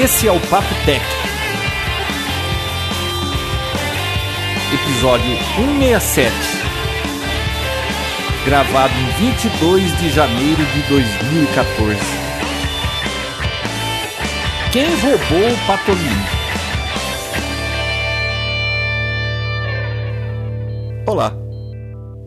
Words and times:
Esse 0.00 0.28
é 0.28 0.32
o 0.32 0.38
Papo 0.48 0.68
Tech. 0.84 1.04
Episódio 4.72 5.36
167. 5.56 6.32
Gravado 8.44 8.94
em 8.94 9.32
22 9.32 9.98
de 9.98 10.10
janeiro 10.10 10.64
de 10.64 10.82
2014. 10.88 11.98
Quem 14.72 14.84
roubou 15.00 15.52
o 15.52 15.66
Patolino? 15.66 16.24
Olá. 21.06 21.32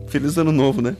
Feliz 0.08 0.36
ano 0.36 0.52
novo, 0.52 0.82
né? 0.82 0.94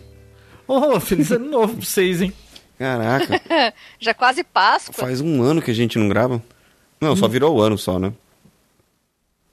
Oh, 0.66 0.98
feliz 1.00 1.30
ano 1.32 1.50
novo 1.50 1.74
pra 1.76 1.84
vocês, 1.84 2.22
hein? 2.22 2.32
Caraca, 2.78 3.40
Já 4.00 4.14
quase 4.14 4.42
Páscoa. 4.42 4.94
faz 4.94 5.20
um 5.20 5.42
ano 5.42 5.60
que 5.60 5.70
a 5.70 5.74
gente 5.74 5.98
não 5.98 6.08
grava. 6.08 6.42
Não, 7.02 7.16
só 7.16 7.26
virou 7.28 7.56
o 7.56 7.60
ano 7.60 7.76
só, 7.76 7.98
né? 7.98 8.12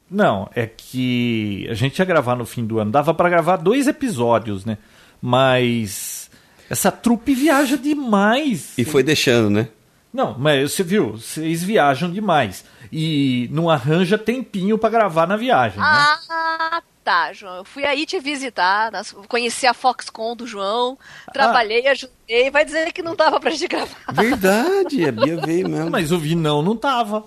Não, 0.09 0.49
é 0.55 0.65
que 0.65 1.67
a 1.69 1.73
gente 1.73 1.97
ia 1.99 2.05
gravar 2.05 2.35
no 2.35 2.45
fim 2.45 2.65
do 2.65 2.79
ano. 2.79 2.91
Dava 2.91 3.13
pra 3.13 3.29
gravar 3.29 3.57
dois 3.57 3.87
episódios, 3.87 4.65
né? 4.65 4.77
Mas 5.21 6.29
essa 6.69 6.91
trupe 6.91 7.33
viaja 7.33 7.77
demais. 7.77 8.77
E 8.77 8.85
foi 8.85 9.03
deixando, 9.03 9.49
né? 9.49 9.67
Não, 10.11 10.35
mas 10.39 10.71
você 10.71 10.81
viu, 10.83 11.11
vocês 11.17 11.63
viajam 11.63 12.09
demais. 12.11 12.65
E 12.91 13.47
não 13.51 13.69
arranja 13.69 14.17
tempinho 14.17 14.77
pra 14.77 14.89
gravar 14.89 15.27
na 15.27 15.37
viagem, 15.37 15.77
né? 15.79 15.85
Ah, 15.85 16.81
tá, 17.03 17.31
João. 17.31 17.57
Eu 17.57 17.63
fui 17.65 17.85
aí 17.85 18.07
te 18.07 18.19
visitar, 18.19 18.91
nas- 18.91 19.11
conheci 19.27 19.67
a 19.67 19.73
Foxconn 19.75 20.35
do 20.35 20.47
João, 20.47 20.97
trabalhei, 21.31 21.87
ajudei. 21.87 22.49
Vai 22.51 22.65
dizer 22.65 22.91
que 22.91 23.03
não 23.03 23.15
dava 23.15 23.39
pra 23.39 23.51
gente 23.51 23.67
gravar. 23.67 23.95
Verdade, 24.11 25.07
a 25.07 25.11
Bia 25.11 25.37
veio 25.37 25.69
mesmo. 25.69 25.91
Mas 25.91 26.11
o 26.11 26.17
Vinão 26.17 26.63
não 26.63 26.75
tava. 26.75 27.23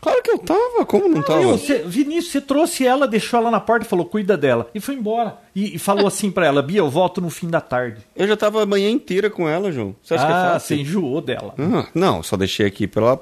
Claro 0.00 0.22
que 0.22 0.30
eu 0.30 0.38
tava, 0.38 0.84
como 0.86 1.08
não 1.08 1.20
E 1.20 1.24
tava? 1.24 1.42
você, 1.42 1.78
Vinícius, 1.78 2.32
você 2.32 2.40
trouxe 2.40 2.86
ela, 2.86 3.08
deixou 3.08 3.40
ela 3.40 3.50
na 3.50 3.60
porta 3.60 3.86
e 3.86 3.88
falou, 3.88 4.04
cuida 4.06 4.36
dela. 4.36 4.70
E 4.74 4.80
foi 4.80 4.94
embora. 4.94 5.38
E, 5.54 5.76
e 5.76 5.78
falou 5.78 6.06
assim 6.06 6.30
pra 6.30 6.46
ela, 6.46 6.62
Bia, 6.62 6.78
eu 6.78 6.90
volto 6.90 7.20
no 7.20 7.30
fim 7.30 7.48
da 7.48 7.60
tarde. 7.60 8.02
Eu 8.14 8.26
já 8.28 8.36
tava 8.36 8.62
a 8.62 8.66
manhã 8.66 8.90
inteira 8.90 9.30
com 9.30 9.48
ela, 9.48 9.72
João. 9.72 9.96
Você 10.02 10.14
acha 10.14 10.26
que 10.26 10.32
é 10.32 10.34
ah, 10.34 10.50
fácil? 10.52 10.68
você 10.76 10.82
enjoou 10.82 11.20
dela. 11.20 11.54
Ah, 11.58 11.86
não, 11.94 12.22
só 12.22 12.36
deixei 12.36 12.66
aqui 12.66 12.86
pela... 12.86 13.20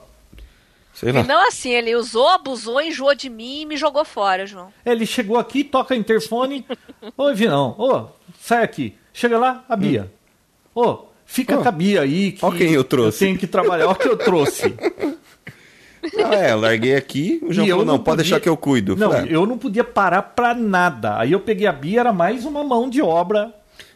Sei 0.94 1.10
lá. 1.10 1.20
E 1.20 1.24
não 1.24 1.48
assim, 1.48 1.70
ele 1.70 1.96
usou, 1.96 2.28
abusou, 2.28 2.80
enjoou 2.80 3.14
de 3.16 3.28
mim 3.28 3.62
e 3.62 3.66
me 3.66 3.76
jogou 3.76 4.04
fora, 4.04 4.46
João. 4.46 4.68
Ele 4.86 5.04
chegou 5.04 5.36
aqui, 5.36 5.64
toca 5.64 5.96
interfone. 5.96 6.64
Oi, 7.18 7.34
Vinão. 7.34 7.74
Ô, 7.76 8.06
sai 8.40 8.62
aqui. 8.62 8.94
Chega 9.12 9.36
lá, 9.36 9.64
a 9.68 9.74
Bia. 9.74 10.12
Ô, 10.72 11.06
fica 11.26 11.58
Ô, 11.58 11.62
com 11.62 11.68
a 11.68 11.72
Bia 11.72 12.02
aí. 12.02 12.32
Que 12.32 12.44
ó 12.44 12.50
quem 12.52 12.70
eu 12.72 12.84
trouxe. 12.84 13.24
Eu 13.24 13.28
tenho 13.28 13.38
que 13.38 13.46
trabalhar. 13.48 13.88
Ó 13.88 13.92
o 13.92 13.94
que 13.96 14.08
eu 14.08 14.16
trouxe. 14.16 14.72
Ah, 16.24 16.34
é, 16.34 16.52
eu 16.52 16.60
larguei 16.60 16.94
aqui, 16.96 17.38
o 17.42 17.52
João 17.52 17.66
E 17.66 17.70
falou, 17.70 17.84
não, 17.84 17.94
não 17.94 17.98
pode 18.02 18.16
podia- 18.18 18.30
deixar 18.30 18.40
que 18.40 18.48
eu 18.48 18.56
cuido. 18.56 18.96
Não, 18.96 19.10
Falei, 19.10 19.30
ah, 19.30 19.32
eu 19.32 19.46
não 19.46 19.56
podia 19.58 19.84
parar 19.84 20.22
pra 20.22 20.54
nada. 20.54 21.18
Aí 21.18 21.32
eu 21.32 21.40
peguei 21.40 21.66
a 21.66 21.72
Bia, 21.72 22.00
era 22.00 22.12
mais 22.12 22.44
uma 22.44 22.62
mão 22.64 22.88
de 22.88 23.00
obra. 23.02 23.52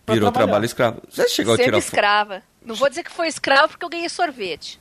Virou 0.06 0.30
trabalhar. 0.32 0.32
trabalho 0.46 0.64
escravo. 0.64 1.02
Você 1.10 1.28
chegou 1.28 1.52
a 1.54 1.56
Sendo 1.56 1.64
tirar 1.66 1.76
foto? 1.80 1.84
escrava. 1.84 2.42
Não 2.64 2.74
vou 2.74 2.88
dizer 2.88 3.02
que 3.02 3.10
foi 3.10 3.28
escravo 3.28 3.68
porque 3.68 3.84
eu 3.84 3.88
ganhei 3.90 4.08
sorvete. 4.08 4.78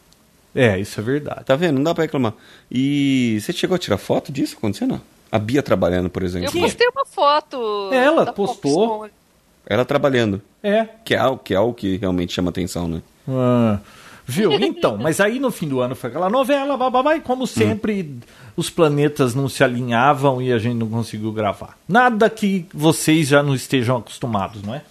É, 0.56 0.80
isso 0.80 1.00
é 1.00 1.04
verdade. 1.04 1.44
Tá 1.46 1.56
vendo? 1.56 1.76
Não 1.76 1.84
dá 1.84 1.94
pra 1.94 2.04
reclamar. 2.06 2.34
E 2.72 3.38
você 3.42 3.52
chegou 3.54 3.76
a 3.76 3.78
tirar 3.78 3.98
foto 3.98 4.32
disso 4.32 4.56
acontecendo? 4.58 5.02
A 5.32 5.38
Bia 5.38 5.62
trabalhando, 5.62 6.10
por 6.10 6.24
exemplo. 6.24 6.48
Eu 6.48 6.62
postei 6.62 6.88
uma 6.88 7.06
foto. 7.06 7.90
Ela 7.92 8.26
da 8.26 8.34
postou. 8.34 8.88
Foxconn. 9.02 9.10
Ela 9.70 9.84
trabalhando. 9.84 10.42
É. 10.64 10.88
Que 11.04 11.14
é, 11.14 11.20
que 11.44 11.54
é 11.54 11.58
algo 11.58 11.74
que 11.74 11.98
realmente 11.98 12.34
chama 12.34 12.50
atenção, 12.50 12.88
né? 12.88 13.02
Ah, 13.28 13.80
viu? 14.28 14.52
Então, 14.60 14.98
mas 14.98 15.20
aí 15.20 15.40
no 15.40 15.50
fim 15.50 15.68
do 15.68 15.80
ano 15.80 15.96
foi 15.96 16.10
aquela 16.10 16.30
novela, 16.30 16.76
bababá, 16.78 17.16
e 17.16 17.22
como 17.22 17.48
sempre, 17.48 18.20
os 18.56 18.70
planetas 18.70 19.34
não 19.34 19.48
se 19.48 19.64
alinhavam 19.64 20.42
e 20.42 20.52
a 20.52 20.60
gente 20.60 20.76
não 20.76 20.90
conseguiu 20.90 21.32
gravar. 21.32 21.78
Nada 21.88 22.30
que 22.30 22.66
vocês 22.74 23.30
já 23.30 23.42
não 23.42 23.56
estejam 23.56 23.98
acostumados, 23.98 24.62
não 24.62 24.76
é? 24.76 24.84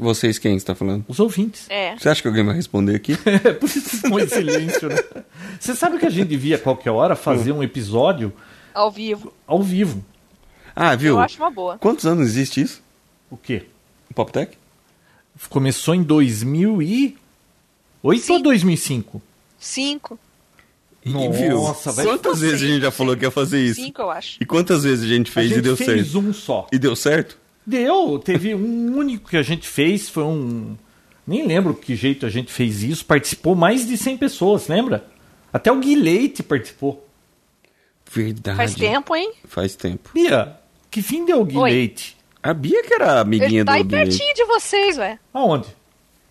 Vocês 0.00 0.38
quem 0.38 0.54
está 0.54 0.76
falando? 0.76 1.04
Os 1.08 1.18
ouvintes. 1.18 1.66
É. 1.68 1.96
Você 1.96 2.08
acha 2.08 2.22
que 2.22 2.28
alguém 2.28 2.44
vai 2.44 2.54
responder 2.54 2.94
aqui? 2.94 3.18
É 3.44 3.52
por 3.52 3.66
isso 3.68 4.06
em 4.06 4.28
silêncio, 4.28 4.88
né? 4.88 4.96
Você 5.58 5.74
sabe 5.74 5.98
que 5.98 6.06
a 6.06 6.10
gente 6.10 6.28
devia, 6.28 6.54
a 6.56 6.58
qualquer 6.58 6.90
hora, 6.92 7.16
fazer 7.16 7.50
um 7.50 7.62
episódio 7.62 8.32
Ao 8.72 8.90
vivo. 8.90 9.32
ao 9.46 9.60
vivo. 9.60 10.04
Ah, 10.74 10.94
viu? 10.94 11.14
Eu 11.16 11.20
acho 11.20 11.42
uma 11.42 11.50
boa. 11.50 11.76
Quantos 11.78 12.06
anos 12.06 12.28
existe 12.28 12.60
isso? 12.60 12.80
O 13.28 13.36
quê? 13.36 13.66
O 14.08 14.14
Poptech? 14.14 14.56
Começou 15.50 15.94
em 15.96 16.02
2008 18.02 18.02
ou 18.02 18.36
Sim. 18.38 18.42
2005? 18.42 19.22
Cinco. 19.58 20.18
E, 21.04 21.10
Nossa, 21.10 21.92
vai- 21.92 22.04
Quantas 22.04 22.40
vezes 22.40 22.62
a 22.62 22.66
gente 22.66 22.82
já 22.82 22.90
falou 22.90 23.16
que 23.16 23.24
ia 23.24 23.30
fazer 23.30 23.60
isso? 23.64 23.80
Cinco, 23.80 24.02
eu 24.02 24.10
acho. 24.10 24.36
E 24.40 24.44
quantas 24.44 24.84
vezes 24.84 25.04
a 25.04 25.08
gente 25.08 25.30
A 25.30 25.34
fez 25.34 25.48
gente 25.48 25.58
e 25.58 25.62
deu 25.62 25.76
fez 25.76 26.06
certo? 26.10 26.18
um 26.18 26.32
só. 26.32 26.66
E 26.72 26.78
deu 26.78 26.94
certo? 26.94 27.38
Deu, 27.66 28.18
teve 28.18 28.54
um 28.54 28.96
único 28.96 29.28
que 29.30 29.36
a 29.36 29.42
gente 29.42 29.66
fez, 29.68 30.08
foi 30.08 30.24
um. 30.24 30.76
Nem 31.26 31.46
lembro 31.46 31.74
que 31.74 31.94
jeito 31.94 32.24
a 32.26 32.30
gente 32.30 32.50
fez 32.52 32.82
isso. 32.82 33.04
Participou 33.04 33.54
mais 33.54 33.86
de 33.86 33.96
100 33.96 34.16
pessoas, 34.16 34.68
lembra? 34.68 35.06
Até 35.52 35.70
o 35.70 35.78
Gui 35.78 35.94
Leite 35.94 36.42
participou. 36.42 37.06
Verdade. 38.10 38.56
Faz 38.56 38.74
tempo, 38.74 39.14
hein? 39.14 39.32
Faz 39.44 39.76
tempo. 39.76 40.10
Bia, 40.14 40.56
que 40.90 41.02
fim 41.02 41.24
deu 41.26 41.40
o 41.40 41.44
Gui 41.44 41.56
Oi. 41.58 41.70
Leite? 41.70 42.16
A 42.42 42.54
Bia 42.54 42.82
que 42.82 42.94
era 42.94 43.20
amiguinha 43.20 43.60
Ele 43.60 43.64
tá 43.64 43.72
do 43.72 43.76
aí 43.76 43.82
Guilherme. 43.84 44.10
pertinho 44.10 44.34
de 44.34 44.44
vocês, 44.44 44.96
ué. 44.98 45.18
Aonde? 45.34 45.68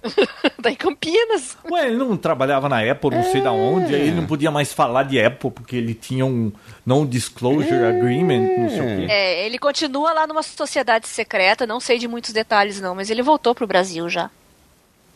tá 0.62 0.70
em 0.72 0.76
Campinas. 0.76 1.58
Ué, 1.70 1.88
ele 1.88 1.98
não 1.98 2.16
trabalhava 2.16 2.70
na 2.70 2.80
Apple, 2.90 3.12
não 3.12 3.24
sei 3.24 3.42
da 3.42 3.52
onde, 3.52 3.94
aí 3.94 4.02
ele 4.02 4.16
não 4.16 4.26
podia 4.26 4.52
mais 4.52 4.72
falar 4.72 5.04
de 5.04 5.20
Apple, 5.20 5.52
porque 5.52 5.76
ele 5.76 5.94
tinha 5.94 6.26
um 6.26 6.52
non-disclosure 6.86 7.84
agreement, 7.86 8.58
não 8.58 8.70
sei 8.70 8.80
o 8.82 8.98
quê. 9.08 9.08
É, 9.12 9.46
ele 9.46 9.58
continua 9.58 10.14
lá 10.14 10.28
numa 10.28 10.44
sociedade 10.44 11.08
secreta, 11.08 11.66
não 11.66 11.80
sei 11.80 11.98
de 11.98 12.08
muitos 12.08 12.32
detalhes 12.32 12.80
não, 12.80 12.96
mas 12.96 13.10
ele 13.10 13.22
voltou 13.22 13.54
pro 13.56 13.68
Brasil 13.68 14.08
já. 14.10 14.30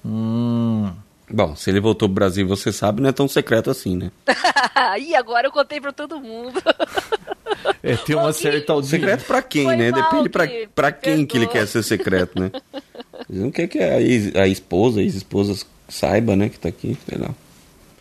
Hum. 0.06 0.92
Bom, 1.34 1.56
se 1.56 1.70
ele 1.70 1.80
voltou 1.80 2.10
pro 2.10 2.16
Brasil, 2.16 2.46
você 2.46 2.74
sabe, 2.74 3.02
não 3.02 3.10
é 3.10 3.14
tão 3.14 3.28
secreto 3.28 3.70
assim, 3.70 3.96
né? 3.96 4.12
e 5.00 5.16
agora 5.16 5.48
eu 5.48 5.52
contei 5.52 5.80
pra 5.80 5.94
todo 5.94 6.20
mundo. 6.20 6.62
É, 7.82 7.96
tem 7.96 8.16
uma 8.16 8.34
certa 8.34 8.74
audiência. 8.74 9.00
Secreto 9.00 9.26
pra 9.26 9.42
quem, 9.42 9.64
Foi 9.66 9.78
né? 9.78 9.92
mal, 9.92 10.02
Depende 10.04 10.30
pra, 10.30 10.46
Gui. 10.46 10.68
pra 10.76 10.92
quem 10.92 11.26
que 11.26 11.38
ele 11.38 11.46
Perdoa. 11.46 11.62
quer 11.62 11.68
ser 11.68 11.84
secreto, 11.84 12.40
né? 12.40 12.52
Ele 13.30 13.40
não 13.40 13.52
quer 13.52 13.68
que 13.68 13.80
a, 13.80 14.02
ex- 14.02 14.36
a 14.36 14.48
esposa, 14.48 15.00
a 15.00 15.04
ex-esposa 15.04 15.66
saiba, 15.90 16.36
né, 16.36 16.50
que 16.50 16.60
tá 16.60 16.70
aqui, 16.70 16.98
sei 17.08 17.18
lá. 17.18 17.30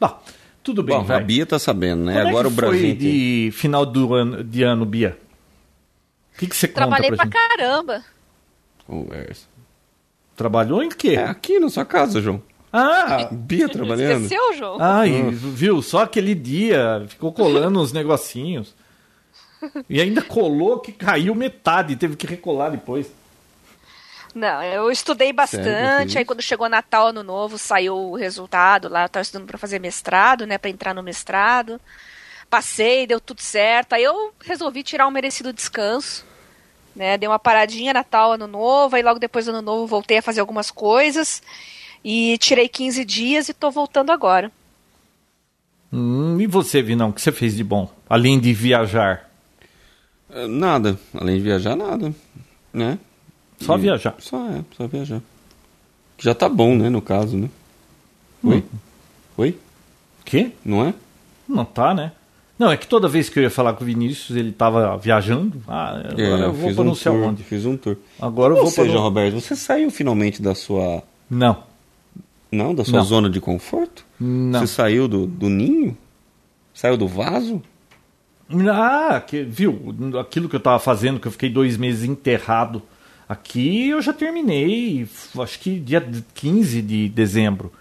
Bom, 0.00 0.22
tudo 0.62 0.82
bem, 0.82 0.96
Bom, 0.98 1.04
vai. 1.04 1.16
a 1.16 1.20
Bia 1.20 1.44
tá 1.46 1.58
sabendo, 1.58 2.04
né? 2.04 2.14
Como 2.14 2.28
Agora 2.28 2.46
é 2.46 2.50
o 2.50 2.54
que 2.54 2.60
foi 2.60 2.68
Brasil... 2.70 2.88
inteiro. 2.90 3.12
de 3.14 3.50
final 3.52 3.84
do 3.86 4.14
ano, 4.14 4.44
de 4.44 4.62
ano, 4.62 4.84
Bia? 4.86 5.18
O 6.34 6.38
que, 6.38 6.46
que 6.46 6.56
você 6.56 6.68
conta 6.68 6.80
Trabalhei 6.80 7.08
pra 7.10 7.16
pra 7.16 7.24
gente? 7.26 7.32
caramba. 7.56 8.04
Conversa. 8.86 9.46
Trabalhou 10.36 10.82
em 10.82 10.88
quê? 10.88 11.10
É 11.10 11.24
aqui 11.24 11.58
na 11.60 11.68
sua 11.68 11.84
casa, 11.84 12.20
João. 12.20 12.42
Ah, 12.72 13.28
Bia 13.30 13.68
trabalhando. 13.72 14.22
Esqueceu, 14.24 14.54
João? 14.56 14.78
ai, 14.80 15.10
Hum. 15.22 15.30
viu? 15.32 15.82
Só 15.82 16.02
aquele 16.04 16.34
dia 16.34 17.04
ficou 17.08 17.32
colando 17.32 17.80
uns 17.80 17.92
negocinhos. 17.92 18.74
E 19.90 20.00
ainda 20.00 20.22
colou 20.22 20.78
que 20.80 20.90
caiu 20.92 21.34
metade, 21.34 21.94
teve 21.96 22.16
que 22.16 22.26
recolar 22.26 22.70
depois. 22.70 23.12
Não, 24.34 24.62
eu 24.62 24.90
estudei 24.90 25.32
bastante. 25.32 26.16
aí 26.18 26.24
quando 26.24 26.42
chegou 26.42 26.68
Natal, 26.68 27.08
Ano 27.08 27.22
Novo, 27.22 27.58
saiu 27.58 27.96
o 27.96 28.16
resultado 28.16 28.88
lá. 28.88 29.04
Eu 29.04 29.08
tava 29.08 29.22
estudando 29.22 29.46
pra 29.46 29.58
fazer 29.58 29.78
mestrado, 29.78 30.46
né? 30.46 30.58
Pra 30.58 30.70
entrar 30.70 30.94
no 30.94 31.02
mestrado. 31.02 31.80
Passei, 32.48 33.06
deu 33.06 33.20
tudo 33.20 33.40
certo. 33.40 33.92
Aí 33.92 34.02
eu 34.02 34.32
resolvi 34.40 34.82
tirar 34.82 35.06
um 35.06 35.10
merecido 35.10 35.52
descanso. 35.52 36.24
Né? 36.94 37.16
Dei 37.16 37.28
uma 37.28 37.38
paradinha 37.38 37.92
Natal, 37.92 38.32
Ano 38.32 38.46
Novo. 38.46 38.96
Aí 38.96 39.02
logo 39.02 39.18
depois 39.18 39.46
do 39.46 39.50
Ano 39.50 39.62
Novo 39.62 39.86
voltei 39.86 40.18
a 40.18 40.22
fazer 40.22 40.40
algumas 40.40 40.70
coisas. 40.70 41.42
E 42.04 42.38
tirei 42.38 42.68
15 42.68 43.04
dias 43.04 43.48
e 43.48 43.54
tô 43.54 43.70
voltando 43.70 44.10
agora. 44.10 44.50
Hum, 45.92 46.40
e 46.40 46.46
você, 46.46 46.80
Vinão, 46.82 47.10
o 47.10 47.12
que 47.12 47.20
você 47.20 47.32
fez 47.32 47.56
de 47.56 47.64
bom? 47.64 47.90
Além 48.08 48.38
de 48.38 48.52
viajar. 48.52 49.28
Nada. 50.48 50.98
Além 51.12 51.36
de 51.36 51.42
viajar, 51.42 51.74
nada. 51.74 52.14
Né? 52.72 52.98
Só 53.60 53.76
E- 53.76 53.80
viajar. 53.80 54.14
Só 54.18 54.38
é, 54.50 54.64
só 54.76 54.86
viajar. 54.86 55.20
Já 56.18 56.34
tá 56.34 56.48
bom, 56.48 56.74
né, 56.76 56.88
no 56.90 57.00
caso, 57.00 57.36
né? 57.36 57.48
Oi? 58.42 58.56
Hum. 58.58 58.78
Oi? 59.38 59.58
Quê? 60.24 60.52
Não 60.64 60.84
é? 60.84 60.94
Não 61.48 61.64
tá, 61.64 61.94
né? 61.94 62.12
Não, 62.58 62.70
é 62.70 62.76
que 62.76 62.86
toda 62.86 63.08
vez 63.08 63.28
que 63.30 63.38
eu 63.38 63.42
ia 63.42 63.50
falar 63.50 63.72
com 63.72 63.82
o 63.82 63.86
Vinícius, 63.86 64.36
ele 64.36 64.52
tava 64.52 64.96
viajando. 64.98 65.62
Ah, 65.66 65.92
agora 65.96 66.20
É, 66.20 66.44
eu 66.44 66.52
vou 66.52 66.72
pra 66.74 66.82
um 66.82 66.86
não 66.86 66.94
sei. 66.94 67.12
Fiz 67.48 67.64
um 67.64 67.74
tour. 67.76 67.96
Agora 68.20 68.52
eu 68.52 68.58
Ou 68.58 68.64
vou 68.64 68.72
pra 68.72 68.84
seja, 68.84 68.98
Roberto, 68.98 69.40
você 69.40 69.56
saiu 69.56 69.90
finalmente 69.90 70.42
da 70.42 70.54
sua... 70.54 71.02
Não, 71.30 71.62
Não, 72.52 72.74
da 72.74 72.84
sua 72.84 72.98
Não. 72.98 73.04
zona 73.04 73.30
de 73.30 73.40
conforto? 73.40 74.04
não. 74.18 74.60
Você 74.60 74.66
saiu 74.66 75.08
do, 75.08 75.26
do 75.26 75.48
ninho? 75.48 75.96
Saiu 76.74 76.96
do 76.98 77.08
vaso? 77.08 77.62
Ah, 78.70 79.20
que, 79.26 79.42
viu? 79.42 79.94
Aquilo 80.20 80.48
que 80.48 80.56
eu 80.56 80.60
tava 80.60 80.78
fazendo, 80.78 81.18
que 81.20 81.28
eu 81.28 81.32
fiquei 81.32 81.48
dois 81.48 81.76
meses 81.76 82.04
enterrado 82.04 82.82
aqui, 83.30 83.90
eu 83.90 84.02
já 84.02 84.12
terminei, 84.12 85.08
acho 85.38 85.60
que 85.60 85.78
dia 85.78 86.04
15 86.34 86.82
de 86.82 87.08
dezembro. 87.08 87.72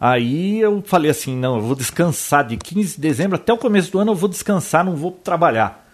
Aí 0.00 0.58
eu 0.58 0.82
falei 0.84 1.10
assim, 1.12 1.36
não, 1.36 1.56
eu 1.56 1.62
vou 1.62 1.76
descansar 1.76 2.44
de 2.44 2.56
15 2.56 2.96
de 2.96 3.00
dezembro 3.00 3.36
até 3.36 3.52
o 3.52 3.56
começo 3.56 3.90
do 3.92 4.00
ano 4.00 4.10
eu 4.10 4.16
vou 4.16 4.28
descansar, 4.28 4.84
não 4.84 4.96
vou 4.96 5.12
trabalhar. 5.12 5.86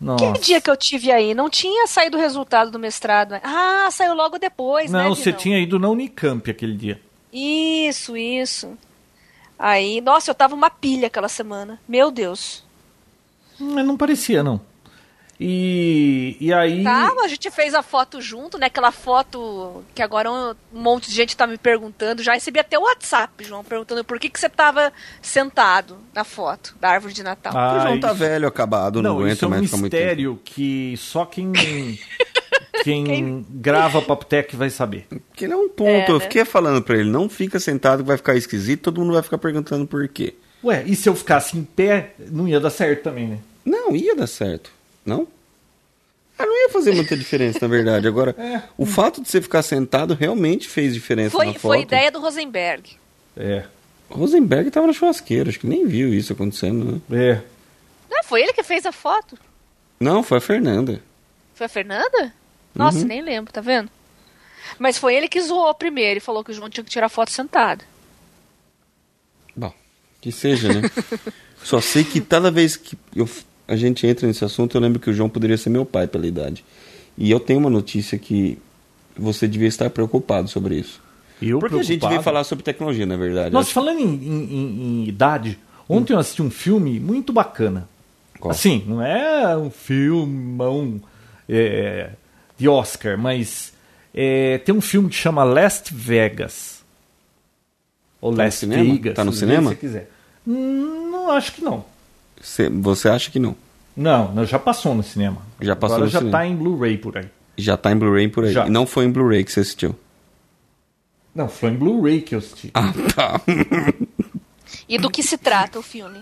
Nossa. 0.00 0.32
Que 0.32 0.40
dia 0.40 0.60
que 0.62 0.70
eu 0.70 0.76
tive 0.76 1.12
aí? 1.12 1.34
Não 1.34 1.50
tinha 1.50 1.86
saído 1.86 2.16
o 2.16 2.20
resultado 2.20 2.70
do 2.70 2.78
mestrado. 2.78 3.34
Ah, 3.44 3.88
saiu 3.92 4.14
logo 4.14 4.38
depois, 4.38 4.90
né? 4.90 5.04
Não, 5.04 5.14
você 5.14 5.32
tinha 5.32 5.58
ido 5.60 5.78
na 5.78 5.88
Unicamp 5.88 6.50
aquele 6.50 6.74
dia. 6.74 7.00
Isso, 7.32 8.16
isso. 8.16 8.76
Aí, 9.58 10.00
nossa, 10.00 10.30
eu 10.30 10.34
tava 10.34 10.54
uma 10.54 10.70
pilha 10.70 11.06
aquela 11.06 11.28
semana. 11.28 11.78
Meu 11.86 12.10
Deus. 12.10 12.64
Hum, 13.60 13.82
Não 13.82 13.96
parecia, 13.96 14.42
não. 14.42 14.60
E, 15.38 16.36
e 16.40 16.52
aí. 16.52 16.82
Tá, 16.84 17.12
a 17.22 17.28
gente 17.28 17.50
fez 17.50 17.74
a 17.74 17.82
foto 17.82 18.20
junto, 18.20 18.56
né? 18.58 18.66
Aquela 18.66 18.92
foto 18.92 19.82
que 19.94 20.00
agora 20.02 20.30
um 20.30 20.54
monte 20.72 21.08
de 21.10 21.14
gente 21.16 21.36
tá 21.36 21.46
me 21.46 21.58
perguntando. 21.58 22.22
Já 22.22 22.34
recebi 22.34 22.60
até 22.60 22.78
o 22.78 22.82
WhatsApp, 22.82 23.42
João, 23.44 23.64
perguntando 23.64 24.04
por 24.04 24.18
que, 24.18 24.28
que 24.30 24.38
você 24.38 24.48
tava 24.48 24.92
sentado 25.20 25.98
na 26.14 26.24
foto 26.24 26.76
da 26.80 26.90
árvore 26.90 27.12
de 27.12 27.22
Natal. 27.22 27.52
Ah, 27.56 27.76
o 27.76 27.80
João 27.80 28.00
tá 28.00 28.08
isso- 28.08 28.16
velho, 28.16 28.46
acabado, 28.46 29.02
não, 29.02 29.10
Não, 29.14 29.18
aguenta 29.20 29.34
isso 29.34 29.44
é 29.44 29.48
um 29.48 29.50
mais 29.50 29.64
ficar 29.64 29.76
muito 29.78 29.90
tempo. 29.92 30.02
mistério 30.04 30.40
que 30.44 30.94
só 30.98 31.24
quem. 31.24 31.52
quem 32.84 33.44
grava 33.50 34.02
Papotec 34.02 34.54
vai 34.56 34.70
saber. 34.70 35.06
Porque 35.30 35.44
ele 35.44 35.52
é 35.52 35.56
um 35.56 35.68
tonto. 35.68 35.88
É, 35.88 36.08
Eu 36.10 36.14
né? 36.18 36.20
fiquei 36.20 36.44
falando 36.44 36.82
pra 36.82 36.96
ele, 36.96 37.10
não 37.10 37.28
fica 37.28 37.58
sentado 37.58 38.02
que 38.02 38.06
vai 38.08 38.16
ficar 38.16 38.36
esquisito, 38.36 38.82
todo 38.82 39.00
mundo 39.00 39.12
vai 39.14 39.22
ficar 39.22 39.38
perguntando 39.38 39.86
por 39.86 40.06
quê. 40.08 40.34
Ué, 40.62 40.82
e 40.86 40.94
se 40.96 41.08
eu 41.08 41.14
ficasse 41.14 41.56
em 41.58 41.64
pé, 41.64 42.14
não 42.30 42.48
ia 42.48 42.58
dar 42.60 42.70
certo 42.70 43.02
também, 43.02 43.26
né? 43.28 43.38
Não, 43.64 43.94
ia 43.94 44.14
dar 44.14 44.26
certo. 44.26 44.70
Não? 45.04 45.26
Ah, 46.38 46.44
não 46.46 46.62
ia 46.62 46.68
fazer 46.70 46.92
muita 46.94 47.16
diferença, 47.16 47.58
na 47.62 47.68
verdade. 47.68 48.08
Agora, 48.08 48.34
É. 48.38 48.62
o 48.76 48.84
fato 48.86 49.22
de 49.22 49.28
você 49.28 49.40
ficar 49.40 49.62
sentado 49.62 50.14
realmente 50.14 50.68
fez 50.68 50.92
diferença 50.94 51.36
na 51.36 51.44
Foi, 51.44 51.52
foto. 51.52 51.60
foi 51.60 51.80
ideia 51.82 52.10
do 52.10 52.20
Rosenberg. 52.20 52.96
É. 53.36 53.64
Rosenberg 54.10 54.70
tava 54.70 54.86
na 54.86 54.92
churrasqueira, 54.92 55.48
acho 55.50 55.58
que 55.60 55.66
nem 55.66 55.86
viu 55.86 56.12
isso 56.12 56.32
acontecendo, 56.32 57.00
né? 57.08 57.18
É. 57.32 57.42
Ah, 58.12 58.22
foi 58.24 58.42
ele 58.42 58.52
que 58.52 58.62
fez 58.62 58.84
a 58.86 58.92
foto. 58.92 59.38
Não, 59.98 60.22
foi 60.22 60.38
a 60.38 60.40
Fernanda. 60.40 61.00
Foi 61.54 61.66
a 61.66 61.68
Fernanda? 61.68 62.32
Nossa, 62.74 62.98
Uhum. 62.98 63.04
nem 63.06 63.22
lembro, 63.22 63.52
tá 63.52 63.60
vendo? 63.60 63.90
Mas 64.78 64.98
foi 64.98 65.14
ele 65.14 65.28
que 65.28 65.40
zoou 65.40 65.72
primeiro 65.74 66.18
e 66.18 66.20
falou 66.20 66.42
que 66.42 66.50
o 66.50 66.54
João 66.54 66.68
tinha 66.70 66.82
que 66.82 66.90
tirar 66.90 67.08
foto 67.08 67.30
sentado. 67.30 67.84
Bom, 69.54 69.72
que 70.20 70.32
seja, 70.32 70.72
né? 70.72 70.82
Só 71.62 71.80
sei 71.80 72.02
que 72.04 72.20
toda 72.20 72.50
vez 72.50 72.76
que 72.76 72.98
eu- 73.14 73.28
a 73.66 73.76
gente 73.76 74.06
entra 74.06 74.26
nesse 74.26 74.44
assunto, 74.44 74.76
eu 74.76 74.80
lembro 74.80 74.98
que 75.00 75.08
o 75.10 75.12
João 75.12 75.28
poderia 75.28 75.56
ser 75.56 75.70
meu 75.70 75.84
pai 75.84 76.06
pela 76.06 76.26
idade. 76.26 76.64
E 77.16 77.30
eu 77.30 77.38
tenho 77.40 77.60
uma 77.60 77.70
notícia 77.70 78.18
que 78.18 78.58
você 79.16 79.46
devia 79.46 79.68
estar 79.68 79.88
preocupado 79.90 80.48
sobre 80.48 80.76
isso. 80.76 81.00
Eu 81.40 81.58
Porque 81.58 81.74
a 81.74 81.78
gente 81.78 81.86
preocupado. 82.00 82.10
veio 82.14 82.22
falar 82.22 82.44
sobre 82.44 82.64
tecnologia, 82.64 83.06
na 83.06 83.16
verdade. 83.16 83.52
Nossa, 83.52 83.66
Acho- 83.68 83.74
falando 83.74 84.00
em, 84.00 84.04
em- 84.14 84.44
em- 84.54 84.82
em 85.04 85.08
idade, 85.08 85.58
ontem 85.88 86.12
eu 86.12 86.18
assisti 86.18 86.42
um 86.42 86.50
filme 86.50 86.98
muito 87.00 87.32
bacana. 87.32 87.88
Qual? 88.40 88.50
Assim, 88.52 88.84
não 88.86 89.02
é 89.02 89.56
um 89.56 89.70
filmão 89.70 91.00
é, 91.48 92.10
de 92.58 92.68
Oscar, 92.68 93.16
mas 93.18 93.72
é, 94.14 94.58
tem 94.58 94.74
um 94.74 94.80
filme 94.80 95.08
que 95.08 95.14
chama 95.16 95.44
Last 95.44 95.92
Vegas. 95.94 96.82
Ou 98.20 98.34
Tá 98.34 98.44
Last? 98.44 98.66
Vegas. 98.66 99.14
Tá 99.14 99.24
no 99.24 99.32
se 99.32 99.40
cinema? 99.40 99.70
você 99.70 99.76
quiser. 99.76 100.10
Hum, 100.46 101.10
não, 101.10 101.30
acho 101.30 101.52
que 101.52 101.62
não. 101.62 101.84
Cê- 102.44 102.68
você 102.68 103.08
acha 103.08 103.30
que 103.30 103.38
não? 103.40 103.56
Não, 103.96 104.32
não, 104.32 104.44
já 104.44 104.58
passou 104.58 104.94
no 104.94 105.02
cinema. 105.02 105.38
Já 105.60 105.74
passou 105.74 105.96
Agora 105.96 106.06
no 106.06 106.12
já 106.12 106.18
cinema. 106.18 106.38
tá 106.38 106.46
em 106.46 106.54
Blu-ray 106.54 106.98
por 106.98 107.16
aí. 107.16 107.26
Já 107.56 107.76
tá 107.76 107.90
em 107.92 107.96
Blu-ray 107.96 108.28
por 108.28 108.44
aí. 108.44 108.52
Já. 108.52 108.66
E 108.66 108.70
não 108.70 108.86
foi 108.86 109.04
em 109.06 109.10
Blu-ray 109.10 109.44
que 109.44 109.52
você 109.52 109.60
assistiu. 109.60 109.94
Não, 111.34 111.48
foi 111.48 111.70
em 111.70 111.74
Blu-ray 111.74 112.20
que 112.20 112.34
eu 112.34 112.38
assisti. 112.40 112.70
Ah, 112.74 112.92
tá. 113.14 113.40
E 114.88 114.98
do 114.98 115.08
que 115.10 115.22
se 115.22 115.38
trata 115.38 115.78
o 115.78 115.82
filme? 115.82 116.18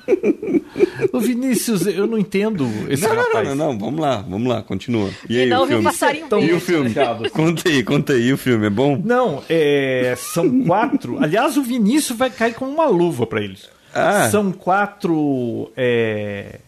Ô 1.13 1.19
Vinícius, 1.19 1.87
eu 1.87 2.07
não 2.07 2.19
entendo 2.19 2.69
esse 2.89 3.03
Não, 3.03 3.15
não, 3.15 3.23
rapaz. 3.25 3.49
não, 3.49 3.55
não, 3.57 3.73
não, 3.73 3.79
vamos 3.79 4.01
lá, 4.01 4.17
vamos 4.19 4.47
lá, 4.49 4.63
continua. 4.63 5.11
E 5.29 5.37
E 5.37 5.41
aí, 5.43 5.49
não 5.49 5.63
o 5.65 5.67
filme? 5.67 5.81
o 5.81 5.85
passarinho 5.85 6.29
Tão 6.29 6.39
verde. 6.39 6.55
E 6.55 6.57
o 6.57 6.61
filme? 6.61 6.95
Conta 7.33 7.69
aí, 7.69 7.83
conta 7.83 8.13
aí, 8.13 8.33
o 8.33 8.37
filme 8.37 8.67
é 8.67 8.71
bom? 8.71 9.01
Não, 9.03 9.43
é, 9.49 10.15
são 10.17 10.65
quatro. 10.65 11.19
Aliás, 11.23 11.57
o 11.57 11.63
Vinícius 11.63 12.17
vai 12.19 12.31
cair 12.31 12.55
com 12.55 12.67
uma 12.67 12.87
luva 12.87 13.27
pra 13.27 13.41
eles. 13.43 13.69
Ah. 13.95 14.29
São 14.31 14.51
quatro 14.53 15.71
é, 15.77 16.59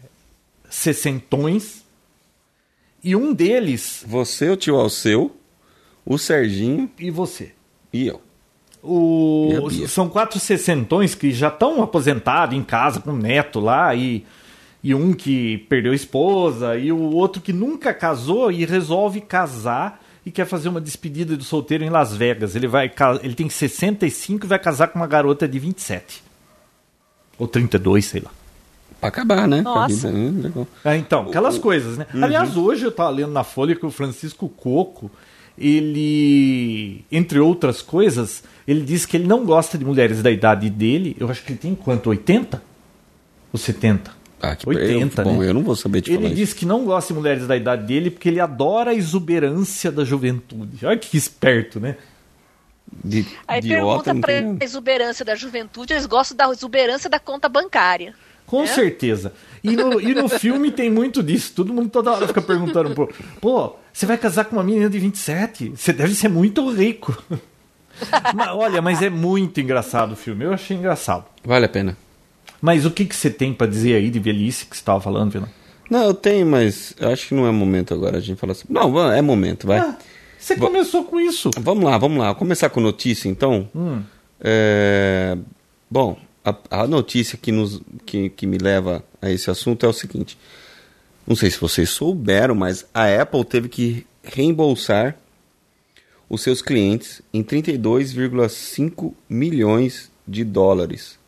sessentões. 0.68 1.84
E 3.02 3.14
um 3.14 3.32
deles, 3.34 4.02
Você, 4.06 4.48
o 4.50 4.56
tio 4.56 4.76
Alceu, 4.76 5.34
o 6.04 6.16
Serginho 6.18 6.90
e 6.98 7.10
você. 7.10 7.52
e 7.92 8.06
eu. 8.06 8.20
O- 8.82 9.68
E 9.70 9.88
são 9.88 10.08
quatro 10.08 10.38
sessentões 10.38 11.14
que 11.14 11.30
já 11.32 11.48
estão 11.48 11.82
aposentados 11.82 12.54
em 12.56 12.62
casa 12.62 13.00
com 13.00 13.10
o 13.12 13.16
neto 13.16 13.58
lá 13.60 13.94
e, 13.94 14.24
e 14.82 14.94
um 14.94 15.12
que 15.14 15.58
perdeu 15.70 15.92
a 15.92 15.94
esposa 15.94 16.76
e 16.76 16.92
o 16.92 16.98
outro 17.14 17.40
que 17.40 17.52
nunca 17.52 17.94
casou 17.94 18.50
e 18.52 18.64
resolve 18.66 19.20
casar 19.22 20.02
e 20.26 20.30
quer 20.30 20.46
fazer 20.46 20.68
uma 20.68 20.80
despedida 20.82 21.34
do 21.36 21.44
solteiro 21.44 21.84
em 21.84 21.88
Las 21.90 22.14
Vegas. 22.14 22.54
Ele 22.56 22.66
vai 22.66 22.90
ele 23.22 23.34
tem 23.34 23.48
65 23.48 24.44
e 24.44 24.48
vai 24.48 24.58
casar 24.58 24.88
com 24.88 24.98
uma 24.98 25.06
garota 25.06 25.46
de 25.48 25.58
27. 25.58 26.22
Ou 27.38 27.48
32, 27.48 28.04
sei 28.04 28.20
lá. 28.20 28.30
Pra 29.00 29.08
acabar, 29.08 29.46
né? 29.48 29.60
Nossa. 29.62 30.10
Né? 30.10 30.42
Legal. 30.44 30.66
É, 30.84 30.96
então, 30.96 31.28
aquelas 31.28 31.58
coisas, 31.58 31.98
né? 31.98 32.06
Aliás, 32.22 32.56
hoje 32.56 32.84
eu 32.84 32.92
tava 32.92 33.10
lendo 33.10 33.32
na 33.32 33.44
Folha 33.44 33.74
que 33.74 33.84
o 33.84 33.90
Francisco 33.90 34.48
Coco, 34.48 35.10
ele, 35.58 37.04
entre 37.10 37.38
outras 37.38 37.82
coisas, 37.82 38.42
ele 38.66 38.80
diz 38.82 39.04
que 39.04 39.16
ele 39.16 39.26
não 39.26 39.44
gosta 39.44 39.76
de 39.76 39.84
mulheres 39.84 40.22
da 40.22 40.30
idade 40.30 40.70
dele. 40.70 41.16
Eu 41.18 41.28
acho 41.28 41.42
que 41.44 41.52
ele 41.52 41.58
tem 41.58 41.74
quanto? 41.74 42.08
80? 42.10 42.62
Ou 43.52 43.58
70? 43.58 44.10
Ah, 44.40 44.54
que 44.56 44.68
80, 44.68 45.22
eu, 45.22 45.24
Bom, 45.24 45.38
né? 45.40 45.48
eu 45.48 45.54
não 45.54 45.62
vou 45.62 45.74
saber 45.74 46.02
te 46.02 46.10
Ele 46.10 46.18
falar 46.24 46.34
diz 46.34 46.48
isso. 46.50 46.56
que 46.56 46.66
não 46.66 46.84
gosta 46.84 47.14
de 47.14 47.18
mulheres 47.18 47.46
da 47.46 47.56
idade 47.56 47.86
dele 47.86 48.10
porque 48.10 48.28
ele 48.28 48.40
adora 48.40 48.90
a 48.90 48.94
exuberância 48.94 49.90
da 49.90 50.04
juventude. 50.04 50.84
Olha 50.84 50.98
que 50.98 51.16
esperto, 51.16 51.80
né? 51.80 51.96
De, 52.92 53.26
Aí 53.48 53.58
idiota, 53.58 54.04
pergunta 54.04 54.14
não 54.14 54.20
pra 54.20 54.32
tem- 54.32 54.58
a 54.60 54.64
exuberância 54.64 55.24
da 55.24 55.34
juventude, 55.34 55.92
eles 55.92 56.06
gostam 56.06 56.36
da 56.36 56.48
exuberância 56.50 57.08
da 57.10 57.18
conta 57.18 57.48
bancária. 57.48 58.14
Com 58.46 58.62
É? 58.62 58.66
certeza. 58.66 59.32
E 59.62 59.74
no, 59.74 60.00
e 60.00 60.14
no 60.14 60.28
filme 60.38 60.70
tem 60.70 60.90
muito 60.90 61.22
disso. 61.22 61.52
Todo 61.56 61.72
mundo 61.72 61.88
toda 61.88 62.12
hora 62.12 62.26
fica 62.28 62.42
perguntando, 62.42 62.94
pô, 62.94 63.08
pô, 63.40 63.76
você 63.92 64.04
vai 64.06 64.18
casar 64.18 64.44
com 64.44 64.56
uma 64.56 64.62
menina 64.62 64.88
de 64.90 64.98
27? 64.98 65.70
Você 65.76 65.92
deve 65.92 66.14
ser 66.14 66.28
muito 66.28 66.68
rico. 66.70 67.16
Mas, 68.34 68.48
olha, 68.48 68.82
mas 68.82 69.00
é 69.02 69.08
muito 69.08 69.60
engraçado 69.60 70.12
o 70.12 70.16
filme. 70.16 70.44
Eu 70.44 70.52
achei 70.52 70.76
engraçado. 70.76 71.24
Vale 71.44 71.66
a 71.66 71.68
pena. 71.68 71.96
Mas 72.60 72.84
o 72.84 72.90
que, 72.90 73.04
que 73.04 73.14
você 73.14 73.30
tem 73.30 73.54
pra 73.54 73.68
dizer 73.68 73.94
aí 73.94 74.10
de 74.10 74.18
velhice 74.18 74.66
que 74.66 74.74
você 74.76 74.80
estava 74.82 75.00
falando, 75.00 75.30
Vila? 75.30 75.48
Não, 75.88 76.02
eu 76.02 76.12
tenho, 76.12 76.44
mas 76.44 76.92
eu 76.98 77.10
acho 77.10 77.28
que 77.28 77.34
não 77.34 77.46
é 77.46 77.52
momento 77.52 77.94
agora 77.94 78.16
a 78.18 78.20
gente 78.20 78.36
falar 78.36 78.50
assim. 78.52 78.64
Não, 78.68 79.12
é 79.12 79.22
momento, 79.22 79.68
vai. 79.68 79.78
Ah, 79.78 79.96
você 80.44 80.56
Vo- 80.56 80.66
começou 80.66 81.04
com 81.04 81.20
isso. 81.20 81.50
Vamos 81.58 81.84
lá, 81.84 81.96
vamos 81.98 82.18
lá. 82.18 82.26
Vou 82.28 82.34
começar 82.36 82.68
com 82.70 82.80
notícia, 82.80 83.28
então. 83.28 83.68
Hum. 83.74 84.02
É, 84.40 85.36
Bom, 85.90 86.18
a, 86.44 86.54
a 86.70 86.86
notícia 86.86 87.38
que, 87.40 87.52
nos, 87.52 87.80
que, 88.04 88.28
que 88.30 88.46
me 88.46 88.58
leva 88.58 89.04
a 89.22 89.30
esse 89.30 89.50
assunto 89.50 89.86
é 89.86 89.88
o 89.88 89.92
seguinte. 89.92 90.36
Não 91.26 91.34
sei 91.36 91.50
se 91.50 91.58
vocês 91.60 91.88
souberam, 91.90 92.54
mas 92.54 92.84
a 92.92 93.06
Apple 93.22 93.44
teve 93.44 93.68
que 93.68 94.06
reembolsar 94.22 95.16
os 96.28 96.42
seus 96.42 96.60
clientes 96.60 97.22
em 97.32 97.42
32,5 97.42 99.12
milhões 99.28 100.10
de 100.26 100.44
dólares. 100.44 101.18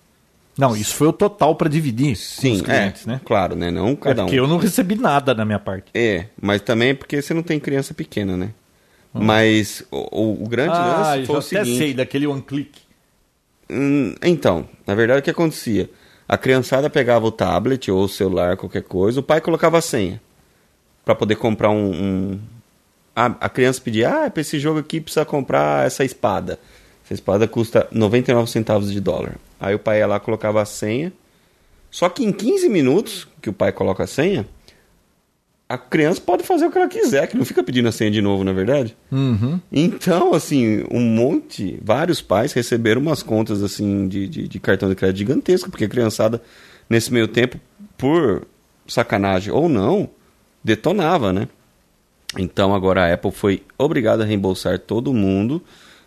Não, 0.58 0.74
isso 0.74 0.94
foi 0.94 1.06
o 1.08 1.12
total 1.12 1.54
pra 1.54 1.68
dividir 1.68 2.16
Sim, 2.16 2.54
os 2.54 2.62
clientes, 2.62 3.06
é, 3.06 3.10
né? 3.10 3.20
claro, 3.24 3.54
né? 3.54 3.70
Não 3.70 3.88
É 3.90 3.96
cada 3.96 4.22
um. 4.22 4.26
porque 4.26 4.40
eu 4.40 4.48
não 4.48 4.56
recebi 4.56 4.94
nada 4.94 5.34
da 5.34 5.44
minha 5.44 5.58
parte. 5.58 5.90
É, 5.92 6.26
mas 6.40 6.62
também 6.62 6.90
é 6.90 6.94
porque 6.94 7.20
você 7.20 7.34
não 7.34 7.42
tem 7.42 7.60
criança 7.60 7.92
pequena, 7.92 8.36
né? 8.38 8.50
Mas 9.22 9.84
o, 9.90 10.42
o- 10.42 10.48
grande 10.48 10.74
ah, 10.76 10.98
lance 11.14 11.20
eu 11.20 11.26
foi 11.26 11.36
o 11.36 11.38
até 11.38 11.48
seguinte. 11.48 11.78
sei, 11.78 11.94
daquele 11.94 12.26
one 12.26 12.42
click. 12.42 12.80
Hum, 13.70 14.14
então, 14.22 14.68
na 14.86 14.94
verdade 14.94 15.20
o 15.20 15.22
que 15.22 15.30
acontecia? 15.30 15.90
A 16.28 16.36
criançada 16.36 16.88
pegava 16.90 17.26
o 17.26 17.30
tablet 17.32 17.90
ou 17.90 18.04
o 18.04 18.08
celular, 18.08 18.56
qualquer 18.56 18.82
coisa, 18.82 19.20
o 19.20 19.22
pai 19.22 19.40
colocava 19.40 19.78
a 19.78 19.80
senha 19.80 20.20
para 21.04 21.14
poder 21.14 21.36
comprar 21.36 21.70
um. 21.70 21.90
um- 22.34 22.40
A, 23.14 23.26
a 23.26 23.48
criança 23.48 23.80
pedia, 23.80 24.26
ah, 24.26 24.30
para 24.30 24.40
esse 24.42 24.58
jogo 24.58 24.78
aqui 24.80 25.00
precisa 25.00 25.24
comprar 25.24 25.86
essa 25.86 26.04
espada. 26.04 26.58
Essa 27.04 27.14
espada 27.14 27.46
custa 27.48 27.86
99 27.92 28.50
centavos 28.50 28.92
de 28.92 29.00
dólar. 29.00 29.36
Aí 29.60 29.74
o 29.74 29.78
pai 29.78 29.98
ia 30.00 30.06
lá 30.06 30.18
colocava 30.20 30.60
a 30.60 30.64
senha. 30.66 31.12
Só 31.90 32.08
que 32.08 32.24
em 32.24 32.32
15 32.32 32.68
minutos 32.68 33.26
que 33.40 33.48
o 33.48 33.52
pai 33.54 33.72
coloca 33.72 34.04
a 34.04 34.06
senha, 34.06 34.46
a 35.68 35.76
criança 35.76 36.20
pode 36.20 36.44
fazer 36.44 36.66
o 36.66 36.70
que 36.70 36.78
ela 36.78 36.88
quiser, 36.88 37.26
que 37.26 37.36
não 37.36 37.44
fica 37.44 37.62
pedindo 37.62 37.88
a 37.88 37.92
senha 37.92 38.10
de 38.10 38.22
novo, 38.22 38.44
na 38.44 38.52
é 38.52 38.54
verdade? 38.54 38.96
Uhum. 39.10 39.60
Então, 39.72 40.32
assim, 40.32 40.84
um 40.90 41.00
monte, 41.00 41.78
vários 41.82 42.20
pais 42.22 42.52
receberam 42.52 43.00
umas 43.00 43.22
contas 43.22 43.62
assim 43.62 44.06
de, 44.06 44.28
de, 44.28 44.48
de 44.48 44.60
cartão 44.60 44.88
de 44.88 44.94
crédito 44.94 45.18
gigantesco, 45.18 45.68
porque 45.68 45.84
a 45.84 45.88
criançada, 45.88 46.40
nesse 46.88 47.12
meio 47.12 47.26
tempo, 47.26 47.58
por 47.98 48.46
sacanagem 48.86 49.52
ou 49.52 49.68
não, 49.68 50.08
detonava, 50.62 51.32
né? 51.32 51.48
Então 52.38 52.72
agora 52.72 53.04
a 53.04 53.14
Apple 53.14 53.32
foi 53.32 53.62
obrigada 53.76 54.22
a 54.22 54.26
reembolsar 54.26 54.78
todo 54.78 55.12
mundo. 55.12 55.60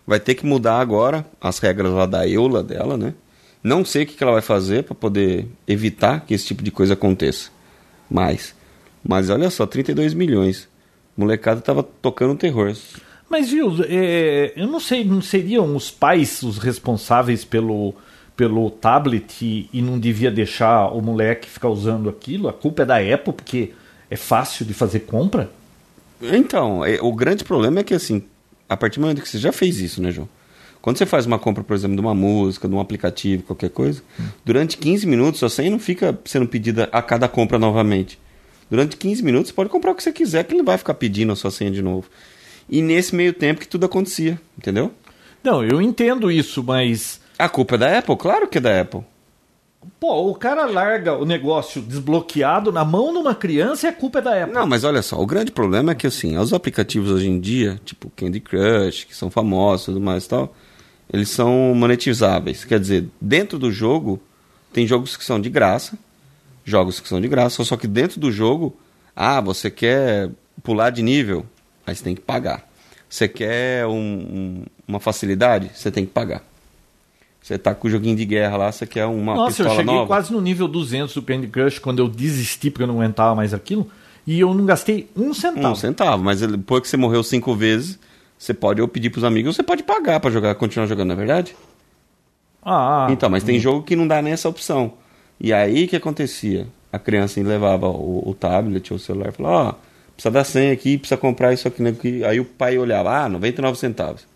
Vai 0.06 0.18
ter 0.18 0.34
que 0.34 0.46
mudar 0.46 0.80
agora 0.80 1.26
as 1.40 1.58
regras 1.58 1.92
lá 1.92 2.06
da 2.06 2.26
EULA 2.26 2.62
dela, 2.62 2.96
né? 2.96 3.14
Não 3.62 3.84
sei 3.84 4.04
o 4.04 4.06
que 4.06 4.22
ela 4.22 4.32
vai 4.32 4.42
fazer 4.42 4.84
para 4.84 4.94
poder 4.94 5.46
evitar 5.68 6.24
que 6.24 6.32
esse 6.32 6.46
tipo 6.46 6.62
de 6.62 6.70
coisa 6.70 6.94
aconteça. 6.94 7.50
Mais. 8.10 8.54
Mas 9.06 9.30
olha 9.30 9.50
só, 9.50 9.66
32 9.66 10.14
milhões. 10.14 10.68
Molecada 11.16 11.60
tava 11.60 11.82
tocando 11.82 12.36
terror. 12.36 12.74
Mas, 13.28 13.50
viu, 13.50 13.76
é, 13.88 14.52
eu 14.56 14.66
não 14.66 14.80
sei, 14.80 15.04
não 15.04 15.22
seriam 15.22 15.76
os 15.76 15.90
pais 15.90 16.42
os 16.42 16.58
responsáveis 16.58 17.44
pelo, 17.44 17.94
pelo 18.36 18.70
tablet 18.70 19.42
e, 19.42 19.68
e 19.72 19.80
não 19.80 19.98
devia 19.98 20.30
deixar 20.30 20.88
o 20.88 21.00
moleque 21.00 21.48
ficar 21.48 21.68
usando 21.68 22.08
aquilo? 22.08 22.48
A 22.48 22.52
culpa 22.52 22.82
é 22.82 22.86
da 22.86 22.96
Apple, 22.96 23.32
porque 23.32 23.72
é 24.10 24.16
fácil 24.16 24.66
de 24.66 24.74
fazer 24.74 25.00
compra? 25.00 25.50
Então, 26.20 26.84
é, 26.84 26.98
o 27.00 27.12
grande 27.12 27.44
problema 27.44 27.80
é 27.80 27.84
que, 27.84 27.94
assim, 27.94 28.24
a 28.68 28.76
partir 28.76 28.98
do 28.98 29.02
momento 29.02 29.22
que 29.22 29.28
você 29.28 29.38
já 29.38 29.52
fez 29.52 29.80
isso, 29.80 30.02
né, 30.02 30.10
João? 30.10 30.28
Quando 30.82 30.96
você 30.96 31.06
faz 31.06 31.26
uma 31.26 31.38
compra, 31.38 31.62
por 31.62 31.74
exemplo, 31.74 31.94
de 31.94 32.00
uma 32.00 32.14
música, 32.14 32.66
de 32.66 32.74
um 32.74 32.80
aplicativo, 32.80 33.42
qualquer 33.42 33.70
coisa, 33.70 34.02
durante 34.44 34.78
15 34.78 35.06
minutos 35.06 35.38
sua 35.38 35.50
senha 35.50 35.70
não 35.70 35.78
fica 35.78 36.18
sendo 36.24 36.46
pedida 36.46 36.88
a 36.90 37.02
cada 37.02 37.28
compra 37.28 37.58
novamente. 37.58 38.18
Durante 38.70 38.96
15 38.96 39.22
minutos 39.22 39.48
você 39.48 39.54
pode 39.54 39.68
comprar 39.68 39.90
o 39.90 39.94
que 39.94 40.02
você 40.02 40.12
quiser, 40.12 40.44
que 40.44 40.52
ele 40.52 40.58
não 40.58 40.64
vai 40.64 40.78
ficar 40.78 40.94
pedindo 40.94 41.32
a 41.32 41.36
sua 41.36 41.50
senha 41.50 41.70
de 41.70 41.82
novo. 41.82 42.08
E 42.68 42.80
nesse 42.80 43.14
meio 43.14 43.32
tempo 43.32 43.60
que 43.60 43.66
tudo 43.66 43.86
acontecia, 43.86 44.40
entendeu? 44.56 44.92
Não, 45.42 45.64
eu 45.64 45.82
entendo 45.82 46.30
isso, 46.30 46.62
mas. 46.62 47.20
A 47.38 47.48
culpa 47.48 47.74
é 47.74 47.78
da 47.78 47.98
Apple? 47.98 48.16
Claro 48.16 48.46
que 48.46 48.58
é 48.58 48.60
da 48.60 48.80
Apple. 48.80 49.02
Pô, 49.98 50.30
o 50.30 50.34
cara 50.34 50.66
larga 50.66 51.16
o 51.16 51.24
negócio 51.24 51.80
desbloqueado 51.80 52.70
na 52.70 52.84
mão 52.84 53.12
de 53.12 53.18
uma 53.18 53.34
criança 53.34 53.86
e 53.86 53.90
a 53.90 53.92
culpa 53.92 54.18
é 54.18 54.22
da 54.22 54.42
Apple. 54.42 54.54
Não, 54.54 54.66
mas 54.66 54.84
olha 54.84 55.00
só, 55.00 55.18
o 55.20 55.26
grande 55.26 55.50
problema 55.50 55.92
é 55.92 55.94
que 55.94 56.06
assim, 56.06 56.36
os 56.36 56.52
aplicativos 56.52 57.10
hoje 57.10 57.28
em 57.28 57.40
dia, 57.40 57.80
tipo 57.84 58.10
Candy 58.14 58.40
Crush, 58.40 59.04
que 59.04 59.16
são 59.16 59.30
famosos 59.30 59.84
e 59.84 59.86
tudo 59.86 60.00
mais 60.00 60.26
e 60.26 60.28
tal, 60.28 60.54
eles 61.10 61.30
são 61.30 61.74
monetizáveis. 61.74 62.64
Quer 62.64 62.78
dizer, 62.78 63.08
dentro 63.20 63.58
do 63.58 63.72
jogo, 63.72 64.20
tem 64.70 64.86
jogos 64.86 65.16
que 65.16 65.24
são 65.24 65.40
de 65.40 65.48
graça, 65.48 65.98
jogos 66.70 67.00
que 67.00 67.08
são 67.08 67.20
de 67.20 67.28
graça, 67.28 67.62
só 67.64 67.76
que 67.76 67.86
dentro 67.86 68.20
do 68.20 68.30
jogo, 68.32 68.76
ah, 69.14 69.40
você 69.40 69.70
quer 69.70 70.30
pular 70.62 70.90
de 70.90 71.02
nível, 71.02 71.44
aí 71.86 71.94
você 71.94 72.02
tem 72.04 72.14
que 72.14 72.20
pagar. 72.20 72.68
Você 73.08 73.26
quer 73.28 73.86
um- 73.86 73.92
um- 73.92 74.64
uma 74.86 75.00
facilidade, 75.00 75.70
você 75.74 75.90
tem 75.90 76.04
que 76.06 76.12
pagar. 76.12 76.42
Você 77.42 77.58
tá 77.58 77.74
com 77.74 77.88
o 77.88 77.90
joguinho 77.90 78.14
de 78.16 78.24
guerra 78.24 78.56
lá, 78.56 78.70
você 78.72 78.86
quer 78.86 79.06
uma 79.06 79.34
Nossa, 79.34 79.62
eu 79.62 79.64
pistola 79.66 79.80
cheguei 79.80 79.94
nova. 79.94 80.06
quase 80.06 80.32
no 80.32 80.40
nível 80.40 80.68
200 80.68 81.14
do 81.14 81.22
Candy 81.22 81.48
Crush 81.48 81.78
quando 81.78 81.98
eu 81.98 82.06
desisti 82.08 82.70
porque 82.70 82.82
eu 82.82 82.86
não 82.86 82.96
aguentava 83.00 83.34
mais 83.34 83.52
aquilo. 83.54 83.90
E 84.26 84.38
eu 84.38 84.52
não 84.54 84.64
gastei 84.66 85.08
um 85.16 85.32
centavo. 85.34 85.68
Um 85.68 85.74
centavo, 85.74 86.22
mas 86.22 86.40
depois 86.40 86.82
que 86.82 86.88
você 86.88 86.96
morreu 86.98 87.22
cinco 87.24 87.54
vezes, 87.54 87.98
você 88.38 88.52
pode 88.54 88.80
ou 88.82 88.86
pedir 88.86 89.08
pros 89.10 89.24
amigos 89.24 89.48
ou 89.48 89.52
você 89.54 89.62
pode 89.62 89.82
pagar 89.82 90.20
pra 90.20 90.30
jogar, 90.30 90.54
continuar 90.54 90.86
jogando, 90.86 91.08
não 91.08 91.14
é 91.14 91.18
verdade? 91.18 91.56
Ah, 92.62 93.08
Então, 93.10 93.30
mas 93.30 93.42
tem 93.42 93.58
jogo 93.58 93.82
que 93.82 93.96
não 93.96 94.06
dá 94.06 94.20
nem 94.20 94.32
essa 94.34 94.48
opção. 94.48 94.92
E 95.40 95.52
aí 95.52 95.84
o 95.84 95.88
que 95.88 95.96
acontecia? 95.96 96.66
A 96.92 96.98
criança 96.98 97.40
levava 97.42 97.88
o, 97.88 98.28
o 98.28 98.34
tablet 98.34 98.92
ou 98.92 98.96
o 98.96 99.00
celular 99.00 99.30
e 99.30 99.32
falava, 99.32 99.70
ó, 99.70 99.74
precisa 100.12 100.30
dar 100.30 100.44
senha 100.44 100.72
aqui, 100.72 100.98
precisa 100.98 101.16
comprar 101.16 101.52
isso 101.52 101.66
aqui, 101.66 101.82
né? 101.82 101.94
Aí 102.28 102.38
o 102.38 102.44
pai 102.44 102.76
olhava, 102.76 103.24
ah, 103.24 103.28
99 103.28 103.78
centavos. 103.78 104.28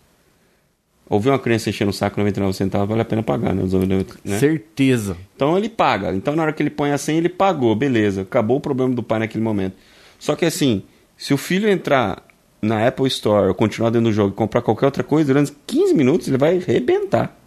Ouviu 1.07 1.31
uma 1.31 1.37
criança 1.37 1.69
enchendo 1.69 1.91
o 1.91 1.93
saco 1.93 2.19
99 2.19 2.53
centavos, 2.53 2.89
vale 2.89 3.01
a 3.01 3.05
pena 3.05 3.21
pagar, 3.21 3.53
né? 3.53 3.61
Os 3.61 3.73
99, 3.73 4.19
né? 4.23 4.39
certeza. 4.39 5.15
Então 5.35 5.55
ele 5.55 5.69
paga. 5.69 6.11
Então 6.15 6.35
na 6.35 6.41
hora 6.41 6.53
que 6.53 6.63
ele 6.63 6.71
põe 6.71 6.91
a 6.91 6.97
senha, 6.97 7.19
ele 7.19 7.29
pagou, 7.29 7.75
beleza. 7.75 8.23
Acabou 8.23 8.57
o 8.57 8.61
problema 8.61 8.95
do 8.95 9.03
pai 9.03 9.19
naquele 9.19 9.43
momento. 9.43 9.75
Só 10.17 10.35
que 10.35 10.45
assim, 10.45 10.81
se 11.15 11.33
o 11.33 11.37
filho 11.37 11.69
entrar 11.69 12.23
na 12.61 12.87
Apple 12.87 13.07
Store, 13.07 13.49
ou 13.49 13.53
continuar 13.53 13.91
dentro 13.91 14.09
do 14.09 14.13
jogo 14.13 14.33
e 14.33 14.35
comprar 14.35 14.63
qualquer 14.63 14.87
outra 14.87 15.03
coisa, 15.03 15.27
durante 15.27 15.53
15 15.67 15.93
minutos 15.93 16.27
ele 16.27 16.37
vai 16.37 16.57
arrebentar. 16.57 17.37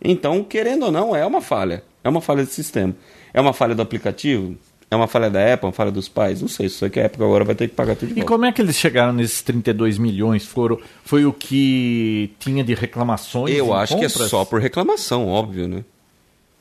Então, 0.00 0.44
querendo 0.44 0.84
ou 0.84 0.92
não, 0.92 1.16
é 1.16 1.26
uma 1.26 1.40
falha. 1.40 1.82
É 2.06 2.10
uma 2.10 2.20
falha 2.20 2.44
de 2.44 2.52
sistema. 2.52 2.94
É 3.34 3.40
uma 3.40 3.52
falha 3.52 3.74
do 3.74 3.82
aplicativo? 3.82 4.56
É 4.88 4.94
uma 4.94 5.08
falha 5.08 5.28
da 5.28 5.52
Apple, 5.52 5.66
uma 5.66 5.72
falha 5.72 5.90
dos 5.90 6.08
pais? 6.08 6.40
Não 6.40 6.46
sei, 6.48 6.68
só 6.68 6.88
que 6.88 7.00
a 7.00 7.06
Apple 7.06 7.24
agora 7.24 7.44
vai 7.44 7.56
ter 7.56 7.68
que 7.68 7.74
pagar 7.74 7.96
tudo 7.96 8.08
de 8.08 8.12
E 8.12 8.16
volta. 8.16 8.28
como 8.28 8.44
é 8.44 8.52
que 8.52 8.62
eles 8.62 8.76
chegaram 8.76 9.12
nesses 9.12 9.42
32 9.42 9.98
milhões? 9.98 10.46
Foram, 10.46 10.78
foi 11.04 11.26
o 11.26 11.32
que 11.32 12.30
tinha 12.38 12.62
de 12.62 12.72
reclamações? 12.74 13.52
Eu 13.56 13.74
acho 13.74 13.98
que 13.98 14.04
é 14.04 14.08
compras? 14.08 14.30
só 14.30 14.44
por 14.44 14.60
reclamação, 14.60 15.26
óbvio, 15.26 15.66
né? 15.66 15.84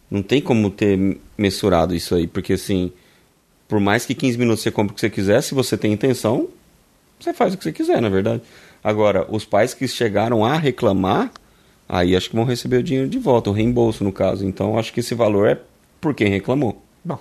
Não 0.10 0.24
tem 0.24 0.42
como 0.42 0.72
ter 0.72 1.20
mensurado 1.38 1.94
isso 1.94 2.16
aí, 2.16 2.26
porque 2.26 2.54
assim, 2.54 2.92
por 3.68 3.80
mais 3.80 4.06
que 4.08 4.16
15 4.16 4.38
minutos 4.40 4.64
você 4.64 4.72
compre 4.72 4.94
o 4.94 4.96
que 4.96 5.02
você 5.02 5.10
quiser, 5.12 5.42
se 5.42 5.54
você 5.54 5.78
tem 5.78 5.94
intenção, 5.94 6.48
você 7.20 7.32
faz 7.32 7.54
o 7.54 7.58
que 7.58 7.64
você 7.64 7.72
quiser, 7.72 8.02
na 8.02 8.10
verdade. 8.10 8.42
Agora, 8.84 9.28
os 9.30 9.46
pais 9.46 9.76
que 9.76 9.88
chegaram 9.88 10.44
a 10.44 10.58
reclamar, 10.58 11.32
aí 11.88 12.16
acho 12.16 12.30
que 12.30 12.36
vão 12.36 12.46
receber 12.46 12.78
o 12.78 12.84
dinheiro 12.84 13.10
de 13.10 13.20
volta, 13.20 13.50
o 13.50 13.54
reembolso 13.54 14.04
no 14.04 14.12
caso. 14.12 14.46
Então, 14.46 14.78
acho 14.78 14.92
que 14.94 15.00
esse 15.00 15.14
valor 15.16 15.48
é 15.48 15.60
por 16.02 16.14
quem 16.14 16.28
reclamou. 16.30 16.82
Bom, 17.04 17.20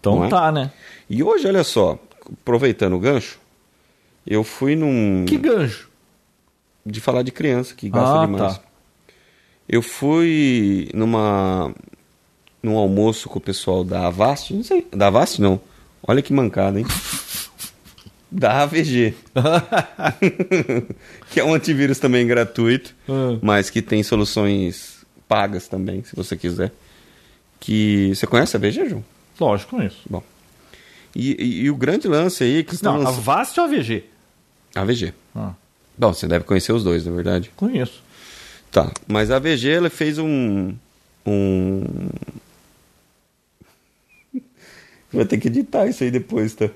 então 0.00 0.24
é? 0.24 0.28
tá, 0.28 0.50
né? 0.52 0.72
E 1.08 1.22
hoje, 1.22 1.46
olha 1.46 1.64
só, 1.64 1.98
aproveitando 2.42 2.94
o 2.94 2.98
gancho, 2.98 3.38
eu 4.26 4.42
fui 4.44 4.74
num. 4.76 5.24
Que 5.26 5.36
gancho. 5.38 5.88
de 6.84 7.00
falar 7.00 7.22
de 7.22 7.30
criança 7.32 7.74
que 7.74 7.88
gasta 7.88 8.22
Ah, 8.22 8.26
demais. 8.26 8.54
tá. 8.56 8.62
Eu 9.68 9.82
fui 9.82 10.88
numa 10.94 11.72
num 12.62 12.76
almoço 12.76 13.28
com 13.28 13.38
o 13.38 13.42
pessoal 13.42 13.82
da 13.84 14.06
Avast, 14.06 14.52
não 14.54 14.62
sei, 14.64 14.86
da 14.92 15.08
Avast 15.08 15.40
não. 15.40 15.60
Olha 16.06 16.22
que 16.22 16.32
mancada, 16.32 16.78
hein? 16.78 16.86
da 18.30 18.62
AVG. 18.62 19.14
que 21.30 21.40
é 21.40 21.44
um 21.44 21.54
antivírus 21.54 21.98
também 21.98 22.26
gratuito, 22.26 22.94
Ah. 23.08 23.38
mas 23.42 23.70
que 23.70 23.80
tem 23.82 24.02
soluções 24.02 25.04
pagas 25.28 25.68
também, 25.68 26.02
se 26.04 26.14
você 26.14 26.36
quiser. 26.36 26.72
Que 27.60 28.12
você 28.14 28.26
conhece 28.26 28.56
a 28.56 28.58
AVG, 28.58 28.88
João? 28.88 29.04
Lógico, 29.40 29.76
conheço. 29.76 29.98
Bom. 30.08 30.22
E, 31.14 31.32
e- 31.42 31.60
e 31.62 31.70
o 31.70 31.76
grande 31.76 32.06
lance 32.08 32.44
aí 32.44 32.58
é 32.58 32.62
que 32.62 32.74
estão 32.74 32.94
Não, 32.94 33.00
a 33.00 33.04
lançando... 33.04 33.22
Vast 33.22 33.58
ou 33.60 33.66
a 33.66 33.68
VG? 33.68 34.04
AVG. 34.74 35.14
Ah, 35.34 35.52
Bom, 35.98 36.12
você 36.12 36.26
deve 36.26 36.44
conhecer 36.44 36.72
os 36.72 36.84
dois, 36.84 37.06
na 37.06 37.12
verdade. 37.12 37.50
conheço. 37.56 38.02
Tá, 38.70 38.92
mas 39.08 39.30
a 39.30 39.38
VG 39.38 39.70
ela 39.70 39.88
fez 39.88 40.18
um. 40.18 40.74
Um. 41.24 41.82
Vai 45.12 45.24
ter 45.24 45.38
que 45.38 45.48
editar 45.48 45.86
isso 45.86 46.04
aí 46.04 46.10
depois, 46.10 46.54
tá? 46.54 46.68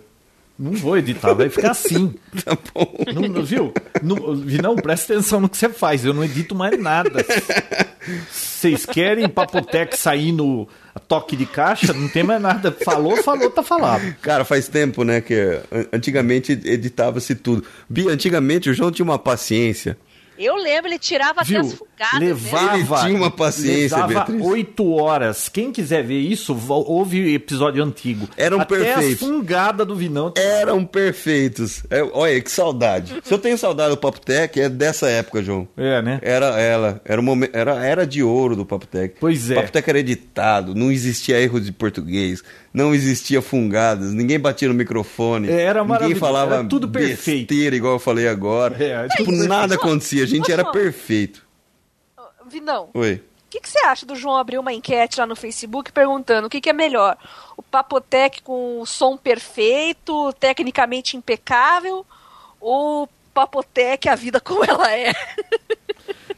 Não 0.62 0.72
vou 0.72 0.98
editar, 0.98 1.32
vai 1.32 1.48
ficar 1.48 1.70
assim. 1.70 2.12
Tá 2.44 2.56
bom. 2.74 2.94
Não, 3.14 3.22
não, 3.22 3.42
viu? 3.42 3.72
Não, 4.02 4.36
Vinão, 4.36 4.76
presta 4.76 5.14
atenção 5.14 5.40
no 5.40 5.48
que 5.48 5.56
você 5.56 5.70
faz. 5.70 6.04
Eu 6.04 6.12
não 6.12 6.22
edito 6.22 6.54
mais 6.54 6.78
nada. 6.78 7.24
Vocês 8.30 8.84
querem 8.86 9.28
Papotec 9.28 9.96
sair 9.96 10.32
no 10.32 10.68
toque 11.08 11.34
de 11.36 11.46
caixa? 11.46 11.92
Não 11.92 12.08
tem 12.08 12.22
mais 12.22 12.40
nada. 12.40 12.70
Falou, 12.84 13.16
falou, 13.22 13.50
tá 13.50 13.62
falado. 13.62 14.14
Cara, 14.20 14.44
faz 14.44 14.68
tempo, 14.68 15.02
né, 15.04 15.20
que 15.20 15.34
an- 15.72 15.86
antigamente 15.92 16.52
editava-se 16.52 17.34
tudo. 17.34 17.64
Bia, 17.88 18.10
antigamente 18.10 18.68
o 18.70 18.74
João 18.74 18.90
tinha 18.92 19.04
uma 19.04 19.18
paciência. 19.18 19.96
Eu 20.42 20.56
lembro, 20.56 20.88
ele 20.88 20.98
tirava 20.98 21.42
até 21.42 21.50
Viu? 21.50 21.60
as 21.60 21.74
fugadas. 21.74 22.18
Levava, 22.18 22.76
Ele 22.76 22.86
tinha 22.86 23.16
uma 23.16 23.30
paciência, 23.30 23.96
levava 23.98 24.08
Beatriz. 24.08 24.40
oito 24.46 24.90
horas. 24.94 25.48
Quem 25.50 25.70
quiser 25.70 26.02
ver 26.02 26.18
isso, 26.18 26.54
vo- 26.54 26.82
ouve 26.86 27.34
episódio 27.34 27.84
antigo. 27.84 28.26
Eram 28.38 28.60
Até 28.60 28.78
perfeitos. 28.78 29.22
a 29.22 29.26
fungada 29.26 29.84
do 29.84 29.94
Vinão. 29.94 30.32
Eram 30.36 30.82
perfeitos. 30.84 31.82
É, 31.90 32.02
olha, 32.02 32.40
que 32.40 32.50
saudade. 32.50 33.14
Se 33.22 33.34
eu 33.34 33.38
tenho 33.38 33.58
saudade 33.58 33.90
do 33.90 33.96
Papo 33.98 34.20
Tech, 34.20 34.58
é 34.58 34.68
dessa 34.68 35.08
época, 35.10 35.42
João. 35.42 35.68
É, 35.76 36.00
né? 36.00 36.18
Era 36.22 36.58
ela, 36.58 37.00
era 37.04 37.20
o 37.20 37.24
momento, 37.24 37.54
era 37.54 37.84
era 37.84 38.06
de 38.06 38.22
ouro 38.22 38.56
do 38.56 38.64
Papo 38.64 38.86
Tech. 38.86 39.14
Pois 39.20 39.50
é. 39.50 39.54
O 39.54 39.56
Papo 39.56 39.72
Tech 39.72 39.88
era 39.90 39.98
editado, 39.98 40.74
não 40.74 40.90
existia 40.90 41.38
erro 41.40 41.60
de 41.60 41.70
português, 41.70 42.42
não 42.72 42.94
existia 42.94 43.42
fungadas, 43.42 44.12
ninguém 44.12 44.38
batia 44.38 44.68
no 44.68 44.74
microfone. 44.74 45.48
É, 45.48 45.62
era 45.62 45.80
ninguém 45.80 45.88
maravilhoso, 45.88 46.20
falava 46.20 46.54
era 46.56 46.64
tudo 46.64 46.88
perfeito. 46.88 47.48
besteira 47.48 47.76
igual 47.76 47.94
eu 47.94 47.98
falei 47.98 48.28
agora. 48.28 48.82
É, 48.82 49.08
tipo, 49.08 49.32
nada 49.32 49.74
acontecia, 49.74 50.22
a 50.22 50.26
gente 50.26 50.50
Ô, 50.50 50.52
era 50.52 50.62
João. 50.62 50.72
perfeito. 50.72 51.46
Vinão, 52.46 52.90
o 52.94 52.98
Oi. 53.00 53.22
que, 53.48 53.60
que 53.60 53.68
você 53.68 53.78
acha 53.80 54.04
do 54.04 54.16
João 54.16 54.36
abrir 54.36 54.58
uma 54.58 54.72
enquete 54.72 55.20
lá 55.20 55.26
no 55.26 55.36
Facebook 55.36 55.92
perguntando 55.92 56.46
o 56.46 56.50
que, 56.50 56.60
que 56.60 56.70
é 56.70 56.72
melhor? 56.72 57.16
O 57.56 57.62
Papotec 57.62 58.42
com 58.42 58.80
o 58.80 58.86
som 58.86 59.16
perfeito, 59.16 60.32
tecnicamente 60.32 61.16
impecável, 61.16 62.04
ou 62.60 63.04
o 63.04 63.08
Papotec 63.32 64.08
a 64.08 64.16
vida 64.16 64.40
como 64.40 64.64
ela 64.64 64.92
é? 64.92 65.12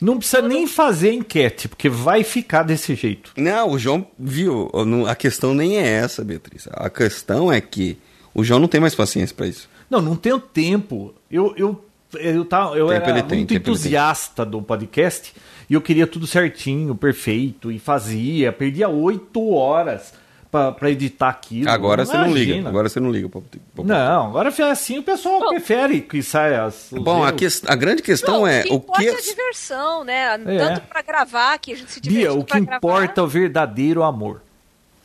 Não 0.02 0.18
precisa 0.18 0.42
nem 0.42 0.66
fazer 0.66 1.12
enquete, 1.12 1.68
porque 1.68 1.88
vai 1.88 2.24
ficar 2.24 2.64
desse 2.64 2.94
jeito. 2.94 3.32
Não, 3.36 3.70
o 3.70 3.78
João 3.78 4.06
viu, 4.18 4.68
a 5.08 5.14
questão 5.14 5.54
nem 5.54 5.78
é 5.78 5.86
essa, 5.86 6.24
Beatriz. 6.24 6.68
A 6.72 6.90
questão 6.90 7.52
é 7.52 7.60
que 7.60 7.96
o 8.34 8.42
João 8.42 8.58
não 8.58 8.66
tem 8.66 8.80
mais 8.80 8.94
paciência 8.94 9.34
pra 9.34 9.46
isso. 9.46 9.68
Não, 9.88 10.00
não 10.00 10.16
tenho 10.16 10.40
tempo. 10.40 11.14
Eu, 11.30 11.54
eu, 11.56 11.84
eu, 12.14 12.44
tava, 12.44 12.76
eu 12.76 12.88
Tempo 12.88 13.10
era 13.10 13.22
tem, 13.22 13.38
muito 13.38 13.54
entusiasta 13.54 14.44
do 14.44 14.60
podcast 14.60 15.32
e 15.70 15.74
eu 15.74 15.80
queria 15.80 16.06
tudo 16.06 16.26
certinho, 16.26 16.94
perfeito, 16.94 17.70
e 17.70 17.78
fazia. 17.78 18.52
Perdia 18.52 18.88
oito 18.88 19.50
horas 19.50 20.14
pra, 20.52 20.70
pra 20.70 20.90
editar 20.90 21.30
aquilo. 21.30 21.68
Agora 21.68 22.04
você 22.04 22.16
não 22.16 22.32
liga. 22.32 22.68
Agora 22.68 22.88
você 22.88 23.00
não 23.00 23.10
liga. 23.10 23.28
pro- 23.28 23.42
pro- 23.74 23.84
Não, 23.84 24.26
agora 24.28 24.50
assim 24.70 24.98
o 24.98 25.02
pessoal 25.02 25.48
prefere 25.48 26.02
que 26.02 26.22
saia 26.22 26.64
as. 26.64 26.88
Bom, 26.92 27.24
a, 27.24 27.32
ques- 27.32 27.62
a 27.66 27.74
grande 27.74 28.02
questão 28.02 28.40
Não, 28.40 28.46
é 28.46 28.60
o 28.60 28.64
que 28.64 28.72
o 28.72 28.76
importa 28.76 29.02
que 29.02 29.08
é 29.08 29.14
a 29.14 29.20
diversão, 29.20 30.04
né? 30.04 30.34
É. 30.46 30.58
Tanto 30.58 30.82
pra 30.82 31.02
gravar, 31.02 31.58
que 31.58 31.72
a 31.72 31.76
gente 31.76 31.90
se 31.90 32.00
diverte. 32.00 32.20
Bia, 32.28 32.32
o 32.34 32.44
que 32.44 32.56
importa 32.58 33.20
é 33.20 33.24
o 33.24 33.26
verdadeiro 33.26 34.02
amor. 34.02 34.42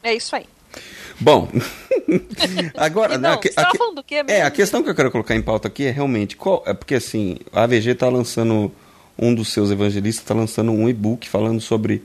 É 0.04 0.14
isso 0.14 0.36
aí. 0.36 0.46
Bom, 1.20 1.48
agora 2.78 3.16
E 3.16 3.18
não, 3.18 3.34
a 3.34 3.38
que- 3.38 3.52
a 3.56 3.66
que- 3.66 3.78
falando 3.78 3.96
do 3.96 4.04
quê 4.04 4.16
é 4.16 4.24
mesmo? 4.24 4.46
a 4.46 4.52
questão 4.52 4.84
que 4.84 4.90
eu 4.90 4.96
quero 4.96 5.10
colocar 5.10 5.34
em 5.36 5.42
pauta 5.42 5.68
aqui 5.68 5.86
é 5.86 5.92
realmente 5.92 6.36
qual 6.36 6.62
é 6.66 6.74
porque 6.74 6.96
assim 6.96 7.38
a 7.52 7.64
AVG 7.64 7.92
está 7.92 8.08
lançando 8.10 8.72
um 9.18 9.34
dos 9.34 9.52
seus 9.52 9.72
evangelistas 9.72 10.24
está 10.24 10.36
lançando 10.36 10.72
um 10.72 10.88
e-book 10.88 11.28
falando 11.28 11.60
sobre 11.60 12.04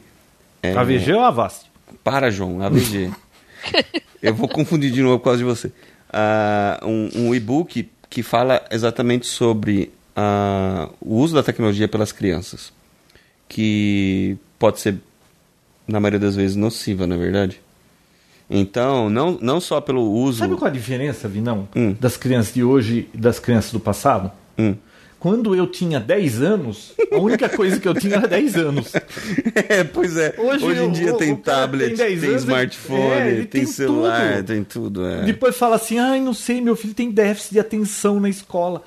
é, 0.62 0.72
A 0.74 0.82
VG 0.82 1.12
ou 1.12 1.20
a 1.20 1.28
Avast? 1.28 1.70
para 2.02 2.30
João 2.30 2.62
AVG 2.62 3.10
eu 4.22 4.34
vou 4.34 4.48
confundir 4.48 4.90
de 4.90 5.02
novo 5.02 5.18
por 5.18 5.24
causa 5.24 5.38
de 5.38 5.44
você 5.44 5.72
Ah, 6.12 6.80
um, 6.84 7.08
um 7.28 7.34
e-book 7.34 7.88
que 8.10 8.22
fala 8.22 8.62
exatamente 8.70 9.26
sobre 9.26 9.90
ah, 10.16 10.88
o 11.00 11.16
uso 11.16 11.34
da 11.34 11.42
tecnologia 11.42 11.88
pelas 11.88 12.12
crianças 12.12 12.72
que 13.48 14.36
pode 14.58 14.80
ser 14.80 14.96
na 15.86 15.98
maioria 16.00 16.20
das 16.20 16.36
vezes 16.36 16.56
nociva 16.56 17.06
na 17.06 17.16
verdade 17.16 17.60
então 18.50 19.08
não 19.08 19.38
não 19.40 19.60
só 19.60 19.80
pelo 19.80 20.10
uso 20.10 20.38
Sabe 20.40 20.56
qual 20.56 20.70
a 20.70 20.74
diferença, 20.74 21.26
Vinão, 21.28 21.66
Hum. 21.74 21.96
das 21.98 22.16
crianças 22.18 22.52
de 22.52 22.62
hoje 22.62 23.08
e 23.14 23.16
das 23.16 23.38
crianças 23.38 23.72
do 23.72 23.80
passado? 23.80 24.30
Hum. 24.58 24.74
Quando 25.22 25.54
eu 25.54 25.68
tinha 25.68 26.00
10 26.00 26.42
anos, 26.42 26.94
a 27.12 27.16
única 27.16 27.48
coisa 27.48 27.78
que 27.78 27.86
eu 27.86 27.94
tinha 27.94 28.16
era 28.16 28.26
10 28.26 28.56
anos. 28.56 28.92
É, 29.68 29.84
pois 29.84 30.16
é. 30.16 30.34
Hoje, 30.36 30.64
Hoje 30.64 30.80
em 30.82 30.88
o- 30.88 30.90
dia 30.92 31.14
o- 31.14 31.16
tem 31.16 31.32
o 31.32 31.36
tablet, 31.36 31.90
tem 31.94 31.96
tem, 31.96 32.06
10 32.18 32.24
anos, 32.24 32.42
smartphone, 32.42 33.00
é, 33.20 33.34
tem, 33.36 33.44
tem 33.46 33.66
celular, 33.66 34.36
tudo. 34.38 34.46
tem 34.46 34.64
tudo. 34.64 35.06
É. 35.06 35.22
Depois 35.22 35.56
fala 35.56 35.76
assim: 35.76 35.96
ai, 36.00 36.20
não 36.20 36.34
sei, 36.34 36.60
meu 36.60 36.74
filho 36.74 36.92
tem 36.92 37.08
déficit 37.10 37.52
de 37.52 37.60
atenção 37.60 38.18
na 38.18 38.28
escola. 38.28 38.82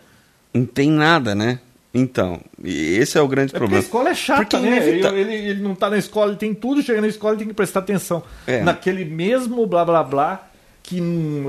Não 0.54 0.66
tem 0.66 0.92
nada, 0.92 1.34
né? 1.34 1.60
Então, 1.94 2.42
esse 2.62 3.18
é 3.18 3.22
o 3.22 3.28
grande 3.30 3.52
É 3.52 3.52
porque 3.52 3.56
a 3.56 3.60
problema. 3.60 3.84
escola 3.84 4.10
é 4.10 4.14
chata, 4.16 4.42
Porque 4.44 4.58
né? 4.58 4.76
inevita- 4.78 5.08
Ele, 5.14 5.22
ele, 5.34 5.50
ele 5.52 5.62
não 5.62 5.74
tá 5.74 5.90
na 5.90 5.98
escola, 5.98 6.32
ele 6.32 6.38
tem 6.38 6.54
tudo, 6.54 6.82
chega 6.84 7.00
na 7.00 7.08
escola 7.08 7.36
e 7.36 7.38
tem 7.38 7.48
que 7.48 7.54
prestar 7.54 7.80
atenção. 7.80 8.22
É. 8.46 8.62
Naquele 8.62 9.06
mesmo 9.06 9.66
blá 9.66 9.86
blá 9.86 10.04
blá 10.04 10.50
que 10.84 11.02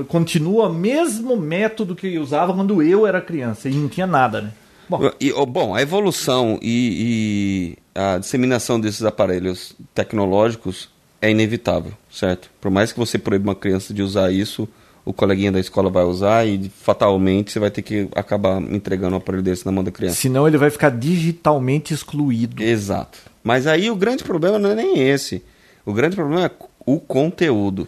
continua 0.07 0.69
o 0.69 0.73
mesmo 0.73 1.35
método 1.35 1.93
que 1.93 2.17
usava 2.17 2.53
quando 2.53 2.81
eu 2.81 3.05
era 3.05 3.19
criança 3.19 3.67
e 3.67 3.73
não 3.73 3.89
tinha 3.89 4.07
nada, 4.07 4.41
né? 4.41 4.51
Bom, 4.89 5.11
E, 5.19 5.31
ó, 5.33 5.45
bom, 5.45 5.75
a 5.75 5.81
evolução 5.81 6.59
e, 6.61 7.75
e 7.95 7.99
a 7.99 8.17
disseminação 8.17 8.79
desses 8.79 9.03
aparelhos 9.03 9.75
tecnológicos 9.93 10.89
é 11.21 11.29
inevitável, 11.31 11.91
certo? 12.11 12.49
Por 12.61 12.71
mais 12.71 12.91
que 12.91 12.99
você 12.99 13.17
proíba 13.17 13.49
uma 13.49 13.55
criança 13.55 13.93
de 13.93 14.01
usar 14.01 14.31
isso, 14.31 14.67
o 15.03 15.13
coleguinha 15.13 15.51
da 15.51 15.59
escola 15.59 15.89
vai 15.89 16.03
usar 16.03 16.45
e 16.45 16.69
fatalmente 16.69 17.51
você 17.51 17.59
vai 17.59 17.71
ter 17.71 17.81
que 17.81 18.07
acabar 18.15 18.61
entregando 18.61 19.15
um 19.15 19.17
aparelho 19.17 19.43
desse 19.43 19.65
na 19.65 19.71
mão 19.71 19.83
da 19.83 19.91
criança. 19.91 20.15
senão 20.15 20.47
ele 20.47 20.57
vai 20.57 20.69
ficar 20.69 20.89
digitalmente 20.89 21.93
excluído. 21.93 22.61
Exato. 22.61 23.19
Mas 23.43 23.65
aí 23.67 23.89
o 23.89 23.95
grande 23.95 24.23
problema 24.23 24.59
não 24.59 24.71
é 24.71 24.75
nem 24.75 24.99
esse. 25.07 25.43
O 25.85 25.93
grande 25.93 26.15
problema 26.15 26.45
é 26.45 26.51
o 26.85 26.99
conteúdo. 26.99 27.87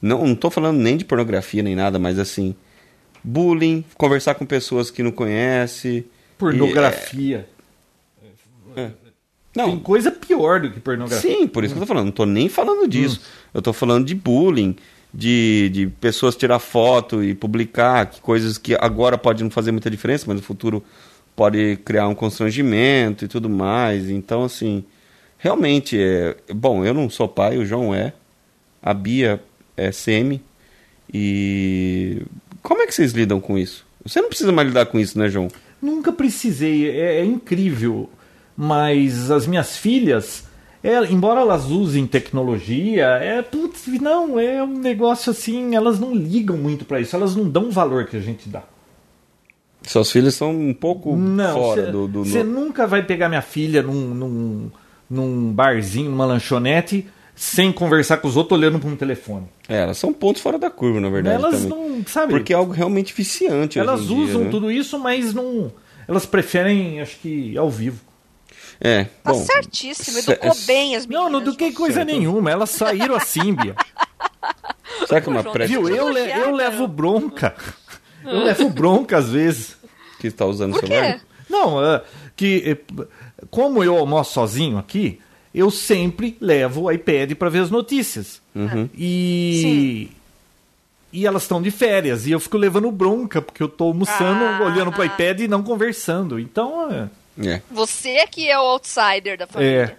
Não, 0.00 0.34
tô 0.34 0.48
falando 0.48 0.78
nem 0.78 0.96
de 0.96 1.04
pornografia 1.04 1.62
nem 1.62 1.74
nada, 1.74 1.98
mas 1.98 2.18
assim, 2.18 2.54
bullying, 3.22 3.84
conversar 3.96 4.34
com 4.36 4.46
pessoas 4.46 4.90
que 4.90 5.02
não 5.02 5.10
conhece. 5.10 6.06
Pornografia. 6.40 7.46
é- 8.76 8.90
Tem 9.52 9.66
Não, 9.66 9.78
coisa 9.80 10.10
pior 10.12 10.60
do 10.60 10.70
que 10.70 10.78
pornografia. 10.80 11.30
sim, 11.38 11.46
por 11.46 11.64
isso 11.64 11.74
que 11.74 11.78
eu 11.78 11.82
tô 11.82 11.86
falando. 11.86 12.06
Não 12.06 12.12
tô 12.12 12.24
nem 12.24 12.48
falando 12.48 12.88
disso. 12.88 13.20
Eu 13.52 13.60
tô 13.60 13.72
falando 13.72 14.06
de 14.06 14.14
bullying, 14.14 14.76
de, 15.12 15.68
de 15.70 15.86
pessoas 15.88 16.36
tirar 16.36 16.58
foto 16.60 17.22
e 17.22 17.34
publicar, 17.34 18.06
que 18.06 18.20
coisas 18.20 18.56
que 18.58 18.74
agora 18.80 19.18
pode 19.18 19.42
não 19.42 19.50
fazer 19.50 19.72
muita 19.72 19.90
diferença, 19.90 20.24
mas 20.28 20.36
no 20.36 20.42
futuro 20.42 20.84
pode 21.34 21.76
criar 21.84 22.06
um 22.06 22.14
constrangimento 22.14 23.24
e 23.24 23.28
tudo 23.28 23.48
mais. 23.50 24.08
Então, 24.08 24.44
assim, 24.44 24.84
realmente 25.36 25.98
é. 26.00 26.36
Bom, 26.54 26.84
eu 26.84 26.94
não 26.94 27.10
sou 27.10 27.26
pai, 27.28 27.58
o 27.58 27.66
João 27.66 27.92
é. 27.94 28.12
A 28.80 28.94
Bia 28.94 29.42
é 29.76 29.90
semi. 29.90 30.40
E. 31.12 32.22
Como 32.62 32.82
é 32.82 32.86
que 32.86 32.94
vocês 32.94 33.12
lidam 33.12 33.40
com 33.40 33.58
isso? 33.58 33.84
Você 34.04 34.20
não 34.20 34.28
precisa 34.28 34.52
mais 34.52 34.68
lidar 34.68 34.86
com 34.86 34.98
isso, 34.98 35.18
né, 35.18 35.28
João? 35.28 35.48
Nunca 35.80 36.12
precisei, 36.12 36.88
é, 36.90 37.20
é 37.20 37.24
incrível. 37.24 38.10
Mas 38.56 39.30
as 39.30 39.46
minhas 39.46 39.76
filhas, 39.76 40.44
é, 40.82 41.02
embora 41.06 41.40
elas 41.40 41.66
usem 41.70 42.06
tecnologia, 42.06 43.06
é 43.06 43.40
putz, 43.42 43.86
não, 44.00 44.38
é 44.38 44.62
um 44.62 44.78
negócio 44.78 45.30
assim, 45.30 45.74
elas 45.74 45.98
não 45.98 46.14
ligam 46.14 46.56
muito 46.58 46.84
pra 46.84 47.00
isso, 47.00 47.16
elas 47.16 47.34
não 47.34 47.48
dão 47.48 47.68
o 47.68 47.70
valor 47.70 48.06
que 48.06 48.16
a 48.16 48.20
gente 48.20 48.48
dá. 48.48 48.62
Seus 49.82 50.12
filhos 50.12 50.34
são 50.34 50.50
um 50.50 50.74
pouco 50.74 51.16
Não, 51.16 51.54
fora 51.54 51.90
do. 51.90 52.06
do 52.06 52.24
você 52.24 52.42
no- 52.44 52.60
nunca 52.66 52.86
vai 52.86 53.02
pegar 53.02 53.28
minha 53.30 53.40
filha 53.40 53.82
num, 53.82 54.14
num, 54.14 54.70
num 55.08 55.52
barzinho, 55.52 56.10
numa 56.10 56.26
lanchonete, 56.26 57.06
sem 57.42 57.72
conversar 57.72 58.18
com 58.18 58.28
os 58.28 58.36
outros 58.36 58.58
olhando 58.60 58.78
para 58.78 58.90
um 58.90 58.94
telefone. 58.96 59.46
É, 59.66 59.78
elas 59.78 59.96
são 59.96 60.12
pontos 60.12 60.42
fora 60.42 60.58
da 60.58 60.68
curva, 60.68 61.00
na 61.00 61.08
verdade. 61.08 61.36
elas 61.42 61.62
também. 61.62 61.68
não, 61.88 62.04
sabe? 62.06 62.34
Porque 62.34 62.52
é 62.52 62.56
algo 62.56 62.70
realmente 62.70 63.14
viciante. 63.14 63.78
hoje 63.78 63.88
elas 63.88 64.06
dia, 64.06 64.14
usam 64.14 64.44
né? 64.44 64.50
tudo 64.50 64.70
isso, 64.70 64.98
mas 64.98 65.32
não. 65.32 65.72
Elas 66.06 66.26
preferem, 66.26 67.00
acho 67.00 67.16
que, 67.18 67.56
ao 67.56 67.70
vivo. 67.70 67.98
É, 68.78 69.04
Tá 69.22 69.32
bom. 69.32 69.42
certíssimo, 69.42 70.18
educou 70.18 70.54
bem 70.66 70.94
as 70.96 71.06
Não, 71.06 71.24
meninas. 71.24 71.32
não 71.32 71.40
eduquei 71.40 71.72
coisa 71.72 71.94
Certo. 72.04 72.08
nenhuma. 72.10 72.50
Elas 72.50 72.68
saíram 72.70 73.14
assim, 73.14 73.54
Bia. 73.54 73.74
Será 75.08 75.20
que 75.22 75.28
é 75.28 75.32
uma 75.32 75.42
João, 75.42 75.52
pré 75.54 75.66
Viu? 75.66 75.88
Eu, 75.88 76.08
le- 76.10 76.30
eu 76.30 76.54
levo 76.54 76.86
bronca. 76.86 77.54
Eu 78.22 78.44
levo 78.44 78.68
bronca 78.68 79.16
às 79.16 79.30
vezes. 79.30 79.76
que 80.20 80.26
está 80.26 80.44
usando 80.44 80.76
o 80.76 80.78
celular? 80.78 81.20
Não, 81.48 81.82
é, 81.82 82.02
que 82.36 82.62
é, 82.66 83.04
como 83.50 83.82
eu 83.82 83.96
almoço 83.96 84.34
sozinho 84.34 84.76
aqui, 84.76 85.18
eu 85.54 85.70
sempre 85.70 86.36
levo 86.40 86.82
o 86.82 86.90
iPad 86.92 87.34
para 87.34 87.48
ver 87.48 87.60
as 87.62 87.70
notícias. 87.70 88.40
Uhum. 88.54 88.88
E 88.96 90.08
e 91.12 91.26
elas 91.26 91.42
estão 91.42 91.60
de 91.60 91.70
férias 91.72 92.26
e 92.26 92.30
eu 92.30 92.38
fico 92.38 92.56
levando 92.56 92.88
bronca 92.92 93.42
porque 93.42 93.60
eu 93.62 93.68
tô 93.68 93.84
almoçando, 93.86 94.44
Ah. 94.44 94.62
olhando 94.64 94.92
pro 94.92 95.04
iPad 95.04 95.40
e 95.40 95.48
não 95.48 95.60
conversando. 95.62 96.38
Então, 96.38 96.88
é, 96.90 97.08
É. 97.42 97.62
Você 97.70 98.10
é 98.10 98.26
que 98.26 98.48
é 98.48 98.56
o 98.58 98.62
outsider 98.62 99.36
da 99.38 99.46
família. 99.46 99.96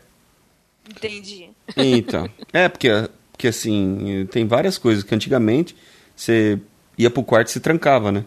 é. 0.87 0.89
Entendi. 0.89 1.49
Então. 1.75 2.29
É, 2.53 2.67
porque, 2.69 2.89
porque 3.31 3.47
assim, 3.47 4.27
tem 4.31 4.45
várias 4.47 4.77
coisas 4.77 5.03
que 5.03 5.13
antigamente 5.13 5.75
você 6.15 6.59
ia 6.97 7.09
pro 7.09 7.23
quarto 7.23 7.47
e 7.47 7.51
se 7.51 7.59
trancava, 7.59 8.11
né? 8.11 8.23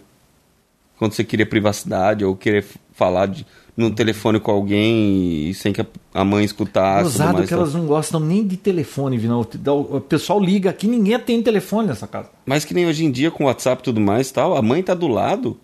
Quando 0.98 1.12
você 1.14 1.24
queria 1.24 1.44
privacidade 1.46 2.24
ou 2.24 2.36
querer 2.36 2.64
falar 2.94 3.26
de, 3.26 3.44
no 3.76 3.90
telefone 3.90 4.38
com 4.38 4.52
alguém 4.52 5.48
e 5.48 5.54
sem 5.54 5.72
que 5.72 5.84
a, 6.12 6.24
mãe 6.24 6.44
escutasse. 6.44 7.18
mais, 7.32 7.48
que 7.48 7.54
elas 7.54 7.74
não 7.74 7.86
gostam 7.86 8.20
nem 8.20 8.46
de 8.46 8.56
telefone, 8.56 9.18
Vinão. 9.18 9.46
O 9.66 10.00
pessoal 10.00 10.40
liga 10.40 10.70
aqui, 10.70 10.86
ninguém 10.86 11.18
tem 11.18 11.42
telefone 11.42 11.88
nessa 11.88 12.06
casa. 12.06 12.30
Mas 12.46 12.64
que 12.64 12.72
nem 12.72 12.86
hoje 12.86 13.04
em 13.04 13.10
dia 13.10 13.30
com 13.30 13.44
WhatsApp 13.44 13.82
e 13.82 13.84
tudo 13.84 14.00
mais 14.00 14.30
e 14.30 14.32
tal, 14.32 14.56
a 14.56 14.62
mãe 14.62 14.82
tá 14.82 14.94
do 14.94 15.08
lado, 15.08 15.58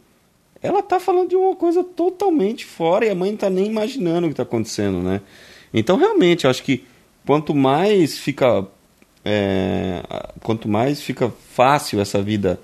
ela 0.61 0.83
tá 0.83 0.99
falando 0.99 1.29
de 1.29 1.37
uma 1.37 1.55
coisa 1.55 1.85
totalmente 1.85 2.65
fora 2.67 3.07
e 3.07 3.11
a 3.11 3.15
mãe 3.15 3.31
não 3.31 3.39
tá 3.39 3.49
nem 3.49 3.67
imaginando 3.67 4.27
o 4.27 4.31
que 4.31 4.37
tá 4.37 4.43
acontecendo, 4.43 4.99
né? 4.99 5.21
Então, 5.73 5.97
realmente, 5.97 6.45
eu 6.45 6.51
acho 6.51 6.65
que 6.65 6.85
quanto 7.25 7.55
mais 7.55 8.19
fica. 8.19 8.67
é, 9.25 10.03
quanto 10.43 10.69
mais 10.69 11.01
fica 11.01 11.33
fácil 11.55 12.01
essa 12.01 12.21
vida 12.21 12.59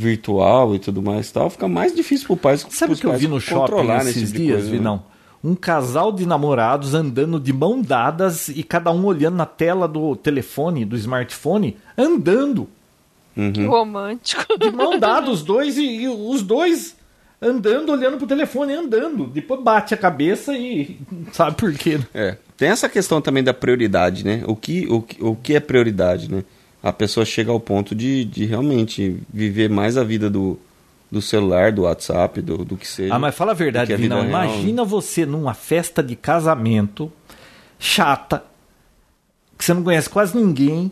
virtual 0.00 0.74
e 0.74 0.78
tudo 0.78 1.02
mais 1.02 1.28
e 1.28 1.32
tal, 1.32 1.50
fica 1.50 1.68
mais 1.68 1.94
difícil 1.94 2.26
pro 2.26 2.36
pai 2.36 2.56
Sabe 2.56 2.94
o 2.94 2.96
que 2.96 3.04
eu 3.06 3.12
vi 3.16 3.28
no 3.28 3.40
shopping 3.40 3.60
controlar 3.60 4.02
esses 4.02 4.30
tipo 4.30 4.38
dias, 4.38 4.54
coisa, 4.56 4.70
né? 4.70 4.78
Vinão? 4.78 5.02
Um 5.42 5.54
casal 5.54 6.12
de 6.12 6.26
namorados 6.26 6.92
andando 6.94 7.38
de 7.40 7.52
mão 7.52 7.80
dadas 7.80 8.48
e 8.48 8.62
cada 8.62 8.90
um 8.90 9.04
olhando 9.04 9.36
na 9.36 9.46
tela 9.46 9.88
do 9.88 10.14
telefone, 10.16 10.84
do 10.84 10.96
smartphone, 10.96 11.76
andando. 11.96 12.68
Uhum. 13.36 13.52
Que 13.52 13.64
romântico. 13.64 14.44
De 14.58 14.70
mão 14.70 14.98
dada, 15.00 15.30
os 15.30 15.42
dois 15.42 15.78
e, 15.78 16.02
e 16.02 16.08
os 16.08 16.42
dois 16.42 16.94
andando, 17.40 17.90
olhando 17.92 18.18
pro 18.18 18.26
telefone, 18.26 18.74
andando. 18.74 19.26
Depois 19.28 19.62
bate 19.62 19.94
a 19.94 19.96
cabeça 19.96 20.52
e 20.56 20.98
sabe 21.32 21.56
por 21.56 21.72
quê. 21.72 21.96
né? 21.96 22.04
É. 22.12 22.36
Tem 22.56 22.68
essa 22.68 22.86
questão 22.88 23.22
também 23.22 23.42
da 23.42 23.54
prioridade, 23.54 24.24
né? 24.26 24.42
O 24.46 24.54
que, 24.54 24.86
o, 24.90 25.00
que- 25.00 25.24
o 25.24 25.34
que 25.34 25.54
é 25.54 25.60
prioridade, 25.60 26.30
né? 26.30 26.44
A 26.82 26.92
pessoa 26.92 27.26
chega 27.26 27.50
ao 27.52 27.60
ponto 27.60 27.94
de, 27.94 28.24
de 28.24 28.44
realmente 28.46 29.18
viver 29.32 29.68
mais 29.68 29.96
a 29.98 30.04
vida 30.04 30.30
do, 30.30 30.58
do 31.10 31.20
celular, 31.20 31.72
do 31.72 31.82
WhatsApp, 31.82 32.40
do, 32.40 32.64
do 32.64 32.76
que 32.76 32.88
seja. 32.88 33.14
Ah, 33.14 33.18
mas 33.18 33.34
fala 33.34 33.50
a 33.52 33.54
verdade, 33.54 33.94
Vinão. 33.96 34.22
né? 34.22 34.28
Imagina 34.28 34.82
você 34.84 35.26
numa 35.26 35.52
festa 35.54 36.02
de 36.02 36.16
casamento 36.16 37.12
chata, 37.78 38.42
que 39.58 39.64
você 39.64 39.74
não 39.74 39.82
conhece 39.82 40.08
quase 40.08 40.36
ninguém 40.36 40.90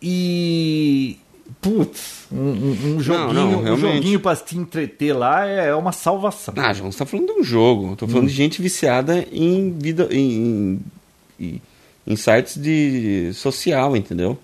e. 0.00 1.18
Putz, 1.60 2.26
um, 2.32 2.36
um- 2.38 2.96
um 2.96 3.00
joguinho, 3.00 3.34
não, 3.34 3.58
um 3.58 3.62
realmente. 3.62 3.94
joguinho 3.96 4.20
pra 4.20 4.34
te 4.34 4.56
entreter 4.56 5.12
lá 5.12 5.46
é 5.46 5.68
é 5.68 5.74
uma 5.74 5.92
salvação. 5.92 6.54
Ah, 6.56 6.72
João, 6.72 6.90
você 6.90 6.98
tá 6.98 7.06
falando 7.06 7.26
de 7.26 7.32
um 7.40 7.44
jogo. 7.44 7.90
Eu 7.92 7.96
tô 7.96 8.06
falando 8.08 8.24
Hum. 8.24 8.28
de 8.28 8.32
gente 8.32 8.62
viciada 8.62 9.26
em 9.30 9.70
vida. 9.78 10.08
em, 10.10 10.80
em, 11.38 11.60
em 12.06 12.16
sites 12.16 12.60
de 12.60 13.30
social, 13.34 13.94
entendeu? 13.96 14.38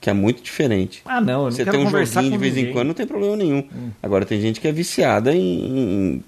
Que 0.00 0.08
é 0.08 0.12
muito 0.12 0.42
diferente. 0.42 1.02
Ah, 1.04 1.20
não, 1.20 1.32
eu 1.32 1.44
não 1.44 1.50
Você 1.50 1.64
tem 1.64 1.86
um 1.86 1.90
joguinho 1.90 2.30
de 2.30 2.38
vez 2.38 2.54
em 2.54 2.56
ninguém. 2.56 2.70
Hum. 2.70 2.72
quando, 2.72 2.86
não 2.88 2.94
tem 2.94 3.06
problema 3.06 3.36
nenhum. 3.36 3.64
Agora 4.02 4.24
tem 4.24 4.40
gente 4.40 4.60
que 4.60 4.66
é 4.66 4.72
viciada 4.72 5.34
em, 5.34 6.22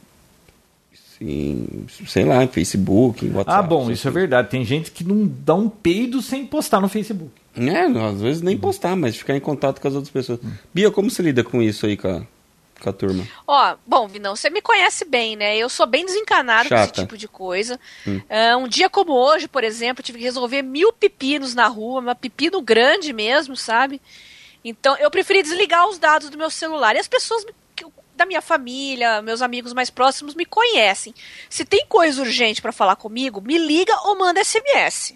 em, 1.21 1.27
em, 1.29 1.87
sei 2.07 2.25
lá, 2.25 2.45
em 2.45 2.49
Facebook, 2.49 3.25
em 3.25 3.31
WhatsApp. 3.31 3.59
Ah, 3.59 3.63
bom, 3.63 3.91
isso 3.91 4.07
é 4.07 4.11
verdade. 4.11 4.51
Tem 4.51 4.65
gente 4.65 4.91
que 4.91 5.03
não 5.03 5.27
dá 5.27 5.55
um 5.55 5.69
peido 5.69 6.21
sem 6.21 6.45
postar 6.45 6.81
no 6.81 6.89
Facebook. 6.89 7.31
É, 7.57 7.89
não, 7.89 8.07
às 8.07 8.21
vezes 8.21 8.43
nem 8.43 8.57
postar, 8.57 8.95
mas 8.97 9.17
ficar 9.17 9.37
em 9.37 9.41
contato 9.41 9.81
com 9.81 9.89
as 9.89 9.95
outras 9.95 10.13
pessoas. 10.13 10.41
Bia, 10.73 10.91
como 10.91 11.11
você 11.11 11.23
lida 11.23 11.43
com 11.43 11.63
isso 11.63 11.87
aí 11.87 11.97
com 11.97 12.09
a, 12.09 12.23
com 12.83 12.91
a 12.91 12.93
turma? 12.93 13.27
Ó, 13.47 13.77
bom, 13.87 14.09
Vinão, 14.09 14.35
você 14.35 14.51
me 14.51 14.61
conhece 14.61 15.05
bem, 15.05 15.37
né? 15.37 15.57
Eu 15.57 15.69
sou 15.69 15.87
bem 15.87 16.05
desencanado 16.05 16.69
com 16.69 16.75
esse 16.75 16.87
Chata. 16.87 17.03
tipo 17.03 17.17
de 17.17 17.29
coisa. 17.29 17.79
Ah, 18.29 18.57
um 18.57 18.67
dia 18.67 18.91
como 18.91 19.13
hoje, 19.13 19.47
por 19.49 19.65
exemplo, 19.65 20.01
eu 20.01 20.05
tive 20.05 20.19
que 20.19 20.25
resolver 20.25 20.63
mil 20.63 20.93
pepinos 20.93 21.55
na 21.55 21.67
rua, 21.69 22.01
uma 22.01 22.15
pepino 22.15 22.61
grande 22.61 23.13
mesmo, 23.13 23.57
sabe? 23.57 24.01
Então, 24.65 24.97
eu 24.97 25.11
preferi 25.11 25.43
desligar 25.43 25.89
os 25.89 25.99
dados 25.99 26.31
do 26.31 26.39
meu 26.39 26.51
celular. 26.51 26.95
E 26.95 26.99
as 26.99 27.09
pessoas 27.09 27.45
da 28.15 28.27
minha 28.27 28.43
família, 28.43 29.23
meus 29.23 29.43
amigos 29.43 29.73
mais 29.73 29.91
próximos 29.91 30.35
me 30.35 30.45
conhecem. 30.45 31.15
Se 31.49 31.65
tem 31.65 31.87
coisa 31.87 32.21
urgente 32.21 32.61
pra 32.63 32.73
falar 32.73 32.97
comigo, 32.97 33.41
me 33.41 33.59
liga 33.59 33.95
ou 34.05 34.19
manda 34.19 34.45
SMS, 34.45 35.15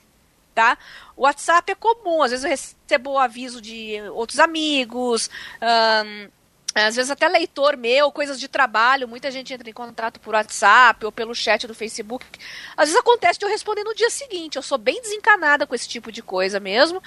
tá? 0.54 0.78
O 1.16 1.22
WhatsApp 1.22 1.70
é 1.70 1.74
comum, 1.74 2.22
às 2.22 2.30
vezes 2.30 2.44
eu 2.44 2.50
recebo 2.50 3.10
o 3.12 3.18
aviso 3.18 3.60
de 3.60 4.00
outros 4.12 4.38
amigos, 4.38 5.30
ahn, 5.60 6.28
às 6.84 6.96
vezes 6.96 7.10
até 7.10 7.26
leitor 7.28 7.76
meu, 7.76 8.12
coisas 8.12 8.38
de 8.38 8.48
trabalho, 8.48 9.08
muita 9.08 9.30
gente 9.30 9.52
entra 9.52 9.68
em 9.68 9.72
contato 9.72 10.20
por 10.20 10.34
WhatsApp 10.34 11.04
ou 11.06 11.12
pelo 11.12 11.34
chat 11.34 11.66
do 11.66 11.74
Facebook. 11.74 12.24
Às 12.76 12.88
vezes 12.88 13.00
acontece 13.00 13.38
de 13.38 13.46
eu 13.46 13.48
responder 13.48 13.82
no 13.84 13.94
dia 13.94 14.10
seguinte. 14.10 14.56
Eu 14.56 14.62
sou 14.62 14.76
bem 14.76 15.00
desencanada 15.00 15.66
com 15.66 15.74
esse 15.74 15.88
tipo 15.88 16.12
de 16.12 16.22
coisa 16.22 16.60
mesmo. 16.60 17.02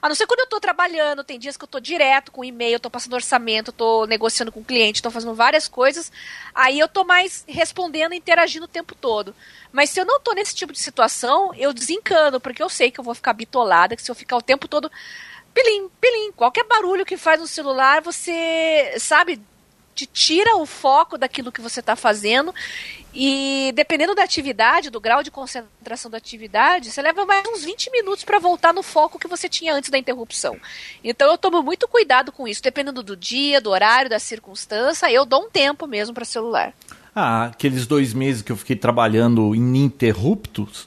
A 0.00 0.08
não 0.08 0.14
ser 0.14 0.26
quando 0.26 0.40
eu 0.40 0.46
tô 0.46 0.60
trabalhando, 0.60 1.24
tem 1.24 1.38
dias 1.38 1.56
que 1.56 1.64
eu 1.64 1.68
tô 1.68 1.80
direto 1.80 2.30
com 2.30 2.44
e-mail, 2.44 2.78
tô 2.78 2.88
passando 2.88 3.14
orçamento, 3.14 3.72
tô 3.72 4.06
negociando 4.06 4.52
com 4.52 4.60
o 4.60 4.64
cliente, 4.64 5.02
tô 5.02 5.10
fazendo 5.10 5.34
várias 5.34 5.66
coisas. 5.66 6.12
Aí 6.54 6.78
eu 6.78 6.86
tô 6.86 7.04
mais 7.04 7.44
respondendo 7.48 8.12
e 8.12 8.18
interagindo 8.18 8.66
o 8.66 8.68
tempo 8.68 8.94
todo. 8.94 9.34
Mas 9.72 9.90
se 9.90 10.00
eu 10.00 10.04
não 10.04 10.20
tô 10.20 10.32
nesse 10.32 10.54
tipo 10.54 10.72
de 10.72 10.78
situação, 10.78 11.52
eu 11.54 11.72
desencano, 11.72 12.40
porque 12.40 12.62
eu 12.62 12.68
sei 12.68 12.90
que 12.90 13.00
eu 13.00 13.04
vou 13.04 13.14
ficar 13.14 13.32
bitolada, 13.32 13.96
que 13.96 14.02
se 14.02 14.10
eu 14.10 14.14
ficar 14.14 14.36
o 14.36 14.42
tempo 14.42 14.68
todo 14.68 14.90
pilim, 15.58 15.88
pilim, 16.00 16.32
qualquer 16.32 16.64
barulho 16.64 17.04
que 17.04 17.16
faz 17.16 17.40
no 17.40 17.46
celular, 17.46 18.00
você, 18.00 18.94
sabe, 18.98 19.40
te 19.92 20.06
tira 20.06 20.54
o 20.56 20.64
foco 20.64 21.18
daquilo 21.18 21.50
que 21.50 21.60
você 21.60 21.80
está 21.80 21.96
fazendo 21.96 22.54
e 23.12 23.72
dependendo 23.74 24.14
da 24.14 24.22
atividade, 24.22 24.90
do 24.90 25.00
grau 25.00 25.24
de 25.24 25.32
concentração 25.32 26.08
da 26.08 26.16
atividade, 26.16 26.92
você 26.92 27.02
leva 27.02 27.26
mais 27.26 27.44
uns 27.48 27.64
20 27.64 27.90
minutos 27.90 28.22
para 28.22 28.38
voltar 28.38 28.72
no 28.72 28.84
foco 28.84 29.18
que 29.18 29.26
você 29.26 29.48
tinha 29.48 29.74
antes 29.74 29.90
da 29.90 29.98
interrupção. 29.98 30.56
Então 31.02 31.28
eu 31.28 31.36
tomo 31.36 31.60
muito 31.60 31.88
cuidado 31.88 32.30
com 32.30 32.46
isso, 32.46 32.62
dependendo 32.62 33.02
do 33.02 33.16
dia, 33.16 33.60
do 33.60 33.70
horário, 33.70 34.08
da 34.08 34.20
circunstância, 34.20 35.10
eu 35.10 35.26
dou 35.26 35.46
um 35.46 35.50
tempo 35.50 35.88
mesmo 35.88 36.14
para 36.14 36.24
celular. 36.24 36.72
Ah, 37.12 37.46
aqueles 37.46 37.84
dois 37.84 38.14
meses 38.14 38.42
que 38.42 38.52
eu 38.52 38.56
fiquei 38.56 38.76
trabalhando 38.76 39.52
ininterruptos, 39.52 40.86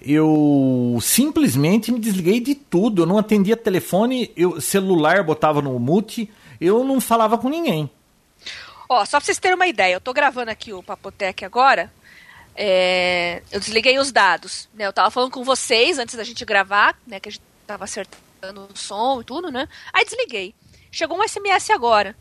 eu 0.00 0.98
simplesmente 1.00 1.92
me 1.92 1.98
desliguei 1.98 2.40
de 2.40 2.54
tudo. 2.54 3.02
Eu 3.02 3.06
não 3.06 3.18
atendia 3.18 3.56
telefone, 3.56 4.30
eu 4.36 4.60
celular 4.60 5.22
botava 5.22 5.60
no 5.60 5.78
mute, 5.78 6.30
eu 6.60 6.84
não 6.84 7.00
falava 7.00 7.36
com 7.38 7.48
ninguém. 7.48 7.90
Ó, 8.88 9.04
só 9.04 9.18
pra 9.18 9.26
vocês 9.26 9.38
terem 9.38 9.54
uma 9.54 9.66
ideia, 9.66 9.94
eu 9.94 10.00
tô 10.00 10.12
gravando 10.12 10.50
aqui 10.50 10.72
o 10.72 10.82
Papotec 10.82 11.44
agora. 11.44 11.92
é, 12.56 13.42
eu 13.50 13.60
desliguei 13.60 13.98
os 13.98 14.12
dados. 14.12 14.68
Né? 14.74 14.86
Eu 14.86 14.92
tava 14.92 15.10
falando 15.10 15.30
com 15.30 15.44
vocês 15.44 15.98
antes 15.98 16.14
da 16.14 16.24
gente 16.24 16.44
gravar, 16.44 16.98
né? 17.06 17.20
Que 17.20 17.28
a 17.28 17.32
gente 17.32 17.42
tava 17.66 17.84
acertando 17.84 18.68
o 18.72 18.76
som 18.76 19.20
e 19.20 19.24
tudo, 19.24 19.50
né? 19.50 19.68
Aí 19.92 20.04
desliguei. 20.04 20.54
Chegou 20.90 21.18
um 21.18 21.26
SMS 21.26 21.70
agora. 21.70 22.16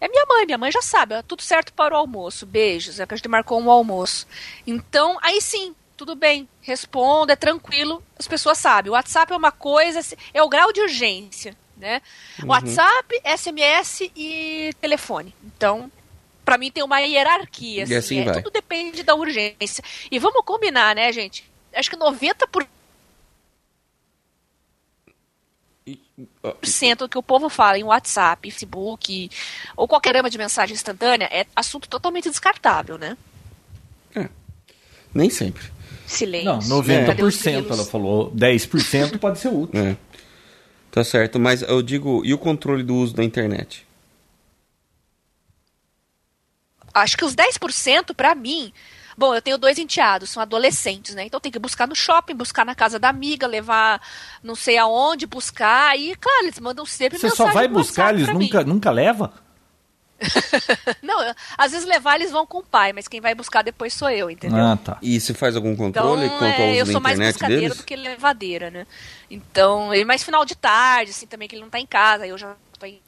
É 0.00 0.08
minha 0.08 0.24
mãe, 0.26 0.46
minha 0.46 0.58
mãe 0.58 0.70
já 0.70 0.80
sabe, 0.80 1.20
tudo 1.24 1.42
certo 1.42 1.72
para 1.72 1.94
o 1.94 1.98
almoço. 1.98 2.46
Beijos, 2.46 3.00
é 3.00 3.06
que 3.06 3.14
a 3.14 3.16
gente 3.16 3.28
marcou 3.28 3.60
um 3.60 3.70
almoço. 3.70 4.26
Então, 4.64 5.18
aí 5.20 5.40
sim, 5.40 5.74
tudo 5.98 6.14
bem, 6.14 6.48
responda, 6.62 7.32
é 7.32 7.36
tranquilo, 7.36 8.00
as 8.16 8.28
pessoas 8.28 8.56
sabem. 8.56 8.90
O 8.90 8.94
WhatsApp 8.94 9.32
é 9.32 9.36
uma 9.36 9.50
coisa, 9.50 10.00
é 10.32 10.40
o 10.40 10.48
grau 10.48 10.72
de 10.72 10.80
urgência, 10.80 11.56
né? 11.76 12.00
WhatsApp, 12.44 13.20
SMS 13.24 14.08
e 14.14 14.72
telefone. 14.80 15.34
Então, 15.44 15.90
para 16.44 16.56
mim 16.56 16.70
tem 16.70 16.84
uma 16.84 17.00
hierarquia, 17.00 17.82
assim, 17.82 17.92
E 17.92 17.96
assim 17.96 18.20
é, 18.20 18.24
vai. 18.24 18.34
tudo 18.34 18.52
depende 18.52 19.02
da 19.02 19.16
urgência. 19.16 19.82
E 20.08 20.20
vamos 20.20 20.44
combinar, 20.44 20.94
né, 20.94 21.12
gente? 21.12 21.44
Acho 21.74 21.90
que 21.90 21.96
90% 21.96 22.68
do 26.98 27.08
que 27.08 27.18
o 27.18 27.22
povo 27.22 27.48
fala 27.48 27.76
em 27.76 27.82
WhatsApp, 27.84 28.50
Facebook 28.50 29.30
ou 29.76 29.88
qualquer 29.88 30.12
grama 30.12 30.30
de 30.30 30.38
mensagem 30.38 30.74
instantânea 30.74 31.28
é 31.32 31.44
assunto 31.56 31.88
totalmente 31.88 32.30
descartável, 32.30 32.96
né? 32.98 33.16
Nem 35.14 35.30
sempre. 35.30 35.77
Silêncio. 36.08 36.68
Não, 36.68 36.82
Cadê 37.06 37.22
os 37.22 37.36
90% 37.38 37.42
grilos? 37.42 37.70
ela 37.70 37.84
falou. 37.84 38.30
10% 38.32 39.18
pode 39.18 39.38
ser 39.38 39.48
útil. 39.48 39.80
É. 39.80 39.96
Tá 40.90 41.04
certo, 41.04 41.38
mas 41.38 41.62
eu 41.62 41.82
digo, 41.82 42.22
e 42.24 42.32
o 42.32 42.38
controle 42.38 42.82
do 42.82 42.94
uso 42.94 43.14
da 43.14 43.22
internet? 43.22 43.86
Acho 46.94 47.16
que 47.16 47.24
os 47.24 47.34
10% 47.34 48.14
pra 48.14 48.34
mim. 48.34 48.72
Bom, 49.16 49.34
eu 49.34 49.42
tenho 49.42 49.58
dois 49.58 49.78
enteados, 49.78 50.30
são 50.30 50.40
adolescentes, 50.42 51.14
né? 51.14 51.24
Então 51.24 51.40
tem 51.40 51.50
que 51.52 51.58
buscar 51.58 51.86
no 51.88 51.94
shopping, 51.94 52.34
buscar 52.34 52.64
na 52.64 52.74
casa 52.74 52.98
da 52.98 53.08
amiga, 53.08 53.46
levar 53.46 54.00
não 54.42 54.54
sei 54.54 54.78
aonde, 54.78 55.26
buscar. 55.26 55.98
E, 55.98 56.14
claro, 56.16 56.44
eles 56.46 56.58
mandam 56.60 56.86
sempre 56.86 57.18
Você 57.18 57.30
só 57.30 57.52
vai 57.52 57.66
buscar, 57.68 58.14
eles 58.14 58.28
nunca, 58.28 58.62
mim. 58.62 58.70
nunca 58.70 58.90
leva? 58.90 59.32
Não, 61.02 61.22
eu- 61.22 61.34
às 61.56 61.72
vezes 61.72 61.86
levar 61.86 62.16
eles 62.16 62.30
vão 62.30 62.46
com 62.46 62.58
o 62.58 62.62
pai, 62.62 62.92
mas 62.92 63.06
quem 63.08 63.20
vai 63.20 63.34
buscar 63.34 63.62
depois 63.62 63.92
sou 63.94 64.10
eu, 64.10 64.30
entendeu? 64.30 64.58
Ah, 64.58 64.76
tá. 64.76 64.98
E 65.02 65.20
se 65.20 65.32
faz 65.34 65.54
algum 65.56 65.72
Então, 65.72 65.86
controle 65.86 66.28
quanto 66.30 66.42
ao 66.60 66.68
é, 66.68 66.80
eu 66.80 66.86
sou 66.86 67.00
mais 67.00 67.18
buscadeira 67.18 67.60
deles? 67.62 67.76
do 67.78 67.84
que 67.84 67.94
levadeira, 67.96 68.70
né? 68.70 68.86
Então, 69.30 69.94
e 69.94 70.04
mais 70.04 70.22
final 70.24 70.44
de 70.44 70.56
tarde, 70.56 71.10
assim, 71.12 71.26
também, 71.26 71.46
que 71.48 71.54
ele 71.54 71.62
não 71.62 71.70
tá 71.70 71.78
em 71.78 71.86
casa, 71.86 72.24
aí 72.24 72.30
eu 72.30 72.38
já 72.38 72.54
tô 72.78 72.86
em... 72.86 73.00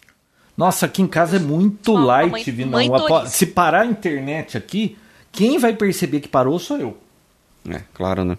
Nossa, 0.56 0.86
aqui 0.86 1.00
em 1.02 1.06
casa 1.06 1.36
é 1.36 1.40
muito 1.40 1.94
light, 1.94 2.30
mãe- 2.30 2.42
Vinão. 2.44 2.70
mãe. 2.88 3.26
Se 3.26 3.46
parar 3.46 3.82
a 3.82 3.86
internet 3.86 4.56
aqui, 4.56 4.98
quem 5.32 5.58
vai 5.58 5.72
perceber 5.74 6.20
que 6.20 6.28
parou 6.28 6.58
sou 6.58 6.76
eu. 6.76 6.98
É, 7.68 7.80
claro, 7.94 8.24
né? 8.24 8.36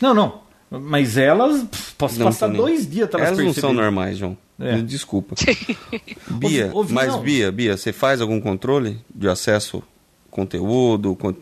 Não, 0.00 0.14
não. 0.14 0.45
Mas 0.70 1.16
elas, 1.16 1.62
pff, 1.64 1.94
posso 1.94 2.18
Não 2.18 2.26
passar 2.26 2.48
dois 2.48 2.88
dias 2.90 3.04
até 3.08 3.18
elas, 3.18 3.38
Elas 3.38 3.44
não 3.44 3.54
são 3.54 3.72
normais, 3.72 4.18
João. 4.18 4.36
É. 4.58 4.78
Desculpa. 4.78 5.34
Bia, 6.28 6.70
Ô, 6.74 6.80
ô, 6.80 6.84
mas. 6.88 7.14
Bia, 7.16 7.52
Bia, 7.52 7.76
você 7.76 7.92
faz 7.92 8.20
algum 8.20 8.40
controle 8.40 8.98
de 9.14 9.28
acesso 9.28 9.82
conteúdo, 10.30 11.14
con- 11.14 11.34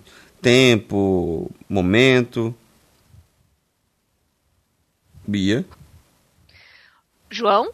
tempo, 0.43 1.51
momento? 1.69 2.55
Bia? 5.27 5.65
João, 7.31 7.71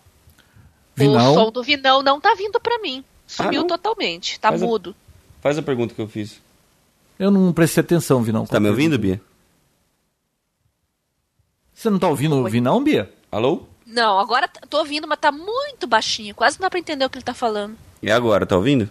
Vinão. 0.95 1.33
o 1.33 1.35
som 1.35 1.51
do 1.51 1.63
Vinão 1.63 2.03
não 2.03 2.21
tá 2.21 2.35
vindo 2.35 2.61
pra 2.61 2.79
mim. 2.79 3.05
Sumiu 3.27 3.63
Ah, 3.63 3.67
totalmente, 3.67 4.39
tá 4.39 4.53
eu- 4.53 4.59
mudo. 4.59 4.95
Faz 5.41 5.59
a 5.59 5.63
pergunta 5.63 5.95
que 5.95 6.01
eu 6.01 6.09
fiz. 6.09 6.41
Eu 7.19 7.31
não 7.31 7.53
prestei 7.53 7.81
atenção, 7.83 8.23
Vinão. 8.23 8.47
Tá 8.47 8.61
me 8.61 8.69
ouvindo, 8.69 8.99
Bia? 8.99 9.21
Você 11.81 11.89
não 11.89 11.99
tá 11.99 12.09
ouvindo 12.09 12.37
o 12.37 12.43
Oi. 12.43 12.51
Vinão, 12.51 12.85
Bia? 12.85 13.11
Alô? 13.33 13.63
Não, 13.87 14.19
agora 14.21 14.47
tô 14.69 14.81
ouvindo, 14.81 15.09
mas 15.09 15.19
tá 15.19 15.33
muito 15.33 15.87
baixinho, 15.87 16.35
quase 16.35 16.59
não 16.59 16.67
dá 16.67 16.69
pra 16.71 16.79
entender 16.79 17.07
o 17.07 17.09
que 17.09 17.17
ele 17.17 17.25
tá 17.25 17.33
falando. 17.33 17.75
E 18.03 18.11
agora, 18.11 18.45
tá 18.45 18.55
ouvindo? 18.55 18.91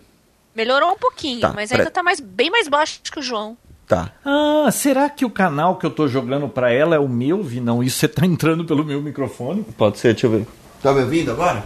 Melhorou 0.56 0.94
um 0.94 0.98
pouquinho, 0.98 1.40
Tá, 1.40 1.54
mas 1.54 1.70
pera- 1.70 1.84
ainda 1.84 1.92
tá 1.92 2.02
mais, 2.02 2.20
bem 2.20 2.50
mais 2.50 2.68
baixo 2.68 3.00
que 3.04 3.20
o 3.20 3.22
João. 3.22 3.56
Tá. 3.88 4.12
Ah, 4.26 4.72
será 4.72 5.08
que 5.08 5.24
o 5.24 5.30
canal 5.30 5.76
que 5.78 5.86
eu 5.86 5.92
tô 5.92 6.08
jogando 6.08 6.50
pra 6.50 6.72
ela 6.72 6.96
é 6.96 7.00
o 7.00 7.08
meu, 7.08 7.44
Vinão? 7.44 7.84
Isso 7.84 8.00
você 8.00 8.08
tá 8.08 8.26
entrando 8.26 8.66
pelo 8.66 8.84
meu 8.84 9.00
microfone? 9.04 9.64
Pode 9.78 10.00
ser, 10.00 10.14
deixa 10.14 10.26
eu 10.26 10.32
ver. 10.32 10.48
Tá 10.82 10.92
me 10.92 11.02
ouvindo 11.04 11.30
agora? 11.32 11.64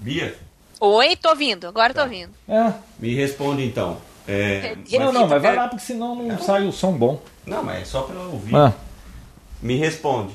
Bia? 0.00 0.36
Oi, 0.80 1.14
tô 1.14 1.28
ouvindo, 1.28 1.68
agora 1.68 1.94
Tá. 1.94 2.00
tô 2.02 2.06
ouvindo. 2.08 2.32
É. 2.48 2.72
Me 2.98 3.14
responde 3.14 3.64
então. 3.64 3.98
É, 4.28 4.76
Não, 4.98 5.12
não, 5.12 5.28
mas 5.28 5.40
vai 5.40 5.54
lá, 5.54 5.68
porque 5.68 5.84
senão 5.84 6.14
não 6.16 6.38
sai 6.38 6.66
o 6.66 6.72
som 6.72 6.92
bom. 6.92 7.20
Não, 7.46 7.62
mas 7.62 7.82
é 7.82 7.84
só 7.84 8.02
pra 8.02 8.16
eu 8.16 8.32
ouvir. 8.32 8.56
Ah. 8.56 8.72
Me 9.62 9.76
responde. 9.76 10.34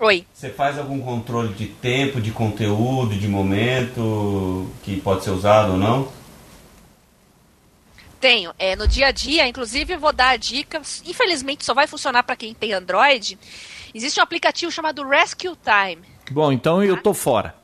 Oi. 0.00 0.26
Você 0.32 0.50
faz 0.50 0.78
algum 0.78 1.00
controle 1.00 1.54
de 1.54 1.66
tempo, 1.66 2.20
de 2.20 2.30
conteúdo, 2.30 3.16
de 3.16 3.26
momento 3.28 4.68
que 4.82 5.00
pode 5.00 5.24
ser 5.24 5.30
usado 5.30 5.72
ou 5.72 5.78
não? 5.78 6.08
Tenho. 8.20 8.52
É, 8.58 8.74
no 8.74 8.86
dia 8.86 9.08
a 9.08 9.10
dia, 9.10 9.46
inclusive, 9.46 9.94
eu 9.94 10.00
vou 10.00 10.12
dar 10.12 10.30
a 10.30 10.36
dica. 10.36 10.80
Infelizmente, 11.04 11.64
só 11.64 11.74
vai 11.74 11.86
funcionar 11.86 12.22
para 12.24 12.36
quem 12.36 12.54
tem 12.54 12.72
Android. 12.72 13.38
Existe 13.94 14.20
um 14.20 14.22
aplicativo 14.22 14.70
chamado 14.70 15.06
Rescue 15.06 15.56
Time. 15.64 16.02
Bom, 16.30 16.52
então 16.52 16.82
eu 16.82 17.00
tô 17.00 17.14
fora. 17.14 17.54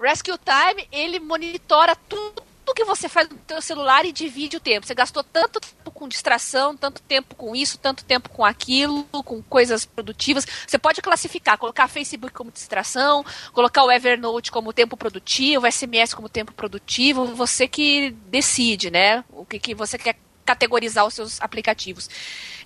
Rescue 0.00 0.38
Time, 0.38 0.86
ele 0.92 1.20
monitora 1.20 1.96
tudo 2.08 2.42
tudo 2.66 2.74
que 2.74 2.84
você 2.84 3.08
faz 3.08 3.28
no 3.28 3.36
teu 3.36 3.62
celular 3.62 4.04
e 4.04 4.12
divide 4.12 4.56
o 4.56 4.60
tempo. 4.60 4.84
Você 4.84 4.94
gastou 4.94 5.22
tanto 5.22 5.60
tempo 5.60 5.90
com 5.92 6.08
distração, 6.08 6.76
tanto 6.76 7.00
tempo 7.00 7.36
com 7.36 7.54
isso, 7.54 7.78
tanto 7.78 8.04
tempo 8.04 8.28
com 8.28 8.44
aquilo, 8.44 9.04
com 9.04 9.40
coisas 9.40 9.86
produtivas. 9.86 10.44
Você 10.66 10.76
pode 10.76 11.00
classificar, 11.00 11.56
colocar 11.56 11.86
Facebook 11.86 12.34
como 12.34 12.50
distração, 12.50 13.24
colocar 13.52 13.84
o 13.84 13.92
Evernote 13.92 14.50
como 14.50 14.72
tempo 14.72 14.96
produtivo, 14.96 15.64
o 15.64 15.70
SMS 15.70 16.12
como 16.12 16.28
tempo 16.28 16.52
produtivo, 16.52 17.24
você 17.26 17.68
que 17.68 18.10
decide, 18.26 18.90
né? 18.90 19.22
O 19.30 19.46
que, 19.46 19.60
que 19.60 19.72
você 19.72 19.96
quer 19.96 20.16
categorizar 20.44 21.06
os 21.06 21.14
seus 21.14 21.40
aplicativos. 21.40 22.08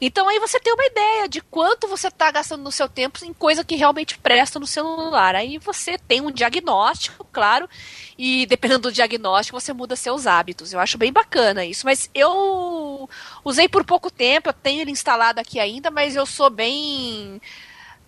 Então 0.00 0.28
aí 0.28 0.38
você 0.38 0.58
tem 0.58 0.72
uma 0.72 0.86
ideia 0.86 1.28
de 1.28 1.42
quanto 1.42 1.86
você 1.86 2.08
está 2.08 2.30
gastando 2.30 2.62
no 2.62 2.72
seu 2.72 2.88
tempo 2.88 3.22
em 3.22 3.34
coisa 3.34 3.62
que 3.62 3.76
realmente 3.76 4.16
presta 4.16 4.58
no 4.58 4.66
celular. 4.66 5.34
Aí 5.34 5.58
você 5.58 5.98
tem 5.98 6.22
um 6.22 6.30
diagnóstico, 6.30 7.26
claro, 7.30 7.68
e 8.16 8.46
dependendo 8.46 8.88
do 8.88 8.92
diagnóstico 8.92 9.60
você 9.60 9.74
muda 9.74 9.94
seus 9.96 10.26
hábitos. 10.26 10.72
Eu 10.72 10.80
acho 10.80 10.96
bem 10.96 11.12
bacana 11.12 11.66
isso. 11.66 11.84
Mas 11.84 12.08
eu 12.14 13.08
usei 13.44 13.68
por 13.68 13.84
pouco 13.84 14.10
tempo, 14.10 14.48
eu 14.48 14.54
tenho 14.54 14.80
ele 14.80 14.90
instalado 14.90 15.38
aqui 15.38 15.60
ainda, 15.60 15.90
mas 15.90 16.16
eu 16.16 16.24
sou 16.24 16.48
bem. 16.48 17.40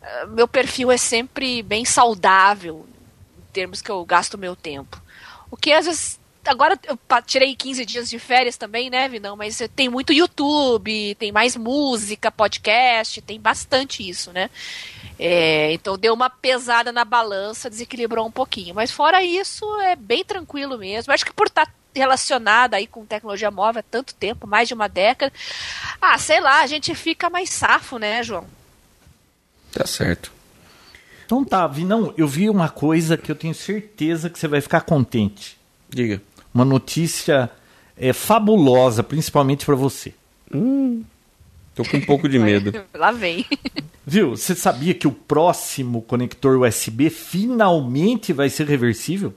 Eh, 0.00 0.26
meu 0.26 0.48
perfil 0.48 0.90
é 0.90 0.96
sempre 0.96 1.62
bem 1.62 1.84
saudável 1.84 2.86
em 3.38 3.52
termos 3.52 3.82
que 3.82 3.90
eu 3.90 4.02
gasto 4.06 4.38
meu 4.38 4.56
tempo. 4.56 5.00
O 5.50 5.56
que 5.58 5.70
às 5.72 5.84
vezes 5.84 6.18
agora 6.46 6.78
eu 6.88 6.98
tirei 7.26 7.54
15 7.54 7.84
dias 7.84 8.10
de 8.10 8.18
férias 8.18 8.56
também, 8.56 8.90
né, 8.90 9.08
Vinão? 9.08 9.36
Mas 9.36 9.60
tem 9.74 9.88
muito 9.88 10.12
YouTube, 10.12 11.14
tem 11.16 11.32
mais 11.32 11.56
música, 11.56 12.30
podcast, 12.30 13.20
tem 13.22 13.40
bastante 13.40 14.08
isso, 14.08 14.32
né? 14.32 14.50
É, 15.18 15.72
então 15.72 15.96
deu 15.96 16.14
uma 16.14 16.28
pesada 16.28 16.90
na 16.90 17.04
balança, 17.04 17.70
desequilibrou 17.70 18.26
um 18.26 18.30
pouquinho. 18.30 18.74
Mas 18.74 18.90
fora 18.90 19.22
isso, 19.22 19.64
é 19.80 19.94
bem 19.94 20.24
tranquilo 20.24 20.78
mesmo. 20.78 21.12
Acho 21.12 21.24
que 21.24 21.32
por 21.32 21.46
estar 21.46 21.66
tá 21.66 21.72
relacionada 21.94 22.76
aí 22.76 22.86
com 22.86 23.04
tecnologia 23.04 23.50
móvel 23.50 23.80
há 23.80 23.82
tanto 23.82 24.14
tempo, 24.14 24.46
mais 24.46 24.66
de 24.66 24.74
uma 24.74 24.88
década, 24.88 25.32
ah, 26.00 26.18
sei 26.18 26.40
lá, 26.40 26.62
a 26.62 26.66
gente 26.66 26.94
fica 26.94 27.28
mais 27.28 27.50
safo, 27.50 27.98
né, 27.98 28.22
João? 28.22 28.46
Tá 29.70 29.86
certo. 29.86 30.32
Então 31.24 31.44
tá, 31.44 31.66
Vinão, 31.66 32.12
eu 32.16 32.26
vi 32.26 32.50
uma 32.50 32.68
coisa 32.68 33.16
que 33.16 33.30
eu 33.30 33.36
tenho 33.36 33.54
certeza 33.54 34.28
que 34.28 34.38
você 34.38 34.48
vai 34.48 34.60
ficar 34.60 34.82
contente. 34.82 35.58
Diga 35.88 36.20
uma 36.54 36.64
notícia 36.64 37.50
é, 37.96 38.12
fabulosa, 38.12 39.02
principalmente 39.02 39.64
para 39.64 39.74
você. 39.74 40.12
Hum, 40.54 41.02
tô 41.74 41.84
com 41.84 41.96
um 41.96 42.04
pouco 42.04 42.28
de 42.28 42.38
medo. 42.38 42.72
Lá 42.94 43.12
vem. 43.12 43.46
Viu? 44.04 44.36
Você 44.36 44.54
sabia 44.54 44.94
que 44.94 45.06
o 45.06 45.12
próximo 45.12 46.02
conector 46.02 46.60
USB 46.60 47.08
finalmente 47.08 48.32
vai 48.32 48.48
ser 48.48 48.66
reversível? 48.66 49.32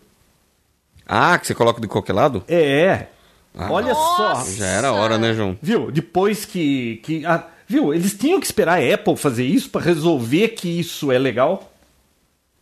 Ah, 1.08 1.38
que 1.38 1.45
você 1.45 1.54
coloca 1.54 1.80
de 1.80 1.88
qualquer 1.88 2.13
lado? 2.13 2.43
É. 2.47 3.08
Ah, 3.56 3.71
Olha 3.71 3.93
Nossa. 3.93 4.43
só. 4.43 4.58
Já 4.58 4.65
era 4.65 4.91
hora, 4.91 5.17
né, 5.17 5.34
João? 5.34 5.58
Viu? 5.62 5.91
Depois 5.91 6.45
que. 6.45 6.97
que 7.04 7.25
ah, 7.25 7.47
viu? 7.67 7.93
Eles 7.93 8.13
tinham 8.13 8.39
que 8.39 8.45
esperar 8.45 8.80
a 8.82 8.93
Apple 8.93 9.15
fazer 9.15 9.45
isso 9.45 9.69
para 9.69 9.82
resolver 9.86 10.49
que 10.49 10.67
isso 10.67 11.12
é 11.12 11.19
legal. 11.19 11.71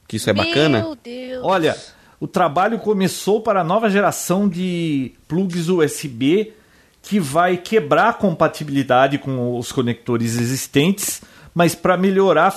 Que 0.08 0.18
isso 0.18 0.30
é 0.30 0.34
bacana? 0.34 0.80
Meu 0.82 0.96
Deus. 0.96 1.42
Olha, 1.44 1.78
o 2.24 2.28
trabalho 2.28 2.80
começou 2.80 3.42
para 3.42 3.60
a 3.60 3.64
nova 3.66 3.90
geração 3.90 4.48
de 4.48 5.12
plugs 5.28 5.68
USB 5.68 6.54
que 7.02 7.20
vai 7.20 7.58
quebrar 7.58 8.08
a 8.08 8.14
compatibilidade 8.14 9.18
com 9.18 9.60
os 9.60 9.74
conectores 9.74 10.38
existentes, 10.38 11.22
mas 11.54 11.76
para 11.76 11.98
melhorar 11.98 12.56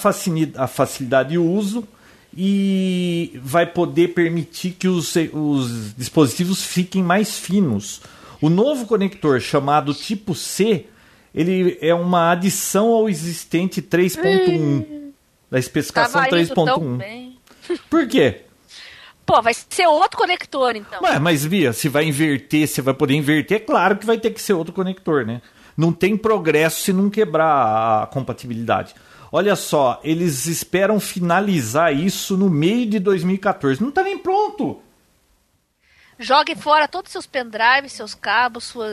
a 0.57 0.67
facilidade 0.69 1.31
de 1.31 1.39
uso 1.39 1.83
e 2.33 3.41
vai 3.43 3.67
poder 3.67 4.15
permitir 4.15 4.71
que 4.71 4.87
os, 4.87 5.17
os 5.33 5.97
dispositivos 5.97 6.65
fiquem 6.65 7.03
mais 7.03 7.37
finos. 7.37 8.01
O 8.41 8.49
novo 8.49 8.87
conector 8.87 9.41
chamado 9.41 9.93
tipo 9.93 10.33
C, 10.33 10.87
ele 11.35 11.77
é 11.81 11.93
uma 11.93 12.31
adição 12.31 12.93
ao 12.93 13.09
existente 13.09 13.83
3.1 13.83 15.11
da 15.51 15.59
especificação 15.59 16.23
3.1. 16.23 17.33
Por 17.91 18.07
quê? 18.07 18.46
Pô, 19.27 19.43
vai 19.43 19.53
ser 19.53 19.89
outro 19.89 20.17
conector, 20.17 20.77
então. 20.77 21.03
Ué, 21.03 21.19
mas 21.19 21.45
Via, 21.45 21.73
se 21.73 21.89
vai 21.89 22.05
inverter, 22.05 22.69
se 22.69 22.81
vai 22.81 22.95
poder 22.95 23.15
inverter, 23.15 23.57
é 23.57 23.61
claro 23.61 23.97
que 23.97 24.07
vai 24.07 24.17
ter 24.17 24.31
que 24.31 24.41
ser 24.41 24.53
outro 24.53 24.73
conector, 24.73 25.27
né? 25.27 25.43
Não 25.77 25.93
tem 25.93 26.17
progresso 26.17 26.81
se 26.81 26.93
não 26.93 27.11
quebrar 27.11 28.05
a 28.05 28.07
compatibilidade. 28.07 28.95
Olha 29.33 29.57
só, 29.57 30.01
eles 30.05 30.47
esperam 30.47 31.01
finalizar 31.01 31.93
isso 31.93 32.37
no 32.37 32.49
meio 32.49 32.89
de 32.89 33.01
2014. 33.01 33.83
Não 33.83 33.91
tá 33.91 34.05
nem 34.05 34.17
pronto. 34.17 34.81
Jogue 36.19 36.55
fora 36.55 36.89
todos 36.89 37.09
os 37.09 37.13
seus 37.13 37.27
pendrives, 37.27 37.93
seus 37.93 38.15
cabos, 38.15 38.65
suas. 38.65 38.91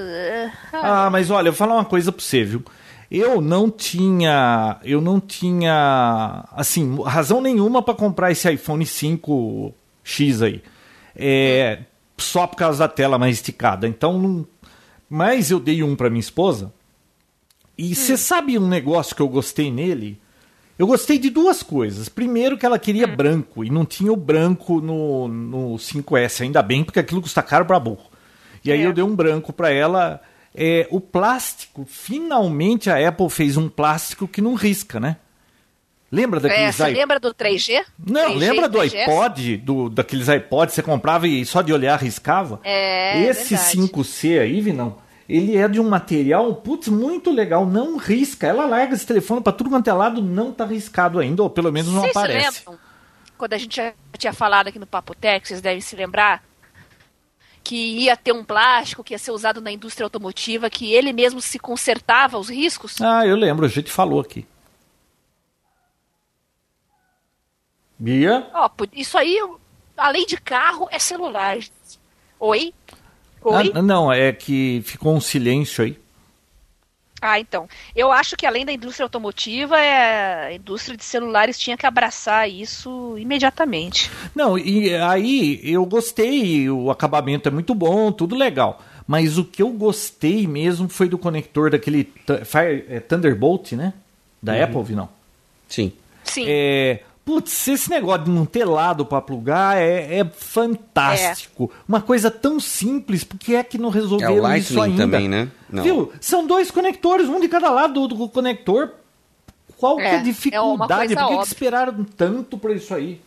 Ah, 0.74 1.10
mas 1.12 1.30
olha, 1.30 1.48
eu 1.48 1.54
vou 1.54 1.58
falar 1.58 1.76
uma 1.76 1.86
coisa 1.86 2.12
pra 2.12 2.22
você, 2.22 2.43
viu? 2.43 2.63
Eu 3.10 3.39
não 3.39 3.69
tinha, 3.69 4.78
eu 4.84 5.00
não 5.00 5.19
tinha, 5.19 6.43
assim, 6.52 7.02
razão 7.04 7.39
nenhuma 7.39 7.82
para 7.84 7.93
comprar 7.93 8.32
esse 8.32 8.52
iPhone 8.52 8.86
5 8.86 9.74
X 10.04 10.42
aí. 10.42 10.62
É, 11.16 11.80
só 12.18 12.48
por 12.48 12.56
causa 12.56 12.80
da 12.80 12.88
tela 12.88 13.18
mais 13.18 13.36
esticada. 13.38 13.88
Então, 13.88 14.46
mas 15.10 15.52
eu 15.52 15.60
dei 15.60 15.84
um 15.84 15.96
para 15.96 16.10
minha 16.10 16.20
esposa. 16.20 16.74
E 17.78 17.96
você 17.96 18.13
hum. 18.13 18.18
sabe 18.18 18.58
um 18.58 18.68
negócio 18.68 19.16
que 19.16 19.22
eu 19.22 19.28
gostei 19.28 19.72
nele? 19.72 20.20
Eu 20.78 20.88
gostei 20.88 21.18
de 21.18 21.30
duas 21.30 21.62
coisas. 21.62 22.10
Primeiro, 22.10 22.58
que 22.58 22.66
ela 22.66 22.80
queria 22.80 23.08
hum. 23.08 23.16
branco 23.16 23.63
e 23.63 23.70
não 23.70 23.86
tinha 23.86 24.12
o 24.12 24.18
branco 24.18 24.82
no, 24.82 25.28
no 25.28 25.76
5S, 25.76 26.42
ainda 26.42 26.62
bem, 26.62 26.84
porque 26.84 27.00
aquilo 27.00 27.22
custa 27.22 27.42
caro 27.42 27.66
para 27.66 27.80
burro. 27.80 28.12
E 28.63 28.72
aí 28.72 28.82
é. 28.82 28.86
eu 28.86 28.94
dei 28.94 29.04
um 29.04 29.16
branco 29.16 29.52
para 29.52 29.70
ela. 29.70 30.22
É, 30.56 30.88
o 30.92 31.02
plástico, 31.02 31.86
finalmente 31.88 32.89
a 32.89 33.08
Apple 33.08 33.30
fez 33.30 33.58
um 33.58 33.68
plástico 33.68 34.28
que 34.28 34.42
não 34.42 34.54
risca, 34.54 35.00
né? 35.00 35.18
Lembra 36.13 36.39
daqueles 36.39 36.80
é, 36.80 36.84
iPod? 36.84 36.99
lembra 36.99 37.19
do 37.19 37.34
3G? 37.34 37.84
Não, 38.06 38.34
3G, 38.34 38.38
lembra 38.38 38.69
do 38.69 38.78
3G? 38.78 39.02
iPod, 39.02 39.58
do, 39.58 39.89
daqueles 39.89 40.28
iPods, 40.28 40.76
você 40.76 40.84
comprava 40.84 41.28
e 41.28 41.43
só 41.43 41.63
de 41.63 41.73
olhar 41.73 41.99
riscava? 41.99 42.62
É, 42.63 43.19
Esse 43.23 43.56
verdade. 43.56 43.78
5C 43.91 44.39
aí, 44.39 44.62
Vinão, 44.62 44.97
ele 45.28 45.58
é 45.58 45.67
de 45.67 45.80
um 45.80 45.89
material, 45.89 46.54
putz, 46.58 46.88
muito 46.88 47.32
legal, 47.32 47.65
não 47.65 47.97
risca. 47.97 48.45
Ela 48.45 48.67
larga 48.67 48.93
esse 48.93 49.08
telefone 49.08 49.41
para 49.41 49.54
tudo 49.54 49.71
quanto 49.71 49.89
é 49.89 49.93
lado, 49.93 50.21
não 50.21 50.52
tá 50.52 50.65
riscado 50.65 51.17
ainda, 51.17 51.41
ou 51.41 51.49
pelo 51.49 51.71
menos 51.71 51.91
não 51.91 52.02
vocês 52.02 52.15
aparece. 52.15 52.60
Lembram, 52.60 52.80
quando 53.36 53.54
a 53.54 53.58
gente 53.58 53.76
já 53.76 53.91
tinha 54.15 54.34
falado 54.34 54.67
aqui 54.67 54.78
no 54.78 54.86
Papo 54.86 55.15
Tech, 55.15 55.47
vocês 55.47 55.62
devem 55.62 55.82
se 55.82 55.95
lembrar, 55.95 56.43
que 57.63 57.76
ia 57.76 58.15
ter 58.15 58.34
um 58.34 58.43
plástico 58.43 59.04
que 59.04 59.15
ia 59.15 59.17
ser 59.17 59.32
usado 59.32 59.60
na 59.60 59.71
indústria 59.71 60.06
automotiva, 60.06 60.69
que 60.69 60.93
ele 60.93 61.12
mesmo 61.12 61.41
se 61.41 61.58
consertava 61.58 62.38
os 62.38 62.49
riscos? 62.49 63.02
Ah, 63.02 63.26
eu 63.26 63.36
lembro, 63.36 63.65
a 63.65 63.69
gente 63.69 63.91
falou 63.91 64.19
aqui. 64.19 64.45
Bia? 68.04 68.46
Ó, 68.54 68.70
isso 68.92 69.18
aí, 69.18 69.39
além 69.96 70.26
de 70.26 70.36
carro, 70.36 70.89
é 70.92 71.00
celular. 71.00 71.58
Oi? 72.38 72.74
Oi? 73.42 73.72
Ah, 73.74 73.82
não, 73.82 74.12
é 74.12 74.34
que 74.34 74.82
ficou 74.84 75.16
um 75.16 75.22
silêncio 75.22 75.86
aí. 75.86 75.98
Ah, 77.22 77.39
então. 77.39 77.66
Eu 77.96 78.12
acho 78.12 78.36
que 78.36 78.46
além 78.46 78.66
da 78.66 78.74
indústria 78.74 79.06
automotiva, 79.06 79.80
é... 79.80 80.48
a 80.48 80.54
indústria 80.54 80.98
de 80.98 81.06
celulares 81.06 81.58
tinha 81.58 81.78
que 81.78 81.86
abraçar 81.86 82.50
isso 82.50 83.18
imediatamente. 83.18 84.12
Não, 84.36 84.60
e 84.60 84.94
aí 84.96 85.62
eu 85.63 85.86
gostei, 85.86 86.70
o 86.70 86.92
acabamento 86.92 87.48
é 87.48 87.52
muito 87.54 87.74
bom, 87.74 88.12
tudo 88.12 88.36
legal. 88.36 88.84
Mas 89.08 89.38
o 89.38 89.46
que 89.46 89.62
eu 89.62 89.70
gostei 89.70 90.46
mesmo 90.46 90.89
foi 90.89 91.08
do 91.08 91.18
conector 91.18 91.72
daquele 91.72 92.12
Fire, 92.44 92.86
é, 92.89 93.00
Thunderbolt, 93.00 93.72
né? 93.72 93.94
Da 94.42 94.56
uhum. 94.56 94.63
Apple, 94.63 94.96
não? 94.96 95.08
Sim. 95.70 95.94
Sim. 96.26 96.46
É, 96.48 97.00
Putz, 97.26 97.70
esse 97.70 97.90
negócio 97.90 98.26
de 98.26 98.32
não 98.32 98.46
ter 98.46 98.66
lado 98.66 99.06
para 99.06 99.22
plugar 99.22 99.78
é, 99.78 100.20
é 100.20 100.26
fantástico. 100.26 101.72
É. 101.74 101.84
Uma 101.88 102.02
coisa 102.02 102.30
tão 102.30 102.60
simples, 102.60 103.24
porque 103.24 103.56
é 103.56 103.64
que 103.64 103.78
não 103.78 103.90
resolveram 103.90 104.46
é 104.46 104.56
o 104.56 104.58
isso 104.58 104.82
ainda? 104.82 105.04
também, 105.04 105.30
né? 105.30 105.50
Não. 105.70 105.84
Viu? 105.84 106.12
São 106.20 106.46
dois 106.46 106.70
conectores, 106.70 107.30
um 107.30 107.40
de 107.40 107.48
cada 107.48 107.70
lado 107.70 108.08
do 108.10 108.28
conector. 108.28 108.92
Qual 109.78 110.00
é, 110.00 110.04
que 110.04 110.08
é 110.08 110.12
a 110.12 110.20
é 110.20 110.24
dificuldade? 110.24 111.16
Por 111.16 111.28
que, 111.28 111.38
que 111.38 111.44
esperaram 111.44 112.04
tanto 112.04 112.58
para 112.58 112.74
isso 112.74 112.94
aí? 112.94 113.22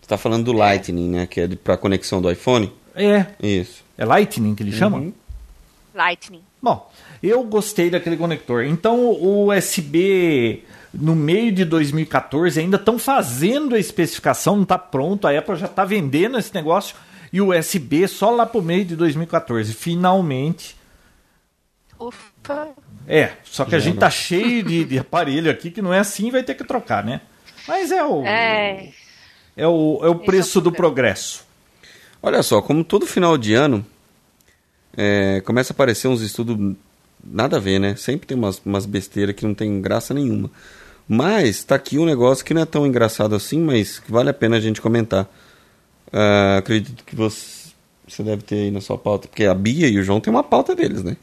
Você 0.00 0.08
tá 0.08 0.16
falando 0.16 0.44
do 0.44 0.52
Lightning, 0.52 1.08
né? 1.08 1.26
Que 1.26 1.40
é 1.40 1.48
para 1.48 1.76
conexão 1.76 2.22
do 2.22 2.30
iPhone? 2.30 2.72
É. 2.94 3.26
Isso. 3.42 3.82
É 3.98 4.04
Lightning 4.04 4.54
que 4.54 4.62
ele 4.62 4.72
chama? 4.72 4.98
Uhum. 4.98 5.12
Lightning. 5.92 6.42
Bom, 6.64 6.90
eu 7.22 7.44
gostei 7.44 7.90
daquele 7.90 8.16
conector. 8.16 8.64
Então 8.64 9.10
o 9.10 9.52
USB 9.52 10.64
no 10.94 11.14
meio 11.14 11.52
de 11.52 11.62
2014 11.62 12.58
ainda 12.58 12.78
estão 12.78 12.98
fazendo 12.98 13.74
a 13.74 13.78
especificação, 13.78 14.56
não 14.56 14.62
está 14.62 14.78
pronto, 14.78 15.26
a 15.26 15.38
Apple 15.38 15.56
já 15.56 15.66
está 15.66 15.84
vendendo 15.84 16.38
esse 16.38 16.54
negócio 16.54 16.96
e 17.30 17.38
o 17.38 17.54
USB 17.54 18.08
só 18.08 18.30
lá 18.30 18.46
para 18.46 18.58
o 18.58 18.62
meio 18.62 18.82
de 18.82 18.96
2014. 18.96 19.74
Finalmente. 19.74 20.74
Ufa. 22.00 22.68
É, 23.06 23.32
só 23.44 23.66
que 23.66 23.72
já 23.72 23.76
a 23.76 23.80
gente 23.80 23.96
não. 23.96 24.00
tá 24.00 24.08
cheio 24.08 24.62
de, 24.62 24.86
de 24.86 24.98
aparelho 24.98 25.50
aqui 25.50 25.70
que 25.70 25.82
não 25.82 25.92
é 25.92 25.98
assim 25.98 26.30
vai 26.30 26.42
ter 26.42 26.54
que 26.54 26.64
trocar, 26.64 27.04
né? 27.04 27.20
Mas 27.68 27.92
é 27.92 28.02
o. 28.02 28.24
É, 28.24 28.88
é 29.54 29.68
o, 29.68 30.00
é 30.02 30.08
o 30.08 30.14
preço 30.14 30.56
é 30.56 30.60
o 30.60 30.64
do 30.64 30.72
progresso. 30.72 31.44
Olha 32.22 32.42
só, 32.42 32.62
como 32.62 32.82
todo 32.82 33.06
final 33.06 33.36
de 33.36 33.52
ano, 33.52 33.84
é, 34.96 35.40
começa 35.44 35.72
a 35.72 35.74
aparecer 35.74 36.08
uns 36.08 36.20
estudos 36.20 36.74
nada 37.24 37.56
a 37.56 37.60
ver, 37.60 37.78
né? 37.78 37.96
Sempre 37.96 38.26
tem 38.26 38.36
umas, 38.36 38.60
umas 38.64 38.86
besteiras 38.86 39.34
que 39.34 39.44
não 39.46 39.54
tem 39.54 39.80
graça 39.80 40.12
nenhuma. 40.14 40.50
Mas 41.08 41.62
tá 41.64 41.74
aqui 41.74 41.98
um 41.98 42.06
negócio 42.06 42.44
que 42.44 42.54
não 42.54 42.62
é 42.62 42.66
tão 42.66 42.86
engraçado 42.86 43.34
assim, 43.34 43.60
mas 43.60 43.98
que 43.98 44.10
vale 44.10 44.30
a 44.30 44.34
pena 44.34 44.56
a 44.56 44.60
gente 44.60 44.80
comentar. 44.80 45.24
Uh, 46.12 46.58
acredito 46.58 47.04
que 47.04 47.14
você, 47.14 47.70
você 48.06 48.22
deve 48.22 48.42
ter 48.42 48.54
aí 48.56 48.70
na 48.70 48.80
sua 48.80 48.96
pauta, 48.96 49.28
porque 49.28 49.44
a 49.44 49.54
Bia 49.54 49.88
e 49.88 49.98
o 49.98 50.02
João 50.02 50.20
tem 50.20 50.30
uma 50.32 50.42
pauta 50.44 50.74
deles, 50.74 51.02
né? 51.02 51.16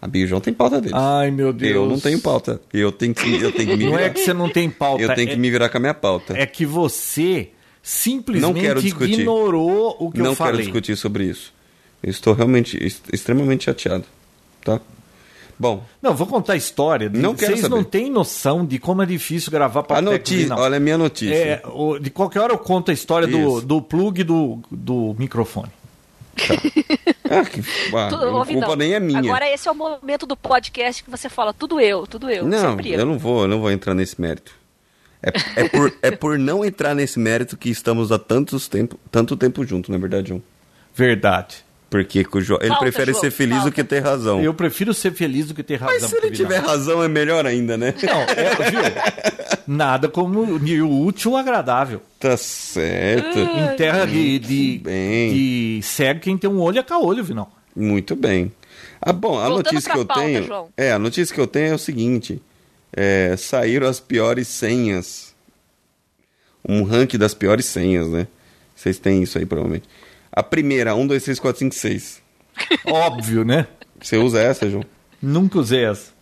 A 0.00 0.06
Bia 0.06 0.22
e 0.22 0.24
o 0.24 0.28
João 0.28 0.40
tem 0.40 0.54
pauta 0.54 0.80
deles. 0.80 0.96
Ai, 0.96 1.30
meu 1.30 1.52
Deus. 1.52 1.74
Eu 1.74 1.86
não 1.86 1.98
tenho 1.98 2.20
pauta. 2.20 2.60
Eu 2.72 2.92
tenho 2.92 3.14
que, 3.14 3.34
eu 3.42 3.50
tenho 3.52 3.70
que 3.70 3.76
me 3.76 3.84
Não 3.84 3.92
virar. 3.92 4.04
é 4.04 4.10
que 4.10 4.20
você 4.20 4.32
não 4.32 4.48
tem 4.48 4.70
pauta. 4.70 5.02
Eu 5.02 5.14
tenho 5.14 5.28
que 5.28 5.34
é, 5.34 5.38
me 5.38 5.50
virar 5.50 5.68
com 5.68 5.76
a 5.78 5.80
minha 5.80 5.94
pauta. 5.94 6.36
é 6.36 6.46
que 6.46 6.64
você 6.64 7.50
simplesmente 7.82 8.94
Não 8.94 9.08
ignorou 9.08 9.96
o 10.00 10.10
que 10.10 10.18
não 10.18 10.30
eu 10.30 10.34
falei. 10.34 10.52
quero 10.52 10.62
discutir 10.64 10.96
sobre 10.96 11.24
isso. 11.24 11.52
Eu 12.04 12.10
estou 12.10 12.34
realmente 12.34 12.76
est- 12.84 13.08
extremamente 13.12 13.64
chateado. 13.64 14.04
Tá? 14.62 14.78
Bom, 15.58 15.82
Não, 16.02 16.14
vou 16.14 16.26
contar 16.26 16.52
a 16.52 16.56
história. 16.56 17.08
Não 17.08 17.34
quero 17.34 17.52
Vocês 17.52 17.60
saber. 17.62 17.74
não 17.74 17.82
têm 17.82 18.10
noção 18.10 18.66
de 18.66 18.78
como 18.78 19.02
é 19.02 19.06
difícil 19.06 19.50
gravar 19.50 19.80
a 19.80 19.82
Papo 19.84 20.02
notícia. 20.02 20.54
Olha 20.54 20.76
a 20.76 20.80
minha 20.80 20.98
notícia. 20.98 21.34
É, 21.34 21.62
o- 21.66 21.98
de 21.98 22.10
qualquer 22.10 22.40
hora 22.40 22.52
eu 22.52 22.58
conto 22.58 22.90
a 22.90 22.94
história 22.94 23.26
do, 23.26 23.38
Isso. 23.58 23.66
do 23.66 23.80
plug 23.80 24.22
do, 24.22 24.58
do 24.70 25.16
microfone. 25.18 25.70
Ah, 27.30 27.42
que, 27.42 27.62
ah, 27.96 28.10
a 28.14 28.26
ouvi, 28.36 28.52
culpa 28.52 28.68
não. 28.68 28.76
nem 28.76 28.92
é 28.92 29.00
minha. 29.00 29.18
Agora 29.18 29.48
esse 29.50 29.66
é 29.66 29.72
o 29.72 29.74
momento 29.74 30.26
do 30.26 30.36
podcast 30.36 31.02
que 31.02 31.10
você 31.10 31.26
fala 31.30 31.54
tudo 31.54 31.80
eu, 31.80 32.06
tudo 32.06 32.28
eu. 32.30 32.44
não, 32.44 32.72
sempre 32.76 32.92
eu 32.92 33.06
não 33.06 33.18
vou, 33.18 33.42
eu 33.42 33.48
não 33.48 33.60
vou 33.60 33.70
entrar 33.72 33.94
nesse 33.94 34.20
mérito. 34.20 34.52
É, 35.22 35.32
é, 35.62 35.68
por, 35.70 35.92
é 36.02 36.10
por 36.10 36.38
não 36.38 36.62
entrar 36.62 36.94
nesse 36.94 37.18
mérito 37.18 37.56
que 37.56 37.70
estamos 37.70 38.12
há 38.12 38.18
tantos 38.18 38.68
tempo, 38.68 39.00
tanto 39.10 39.38
tempo 39.38 39.64
junto, 39.66 39.90
na 39.90 39.96
verdade, 39.96 40.28
João. 40.28 40.42
Verdade. 40.94 41.64
Porque 41.90 42.24
com 42.24 42.38
o 42.38 42.40
Jo- 42.40 42.58
ele 42.60 42.68
Falta, 42.70 42.82
prefere 42.82 43.12
João, 43.12 43.20
ser 43.20 43.30
feliz 43.30 43.56
do 43.58 43.60
falta. 43.62 43.74
que 43.76 43.84
ter 43.84 44.00
razão. 44.00 44.42
Eu 44.42 44.52
prefiro 44.52 44.92
ser 44.92 45.12
feliz 45.12 45.46
do 45.46 45.54
que 45.54 45.62
ter 45.62 45.76
razão. 45.76 45.96
Mas 46.00 46.10
se 46.10 46.16
ele 46.16 46.30
tiver 46.32 46.58
razão, 46.58 47.02
é 47.02 47.08
melhor 47.08 47.46
ainda, 47.46 47.76
né? 47.76 47.94
Não, 48.02 48.20
é, 48.22 48.54
viu? 48.70 48.80
Nada 49.66 50.08
como 50.08 50.40
o 50.40 51.06
útil 51.06 51.32
o 51.32 51.36
agradável. 51.36 52.00
Tá 52.18 52.36
certo. 52.36 53.38
Em 53.38 53.76
terra 53.76 54.06
de, 54.06 54.38
de, 54.40 54.80
bem. 54.82 55.32
de 55.32 55.80
cego, 55.82 56.20
quem 56.20 56.36
tem 56.36 56.50
um 56.50 56.60
olho 56.60 56.78
é 56.80 56.82
caolho, 56.82 57.22
Vinão. 57.22 57.46
Muito 57.76 58.16
bem. 58.16 58.50
Ah, 59.00 59.12
bom, 59.12 59.38
a 59.38 59.48
Voltando 59.48 59.56
notícia 59.74 59.92
que 59.92 59.98
eu 59.98 60.04
pauta, 60.06 60.22
tenho. 60.22 60.44
João. 60.44 60.68
É, 60.76 60.92
a 60.92 60.98
notícia 60.98 61.32
que 61.34 61.40
eu 61.40 61.46
tenho 61.46 61.72
é 61.72 61.74
o 61.74 61.78
seguinte: 61.78 62.42
é, 62.92 63.36
saíram 63.36 63.86
as 63.86 64.00
piores 64.00 64.48
senhas. 64.48 65.32
Um 66.66 66.82
ranking 66.82 67.18
das 67.18 67.34
piores 67.34 67.66
senhas, 67.66 68.08
né? 68.08 68.26
Vocês 68.74 68.98
têm 68.98 69.22
isso 69.22 69.38
aí, 69.38 69.46
provavelmente. 69.46 69.86
A 70.34 70.42
primeira, 70.42 70.94
1, 70.94 71.06
2, 71.06 71.22
3, 71.22 71.38
4, 71.38 71.58
5, 71.60 71.74
6. 71.74 72.22
Óbvio, 72.86 73.44
né? 73.44 73.66
Você 74.00 74.16
usa 74.16 74.40
essa, 74.40 74.68
João? 74.68 74.84
Nunca 75.22 75.58
usei 75.58 75.84
essa. 75.84 76.12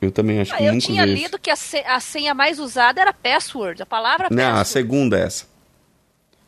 Eu 0.00 0.10
também 0.10 0.40
acho 0.40 0.52
Ah, 0.54 0.56
que 0.58 0.64
eu 0.64 0.72
nunca 0.72 0.86
tinha 0.86 1.02
usei 1.04 1.14
lido 1.14 1.38
que 1.38 1.50
a, 1.50 1.56
se- 1.56 1.84
a 1.86 2.00
senha 2.00 2.34
mais 2.34 2.58
usada 2.58 3.00
era 3.00 3.12
password, 3.12 3.82
a 3.82 3.86
palavra 3.86 4.26
isso. 4.26 4.34
Não, 4.34 4.42
a 4.44 4.46
password. 4.54 4.68
segunda 4.68 5.18
é 5.18 5.22
essa. 5.24 5.46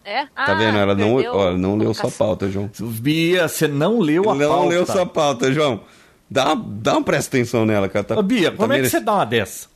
É? 0.05 0.25
Tá 0.27 0.31
Ah, 0.37 0.55
vendo? 0.55 0.77
Ela 0.79 0.95
não, 0.95 1.17
ó, 1.33 1.53
não 1.53 1.77
leu 1.77 1.95
sua 1.95 2.11
pauta, 2.11 2.51
João. 2.51 2.71
Bia, 2.81 3.49
você 3.49 3.67
não 3.69 4.01
leu 4.01 4.29
a 4.29 4.35
não 4.35 4.49
pauta. 4.49 4.69
leu 4.69 4.87
sua 4.87 5.07
pauta, 5.07 5.53
João. 5.53 5.83
Dá, 6.31 6.55
dá 6.55 6.93
uma 6.95 7.03
presta 7.05 7.37
atenção 7.37 7.65
nela, 7.65 7.89
cara. 7.89 8.05
Tá, 8.05 8.21
Bia, 8.23 8.51
tá 8.51 8.57
como 8.57 8.73
é 8.73 8.81
que 8.81 8.89
você 8.89 9.01
dá 9.01 9.15
uma 9.15 9.25
dessa? 9.25 9.69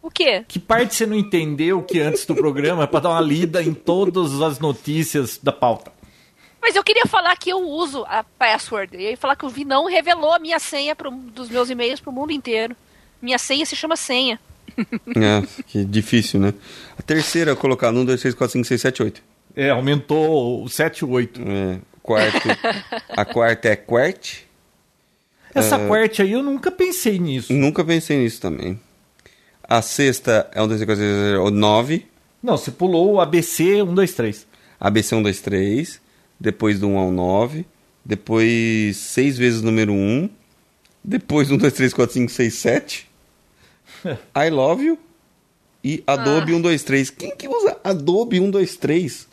O 0.00 0.10
quê? 0.10 0.44
Que 0.46 0.58
parte 0.58 0.94
você 0.94 1.04
não 1.04 1.16
entendeu 1.16 1.82
que 1.82 2.00
antes 2.00 2.24
do 2.24 2.34
programa 2.34 2.86
para 2.86 3.00
dar 3.00 3.10
uma 3.10 3.20
lida 3.20 3.62
em 3.62 3.74
todas 3.74 4.40
as 4.40 4.58
notícias 4.60 5.38
da 5.42 5.50
pauta? 5.52 5.92
Mas 6.66 6.74
eu 6.74 6.82
queria 6.82 7.06
falar 7.06 7.36
que 7.36 7.48
eu 7.48 7.60
uso 7.60 8.04
a 8.08 8.24
password. 8.24 8.96
E 8.96 9.06
aí 9.06 9.14
falar 9.14 9.36
que 9.36 9.46
o 9.46 9.48
Vinão 9.48 9.86
revelou 9.86 10.32
a 10.34 10.38
minha 10.40 10.58
senha 10.58 10.96
pro, 10.96 11.12
dos 11.12 11.48
meus 11.48 11.70
e-mails 11.70 12.00
pro 12.00 12.10
mundo 12.10 12.32
inteiro. 12.32 12.74
Minha 13.22 13.38
senha 13.38 13.64
se 13.64 13.76
chama 13.76 13.94
senha. 13.94 14.40
Ah, 14.76 15.46
que 15.68 15.84
difícil, 15.84 16.40
né? 16.40 16.52
A 16.98 17.02
terceira, 17.02 17.52
eu 17.52 17.56
colocar 17.56 17.92
no 17.92 18.00
1, 18.00 18.04
2, 18.06 18.20
3, 18.20 18.34
4, 18.34 18.52
5, 18.54 18.64
6, 18.64 18.80
7, 18.80 19.02
8. 19.04 19.22
É, 19.54 19.70
aumentou 19.70 20.64
o 20.64 20.68
7 20.68 20.98
e 20.98 21.04
8. 21.04 21.40
É, 21.40 21.78
quarto. 22.02 22.48
a 23.10 23.24
quarta 23.24 23.68
é 23.68 23.76
quert. 23.76 24.38
Essa 25.54 25.76
É. 25.76 25.88
parte 25.88 26.20
aí 26.20 26.32
eu 26.32 26.42
nunca 26.42 26.72
pensei 26.72 27.16
nisso. 27.20 27.52
Nunca 27.52 27.84
pensei 27.84 28.18
nisso 28.18 28.40
também. 28.40 28.76
A 29.62 29.80
sexta 29.82 30.50
é 30.52 30.60
1, 30.60 30.66
2, 30.66 30.80
3, 30.80 30.86
4, 30.88 31.04
5, 31.04 31.14
6, 31.14 31.26
7, 31.30 31.38
8, 31.38 31.54
9. 31.54 32.06
Não, 32.42 32.56
você 32.56 32.72
pulou 32.72 33.12
o 33.12 33.20
ABC 33.20 33.82
1, 33.82 33.94
2, 33.94 34.12
3. 34.14 34.46
ABC 34.80 35.14
1, 35.14 35.22
2, 35.22 35.40
3. 35.40 36.05
Depois 36.38 36.78
do 36.80 36.88
1 36.88 36.98
ao 36.98 37.12
9. 37.12 37.66
Depois 38.04 38.96
6 38.96 39.38
vezes 39.38 39.60
o 39.60 39.64
número 39.64 39.92
1. 39.92 40.28
Depois 41.02 41.50
1, 41.50 41.56
2, 41.56 41.72
3, 41.72 41.94
4, 41.94 42.14
5, 42.14 42.32
6, 42.32 42.54
7. 42.54 43.08
I 44.34 44.50
love 44.50 44.84
you. 44.84 44.98
E 45.82 46.02
Adobe 46.06 46.52
1, 46.52 46.60
2, 46.60 46.82
3. 46.82 47.10
Quem 47.10 47.36
que 47.36 47.48
usa 47.48 47.78
Adobe 47.84 48.40
1, 48.40 48.50
2, 48.50 48.76
3? 48.76 49.28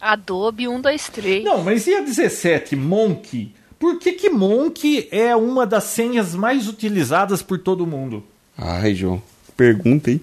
Adobe 0.00 0.68
1, 0.68 0.80
2, 0.80 1.08
3. 1.08 1.44
Não, 1.44 1.62
mas 1.62 1.86
e 1.86 1.94
a 1.94 2.00
17, 2.00 2.76
Monk? 2.76 3.52
Por 3.78 3.98
que 3.98 4.12
que 4.12 4.30
Monk 4.30 5.08
é 5.10 5.34
uma 5.34 5.66
das 5.66 5.84
senhas 5.84 6.36
mais 6.36 6.68
utilizadas 6.68 7.42
por 7.42 7.58
todo 7.58 7.86
mundo? 7.86 8.22
Ai, 8.56 8.94
João, 8.94 9.20
pergunta, 9.56 10.10
hein? 10.10 10.20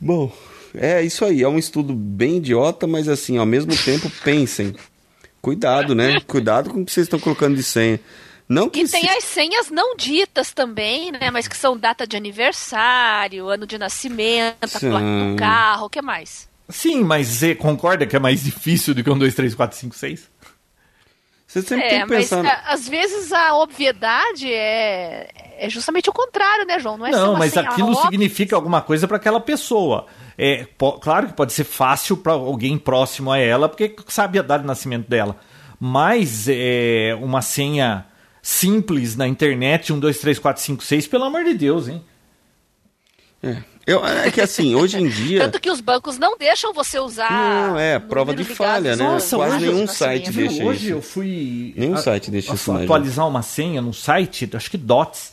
Bom, 0.00 0.32
é 0.74 1.02
isso 1.02 1.24
aí. 1.24 1.42
É 1.42 1.48
um 1.48 1.58
estudo 1.58 1.92
bem 1.92 2.38
idiota, 2.38 2.86
mas 2.86 3.08
assim, 3.08 3.38
ao 3.38 3.46
mesmo 3.46 3.72
tempo, 3.76 4.10
pensem. 4.24 4.74
Cuidado, 5.40 5.94
né? 5.94 6.20
Cuidado 6.20 6.70
com 6.70 6.82
o 6.82 6.84
que 6.84 6.92
vocês 6.92 7.06
estão 7.06 7.18
colocando 7.18 7.56
de 7.56 7.62
senha. 7.62 7.98
Não 8.48 8.68
que 8.68 8.80
E 8.80 8.88
tem 8.88 9.02
se- 9.02 9.08
as 9.08 9.24
senhas 9.24 9.70
não 9.70 9.96
ditas 9.96 10.52
também, 10.52 11.12
né? 11.12 11.30
Mas 11.30 11.46
que 11.46 11.56
são 11.56 11.76
data 11.76 12.06
de 12.06 12.16
aniversário, 12.16 13.48
ano 13.48 13.66
de 13.66 13.78
nascimento, 13.78 14.56
a 14.62 14.66
Sim. 14.66 14.90
placa 14.90 15.06
do 15.06 15.36
carro, 15.36 15.86
o 15.86 15.90
que 15.90 16.02
mais? 16.02 16.48
Sim, 16.68 17.02
mas 17.04 17.28
você 17.28 17.54
concorda 17.54 18.06
que 18.06 18.16
é 18.16 18.18
mais 18.18 18.42
difícil 18.42 18.94
do 18.94 19.02
que 19.04 19.10
um 19.10 19.16
2, 19.18 19.34
3, 19.34 19.54
4, 19.54 19.76
5, 19.78 19.94
6? 19.94 20.28
Você 21.46 21.62
sempre 21.62 21.86
É, 21.86 21.88
tem 21.88 22.00
que 22.02 22.06
mas 22.06 22.28
pensar. 22.28 22.46
a- 22.46 22.72
às 22.72 22.88
vezes 22.88 23.32
a 23.32 23.56
obviedade 23.56 24.52
é, 24.52 25.28
é 25.58 25.68
justamente 25.68 26.08
o 26.08 26.12
contrário, 26.12 26.64
né, 26.66 26.78
João? 26.78 26.96
Não 26.96 27.06
é 27.06 27.10
Não, 27.10 27.36
mas 27.36 27.52
senha 27.52 27.68
aquilo 27.68 27.88
óbvia. 27.88 28.02
significa 28.02 28.54
alguma 28.54 28.80
coisa 28.82 29.08
para 29.08 29.16
aquela 29.16 29.40
pessoa. 29.40 30.06
É, 30.42 30.66
claro 31.02 31.26
que 31.26 31.32
pode 31.34 31.52
ser 31.52 31.64
fácil 31.64 32.16
para 32.16 32.32
alguém 32.32 32.78
próximo 32.78 33.30
a 33.30 33.36
ela, 33.38 33.68
porque 33.68 33.94
sabe 34.08 34.38
a 34.38 34.42
data 34.42 34.62
de 34.62 34.66
nascimento 34.66 35.06
dela. 35.06 35.36
Mas 35.78 36.46
é, 36.48 37.14
uma 37.20 37.42
senha 37.42 38.06
simples 38.40 39.16
na 39.16 39.28
internet, 39.28 39.92
1, 39.92 39.98
2, 39.98 40.18
3, 40.18 40.38
4, 40.38 40.62
5, 40.62 40.82
6, 40.84 41.06
pelo 41.08 41.24
amor 41.24 41.44
de 41.44 41.52
Deus, 41.54 41.88
hein? 41.88 42.02
É. 43.42 43.58
Eu, 43.86 44.04
é 44.06 44.30
que 44.30 44.40
assim, 44.40 44.74
hoje 44.74 44.98
em 44.98 45.08
dia. 45.08 45.40
Tanto 45.40 45.60
que 45.60 45.70
os 45.70 45.80
bancos 45.80 46.16
não 46.18 46.36
deixam 46.38 46.72
você 46.72 46.98
usar. 46.98 47.30
Não, 47.30 47.78
é, 47.78 47.98
prova 47.98 48.34
de 48.34 48.44
falha, 48.44 48.94
né? 48.94 49.02
Nossa, 49.04 49.36
Quase 49.36 49.58
de 49.58 49.66
nenhum 49.66 49.86
site 49.86 50.30
Viu? 50.30 50.48
deixa 50.48 50.64
Hoje 50.64 50.84
isso. 50.86 50.92
eu 50.92 51.02
fui 51.02 51.74
Nenhum 51.76 51.94
a- 51.94 51.98
site 51.98 52.30
deixa 52.30 52.54
isso 52.54 52.72
mais, 52.72 52.84
atualizar 52.84 53.26
uma 53.26 53.42
senha 53.42 53.80
num 53.82 53.92
site, 53.92 54.48
acho 54.54 54.70
que 54.70 54.76
Dots. 54.78 55.32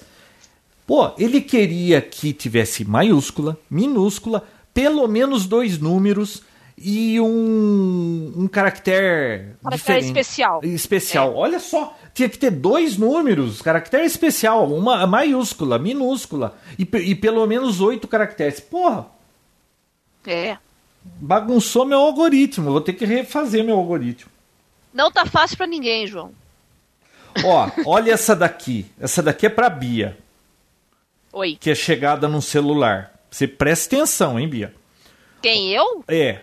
Pô, 0.85 1.11
ele 1.17 1.41
queria 1.41 2.01
que 2.01 2.31
tivesse 2.33 2.85
maiúscula, 2.85 3.57
minúscula, 3.69 4.43
pelo 4.77 5.07
menos 5.07 5.47
dois 5.47 5.79
números 5.79 6.43
e 6.77 7.19
um, 7.19 8.31
um 8.37 8.47
caractere 8.47 9.55
Caractere 9.63 10.05
especial. 10.05 10.59
Especial. 10.63 11.35
Olha 11.35 11.59
só, 11.59 11.97
tinha 12.13 12.29
que 12.29 12.37
ter 12.37 12.51
dois 12.51 12.95
números, 12.95 13.59
caractere 13.59 14.05
especial, 14.05 14.71
uma 14.71 15.07
maiúscula, 15.07 15.79
minúscula 15.79 16.55
e, 16.77 16.83
e 16.83 17.15
pelo 17.15 17.47
menos 17.47 17.81
oito 17.81 18.07
caracteres. 18.07 18.59
Porra, 18.59 19.07
É. 20.27 20.59
bagunçou 21.03 21.83
meu 21.83 21.97
algoritmo, 21.97 22.69
vou 22.69 22.81
ter 22.81 22.93
que 22.93 23.03
refazer 23.03 23.63
meu 23.63 23.77
algoritmo. 23.77 24.29
Não 24.93 25.11
tá 25.11 25.25
fácil 25.25 25.57
pra 25.57 25.65
ninguém, 25.65 26.05
João. 26.05 26.31
Ó, 27.43 27.67
olha 27.83 28.11
essa 28.11 28.35
daqui. 28.35 28.85
Essa 28.99 29.23
daqui 29.23 29.47
é 29.47 29.49
pra 29.49 29.71
Bia, 29.71 30.15
Oi. 31.33 31.57
que 31.59 31.71
é 31.71 31.75
chegada 31.75 32.27
num 32.27 32.41
celular. 32.41 33.16
Você 33.37 33.47
presta 33.47 33.95
atenção, 33.95 34.39
hein, 34.39 34.47
Bia? 34.47 34.73
Quem 35.43 35.71
eu? 35.71 36.03
É. 36.07 36.39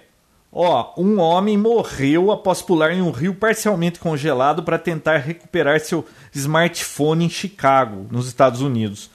Ó, 0.52 0.94
um 0.96 1.18
homem 1.18 1.58
morreu 1.58 2.30
após 2.30 2.62
pular 2.62 2.92
em 2.92 3.02
um 3.02 3.10
rio 3.10 3.34
parcialmente 3.34 3.98
congelado 3.98 4.62
para 4.62 4.78
tentar 4.78 5.16
recuperar 5.16 5.80
seu 5.80 6.06
smartphone 6.32 7.24
em 7.24 7.28
Chicago, 7.28 8.06
nos 8.12 8.28
Estados 8.28 8.60
Unidos. 8.60 9.10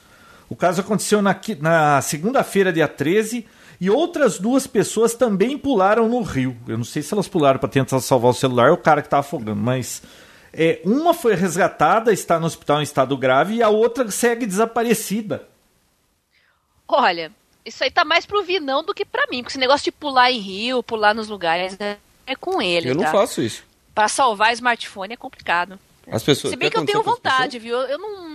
O 0.46 0.54
caso 0.54 0.82
aconteceu 0.82 1.22
na, 1.22 1.34
na 1.58 2.02
segunda-feira, 2.02 2.70
dia 2.70 2.86
13, 2.86 3.46
e 3.80 3.88
outras 3.88 4.38
duas 4.38 4.66
pessoas 4.66 5.14
também 5.14 5.56
pularam 5.56 6.06
no 6.06 6.20
rio. 6.20 6.54
Eu 6.68 6.76
não 6.76 6.84
sei 6.84 7.00
se 7.00 7.14
elas 7.14 7.28
pularam 7.28 7.58
para 7.58 7.70
tentar 7.70 7.98
salvar 8.00 8.32
o 8.32 8.34
celular 8.34 8.68
ou 8.68 8.74
o 8.74 8.82
cara 8.82 9.00
que 9.00 9.06
estava 9.06 9.20
afogando, 9.20 9.58
mas 9.58 10.02
é, 10.52 10.82
uma 10.84 11.14
foi 11.14 11.34
resgatada, 11.34 12.12
está 12.12 12.38
no 12.38 12.44
hospital 12.44 12.80
em 12.80 12.82
estado 12.82 13.16
grave, 13.16 13.54
e 13.54 13.62
a 13.62 13.70
outra 13.70 14.10
segue 14.10 14.44
desaparecida. 14.44 15.48
Olha, 16.86 17.32
isso 17.64 17.82
aí 17.84 17.90
tá 17.90 18.04
mais 18.04 18.26
pro 18.26 18.42
Vinão 18.42 18.82
do 18.82 18.94
que 18.94 19.04
pra 19.04 19.26
mim. 19.30 19.42
Porque 19.42 19.52
esse 19.52 19.58
negócio 19.58 19.84
de 19.84 19.92
pular 19.92 20.30
em 20.30 20.38
rio, 20.38 20.82
pular 20.82 21.14
nos 21.14 21.28
lugares, 21.28 21.76
é, 21.80 21.96
é 22.26 22.34
com 22.34 22.60
ele. 22.60 22.90
Eu 22.90 22.94
não 22.94 23.04
tá? 23.04 23.12
faço 23.12 23.42
isso. 23.42 23.64
Pra 23.94 24.08
salvar 24.08 24.52
smartphone 24.52 25.14
é 25.14 25.16
complicado. 25.16 25.78
As 26.10 26.22
pessoas. 26.22 26.50
Se 26.50 26.56
bem 26.56 26.68
o 26.68 26.70
que 26.70 26.78
eu 26.78 26.86
tenho 26.86 27.02
vontade, 27.02 27.58
viu? 27.58 27.76
Eu 27.76 27.98
não, 27.98 28.28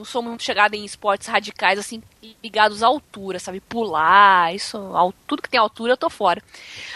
não 0.00 0.04
sou 0.04 0.22
muito 0.22 0.42
chegada 0.42 0.76
em 0.76 0.84
esportes 0.84 1.26
radicais, 1.26 1.78
assim, 1.78 2.02
ligados 2.42 2.82
à 2.82 2.86
altura, 2.86 3.38
sabe? 3.38 3.60
Pular, 3.60 4.54
isso, 4.54 4.78
tudo 5.26 5.42
que 5.42 5.48
tem 5.48 5.58
altura 5.58 5.92
eu 5.92 5.96
tô 5.96 6.08
fora. 6.08 6.42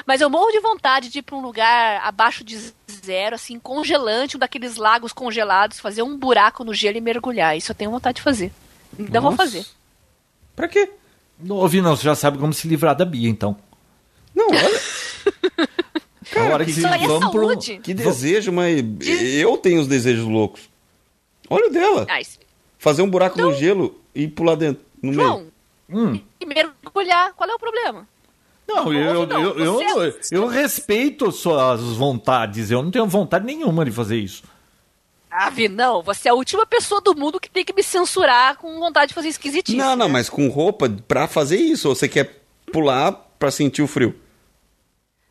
Mas 0.06 0.20
eu 0.20 0.30
morro 0.30 0.50
de 0.50 0.60
vontade 0.60 1.08
de 1.08 1.18
ir 1.18 1.22
pra 1.22 1.36
um 1.36 1.42
lugar 1.42 2.00
abaixo 2.04 2.44
de 2.44 2.56
zero, 2.90 3.34
assim, 3.34 3.58
congelante, 3.58 4.36
um 4.36 4.40
daqueles 4.40 4.76
lagos 4.76 5.12
congelados, 5.12 5.80
fazer 5.80 6.02
um 6.02 6.16
buraco 6.16 6.64
no 6.64 6.74
gelo 6.74 6.96
e 6.96 7.00
mergulhar. 7.00 7.56
Isso 7.56 7.72
eu 7.72 7.76
tenho 7.76 7.90
vontade 7.90 8.16
de 8.16 8.22
fazer. 8.22 8.52
Ainda 8.98 9.20
vou 9.20 9.30
Nossa. 9.30 9.42
fazer. 9.42 9.66
Pra 10.54 10.68
quê? 10.68 10.90
Ô, 11.48 11.66
Vinão, 11.68 11.96
você 11.96 12.04
já 12.04 12.14
sabe 12.14 12.38
como 12.38 12.52
se 12.52 12.66
livrar 12.68 12.94
da 12.94 13.04
Bia, 13.04 13.28
então. 13.28 13.56
Não, 14.34 14.48
olha. 14.48 14.80
a 16.36 16.52
hora 16.54 16.64
que 16.64 16.86
aí 16.86 17.04
é 17.04 17.06
vamos 17.06 17.30
pro-. 17.30 17.56
Que 17.80 17.94
desejo, 17.94 18.52
mas 18.52 18.82
eu 19.06 19.56
tenho 19.58 19.80
os 19.80 19.86
desejos 19.86 20.24
loucos. 20.26 20.62
Olha 21.48 21.68
o 21.68 21.70
dela. 21.70 22.06
Fazer 22.78 23.02
um 23.02 23.08
buraco 23.10 23.38
no 23.38 23.48
Então- 23.48 23.58
gelo 23.58 24.00
e 24.14 24.28
pular 24.28 24.54
dentro, 24.56 24.84
no 25.02 25.10
meio. 25.12 25.22
João, 25.22 25.46
Hum. 25.88 26.18
e 26.40 26.46
mergulhar, 26.46 27.32
qual 27.34 27.48
é 27.48 27.54
o 27.54 27.58
problema? 27.58 28.08
Não, 28.66 28.92
eu, 28.92 29.26
não, 29.26 29.40
eu, 29.42 29.58
eu, 29.58 29.82
eu, 29.82 30.14
eu 30.30 30.46
respeito 30.46 31.30
suas 31.30 31.80
vontades. 31.96 32.70
Eu 32.70 32.82
não 32.82 32.90
tenho 32.90 33.06
vontade 33.06 33.44
nenhuma 33.44 33.84
de 33.84 33.90
fazer 33.90 34.16
isso. 34.16 34.42
Vi, 35.52 35.68
não, 35.68 36.02
você 36.02 36.28
é 36.28 36.30
a 36.30 36.34
última 36.34 36.64
pessoa 36.66 37.00
do 37.00 37.14
mundo 37.14 37.40
que 37.40 37.50
tem 37.50 37.64
que 37.64 37.72
me 37.72 37.82
censurar 37.82 38.56
com 38.56 38.78
vontade 38.78 39.08
de 39.08 39.14
fazer 39.14 39.28
esquisitice. 39.28 39.76
Não, 39.76 39.96
não, 39.96 40.06
né? 40.06 40.12
mas 40.12 40.28
com 40.28 40.48
roupa 40.48 40.88
pra 41.08 41.26
fazer 41.26 41.56
isso. 41.56 41.88
Ou 41.88 41.94
você 41.94 42.08
quer 42.08 42.40
pular 42.72 43.12
pra 43.38 43.50
sentir 43.50 43.82
o 43.82 43.86
frio? 43.88 44.18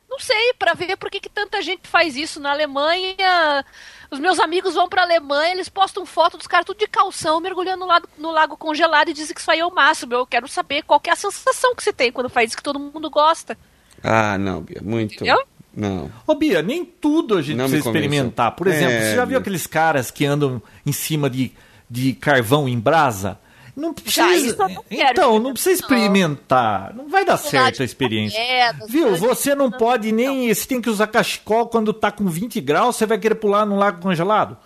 Não 0.08 0.18
sei, 0.20 0.52
pra 0.58 0.74
ver 0.74 0.96
por 0.96 1.10
que, 1.10 1.18
que 1.18 1.28
tanta 1.28 1.60
gente 1.60 1.88
faz 1.88 2.16
isso 2.16 2.38
na 2.38 2.52
Alemanha. 2.52 3.64
Os 4.10 4.20
meus 4.20 4.38
amigos 4.38 4.74
vão 4.74 4.88
pra 4.88 5.02
Alemanha, 5.02 5.52
eles 5.54 5.68
postam 5.68 6.06
foto 6.06 6.36
dos 6.38 6.46
caras 6.46 6.64
tudo 6.66 6.78
de 6.78 6.86
calção, 6.86 7.40
mergulhando 7.40 7.80
no, 7.80 7.86
lado- 7.86 8.08
no 8.16 8.30
lago 8.30 8.56
congelado 8.56 9.08
e 9.08 9.12
dizem 9.12 9.34
que 9.34 9.40
isso 9.40 9.50
aí 9.50 9.58
é 9.58 9.66
o 9.66 9.74
máximo. 9.74 10.14
Eu 10.14 10.24
quero 10.26 10.46
saber 10.46 10.82
qual 10.84 11.00
que 11.00 11.10
é 11.10 11.12
a 11.14 11.16
sensação 11.16 11.74
que 11.74 11.82
você 11.82 11.92
tem 11.92 12.12
quando 12.12 12.28
faz 12.28 12.50
isso 12.50 12.56
que 12.56 12.62
todo 12.62 12.78
mundo 12.78 13.10
gosta. 13.10 13.58
Ah, 14.04 14.38
não, 14.38 14.60
Bia, 14.60 14.80
muito. 14.82 15.14
Entendeu? 15.14 15.42
Não. 15.76 16.10
Ô, 16.26 16.34
Bia, 16.34 16.62
nem 16.62 16.84
tudo 16.84 17.36
a 17.36 17.42
gente 17.42 17.56
Não 17.56 17.68
precisa 17.68 17.88
experimentar. 17.88 18.52
Por 18.52 18.66
exemplo, 18.66 18.94
É, 18.94 19.00
você 19.10 19.14
já 19.16 19.24
viu 19.24 19.28
Bia. 19.30 19.38
aqueles 19.38 19.66
caras 19.66 20.10
que 20.10 20.24
andam 20.24 20.62
em 20.86 20.92
cima 20.92 21.28
de, 21.28 21.52
de 21.90 22.12
carvão 22.12 22.68
em 22.68 22.78
brasa? 22.78 23.38
Não 23.76 23.92
precisa. 23.92 24.32
isso 24.36 24.62
eu 24.62 24.68
não 24.68 24.84
quero 24.88 25.10
então, 25.10 25.38
não 25.40 25.52
precisa 25.52 25.74
experimentar. 25.80 26.90
experimentar. 26.90 26.94
Não 26.94 27.08
vai 27.08 27.24
dar 27.24 27.36
certo 27.36 27.82
a 27.82 27.84
experiência. 27.84 28.38
paraquedas, 28.40 28.88
Viu? 28.90 29.12
de- 29.14 29.18
Você 29.18 29.54
não 29.56 29.68
pode 29.68 30.12
nem. 30.12 30.54
Você 30.54 30.66
tem 30.68 30.80
que 30.80 30.88
usar 30.88 31.08
cachecol 31.08 31.66
quando 31.66 31.92
tá 31.92 32.12
com 32.12 32.24
20 32.26 32.60
graus. 32.60 32.94
Você 32.94 33.04
vai 33.04 33.18
querer 33.18 33.34
pular 33.34 33.66
num 33.66 33.76
lago 33.76 34.00
congelado? 34.00 34.56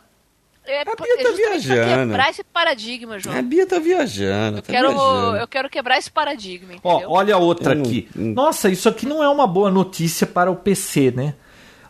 É, 0.69 0.81
A 0.83 0.85
Bia 0.85 0.95
tá 0.95 0.97
pra 1.25 1.33
viajando. 1.33 2.07
quebrar 2.11 2.31
esse 2.31 2.45
paradigma, 2.45 3.19
João. 3.19 3.37
A 3.37 3.43
Bia 3.43 3.67
tá 3.67 3.79
viajando. 3.79 4.59
Eu 4.59 4.63
tá 4.63 4.73
quero, 4.73 4.89
viajando. 4.91 5.37
eu 5.37 5.49
quero 5.49 5.71
quebrar 5.71 5.99
esse 5.99 6.11
paradigma, 6.11 6.75
Ó, 6.85 7.03
olha 7.09 7.37
outra 7.39 7.73
Eu 7.73 7.77
não- 7.79 7.85
aqui. 7.87 8.09
não- 8.15 8.35
Nossa, 8.35 8.69
isso 8.69 8.89
aqui 8.89 9.07
não 9.07 9.23
é 9.23 9.29
uma 9.29 9.47
boa 9.47 9.71
notícia 9.71 10.27
para 10.27 10.51
o 10.51 10.57
PC, 10.57 11.11
né? 11.11 11.35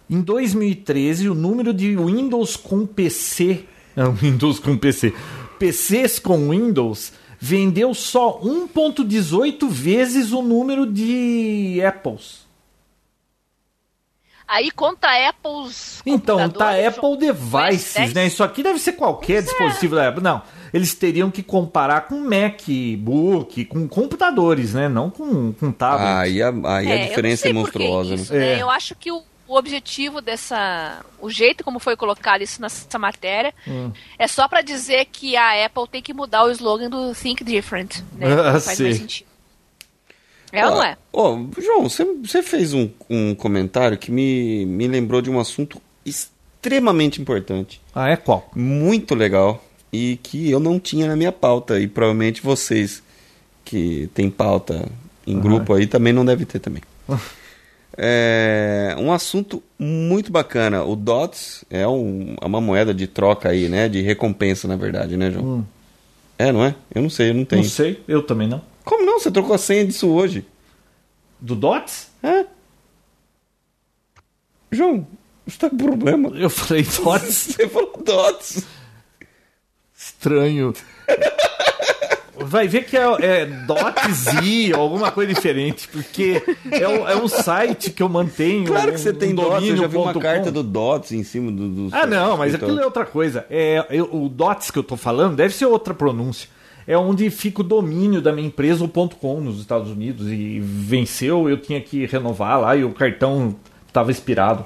Em 0.09 0.21
2013, 0.21 1.29
o 1.29 1.35
número 1.35 1.75
de 1.75 1.97
Windows 1.97 2.57
com 2.57 2.87
PC. 2.87 3.65
Não, 3.97 4.13
Windows 4.13 4.61
com 4.61 4.77
PC. 4.79 5.13
PCs 5.59 6.19
com 6.21 6.51
Windows 6.51 7.13
vendeu 7.41 7.93
só 7.93 8.41
1,18 8.41 9.69
vezes 9.69 10.33
o 10.33 10.41
número 10.41 10.87
de 10.87 11.83
Apples. 11.85 12.48
Aí 14.49 14.71
conta 14.71 15.07
Apple's 15.29 16.01
Então, 16.07 16.49
tá 16.49 16.71
Apple 16.71 17.19
Devices, 17.19 18.15
né? 18.15 18.27
Isso 18.27 18.43
aqui 18.43 18.63
deve 18.63 18.79
ser 18.79 18.93
qualquer 18.93 19.43
dispositivo 19.43 19.95
da 19.95 20.09
Apple. 20.09 20.23
Não, 20.23 20.41
eles 20.73 20.95
teriam 20.95 21.31
que 21.31 21.43
comparar 21.43 22.03
com 22.09 22.19
MacBook, 22.19 23.65
com 23.67 23.87
computadores, 23.87 24.73
né? 24.75 24.89
Não 24.89 25.11
com, 25.11 25.53
com 25.53 25.71
tablet. 25.71 26.09
Aí 26.09 26.43
a, 26.43 26.49
aí 26.77 26.89
É, 26.89 27.03
a 27.05 27.09
diferença 27.09 27.49
é 27.49 27.53
monstruosa, 27.53 28.15
isso, 28.15 28.33
né? 28.33 28.39
né? 28.39 28.53
É. 28.55 28.63
Eu 28.63 28.71
acho 28.71 28.95
que 28.95 29.13
o, 29.13 29.23
o 29.47 29.57
objetivo 29.57 30.21
dessa. 30.21 31.01
O 31.21 31.29
jeito 31.31 31.63
como 31.63 31.79
foi 31.79 31.97
colocado 31.97 32.43
isso 32.43 32.61
nessa 32.63 32.99
matéria 32.99 33.53
Hum. 33.67 33.91
é 34.19 34.27
só 34.27 34.49
pra 34.49 34.63
dizer 34.63 35.05
que 35.07 35.37
a 35.37 35.65
Apple 35.67 35.89
tem 35.91 36.03
que 36.03 36.15
mudar 36.15 36.45
o 36.45 36.51
slogan 36.51 36.89
do 36.89 37.15
Think 37.15 37.45
Different. 37.45 38.03
Né? 38.15 38.27
Ah, 38.41 38.53
faz 38.53 38.77
sei. 38.79 38.87
mais 38.87 38.97
sentido. 38.99 39.28
É 40.53 40.65
ou 40.67 40.71
não 40.77 40.83
é? 40.83 40.97
Ó, 41.13 41.39
João, 41.61 41.89
você, 41.89 42.43
fez 42.43 42.73
um, 42.75 42.89
um 43.11 43.35
comentário 43.35 43.99
que 43.99 44.11
me, 44.11 44.65
me 44.67 44.87
lembrou 44.89 45.21
de 45.21 45.31
um 45.31 45.39
assunto 45.39 45.81
extremamente 46.05 47.21
importante, 47.21 47.81
Ah, 47.95 48.09
é 48.11 48.17
qual? 48.17 48.51
muito 48.55 49.15
legal, 49.15 49.63
e 49.93 50.19
que 50.23 50.51
eu 50.51 50.59
não 50.61 50.79
tinha 50.81 51.07
na 51.07 51.17
minha 51.17 51.33
pauta, 51.33 51.79
e 51.81 51.87
provavelmente 51.87 52.43
vocês 52.43 53.03
que 53.65 54.09
têm 54.15 54.31
pauta 54.31 54.89
em 55.27 55.35
Aham. 55.35 55.43
grupo 55.43 55.75
aí 55.75 55.87
também 55.87 56.13
não 56.13 56.25
deve 56.25 56.45
ter 56.45 56.59
também. 56.59 56.83
É 58.01 58.95
um 58.97 59.13
assunto 59.13 59.61
muito 59.77 60.31
bacana. 60.31 60.85
O 60.85 60.95
DOTS 60.95 61.65
é, 61.69 61.87
um- 61.89 62.37
é 62.41 62.47
uma 62.47 62.61
moeda 62.61 62.95
de 62.95 63.09
troca 63.09 63.49
aí, 63.49 63.69
né? 63.69 63.89
De 63.89 64.01
recompensa, 64.03 64.69
na 64.69 64.77
verdade, 64.77 65.17
né, 65.17 65.33
João? 65.33 65.45
Hum. 65.45 65.65
É, 66.39 66.53
não 66.53 66.65
é? 66.65 66.77
Eu 66.95 67.03
não 67.03 67.11
sei, 67.11 67.31
eu 67.31 67.35
não 67.35 67.45
tenho. 67.45 67.63
Não 67.63 67.69
sei, 67.69 68.01
eu 68.07 68.23
também 68.23 68.47
não. 68.47 68.63
Como 68.89 69.05
não? 69.05 69.21
Você 69.21 69.31
trocou 69.31 69.55
a 69.55 69.59
senha 69.59 69.85
disso 69.85 70.09
hoje? 70.09 70.47
Do 71.39 71.55
Dots? 71.55 72.09
É? 72.23 72.47
João, 74.73 75.07
você 75.47 75.59
tá 75.59 75.69
com 75.69 75.77
problema? 75.77 76.31
Eu 76.31 76.49
falei 76.49 76.83
Dots? 76.85 77.35
Você 77.55 77.69
falou 77.69 77.93
DOTS. 78.03 78.65
Estranho. 79.97 80.73
Vai 82.41 82.67
ver 82.67 82.85
que 82.87 82.97
é, 82.97 83.03
é 83.03 83.47
.z 83.47 84.73
ou 84.75 84.81
alguma 84.81 85.11
coisa 85.11 85.35
diferente, 85.35 85.87
porque 85.89 86.43
é, 86.71 86.89
um- 86.89 87.07
é 87.09 87.15
um 87.17 87.29
site 87.29 87.91
que 87.91 88.03
eu 88.03 88.09
mantenho. 88.09 88.65
Claro 88.67 88.89
que 88.93 88.95
um- 88.95 88.99
você 88.99 89.13
tem 89.13 89.33
um 89.33 89.35
DOTS, 89.35 89.69
eu 89.69 89.77
já 89.77 89.87
vi 89.87 89.97
uma 89.99 90.15
carta 90.15 90.51
do 90.51 90.63
DOTS 90.63 91.13
em 91.13 91.25
cima 91.25 91.51
do... 91.53 91.89
do 91.89 91.95
Ah, 91.95 92.07
não, 92.07 92.37
mas 92.39 92.55
então- 92.55 92.67
aquilo 92.69 92.81
é 92.81 92.87
outra 92.87 93.05
coisa. 93.05 93.45
É, 93.51 93.85
eu- 93.91 94.09
o 94.15 94.29
DOTS 94.31 94.71
que 94.71 94.79
eu 94.79 94.85
tô 94.85 94.97
falando 94.97 95.37
deve 95.37 95.53
ser 95.53 95.67
outra 95.67 95.93
pronúncia. 95.93 96.49
É 96.89 96.97
onde 96.97 97.29
fica 97.29 97.61
o 97.61 97.65
domínio 97.65 98.23
da 98.23 98.33
minha 98.33 98.47
empresa, 98.49 98.83
o 98.83 98.89
ponto 98.89 99.17
.com, 99.17 99.43
nos 99.43 99.61
Estados 99.61 99.91
Unidos. 99.91 100.27
E 100.27 100.59
venceu, 100.59 101.47
eu 101.47 101.59
tinha 101.59 101.81
que 101.83 102.07
renovar 102.07 102.59
lá 102.59 102.75
e 102.75 102.83
o 102.83 102.93
cartão 102.93 103.55
estava 103.87 104.11
expirado. 104.11 104.65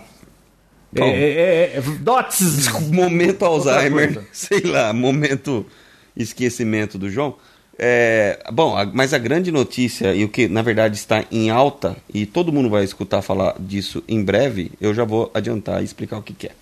É, 0.95 1.01
Bom. 1.01 1.07
é, 1.07 1.11
é, 1.21 1.73
é, 1.79 1.81
DOTS! 2.01 2.69
Momento 2.93 3.45
Alzheimer, 3.45 4.23
sei 4.33 4.61
lá, 4.61 4.93
momento 4.93 5.67
esquecimento 6.17 6.97
do 6.97 7.11
João. 7.11 7.35
É, 7.79 8.39
bom, 8.53 8.77
a- 8.77 8.85
mas 8.87 9.13
a 9.15 9.19
grande 9.19 9.51
notícia, 9.51 10.15
e 10.15 10.23
o 10.23 10.29
que 10.29 10.47
na 10.47 10.63
verdade 10.63 10.95
está 10.97 11.25
em 11.33 11.51
alta, 11.51 11.97
e 12.13 12.25
todo 12.27 12.53
mundo 12.53 12.69
vai 12.71 12.85
escutar 12.85 13.23
falar 13.23 13.57
disso 13.59 14.05
em 14.07 14.23
breve, 14.23 14.71
eu 14.81 14.95
já 14.95 15.05
vou 15.05 15.31
adiantar 15.35 15.81
e 15.81 15.85
explicar 15.85 16.19
o 16.19 16.23
que, 16.23 16.35
que 16.35 16.47
é. 16.49 16.53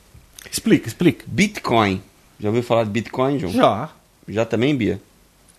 Explica, 0.51 0.89
explica. 0.89 1.25
Bitcoin. 1.27 2.01
Já 2.39 2.49
ouviu 2.49 2.63
falar 2.63 2.85
de 2.85 2.91
Bitcoin, 2.91 3.39
João? 3.39 3.53
Já. 3.53 3.91
Já 4.29 4.45
também, 4.47 4.75
Bia? 4.75 5.01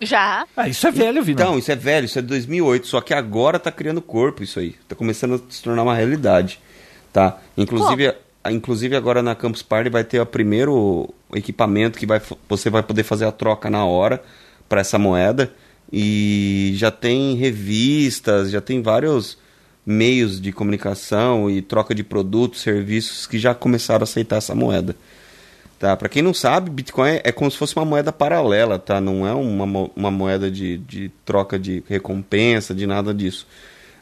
Já. 0.02 0.46
Ah, 0.56 0.68
isso 0.68 0.86
é 0.86 0.90
velho, 0.90 1.22
Vina. 1.22 1.42
Então, 1.42 1.58
isso 1.58 1.70
é 1.72 1.76
velho, 1.76 2.04
isso 2.06 2.18
é 2.18 2.22
de 2.22 2.28
2008, 2.28 2.86
só 2.86 3.00
que 3.00 3.14
agora 3.14 3.58
tá 3.58 3.70
criando 3.70 4.02
corpo 4.02 4.42
isso 4.42 4.58
aí. 4.58 4.74
Tá 4.88 4.94
começando 4.94 5.34
a 5.34 5.52
se 5.52 5.62
tornar 5.62 5.82
uma 5.82 5.94
realidade, 5.94 6.58
tá? 7.12 7.38
Inclusive, 7.56 8.14
a- 8.44 8.52
inclusive 8.52 8.96
agora 8.96 9.22
na 9.22 9.34
Campus 9.34 9.62
Party 9.62 9.88
vai 9.90 10.02
ter 10.04 10.20
o 10.20 10.26
primeiro 10.26 11.08
equipamento 11.34 11.98
que 11.98 12.06
vai, 12.06 12.20
você 12.48 12.68
vai 12.68 12.82
poder 12.82 13.02
fazer 13.04 13.24
a 13.26 13.32
troca 13.32 13.70
na 13.70 13.84
hora 13.84 14.22
para 14.68 14.80
essa 14.80 14.98
moeda 14.98 15.52
e 15.92 16.72
já 16.74 16.90
tem 16.90 17.34
revistas, 17.36 18.50
já 18.50 18.60
tem 18.60 18.82
vários 18.82 19.38
meios 19.84 20.40
de 20.40 20.52
comunicação 20.52 21.50
e 21.50 21.60
troca 21.60 21.94
de 21.94 22.02
produtos, 22.04 22.60
serviços 22.62 23.26
que 23.26 23.38
já 23.38 23.54
começaram 23.54 24.02
a 24.02 24.04
aceitar 24.04 24.36
essa 24.36 24.54
moeda. 24.54 24.94
Tá, 25.82 25.96
para 25.96 26.08
quem 26.08 26.22
não 26.22 26.32
sabe, 26.32 26.70
Bitcoin 26.70 27.08
é, 27.10 27.22
é 27.24 27.32
como 27.32 27.50
se 27.50 27.58
fosse 27.58 27.74
uma 27.74 27.84
moeda 27.84 28.12
paralela, 28.12 28.78
tá? 28.78 29.00
Não 29.00 29.26
é 29.26 29.34
uma, 29.34 29.90
uma 29.96 30.12
moeda 30.12 30.48
de, 30.48 30.78
de 30.78 31.10
troca 31.24 31.58
de 31.58 31.82
recompensa, 31.88 32.72
de 32.72 32.86
nada 32.86 33.12
disso. 33.12 33.48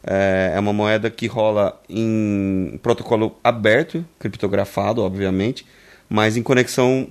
É, 0.05 0.53
é 0.57 0.61
uma 0.61 0.75
moeda 0.75 1.09
que 1.09 1.27
rola 1.27 1.81
em 1.89 2.79
protocolo 2.83 3.35
aberto, 3.43 4.05
criptografado, 4.19 5.03
obviamente, 5.03 5.65
mas 6.07 6.37
em 6.37 6.43
conexão 6.43 7.09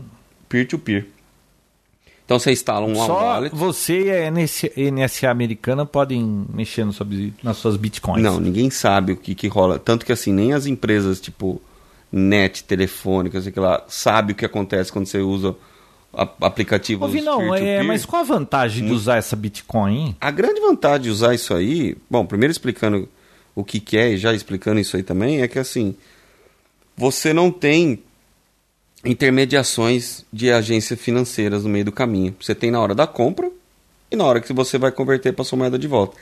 peer-to-peer. 0.48 1.08
Então 2.24 2.38
você 2.38 2.52
instala 2.52 2.86
um 2.86 2.94
Só 2.94 3.12
wallet. 3.12 3.56
você 3.56 4.04
e 4.04 4.12
a 4.12 4.30
NS 4.30 4.70
NSA 4.78 5.32
americana 5.32 5.84
podem 5.84 6.46
mexer 6.54 6.86
no 6.86 6.94
nas 7.42 7.58
suas 7.58 7.76
bitcoins. 7.76 8.22
Não, 8.22 8.40
ninguém 8.40 8.70
sabe 8.70 9.14
o 9.14 9.18
que, 9.18 9.34
que 9.34 9.48
rola. 9.48 9.80
Tanto 9.80 10.06
que 10.06 10.12
assim, 10.12 10.32
nem 10.32 10.54
as 10.54 10.68
empresas 10.68 11.20
tipo 11.20 11.60
net, 12.12 12.64
telefônicas, 12.64 13.44
sei 13.44 13.54
lá, 13.56 13.84
sabe 13.88 14.34
o 14.34 14.36
que 14.36 14.46
acontece 14.46 14.92
quando 14.92 15.06
você 15.06 15.20
usa 15.20 15.56
aplicativos 16.42 17.08
Ouvi 17.08 17.22
não, 17.22 17.54
é, 17.54 17.84
mas 17.84 18.04
qual 18.04 18.24
a 18.24 18.26
vantagem 18.26 18.84
de 18.84 18.92
usar 18.92 19.18
essa 19.18 19.36
bitcoin? 19.36 20.16
A 20.20 20.32
grande 20.32 20.60
vantagem 20.60 21.04
de 21.04 21.10
usar 21.10 21.36
isso 21.36 21.54
aí, 21.54 21.96
bom, 22.10 22.26
primeiro 22.26 22.52
explicando 22.52 23.08
o 23.56 23.64
que, 23.64 23.80
que 23.80 23.96
é 23.98 24.14
e 24.14 24.18
já 24.18 24.34
explicando 24.34 24.80
isso 24.80 24.98
aí 24.98 25.04
também, 25.04 25.42
é 25.42 25.48
que 25.48 25.60
assim, 25.60 25.96
você 26.98 27.32
não 27.32 27.52
tem 27.52 28.02
intermediações 29.06 30.26
de 30.32 30.52
agências 30.52 31.00
financeiras 31.00 31.64
no 31.64 31.70
meio 31.70 31.86
do 31.86 31.92
caminho. 31.92 32.36
Você 32.42 32.54
tem 32.54 32.72
na 32.72 32.80
hora 32.80 32.94
da 32.94 33.08
compra 33.08 33.50
e 34.12 34.16
na 34.16 34.26
hora 34.26 34.42
que 34.42 34.52
você 34.52 34.78
vai 34.78 34.92
converter 34.92 35.34
para 35.34 35.46
sua 35.46 35.58
moeda 35.58 35.80
de 35.80 35.88
volta. 35.88 36.18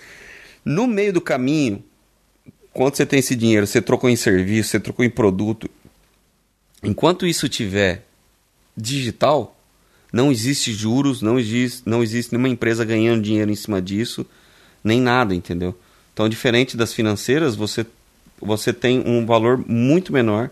No 0.64 0.86
meio 0.86 1.14
do 1.14 1.22
caminho, 1.22 1.84
quando 2.78 2.96
você 2.96 3.08
tem 3.08 3.18
esse 3.18 3.36
dinheiro, 3.36 3.66
você 3.66 3.82
trocou 3.82 4.08
em 4.08 4.16
serviço, 4.16 4.70
você 4.70 4.80
trocou 4.80 5.04
em 5.04 5.10
produto. 5.10 5.68
Enquanto 6.84 7.26
isso 7.26 7.50
tiver 7.50 8.06
digital, 8.78 9.60
não 10.14 10.32
existe 10.32 10.72
juros, 10.72 11.24
não 11.24 11.40
existe, 11.40 11.82
não 11.88 12.04
existe 12.04 12.32
nenhuma 12.32 12.50
empresa 12.50 12.86
ganhando 12.86 13.24
dinheiro 13.24 13.50
em 13.50 13.56
cima 13.56 13.82
disso, 13.82 14.24
nem 14.84 15.02
nada, 15.02 15.34
entendeu? 15.34 15.76
Então, 16.14 16.30
diferente 16.30 16.78
das 16.78 16.94
financeiras, 16.94 17.56
você, 17.56 17.84
você 18.40 18.72
tem 18.72 19.02
um 19.08 19.26
valor 19.26 19.58
muito 19.68 20.14
menor 20.14 20.52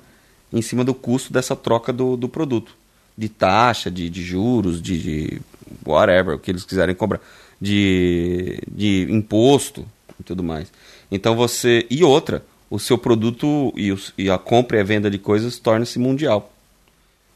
em 0.51 0.63
cima 0.63 0.84
do 0.84 0.95
custo 0.95 1.32
dessa 1.32 1.55
troca 1.55 1.93
do, 1.93 2.17
do 2.17 2.28
produto. 2.28 2.76
De 3.15 3.30
taxa, 3.30 3.91
de, 3.91 4.09
de 4.09 4.23
juros, 4.23 4.82
de, 4.82 4.99
de 4.99 5.41
whatever, 5.86 6.36
o 6.36 6.39
que 6.39 6.49
eles 6.49 6.65
quiserem 6.65 6.95
cobrar. 6.95 7.21
De, 7.61 8.59
de 8.67 9.05
imposto 9.11 9.86
e 10.19 10.23
tudo 10.23 10.43
mais. 10.43 10.71
Então 11.16 11.36
você. 11.36 11.86
E 11.89 12.03
outra, 12.03 12.43
o 12.70 12.80
seu 12.80 12.97
produto 12.97 13.74
e, 13.76 13.91
os, 13.91 14.13
e 14.18 14.30
a 14.30 14.38
compra 14.38 14.78
e 14.78 14.82
a 14.82 14.84
venda 14.84 15.09
de 15.09 15.18
coisas 15.18 15.57
torna-se 15.59 15.99
mundial. 15.99 16.51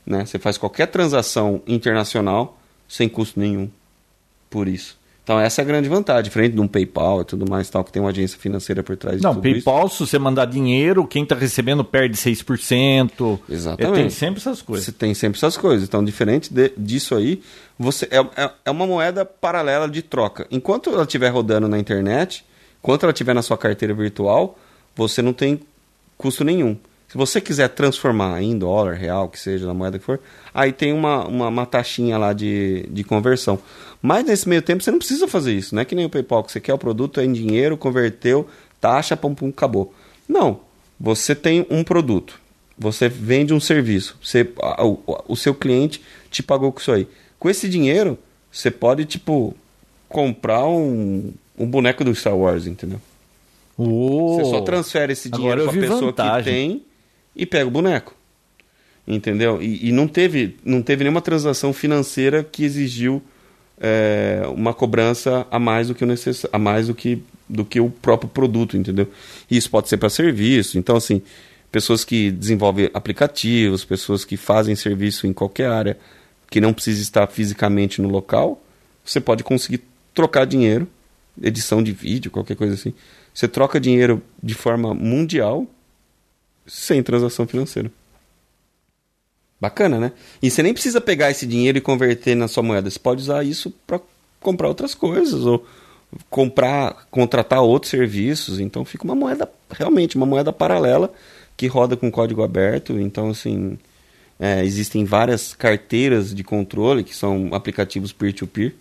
Né? 0.05 0.25
Você 0.25 0.39
faz 0.39 0.57
qualquer 0.57 0.87
transação 0.87 1.61
internacional 1.67 2.59
sem 2.87 3.07
custo 3.07 3.39
nenhum 3.39 3.69
por 4.49 4.67
isso. 4.67 4.97
Então 5.29 5.39
essa 5.39 5.61
é 5.61 5.63
a 5.63 5.65
grande 5.65 5.87
vantagem, 5.87 6.23
diferente 6.23 6.55
de 6.55 6.59
um 6.59 6.67
PayPal 6.67 7.21
e 7.21 7.23
tudo 7.23 7.47
mais, 7.47 7.69
tal, 7.69 7.83
que 7.83 7.91
tem 7.91 8.01
uma 8.01 8.09
agência 8.09 8.39
financeira 8.39 8.81
por 8.81 8.97
trás 8.97 9.21
Não, 9.21 9.39
PayPal, 9.39 9.85
isso. 9.85 9.97
se 9.97 10.07
você 10.07 10.17
mandar 10.17 10.45
dinheiro, 10.45 11.05
quem 11.05 11.21
está 11.21 11.35
recebendo 11.35 11.83
perde 11.83 12.17
6%. 12.17 13.39
Exatamente. 13.47 13.95
Tem 13.95 14.09
sempre 14.09 14.39
essas 14.39 14.63
coisas. 14.63 14.85
Você 14.85 14.91
tem 14.91 15.13
sempre 15.13 15.37
essas 15.37 15.55
coisas. 15.55 15.87
Então, 15.87 16.03
diferente 16.03 16.51
de, 16.51 16.73
disso 16.75 17.13
aí, 17.13 17.43
você 17.77 18.07
é, 18.09 18.17
é, 18.43 18.51
é, 18.65 18.71
uma 18.71 18.87
moeda 18.87 19.23
paralela 19.23 19.87
de 19.87 20.01
troca. 20.01 20.47
Enquanto 20.49 20.89
ela 20.89 21.03
estiver 21.03 21.29
rodando 21.29 21.67
na 21.67 21.77
internet, 21.77 22.43
enquanto 22.79 23.03
ela 23.03 23.11
estiver 23.11 23.33
na 23.33 23.41
sua 23.41 23.57
carteira 23.57 23.93
virtual, 23.93 24.57
você 24.95 25.21
não 25.21 25.33
tem 25.33 25.61
custo 26.17 26.43
nenhum. 26.43 26.77
Se 27.07 27.17
você 27.17 27.41
quiser 27.41 27.69
transformar 27.69 28.41
em 28.43 28.55
dólar, 28.55 28.93
real, 28.93 29.29
que 29.29 29.39
seja, 29.39 29.65
na 29.65 29.73
moeda 29.73 29.97
que 29.97 30.05
for, 30.05 30.19
aí 30.53 30.71
tem 30.71 30.93
uma, 30.93 31.25
uma, 31.25 31.47
uma 31.47 31.65
taxinha 31.65 32.19
lá 32.19 32.33
de, 32.33 32.85
de 32.91 33.03
conversão. 33.03 33.57
Mas 33.99 34.23
nesse 34.23 34.47
meio 34.47 34.61
tempo 34.61 34.83
você 34.83 34.91
não 34.91 34.99
precisa 34.99 35.27
fazer 35.27 35.53
isso. 35.53 35.73
Não 35.73 35.81
é 35.81 35.85
que 35.85 35.95
nem 35.95 36.05
o 36.05 36.09
PayPal, 36.09 36.43
que 36.43 36.51
você 36.51 36.59
quer 36.59 36.73
o 36.73 36.77
produto 36.77 37.19
é 37.19 37.25
em 37.25 37.33
dinheiro, 37.33 37.75
converteu, 37.75 38.47
taxa, 38.79 39.17
pum, 39.17 39.33
pum, 39.33 39.49
acabou. 39.49 39.91
Não. 40.27 40.59
Você 40.99 41.33
tem 41.33 41.65
um 41.69 41.83
produto. 41.83 42.39
Você 42.77 43.09
vende 43.09 43.53
um 43.53 43.59
serviço. 43.59 44.15
Você, 44.21 44.47
o, 44.79 44.99
o 45.29 45.35
seu 45.35 45.55
cliente 45.55 46.01
te 46.29 46.43
pagou 46.43 46.71
com 46.71 46.79
isso 46.79 46.91
aí. 46.91 47.07
Com 47.39 47.49
esse 47.49 47.67
dinheiro, 47.67 48.19
você 48.51 48.69
pode, 48.69 49.05
tipo, 49.05 49.55
comprar 50.07 50.67
um, 50.67 51.33
um 51.59 51.65
boneco 51.65 52.03
do 52.03 52.15
Star 52.15 52.35
Wars, 52.35 52.65
entendeu? 52.65 52.99
Você 53.77 54.45
só 54.45 54.61
transfere 54.61 55.13
esse 55.13 55.29
dinheiro 55.29 55.63
para 55.63 55.71
a 55.71 55.73
pessoa 55.73 55.99
que 55.99 56.05
vantagem. 56.05 56.53
tem 56.53 56.83
e 57.35 57.45
pega 57.45 57.67
o 57.67 57.71
boneco. 57.71 58.15
Entendeu? 59.07 59.61
E, 59.61 59.89
e 59.89 59.91
não, 59.91 60.07
teve, 60.07 60.57
não 60.63 60.81
teve 60.81 61.03
nenhuma 61.03 61.21
transação 61.21 61.73
financeira 61.73 62.43
que 62.43 62.63
exigiu 62.63 63.23
é, 63.79 64.41
uma 64.53 64.73
cobrança 64.73 65.47
a 65.49 65.57
mais 65.57 65.87
do 65.87 65.95
que 65.95 66.03
o 66.03 66.07
necess... 66.07 66.45
a 66.51 66.59
mais 66.59 66.87
do 66.87 66.93
que, 66.93 67.23
do 67.47 67.63
que 67.63 67.79
o 67.79 67.89
próprio 67.89 68.29
produto, 68.29 68.77
entendeu? 68.77 69.07
E 69.49 69.57
isso 69.57 69.69
pode 69.69 69.87
ser 69.87 69.97
para 69.97 70.09
serviço. 70.09 70.77
Então, 70.77 70.95
assim, 70.95 71.21
pessoas 71.71 72.03
que 72.03 72.29
desenvolvem 72.29 72.89
aplicativos, 72.93 73.85
pessoas 73.85 74.25
que 74.25 74.35
fazem 74.35 74.75
serviço 74.75 75.25
em 75.25 75.33
qualquer 75.33 75.69
área 75.69 75.97
que 76.49 76.59
não 76.59 76.73
precisa 76.73 77.01
estar 77.01 77.27
fisicamente 77.27 78.01
no 78.01 78.09
local, 78.09 78.61
você 79.05 79.21
pode 79.21 79.43
conseguir 79.43 79.81
trocar 80.13 80.45
dinheiro, 80.45 80.87
edição 81.41 81.81
de 81.81 81.91
vídeo, 81.91 82.31
qualquer 82.31 82.55
coisa 82.55 82.73
assim. 82.73 82.93
Você 83.33 83.47
troca 83.47 83.79
dinheiro 83.79 84.21
de 84.41 84.53
forma 84.53 84.93
mundial 84.93 85.65
sem 86.65 87.01
transação 87.01 87.47
financeira. 87.47 87.91
Bacana, 89.59 89.99
né? 89.99 90.13
E 90.41 90.49
você 90.49 90.63
nem 90.63 90.73
precisa 90.73 91.01
pegar 91.01 91.31
esse 91.31 91.45
dinheiro 91.45 91.77
e 91.77 91.81
converter 91.81 92.35
na 92.35 92.47
sua 92.47 92.63
moeda. 92.63 92.89
Você 92.89 92.99
pode 92.99 93.21
usar 93.21 93.43
isso 93.43 93.73
para 93.85 93.99
comprar 94.39 94.69
outras 94.69 94.95
coisas 94.95 95.45
ou 95.45 95.65
comprar, 96.29 97.07
contratar 97.11 97.61
outros 97.61 97.89
serviços. 97.89 98.59
Então 98.59 98.85
fica 98.85 99.03
uma 99.03 99.15
moeda 99.15 99.51
realmente 99.69 100.15
uma 100.15 100.25
moeda 100.25 100.53
paralela 100.53 101.11
que 101.57 101.67
roda 101.67 101.97
com 101.97 102.09
código 102.09 102.41
aberto. 102.41 102.97
Então 102.99 103.29
assim 103.29 103.77
é, 104.39 104.63
existem 104.63 105.03
várias 105.03 105.53
carteiras 105.53 106.33
de 106.33 106.43
controle 106.43 107.03
que 107.03 107.15
são 107.15 107.49
aplicativos 107.51 108.13
peer-to-peer. 108.13 108.73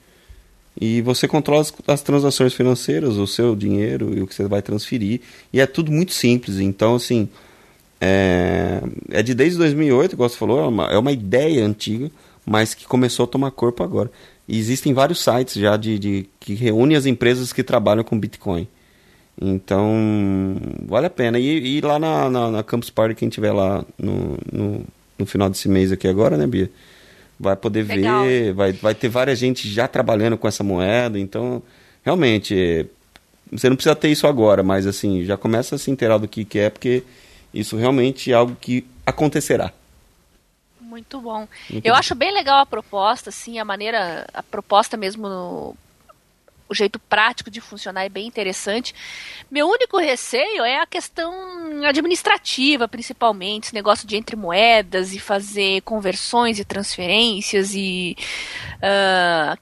E 0.81 1.03
você 1.03 1.27
controla 1.27 1.61
as, 1.61 1.73
as, 1.87 2.03
transações 2.03 2.55
financeiras, 2.55 3.17
o 3.17 3.27
seu 3.27 3.57
dinheiro 3.57 4.17
e 4.17 4.23
o 4.23 4.27
que 4.27 4.35
você 4.35 4.45
vai 4.45 4.63
transferir. 4.63 5.21
E 5.53 5.61
é 5.61 5.67
tudo 5.67 5.91
muito 5.91 6.13
simples. 6.13 6.59
Então, 6.59 6.95
assim, 6.95 7.29
é, 8.01 8.81
é 9.11 9.23
de 9.23 9.35
desde 9.35 9.59
2008, 9.59 10.13
igual 10.13 10.29
você 10.29 10.37
falou, 10.37 10.61
é 10.61 10.69
uma, 10.69 10.85
é 10.87 10.99
uma 10.99 11.11
ideia 11.11 11.65
antiga, 11.65 12.11
mas 12.47 12.75
que 12.75 12.87
começou 12.87 13.25
a 13.25 13.29
tomar 13.29 13.51
corpo 13.51 13.83
agora. 13.83 14.11
E 14.47 14.57
existem 14.59 14.95
vários 14.95 15.23
sites 15.23 15.55
já 15.55 15.77
de, 15.77 15.99
de 15.99 16.27
que 16.39 16.55
reúnem 16.55 16.97
as 16.97 17.07
empresas 17.07 17.53
que 17.53 17.63
trabalham 17.63 18.05
com 18.05 18.19
Bitcoin. 18.19 18.69
Então, 19.41 20.57
vale 20.87 21.07
a 21.07 21.11
pena. 21.11 21.39
E, 21.39 21.79
e 21.79 21.81
lá 21.81 21.99
na, 21.99 22.31
na, 22.31 22.51
na, 22.51 22.63
Campus 22.63 22.91
Party, 22.91 23.15
quem 23.15 23.29
tiver 23.29 23.53
lá 23.53 23.85
no, 23.99 24.39
no, 24.51 24.85
no 25.19 25.27
final 25.27 25.51
desse 25.51 25.69
mês 25.69 25.93
aqui 25.93 26.09
agora, 26.09 26.37
né, 26.37 26.47
Bia? 26.47 26.71
Vai 27.39 27.57
poder 27.57 27.87
Legal. 27.87 28.25
ver, 28.25 28.53
vai, 28.53 28.73
vai 28.73 28.95
ter 28.95 29.09
várias 29.09 29.39
gente 29.39 29.69
já 29.69 29.87
trabalhando 29.87 30.37
com 30.37 30.49
essa 30.49 30.65
moeda, 30.65 31.19
então 31.19 31.63
realmente 32.03 32.87
você 33.51 33.69
não 33.69 33.77
precisa 33.77 33.95
ter 33.97 34.09
isso 34.09 34.27
agora, 34.27 34.63
mas 34.63 34.87
assim, 34.87 35.25
já 35.25 35.37
começa 35.37 35.75
a 35.75 35.79
se 35.79 35.91
inteirar 35.91 36.19
do 36.19 36.29
que, 36.29 36.45
que 36.45 36.59
é, 36.59 36.69
porque 36.71 37.03
isso 37.53 37.77
realmente 37.77 38.31
é 38.31 38.35
algo 38.35 38.57
que 38.61 38.85
acontecerá. 39.07 39.73
Muito 40.81 41.21
bom. 41.21 41.47
Muito 41.71 41.87
Eu 41.87 41.93
bom. 41.93 41.99
acho 41.99 42.15
bem 42.15 42.33
legal 42.33 42.59
a 42.61 42.67
proposta, 42.67 43.31
assim, 43.31 43.59
a 43.59 43.65
maneira, 43.65 44.27
a 44.33 44.43
proposta 44.43 44.97
mesmo 44.97 45.29
no, 45.29 45.77
o 46.69 46.75
jeito 46.75 46.99
prático 46.99 47.51
de 47.51 47.61
funcionar 47.61 48.05
é 48.05 48.09
bem 48.09 48.27
interessante. 48.27 48.95
Meu 49.51 49.67
único 49.69 49.99
receio 49.99 50.65
é 50.65 50.81
a 50.81 50.87
questão 50.87 51.33
administrativa, 51.85 52.87
principalmente, 52.87 53.65
esse 53.65 53.75
negócio 53.75 54.07
de 54.07 54.17
entre 54.17 54.37
moedas 54.37 55.13
e 55.15 55.19
fazer 55.19 55.81
conversões 55.83 56.59
e 56.59 56.65
transferências 56.65 57.75
e 57.75 58.17
uh, 58.77 59.59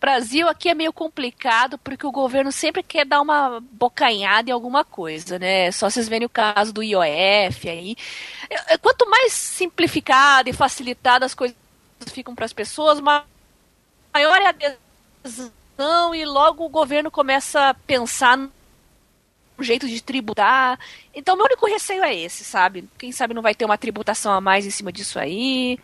Brasil 0.00 0.48
aqui 0.48 0.70
é 0.70 0.74
meio 0.74 0.94
complicado 0.94 1.76
porque 1.76 2.06
o 2.06 2.10
governo 2.10 2.50
sempre 2.50 2.82
quer 2.82 3.04
dar 3.04 3.20
uma 3.20 3.60
bocanhada 3.72 4.48
em 4.48 4.52
alguma 4.52 4.82
coisa, 4.82 5.38
né? 5.38 5.70
Só 5.70 5.90
vocês 5.90 6.08
verem 6.08 6.24
o 6.24 6.30
caso 6.30 6.72
do 6.72 6.82
IOF 6.82 7.68
aí. 7.68 7.94
Quanto 8.80 9.08
mais 9.10 9.34
simplificado 9.34 10.48
e 10.48 10.54
facilitado 10.54 11.26
as 11.26 11.34
coisas 11.34 11.56
ficam 12.06 12.34
para 12.34 12.46
as 12.46 12.52
pessoas, 12.52 12.98
maior 12.98 13.26
é 14.14 14.46
a 14.46 14.48
adesão 14.48 15.59
e 16.14 16.24
logo 16.24 16.64
o 16.64 16.68
governo 16.68 17.10
começa 17.10 17.70
a 17.70 17.74
pensar 17.74 18.36
no 18.36 18.50
jeito 19.60 19.86
de 19.88 20.02
tributar. 20.02 20.78
Então, 21.14 21.36
meu 21.36 21.44
único 21.46 21.66
receio 21.66 22.02
é 22.02 22.14
esse, 22.14 22.44
sabe? 22.44 22.88
Quem 22.98 23.12
sabe 23.12 23.34
não 23.34 23.42
vai 23.42 23.54
ter 23.54 23.64
uma 23.64 23.76
tributação 23.78 24.32
a 24.32 24.40
mais 24.40 24.66
em 24.66 24.70
cima 24.70 24.90
disso 24.92 25.18
aí. 25.18 25.78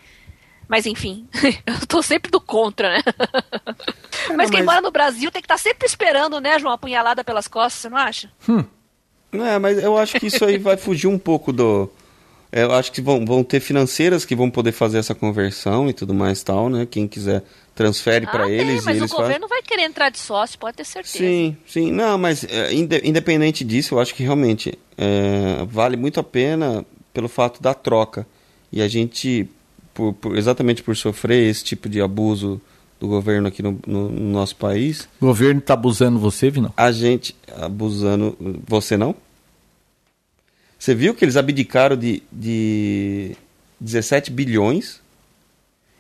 Mas 0.69 0.85
enfim, 0.87 1.29
eu 1.67 1.87
tô 1.87 2.03
sempre 2.03 2.31
do 2.31 2.41
contra, 2.41 2.89
né? 2.91 3.03
É, 4.29 4.33
mas 4.37 4.51
não, 4.51 4.57
quem 4.57 4.65
mas- 4.65 4.65
mora 4.65 4.81
no 4.81 4.91
Brasil 4.91 5.31
tem 5.31 5.41
que 5.41 5.47
estar 5.47 5.59
sempre 5.59 5.87
esperando, 5.87 6.41
né, 6.41 6.59
João, 6.59 6.73
apunhalada 6.75 7.23
pelas 7.23 7.47
costas, 7.47 7.83
você 7.83 7.89
não 7.89 7.97
acha? 7.99 8.31
É, 9.33 9.59
mas 9.59 9.79
eu 9.83 9.97
acho 9.97 10.19
que 10.19 10.27
isso 10.27 10.45
aí 10.45 10.59
vai 10.59 10.77
fugir 10.77 11.07
um 11.07 11.19
pouco 11.19 11.53
do. 11.53 11.89
é, 12.51 12.63
Eu 12.65 12.73
acho 12.73 12.91
que 12.91 13.01
vão, 13.01 13.25
vão 13.25 13.45
ter 13.45 13.61
financeiras 13.61 14.25
que 14.25 14.35
vão 14.35 14.51
poder 14.51 14.73
fazer 14.73 14.99
essa 14.99 15.15
conversão 15.15 15.89
e 15.89 15.93
tudo 15.93 16.13
mais 16.15 16.43
tal, 16.43 16.69
né? 16.69 16.87
Quem 16.87 17.07
quiser 17.07 17.45
transfere 17.77 18.27
para 18.27 18.45
ah, 18.47 18.51
eles 18.51 18.85
mas 18.85 18.97
e 18.97 18.99
o 18.99 19.03
eles 19.03 19.11
fazem. 19.11 19.25
governo 19.27 19.47
vai 19.49 19.63
querer 19.63 19.83
entrar 19.83 20.09
de 20.09 20.19
sócio, 20.19 20.59
pode 20.59 20.77
ter 20.79 20.85
certeza. 20.85 21.19
Sim, 21.19 21.57
sim. 21.67 21.93
Não, 21.93 22.17
mas 22.19 22.43
é, 22.45 22.73
inde- 22.73 23.03
independente 23.05 23.63
disso, 23.63 23.95
eu 23.95 24.01
acho 24.01 24.15
que 24.15 24.23
realmente 24.25 24.77
é, 24.97 25.65
vale 25.69 25.97
muito 25.97 26.19
a 26.19 26.25
pena 26.25 26.85
pelo 27.13 27.29
fato 27.29 27.63
da 27.63 27.75
troca. 27.75 28.27
E 28.73 28.81
a 28.83 28.89
gente, 28.89 29.47
por- 29.95 30.15
por- 30.15 30.37
exatamente 30.37 30.83
por 30.83 30.97
sofrer 30.97 31.49
esse 31.49 31.63
tipo 31.63 31.89
de 31.89 32.01
abuso 32.01 32.61
do 32.99 33.07
governo 33.07 33.47
aqui 33.47 33.63
no, 33.63 33.79
no- 33.87 34.09
no 34.11 34.31
nosso 34.33 34.57
país, 34.57 35.07
O 35.21 35.27
governo 35.27 35.61
tá 35.61 35.75
abusando 35.75 36.19
você, 36.19 36.49
Vinão? 36.51 36.73
a 36.77 36.91
gente 36.91 37.37
abusando. 37.61 38.35
Você 38.67 38.97
não? 38.97 39.15
Você 40.79 40.95
viu 40.95 41.15
que 41.15 41.25
eles 41.25 41.37
abdicaram 41.37 41.97
de, 41.97 42.23
de 42.33 43.37
17 43.81 44.31
bilhões 44.31 45.01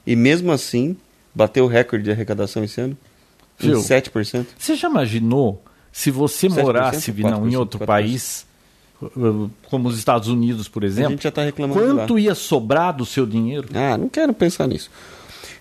e 0.07 0.14
mesmo 0.16 0.53
assim 0.53 0.97
bateu 1.37 1.64
o 1.66 1.68
recorde 1.68 2.05
de 2.05 2.11
arrecadação 2.11 2.64
esse 2.64 2.80
ano? 2.80 2.97
Em 3.62 3.68
Viu? 3.68 3.78
7%. 3.78 4.47
Você 4.59 4.74
já 4.74 4.89
imaginou 4.89 5.62
se 5.93 6.11
você 6.11 6.49
7%, 6.49 6.62
morasse, 6.62 7.12
Vinão, 7.12 7.47
em 7.47 7.51
4%, 7.53 7.59
outro 7.59 7.80
4%. 7.80 7.87
país 7.87 8.47
uh, 9.03 9.51
como 9.68 9.89
os 9.89 9.99
Estados 9.99 10.28
Unidos, 10.28 10.66
por 10.68 10.82
A 10.82 10.87
exemplo, 10.87 11.11
gente 11.12 11.24
já 11.24 11.30
tá 11.30 11.43
reclamando 11.43 11.80
de 11.80 11.87
lá. 11.87 11.95
quanto 12.03 12.18
ia 12.18 12.34
sobrar 12.34 12.95
do 12.97 13.05
seu 13.07 13.26
dinheiro? 13.26 13.68
Ah, 13.74 13.97
não 13.99 14.09
quero 14.09 14.32
pensar 14.32 14.66
nisso. 14.66 14.91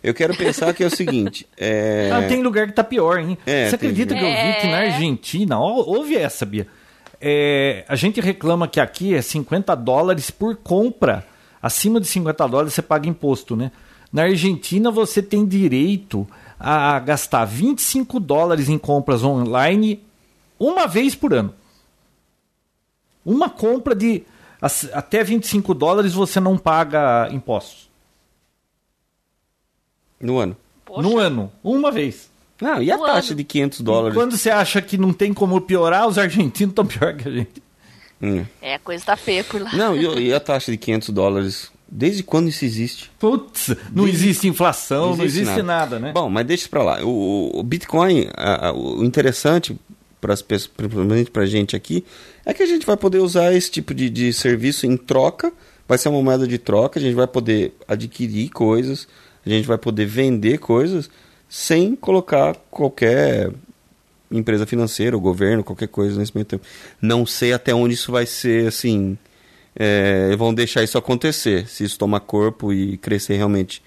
Eu 0.04 0.14
quero 0.14 0.36
pensar 0.36 0.74
que 0.74 0.84
é 0.84 0.88
o 0.88 0.90
seguinte. 0.96 1.46
É... 1.58 2.12
Ah, 2.14 2.22
tem 2.28 2.42
lugar 2.44 2.68
que 2.68 2.74
tá 2.74 2.84
pior, 2.84 3.20
hein? 3.20 3.38
É, 3.46 3.70
Você 3.70 3.78
tem 3.78 3.90
acredita 3.90 4.14
que 4.14 4.22
eu 4.24 4.28
vi 4.30 4.62
que 4.62 4.68
na 4.68 4.84
É. 4.84 4.88
Argentina, 4.94 5.60
ó, 5.60 5.84
ouve 5.84 6.16
essa, 6.16 6.46
Bia. 6.46 6.68
É, 7.20 7.84
a 7.88 7.96
gente 7.96 8.20
reclama 8.22 8.68
que 8.68 8.80
aqui 8.80 9.16
é 9.16 9.22
50 9.22 9.74
dólares 9.76 10.30
por 10.30 10.56
compra. 10.58 11.26
Acima 11.62 12.00
de 12.00 12.06
50 12.08 12.48
dólares 12.48 12.74
você 12.74 12.82
paga 12.82 13.08
imposto, 13.10 13.56
né? 13.56 13.72
Na 14.16 14.24
Argentina 14.24 14.90
você 14.90 15.22
tem 15.22 15.46
direito 15.46 16.26
a 16.58 16.98
gastar 17.00 17.44
25 17.44 18.18
dólares 18.18 18.70
em 18.70 18.78
compras 18.78 19.26
online 19.26 20.02
uma 20.58 20.88
vez 20.88 21.14
por 21.14 21.34
ano. 21.34 21.54
Uma 23.26 23.50
compra 23.50 23.94
de 23.94 24.24
até 24.94 25.22
25 25.22 25.74
dólares 25.74 26.14
você 26.14 26.40
não 26.40 26.58
paga 26.58 27.28
impostos. 27.30 27.90
No 30.18 30.40
ano. 30.40 30.56
Poxa, 30.86 31.02
No 31.02 31.18
ano, 31.18 31.52
uma 31.62 31.92
vez. 31.92 32.30
Não, 32.62 32.82
e 32.82 32.90
a 32.90 32.96
No 32.96 33.04
taxa 33.06 33.32
ano. 33.34 33.36
de 33.38 33.44
500 33.44 33.80
E 33.80 33.84
dólares? 33.84 34.18
quando 34.18 34.38
você 34.38 34.50
acha 34.50 34.82
que 34.82 34.98
não 34.98 35.12
tem 35.12 35.34
como 35.34 35.60
piorar, 35.60 36.08
os 36.08 36.18
argentinos 36.18 36.72
estão 36.72 36.86
pior 36.86 37.14
que 37.18 37.28
a 37.28 37.32
gente. 37.34 37.62
Hum. 38.22 38.46
É, 38.62 38.76
a 38.76 38.80
coisa 38.80 39.04
tá 39.08 39.18
feia 39.18 39.44
por 39.44 39.62
lá. 39.62 39.74
Não, 39.74 39.94
e, 39.94 40.28
e 40.28 40.34
a 40.34 40.40
taxa 40.40 40.72
de 40.72 40.78
500 40.78 41.10
dólares? 41.10 41.75
Desde 41.88 42.24
quando 42.24 42.50
isso 42.50 42.66
existe? 42.66 43.12
Putz, 43.20 43.70
não 43.94 44.06
Desde- 44.06 44.26
existe 44.30 44.48
inflação, 44.48 45.16
não 45.16 45.24
existe, 45.24 45.62
nada. 45.62 46.00
né? 46.00 46.12
Bom, 46.14 46.30
mas 46.30 46.46
deixa 46.46 46.62
isso 46.64 46.70
pra 46.70 46.84
lá. 46.84 47.04
O, 47.04 47.52
o 47.60 47.64
Bitcoin, 47.64 48.28
a- 48.36 48.70
a- 48.70 48.74
o 48.74 49.04
interessante, 49.04 49.78
para 50.20 50.34
as 50.34 50.42
pessoas, 50.42 50.72
principalmente 50.76 51.30
pra 51.30 51.46
gente 51.46 51.76
aqui, 51.76 52.04
é 52.46 52.54
que 52.54 52.64
a 52.64 52.66
gente 52.66 52.86
vai 52.86 52.98
poder 52.98 53.20
usar 53.20 53.54
esse 53.54 53.70
tipo 53.70 53.94
de, 53.94 54.10
de 54.10 54.34
serviço 54.34 54.86
em 54.88 54.98
troca. 54.98 55.54
Vai 55.88 56.00
ser 56.00 56.10
uma 56.10 56.22
moeda 56.24 56.48
de 56.48 56.58
troca, 56.58 56.98
a 57.00 57.02
gente 57.02 57.14
vai 57.14 57.28
poder 57.28 57.76
adquirir 57.88 58.50
coisas, 58.50 59.08
a 59.46 59.50
gente 59.50 59.68
vai 59.68 59.78
poder 59.78 60.06
vender 60.08 60.58
coisas 60.58 61.08
sem 61.48 61.96
colocar 61.96 62.56
qualquer 62.72 63.52
empresa 64.32 64.66
financeira, 64.66 65.16
ou 65.16 65.22
governo, 65.22 65.64
qualquer 65.64 65.88
coisa 65.88 66.18
nesse 66.18 66.32
meio 66.34 66.46
tempo. 66.46 66.66
Não 67.00 67.24
sei 67.28 67.54
até 67.54 67.76
onde 67.76 67.94
isso 67.94 68.12
vai 68.12 68.26
ser, 68.26 68.68
assim, 68.68 69.16
é, 69.76 70.36
vão 70.36 70.54
deixar 70.54 70.84
isso 70.84 70.98
acontecer, 70.98 71.68
se 71.68 71.84
isso 71.84 71.98
tomar 71.98 72.20
corpo 72.22 72.72
e 72.74 72.98
crescer 72.98 73.36
realmente 73.36 73.82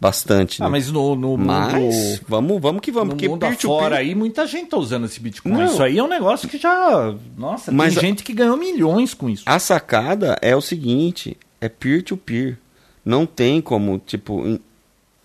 bastante. 0.00 0.62
Ah, 0.62 0.66
né? 0.66 0.70
mas 0.70 0.90
no, 0.90 1.16
no 1.16 1.36
Mas 1.36 1.72
mundo, 1.74 2.20
vamos, 2.28 2.60
vamos 2.62 2.80
que 2.80 2.90
vamos, 2.92 3.08
no 3.08 3.14
porque 3.14 3.28
mundo 3.28 3.40
peer-to-peer- 3.40 3.76
afora 3.78 3.96
aí, 3.96 4.14
muita 4.14 4.46
gente 4.46 4.68
tá 4.70 4.76
usando 4.76 5.06
esse 5.06 5.18
Bitcoin. 5.20 5.52
Não. 5.52 5.64
Isso 5.64 5.82
aí 5.82 5.98
é 5.98 6.02
um 6.02 6.08
negócio 6.08 6.48
que 6.48 6.56
já... 6.58 7.14
Nossa, 7.36 7.72
Mas 7.72 7.94
tem 7.94 7.98
a- 7.98 8.06
gente 8.06 8.22
que 8.22 8.32
ganhou 8.32 8.56
milhões 8.56 9.12
com 9.14 9.28
isso. 9.28 9.42
A 9.46 9.58
sacada 9.58 10.38
é 10.40 10.54
o 10.54 10.60
seguinte, 10.60 11.36
é 11.60 11.68
peer-to-peer. 11.68 12.56
Não 13.04 13.24
tem 13.26 13.60
como, 13.60 13.98
tipo, 13.98 14.60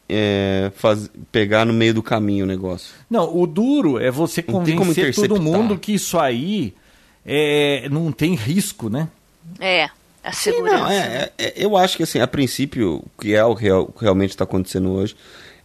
é, 0.09 0.72
faz, 0.76 1.09
pegar 1.32 1.66
no 1.66 1.74
meio 1.74 1.93
do 1.93 2.01
caminho 2.01 2.45
o 2.45 2.47
negócio. 2.47 2.93
Não, 3.09 3.36
o 3.36 3.45
duro 3.45 3.99
é 3.99 4.09
você 4.09 4.41
convencer 4.41 5.14
todo 5.14 5.41
mundo 5.41 5.78
que 5.78 5.93
isso 5.93 6.18
aí 6.18 6.74
é, 7.26 7.88
não 7.91 8.11
tem 8.11 8.36
risco, 8.36 8.89
né? 8.89 9.07
É, 9.59 9.89
a 10.24 10.32
Sim, 10.32 10.51
segurança. 10.51 10.78
não, 10.78 10.89
é, 10.89 11.32
é- 11.38 11.45
é- 11.45 11.53
eu 11.57 11.76
acho 11.78 11.97
que 11.97 12.03
assim, 12.03 12.19
a 12.19 12.28
princípio, 12.28 12.95
o 13.17 13.21
que 13.21 13.34
é 13.36 13.43
o 13.43 13.53
real, 13.53 13.84
o 13.84 13.91
que 13.91 14.01
realmente 14.03 14.30
está 14.32 14.43
acontecendo 14.43 14.91
hoje, 14.91 15.15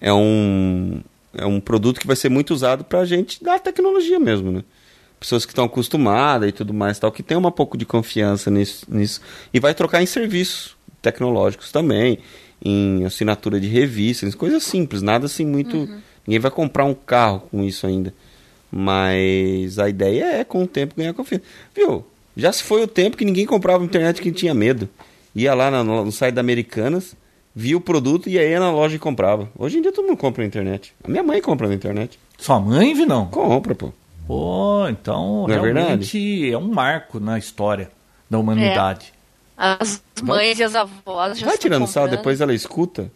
é 0.00 0.12
um, 0.12 1.00
é 1.34 1.46
um 1.46 1.60
produto 1.60 2.00
que 2.00 2.06
vai 2.06 2.16
ser 2.16 2.28
muito 2.28 2.52
usado 2.52 2.84
para 2.84 3.04
gente 3.04 3.42
da 3.42 3.58
tecnologia 3.58 4.18
mesmo, 4.18 4.50
né? 4.50 4.64
Pessoas 5.20 5.44
que 5.44 5.50
estão 5.52 5.64
acostumadas 5.64 6.48
e 6.48 6.52
tudo 6.52 6.72
mais 6.72 6.98
tal, 6.98 7.10
que 7.10 7.22
tem 7.22 7.36
uma 7.36 7.50
pouco 7.50 7.76
de 7.76 7.84
confiança 7.84 8.50
nisso, 8.50 8.86
nisso. 8.88 9.20
E 9.52 9.58
vai 9.58 9.74
trocar 9.74 10.00
em 10.02 10.06
serviços 10.06 10.76
tecnológicos 11.02 11.72
também, 11.72 12.18
em 12.64 13.04
assinatura 13.04 13.58
de 13.60 13.66
revistas, 13.68 14.34
coisas 14.34 14.62
simples, 14.62 15.02
nada 15.02 15.26
assim 15.26 15.44
muito. 15.46 15.76
Ninguém 16.26 16.38
vai 16.40 16.50
comprar 16.50 16.84
um 16.84 16.94
carro 16.94 17.40
com 17.50 17.64
isso 17.64 17.86
ainda. 17.86 18.14
Mas 18.70 19.78
a 19.78 19.88
ideia 19.88 20.24
é, 20.24 20.44
com 20.44 20.62
o 20.62 20.66
tempo, 20.66 20.94
ganhar 20.96 21.12
confiança. 21.14 21.44
Viu? 21.74 22.04
Já 22.38 22.52
se 22.52 22.62
foi 22.62 22.82
o 22.82 22.86
tempo 22.86 23.16
que 23.16 23.24
ninguém 23.24 23.44
comprava 23.44 23.84
internet 23.84 24.22
que 24.22 24.30
tinha 24.30 24.54
medo. 24.54 24.88
Ia 25.34 25.54
lá 25.54 25.70
na- 25.72 25.82
no, 25.82 26.12
site 26.12 26.34
da 26.36 26.40
Americanas, 26.40 27.16
via 27.54 27.76
o 27.76 27.80
produto 27.80 28.28
e 28.28 28.38
aí 28.38 28.50
ia 28.50 28.60
na 28.60 28.70
loja 28.70 28.94
e 28.94 28.98
comprava. 28.98 29.48
Hoje 29.58 29.78
em 29.78 29.82
dia 29.82 29.92
todo 29.92 30.06
mundo 30.06 30.16
compra 30.16 30.42
na 30.42 30.46
internet. 30.46 30.94
A 31.02 31.08
minha 31.10 31.22
mãe 31.24 31.42
compra 31.42 31.66
na 31.66 31.74
internet. 31.74 32.16
Sua 32.38 32.60
mãe, 32.60 32.94
Vinão? 32.94 33.26
Compra, 33.26 33.74
pô. 33.74 33.92
Pô, 34.26 34.86
então 34.88 35.46
Não 35.48 35.54
é 35.54 35.60
realmente 35.72 36.50
é 36.52 36.56
um 36.56 36.68
marco 36.68 37.18
na 37.18 37.38
história 37.38 37.90
da 38.30 38.38
humanidade. 38.38 39.12
As 39.56 40.00
mães 40.22 40.58
e 40.60 40.62
as 40.62 40.76
avós 40.76 41.38
já 41.38 41.46
Vai 41.46 41.54
estão 41.56 41.58
tirando 41.58 41.86
sal, 41.88 42.04
comprando. 42.04 42.18
depois 42.20 42.40
ela 42.40 42.54
escuta. 42.54 43.10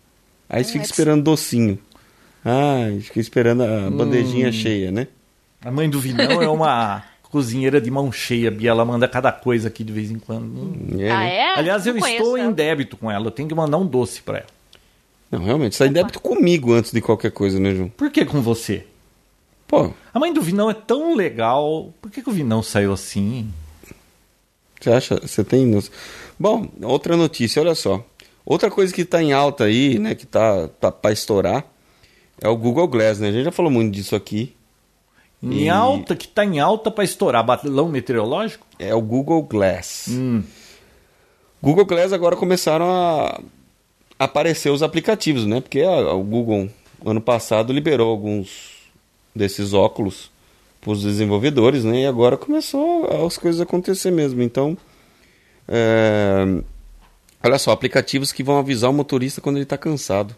Aí 0.48 0.64
você 0.64 0.72
fica 0.72 0.84
é 0.84 0.86
esperando 0.86 1.22
docinho. 1.22 1.78
Ai, 2.44 2.98
fica 3.00 3.20
esperando 3.20 3.62
a 3.62 3.88
bandejinha 3.90 4.48
Hum. 4.48 4.52
cheia, 4.52 4.90
né? 4.90 5.06
A 5.64 5.70
mãe 5.70 5.88
do 5.88 6.00
Vinão 6.00 6.42
é 6.42 6.48
uma 6.48 7.04
cozinheira 7.32 7.80
de 7.80 7.90
mão 7.90 8.12
cheia, 8.12 8.50
Bia. 8.50 8.70
Ela 8.70 8.84
manda 8.84 9.08
cada 9.08 9.32
coisa 9.32 9.66
aqui 9.68 9.82
de 9.82 9.92
vez 9.92 10.10
em 10.10 10.18
quando. 10.18 10.44
Hum. 10.44 11.00
É, 11.00 11.10
Ah, 11.10 11.18
né? 11.20 11.36
é? 11.36 11.58
Aliás, 11.58 11.86
eu 11.86 11.94
conheço 11.98 12.22
estou 12.22 12.38
em 12.38 12.52
débito 12.52 12.96
com 12.96 13.10
ela. 13.10 13.26
Eu 13.26 13.30
tenho 13.32 13.48
que 13.48 13.54
mandar 13.54 13.78
um 13.78 13.86
doce 13.86 14.22
pra 14.22 14.38
ela. 14.38 14.46
Não, 15.30 15.42
realmente, 15.42 15.74
sai 15.74 15.88
débito 15.88 16.20
comigo 16.20 16.74
antes 16.74 16.92
de 16.92 17.00
qualquer 17.00 17.30
coisa, 17.32 17.58
né, 17.58 17.74
João? 17.74 17.88
Por 17.88 18.10
que 18.10 18.24
com 18.26 18.42
você? 18.42 18.84
Pô, 19.66 19.90
A 20.12 20.18
mãe 20.20 20.30
do 20.30 20.42
Vinão 20.42 20.70
é 20.70 20.74
tão 20.74 21.16
legal. 21.16 21.90
Por 22.02 22.10
que, 22.10 22.20
que 22.22 22.28
o 22.28 22.32
Vinão 22.32 22.62
saiu 22.62 22.92
assim? 22.92 23.50
Você 24.78 24.90
acha? 24.92 25.18
Você 25.20 25.42
tem. 25.42 25.80
Bom, 26.38 26.68
outra 26.82 27.16
notícia, 27.16 27.62
olha 27.62 27.74
só. 27.74 28.04
Outra 28.44 28.70
coisa 28.70 28.92
que 28.92 29.04
tá 29.04 29.22
em 29.22 29.32
alta 29.32 29.64
aí, 29.64 29.98
né? 29.98 30.14
Que 30.14 30.26
tá, 30.26 30.68
tá 30.68 30.92
pra 30.92 31.12
estourar, 31.12 31.64
é 32.40 32.48
o 32.48 32.56
Google 32.56 32.86
Glass, 32.88 33.18
né? 33.18 33.28
A 33.28 33.32
gente 33.32 33.44
já 33.44 33.52
falou 33.52 33.70
muito 33.70 33.92
disso 33.94 34.14
aqui. 34.14 34.54
Em 35.42 35.64
E- 35.64 35.68
alta, 35.68 36.14
que 36.14 36.28
tá 36.28 36.44
em 36.44 36.60
alta 36.60 36.90
pra 36.90 37.02
estourar. 37.02 37.44
Balão 37.44 37.88
meteorológico? 37.88 38.66
É 38.78 38.94
o 38.94 39.00
Google 39.00 39.42
Glass. 39.42 40.06
Hum. 40.10 40.42
Google 41.60 41.84
Glass 41.84 42.12
agora 42.12 42.36
começaram 42.36 42.88
a 42.90 43.40
aparecer 44.18 44.70
os 44.70 44.82
aplicativos, 44.82 45.44
né? 45.46 45.60
Porque 45.60 45.80
a- 45.80 46.12
o 46.14 46.22
Google, 46.22 46.68
ano 47.04 47.20
passado, 47.20 47.72
liberou 47.72 48.10
alguns 48.10 48.72
desses 49.34 49.72
óculos 49.72 50.30
para 50.80 50.92
os 50.92 51.02
desenvolvedores, 51.02 51.84
né? 51.84 52.02
E 52.02 52.06
agora 52.06 52.36
começou 52.36 53.06
as 53.26 53.36
coisas 53.38 53.60
a 53.60 53.64
acontecer 53.64 54.10
mesmo. 54.12 54.42
Então, 54.42 54.76
é, 55.68 56.44
olha 57.42 57.58
só, 57.58 57.70
aplicativos 57.72 58.32
que 58.32 58.42
vão 58.42 58.58
avisar 58.58 58.90
o 58.90 58.92
motorista 58.94 59.40
quando 59.40 59.56
ele 59.56 59.64
está 59.64 59.78
cansado. 59.78 60.34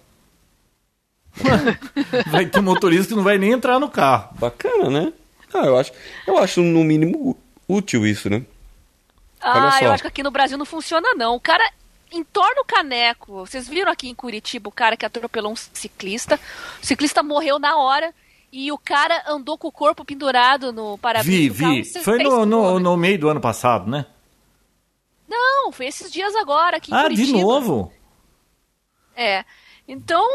Vai 2.30 2.47
ter 2.47 2.61
motorista 2.61 3.09
que 3.09 3.14
não 3.14 3.24
vai 3.24 3.39
nem 3.39 3.53
entrar 3.53 3.78
no 3.80 3.89
carro. 3.91 4.35
Bacana, 4.39 4.89
né? 4.89 5.12
Ah, 5.53 5.66
eu 5.66 5.76
acho, 5.78 5.93
eu 6.26 6.39
acho 6.39 6.61
no 6.62 6.82
mínimo 6.85 7.37
útil 7.68 8.07
isso, 8.07 8.28
né? 8.30 8.43
Ah, 9.41 9.78
eu 9.82 9.93
acho 9.93 10.03
que 10.03 10.09
aqui 10.09 10.22
no 10.22 10.30
Brasil 10.30 10.57
não 10.57 10.64
funciona, 10.64 11.09
não. 11.16 11.35
O 11.37 11.41
cara 11.41 11.62
entorna 12.11 12.61
o 12.61 12.64
caneco. 12.64 13.47
Vocês 13.47 13.68
viram 13.68 13.93
aqui 13.93 14.09
em 14.09 14.14
Curitiba 14.14 14.68
o 14.68 14.72
cara 14.72 14.97
que 14.97 15.05
atropelou 15.05 15.53
um 15.53 15.57
ciclista. 15.57 16.41
O 16.82 16.87
ciclista 16.87 17.22
morreu 17.22 17.59
na 17.59 17.76
hora 17.76 18.12
e 18.53 18.72
o 18.72 18.78
cara 18.78 19.22
andou 19.28 19.59
com 19.59 19.68
o 19.68 19.72
corpo 19.72 20.05
pendurado 20.05 20.72
no 20.72 20.97
parabéns 20.99 21.26
Vi, 21.26 21.49
vi. 21.51 21.85
Foi 22.03 22.18
no, 22.22 22.47
no, 22.47 22.80
no 22.80 22.97
meio 22.97 23.18
do 23.18 23.28
ano 23.28 23.41
passado, 23.41 23.91
né? 23.91 24.07
Não, 25.28 25.72
foi 25.72 25.87
esses 25.87 26.11
dias 26.11 26.35
agora 26.37 26.76
aqui 26.76 26.91
em 26.93 26.95
Ah, 26.95 27.09
de 27.09 27.16
Curitiba. 27.16 27.39
novo? 27.41 27.93
É. 29.16 29.45
Então, 29.87 30.26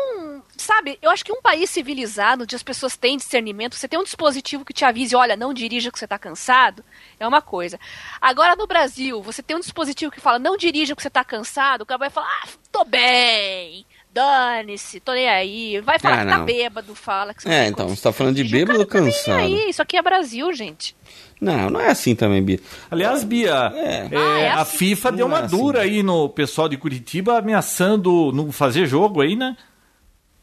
sabe, 0.55 0.99
eu 1.01 1.09
acho 1.09 1.25
que 1.25 1.31
um 1.33 1.41
país 1.41 1.71
civilizado, 1.71 2.43
onde 2.43 2.55
as 2.55 2.61
pessoas 2.61 2.95
têm 2.95 3.17
discernimento, 3.17 3.75
você 3.75 3.87
tem 3.87 3.97
um 3.97 4.03
dispositivo 4.03 4.63
que 4.63 4.73
te 4.73 4.85
avise, 4.85 5.15
olha, 5.15 5.35
não 5.35 5.53
dirija 5.53 5.91
que 5.91 5.97
você 5.97 6.05
está 6.05 6.19
cansado, 6.19 6.85
é 7.19 7.27
uma 7.27 7.41
coisa. 7.41 7.79
Agora, 8.21 8.55
no 8.55 8.67
Brasil, 8.67 9.21
você 9.23 9.41
tem 9.41 9.57
um 9.57 9.59
dispositivo 9.59 10.11
que 10.11 10.21
fala, 10.21 10.37
não 10.37 10.55
dirija 10.55 10.95
que 10.95 11.01
você 11.01 11.07
está 11.07 11.23
cansado, 11.23 11.81
o 11.81 11.85
cara 11.85 11.97
vai 11.97 12.09
falar, 12.11 12.27
ah, 12.43 12.47
tô 12.71 12.85
bem, 12.85 13.87
dane-se, 14.13 14.99
tô 14.99 15.13
nem 15.13 15.27
aí. 15.27 15.79
Vai 15.81 15.97
falar 15.97 16.21
Ah, 16.21 16.25
que 16.25 16.31
tá 16.31 16.39
bêbado, 16.39 16.93
fala 16.93 17.33
que 17.33 17.41
você 17.41 17.49
É, 17.49 17.67
então, 17.67 17.89
você 17.89 18.03
tá 18.03 18.11
falando 18.13 18.35
de 18.35 18.43
bêbado 18.43 18.79
ou 18.79 18.85
tá 18.85 18.99
cansado? 18.99 19.39
aí, 19.39 19.69
Isso 19.69 19.81
aqui 19.81 19.97
é 19.97 20.01
Brasil, 20.03 20.53
gente. 20.53 20.95
Não, 21.39 21.69
não 21.69 21.79
é 21.79 21.87
assim 21.89 22.15
também, 22.15 22.41
Bia. 22.43 22.59
Aliás, 22.91 23.23
Bia, 23.23 23.71
É. 23.73 24.09
é, 24.11 24.17
Ah, 24.17 24.39
é 24.39 24.49
a 24.49 24.61
assim? 24.61 24.77
FIFA 24.77 25.11
deu 25.13 25.27
Não 25.27 25.35
é 25.35 25.39
uma 25.39 25.45
assim. 25.45 25.57
dura 25.57 25.81
aí 25.81 26.03
no 26.03 26.27
pessoal 26.29 26.67
de 26.67 26.75
Curitiba, 26.77 27.37
ameaçando 27.37 28.31
não 28.33 28.51
fazer 28.51 28.85
jogo 28.85 29.21
aí, 29.21 29.35
né? 29.35 29.55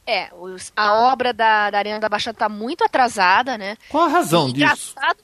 É, 0.06 0.28
os- 0.38 0.72
a 0.76 0.94
obra 0.94 1.32
da, 1.32 1.68
da 1.70 1.78
Arena 1.78 1.98
da 1.98 2.08
Baixada 2.08 2.38
tá 2.38 2.48
muito 2.48 2.82
atrasada, 2.84 3.58
né? 3.58 3.76
Qual 3.88 4.04
a 4.04 4.08
razão 4.08 4.48
E 4.48 4.52
disso? 4.52 4.92
engraçado- 4.94 5.18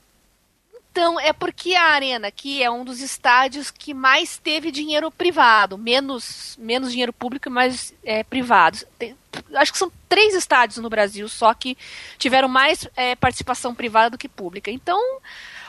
Então, 0.91 1.19
é 1.19 1.33
porque 1.33 1.75
a 1.75 1.85
Arena 1.85 2.29
aqui 2.29 2.63
é 2.63 2.71
um 2.71 2.85
dos 2.85 3.01
estádios 3.01 3.71
que 3.71 3.95
mais 3.95 4.37
teve 4.37 4.71
dinheiro 4.71 5.11
privado, 5.11 5.79
menos, 5.79 6.55
menos 6.61 6.91
dinheiro 6.91 7.15
público 7.15 7.49
e 7.49 7.51
mais 7.53 7.95
é, 8.05 8.23
privados. 8.23 8.85
Tem- 8.99 9.17
acho 9.55 9.73
que 9.73 9.79
são 9.79 9.91
três 10.07 10.35
estádios 10.35 10.77
no 10.77 10.91
Brasil 10.91 11.27
só 11.31 11.55
que 11.55 11.79
tiveram 12.19 12.47
mais 12.47 12.87
é, 12.95 13.17
participação 13.17 13.75
privada 13.75 14.11
do 14.11 14.19
que 14.19 14.29
pública. 14.29 14.71
Então, 14.71 15.01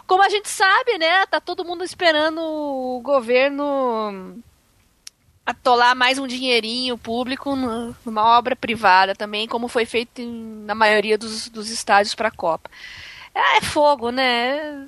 Como 0.06 0.24
a 0.24 0.30
gente 0.30 0.50
sabe, 0.50 0.98
né? 0.98 1.26
Tá 1.28 1.40
todo 1.40 1.66
mundo 1.66 1.84
esperando 1.84 2.40
o 2.42 3.02
governo 3.02 4.42
atolar 5.46 5.96
mais 5.96 6.18
um 6.18 6.28
dinheirinho 6.28 6.98
público 6.98 7.56
numa 7.56 8.38
obra 8.38 8.56
privada 8.56 9.14
também, 9.14 9.48
como 9.48 9.68
foi 9.68 9.86
feito 9.86 10.22
em, 10.22 10.64
na 10.66 10.74
maioria 10.74 11.18
dos, 11.18 11.50
dos 11.50 11.70
estádios 11.70 12.16
para 12.16 12.30
a 12.30 12.32
Copa. 12.32 12.70
É, 13.36 13.58
é 13.58 13.62
fogo, 13.62 14.10
né? 14.10 14.88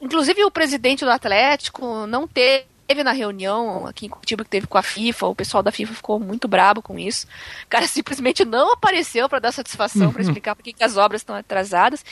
Inclusive 0.00 0.44
o 0.44 0.50
presidente 0.50 1.04
do 1.04 1.10
Atlético 1.10 2.06
não 2.06 2.26
teve 2.26 2.66
teve 2.86 3.02
na 3.02 3.12
reunião 3.12 3.86
aqui 3.86 4.06
em 4.06 4.08
Curitiba 4.08 4.44
que 4.44 4.50
teve 4.50 4.66
com 4.66 4.78
a 4.78 4.82
FIFA, 4.82 5.26
o 5.26 5.34
pessoal 5.34 5.62
da 5.62 5.72
FIFA 5.72 5.94
ficou 5.94 6.20
muito 6.20 6.46
brabo 6.46 6.82
com 6.82 6.98
isso. 6.98 7.26
O 7.64 7.68
cara 7.68 7.86
simplesmente 7.88 8.44
não 8.44 8.72
apareceu 8.72 9.28
para 9.28 9.38
dar 9.38 9.52
satisfação, 9.52 10.12
para 10.12 10.22
explicar 10.22 10.54
por 10.54 10.62
que 10.62 10.74
as 10.82 10.96
obras 10.96 11.20
estão 11.20 11.34
atrasadas. 11.34 12.04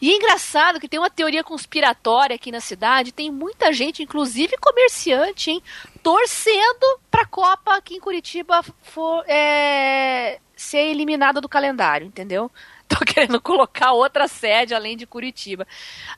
E 0.00 0.10
é 0.10 0.16
engraçado 0.16 0.80
que 0.80 0.88
tem 0.88 0.98
uma 0.98 1.10
teoria 1.10 1.44
conspiratória 1.44 2.36
aqui 2.36 2.50
na 2.50 2.60
cidade, 2.60 3.12
tem 3.12 3.30
muita 3.30 3.72
gente, 3.72 4.02
inclusive 4.02 4.56
comerciante, 4.58 5.50
hein, 5.50 5.62
torcendo 6.02 7.00
para 7.10 7.22
a 7.22 7.26
Copa 7.26 7.76
aqui 7.76 7.96
em 7.96 8.00
Curitiba 8.00 8.62
for, 8.82 9.24
é, 9.26 10.38
ser 10.56 10.78
eliminada 10.78 11.40
do 11.40 11.48
calendário, 11.48 12.06
entendeu? 12.06 12.50
Tô 12.98 13.04
querendo 13.04 13.40
colocar 13.40 13.92
outra 13.92 14.28
sede 14.28 14.74
além 14.74 14.96
de 14.96 15.06
Curitiba. 15.06 15.66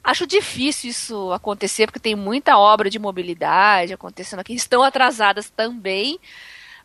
Acho 0.03 0.27
difícil 0.27 0.91
isso 0.91 1.33
acontecer, 1.33 1.87
porque 1.87 1.99
tem 1.99 2.15
muita 2.15 2.59
obra 2.59 2.91
de 2.91 2.99
mobilidade 2.99 3.93
acontecendo 3.93 4.41
aqui. 4.41 4.55
Estão 4.55 4.83
atrasadas 4.83 5.51
também. 5.51 6.19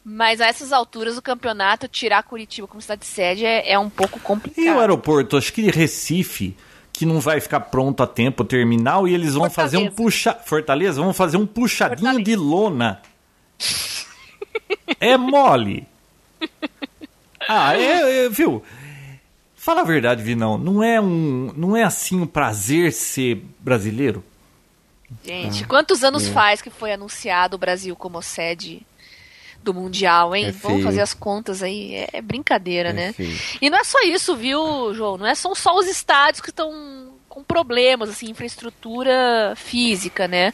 Mas 0.05 0.41
a 0.41 0.47
essas 0.47 0.73
alturas 0.73 1.15
do 1.15 1.21
campeonato, 1.21 1.87
tirar 1.87 2.23
Curitiba 2.23 2.67
como 2.67 2.81
cidade 2.81 3.01
de 3.01 3.07
sede 3.07 3.45
é, 3.45 3.71
é 3.71 3.79
um 3.79 3.89
pouco 3.89 4.19
complicado. 4.19 4.63
E 4.63 4.69
o 4.69 4.79
aeroporto, 4.79 5.37
acho 5.37 5.53
que 5.53 5.69
Recife, 5.71 6.57
que 6.91 7.05
não 7.05 7.21
vai 7.21 7.39
ficar 7.39 7.61
pronto 7.61 8.03
a 8.03 8.07
tempo 8.07 8.43
o 8.43 8.45
terminal, 8.45 9.07
e 9.07 9.13
eles 9.13 9.33
vão 9.33 9.49
Fortaleza. 9.49 9.77
fazer 9.77 9.77
um 9.77 9.89
puxa. 9.89 10.33
Fortaleza, 10.45 11.01
vão 11.01 11.13
fazer 11.13 11.37
um 11.37 11.45
puxadinho 11.45 11.99
Fortaleza. 11.99 12.23
de 12.23 12.35
lona. 12.35 13.01
é 14.99 15.17
mole. 15.17 15.87
Ah, 17.45 17.77
é, 17.77 18.25
é 18.25 18.29
viu? 18.29 18.63
Fala 19.63 19.79
a 19.79 19.85
verdade, 19.85 20.21
Vinão. 20.21 20.57
Não 20.57 20.83
é 20.83 20.99
um, 20.99 21.53
não 21.55 21.73
é 21.73 21.83
assim 21.83 22.19
um 22.19 22.27
prazer 22.27 22.91
ser 22.91 23.35
brasileiro? 23.61 24.21
Gente, 25.23 25.63
ah, 25.63 25.67
quantos 25.67 26.03
anos 26.03 26.27
é. 26.27 26.31
faz 26.33 26.61
que 26.61 26.69
foi 26.69 26.91
anunciado 26.91 27.55
o 27.55 27.57
Brasil 27.57 27.95
como 27.95 28.21
sede 28.21 28.85
do 29.63 29.73
Mundial, 29.73 30.35
hein? 30.35 30.47
É 30.47 30.51
Vamos 30.51 30.83
fazer 30.83 30.99
as 30.99 31.13
contas 31.13 31.63
aí. 31.63 31.95
É, 31.95 32.09
é 32.11 32.21
brincadeira, 32.21 32.89
é 32.89 32.93
né? 32.93 33.13
Feio. 33.13 33.39
E 33.61 33.69
não 33.69 33.77
é 33.77 33.85
só 33.85 34.01
isso, 34.01 34.35
viu, 34.35 34.93
João? 34.93 35.17
Não 35.17 35.25
é 35.25 35.33
são 35.33 35.55
só 35.55 35.73
os 35.77 35.87
estádios 35.87 36.41
que 36.41 36.49
estão 36.49 37.12
com 37.33 37.43
problemas, 37.43 38.11
assim, 38.11 38.29
infraestrutura 38.29 39.55
física, 39.55 40.27
né? 40.27 40.53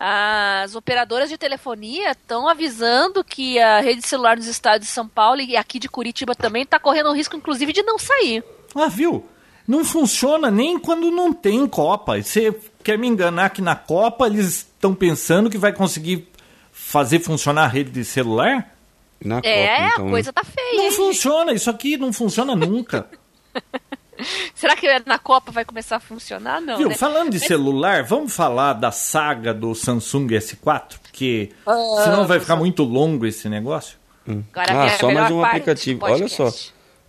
As 0.00 0.74
operadoras 0.74 1.28
de 1.28 1.36
telefonia 1.36 2.12
estão 2.12 2.48
avisando 2.48 3.22
que 3.22 3.58
a 3.58 3.80
rede 3.80 4.00
celular 4.08 4.38
nos 4.38 4.46
estados 4.46 4.86
de 4.86 4.92
São 4.92 5.06
Paulo 5.06 5.42
e 5.42 5.54
aqui 5.54 5.78
de 5.78 5.86
Curitiba 5.86 6.34
também 6.34 6.62
está 6.62 6.78
correndo 6.78 7.10
o 7.10 7.12
risco, 7.12 7.36
inclusive, 7.36 7.74
de 7.74 7.82
não 7.82 7.98
sair. 7.98 8.42
Ah, 8.74 8.88
viu? 8.88 9.28
Não 9.68 9.84
funciona 9.84 10.50
nem 10.50 10.78
quando 10.78 11.10
não 11.10 11.30
tem 11.30 11.66
Copa. 11.66 12.22
Você 12.22 12.58
quer 12.82 12.98
me 12.98 13.06
enganar 13.06 13.50
que 13.50 13.60
na 13.60 13.76
Copa 13.76 14.26
eles 14.26 14.46
estão 14.46 14.94
pensando 14.94 15.50
que 15.50 15.58
vai 15.58 15.74
conseguir 15.74 16.26
fazer 16.72 17.18
funcionar 17.18 17.64
a 17.64 17.68
rede 17.68 17.90
de 17.90 18.02
celular? 18.02 18.74
Na 19.22 19.40
é, 19.44 19.90
Copa, 19.90 19.92
então... 19.92 20.06
a 20.06 20.10
coisa 20.10 20.32
tá 20.32 20.42
feia. 20.42 20.76
Não 20.78 20.84
hein? 20.84 20.90
funciona, 20.90 21.52
isso 21.52 21.68
aqui 21.68 21.98
não 21.98 22.14
funciona 22.14 22.56
nunca. 22.56 23.10
Será 24.54 24.76
que 24.76 24.86
na 25.06 25.18
Copa 25.18 25.50
vai 25.50 25.64
começar 25.64 25.96
a 25.96 26.00
funcionar? 26.00 26.60
Não. 26.60 26.76
Viu, 26.76 26.88
né? 26.88 26.94
falando 26.94 27.30
de 27.30 27.40
celular, 27.40 28.02
vamos 28.02 28.34
falar 28.34 28.74
da 28.74 28.90
saga 28.90 29.52
do 29.52 29.74
Samsung 29.74 30.26
S4? 30.28 30.98
Porque 31.02 31.52
ah, 31.66 32.02
senão 32.04 32.26
vai 32.26 32.40
ficar 32.40 32.56
muito 32.56 32.82
longo 32.82 33.26
esse 33.26 33.48
negócio. 33.48 33.98
Hum. 34.26 34.42
ah, 34.54 34.88
só 34.98 35.10
mais 35.10 35.30
um 35.30 35.44
aplicativo. 35.44 36.00
Olha 36.04 36.28
só. 36.28 36.50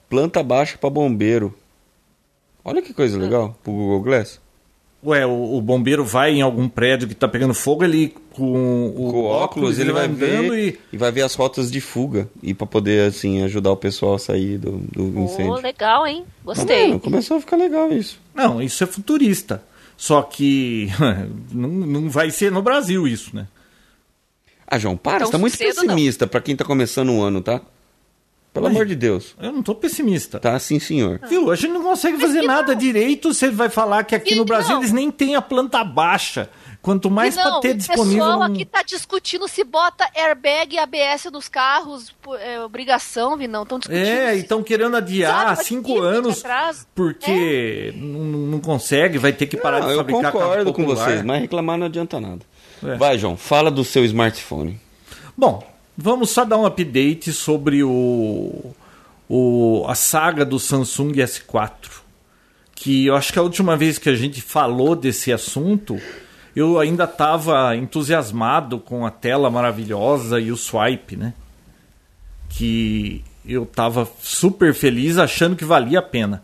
Planta 0.10 0.44
baixa 0.44 0.78
para 0.78 0.90
bombeiro. 0.90 1.58
Olha 2.64 2.82
que 2.82 2.94
coisa 2.94 3.18
legal 3.18 3.46
hum. 3.46 3.56
pro 3.64 3.74
Google 3.74 4.02
Glass. 4.02 4.40
Ué, 5.04 5.26
o, 5.26 5.58
o, 5.58 5.62
bombeiro 5.62 6.04
vai 6.04 6.34
em 6.34 6.42
algum 6.42 6.68
prédio 6.68 7.08
que 7.08 7.14
está 7.14 7.28
pegando 7.28 7.54
fogo, 7.54 7.84
ele 7.84 8.16
com 8.32 8.88
o, 8.88 9.12
com 9.12 9.24
óculos, 9.26 9.78
ele, 9.78 9.92
vai 9.92 10.08
andando 10.08 10.58
e... 10.58 10.80
e 10.92 10.98
vai 10.98 11.12
ver 11.12 11.22
as 11.22 11.36
rotas 11.36 11.72
de 11.72 11.80
fuga 11.80 12.28
e 12.42 12.56
para 12.56 12.66
poder 12.66 13.10
assim 13.10 13.44
ajudar 13.44 13.72
o 13.72 13.78
pessoal 13.78 14.16
a 14.16 14.20
sair 14.20 14.58
do, 14.58 14.72
do 14.72 15.20
incêndio. 15.20 15.54
Oh, 15.54 15.60
legal, 15.60 16.08
hein? 16.08 16.26
Gostei. 16.44 16.88
Mano, 16.88 17.00
começou 17.00 17.38
a 17.38 17.40
ficar 17.40 17.56
legal 17.56 17.92
isso. 17.92 18.20
Não, 18.34 18.60
isso 18.60 18.84
é 18.84 18.88
futurista. 18.88 19.64
Só 19.96 20.24
que 20.24 20.90
não, 21.54 21.70
não 21.70 22.10
vai 22.10 22.32
ser 22.32 22.52
no 22.52 22.64
Brasil 22.64 23.08
isso, 23.08 23.36
né? 23.36 23.48
Ah, 24.68 24.80
João, 24.80 24.98
para, 24.98 25.18
então, 25.18 25.28
você 25.28 25.32
tá 25.32 25.38
muito 25.38 25.58
pessimista 25.58 26.26
para 26.26 26.42
quem 26.42 26.56
tá 26.56 26.66
começando 26.66 27.12
o 27.12 27.22
ano, 27.22 27.42
tá? 27.42 27.62
Pelo 28.56 28.68
amor 28.68 28.86
de 28.86 28.96
Deus. 28.96 29.36
Eu 29.38 29.52
não 29.52 29.62
tô 29.62 29.76
pessimista. 29.76 30.40
Tá, 30.40 30.58
sim, 30.58 30.80
senhor. 30.80 31.20
Viu? 31.28 31.52
A 31.52 31.56
gente 31.58 31.74
não 31.74 31.84
consegue 31.84 32.18
fazer 32.18 32.42
nada 32.42 32.72
não. 32.72 32.80
direito. 32.80 33.34
Você 33.34 33.50
vai 33.50 33.68
falar 33.68 34.06
que 34.06 34.16
aqui 34.16 34.34
no 34.34 34.46
Brasil 34.46 34.76
não. 34.76 34.82
eles 34.82 34.94
nem 34.94 35.12
têm 35.12 35.36
a 35.36 35.42
planta 35.42 35.84
baixa. 35.84 36.50
Quanto 36.82 37.10
mais 37.10 37.36
para 37.36 37.60
ter 37.60 37.74
disponível. 37.74 38.24
O 38.24 38.28
pessoal 38.28 38.44
aqui 38.44 38.64
tá 38.64 38.82
discutindo 38.82 39.48
se 39.48 39.64
bota 39.64 40.10
airbag 40.16 40.76
e 40.76 40.80
ABS 40.80 41.26
nos 41.34 41.50
carros. 41.50 42.16
É 42.40 42.62
obrigação, 42.62 43.36
Vinão. 43.36 43.64
Estão 43.64 43.78
discutindo. 43.78 44.06
É, 44.06 44.36
e 44.38 44.40
estão 44.40 44.64
querendo 44.64 44.96
adiar 44.96 45.58
Sabe, 45.58 45.68
cinco 45.68 46.00
anos 46.00 46.42
porque 46.94 47.92
é. 47.94 47.98
não, 47.98 48.20
não 48.20 48.60
consegue, 48.60 49.18
vai 49.18 49.34
ter 49.34 49.48
que 49.48 49.58
parar 49.58 49.82
não, 49.82 49.90
de 49.90 49.96
fabricar 49.96 50.26
Eu 50.26 50.32
concordo 50.32 50.74
com 50.74 50.86
vocês, 50.86 51.24
mas 51.24 51.42
reclamar 51.42 51.78
não 51.78 51.88
adianta 51.88 52.22
nada. 52.22 52.42
É. 52.84 52.96
Vai, 52.96 53.18
João, 53.18 53.36
fala 53.36 53.70
do 53.70 53.84
seu 53.84 54.06
smartphone. 54.06 54.80
Bom, 55.36 55.75
Vamos 55.98 56.30
só 56.30 56.44
dar 56.44 56.58
um 56.58 56.66
update 56.66 57.32
sobre 57.32 57.84
o, 57.84 58.74
o, 59.30 59.86
a 59.88 59.96
saga 59.96 60.46
do 60.46 60.60
Samsung 60.60 61.14
S4. 61.14 62.04
Que 62.74 63.06
eu 63.06 63.16
acho 63.16 63.32
que 63.32 63.40
a 63.40 63.42
última 63.42 63.78
vez 63.78 63.98
que 63.98 64.10
a 64.10 64.16
gente 64.16 64.42
falou 64.42 64.96
desse 64.96 65.32
assunto, 65.32 66.00
eu 66.56 66.80
ainda 66.80 67.06
estava 67.06 67.76
entusiasmado 67.76 68.80
com 68.80 69.06
a 69.06 69.12
tela 69.12 69.50
maravilhosa 69.50 70.40
e 70.40 70.52
o 70.52 70.58
swipe, 70.58 71.16
né? 71.16 71.34
Que 72.50 73.24
eu 73.46 73.64
estava 73.64 74.10
super 74.22 74.74
feliz 74.74 75.18
achando 75.18 75.56
que 75.56 75.64
valia 75.64 76.00
a 76.00 76.04
pena. 76.04 76.44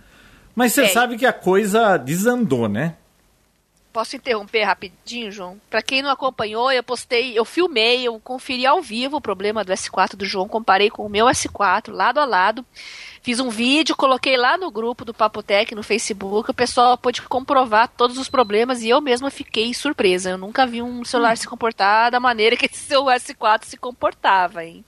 Mas 0.56 0.74
você 0.74 0.84
é. 0.84 0.88
sabe 0.88 1.18
que 1.18 1.26
a 1.26 1.34
coisa 1.34 1.98
desandou, 1.98 2.70
né? 2.70 2.96
Posso 3.94 4.16
interromper 4.16 4.64
rapidinho, 4.64 5.32
João? 5.32 5.60
Para 5.70 5.82
quem 5.82 6.02
não 6.02 6.10
acompanhou, 6.10 6.72
eu 6.72 6.82
postei, 6.82 7.38
eu 7.38 7.44
filmei, 7.44 8.08
eu 8.08 8.18
conferi 8.20 8.66
ao 8.66 8.82
vivo 8.82 9.18
o 9.18 9.22
problema 9.22 9.66
do 9.66 9.74
S4 9.74 10.16
do 10.16 10.26
João, 10.26 10.48
comparei 10.48 10.90
com 10.90 11.06
o 11.06 11.10
meu 11.10 11.26
S4, 11.26 11.92
lado 11.92 12.20
a 12.20 12.26
lado. 12.26 12.66
Fiz 13.22 13.40
um 13.40 13.50
vídeo, 13.50 13.96
coloquei 13.96 14.38
lá 14.38 14.58
no 14.58 14.72
grupo 14.72 15.04
do 15.04 15.14
Papotec 15.14 15.76
no 15.76 15.84
Facebook, 15.84 16.50
o 16.50 16.54
pessoal 16.54 16.98
pôde 16.98 17.22
comprovar 17.22 17.90
todos 17.90 18.18
os 18.18 18.30
problemas 18.30 18.82
e 18.82 18.90
eu 18.90 19.02
mesma 19.02 19.30
fiquei 19.30 19.74
surpresa. 19.74 20.30
Eu 20.30 20.38
nunca 20.38 20.66
vi 20.66 20.82
um 20.82 21.04
celular 21.04 21.34
hum. 21.34 21.36
se 21.36 21.48
comportar 21.48 22.12
da 22.12 22.20
maneira 22.20 22.56
que 22.56 22.68
esse 22.68 22.78
seu 22.88 23.04
S4 23.06 23.66
se 23.66 23.76
comportava, 23.76 24.64
hein? 24.64 24.86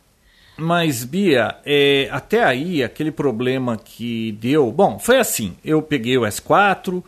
Mas, 0.55 1.03
Bia, 1.03 1.57
é, 1.65 2.07
até 2.11 2.43
aí, 2.43 2.83
aquele 2.83 3.11
problema 3.11 3.75
que 3.75 4.31
deu. 4.33 4.71
Bom, 4.71 4.97
foi 4.99 5.17
assim: 5.17 5.57
eu 5.65 5.81
peguei 5.81 6.17
o 6.17 6.21
S4, 6.21 7.03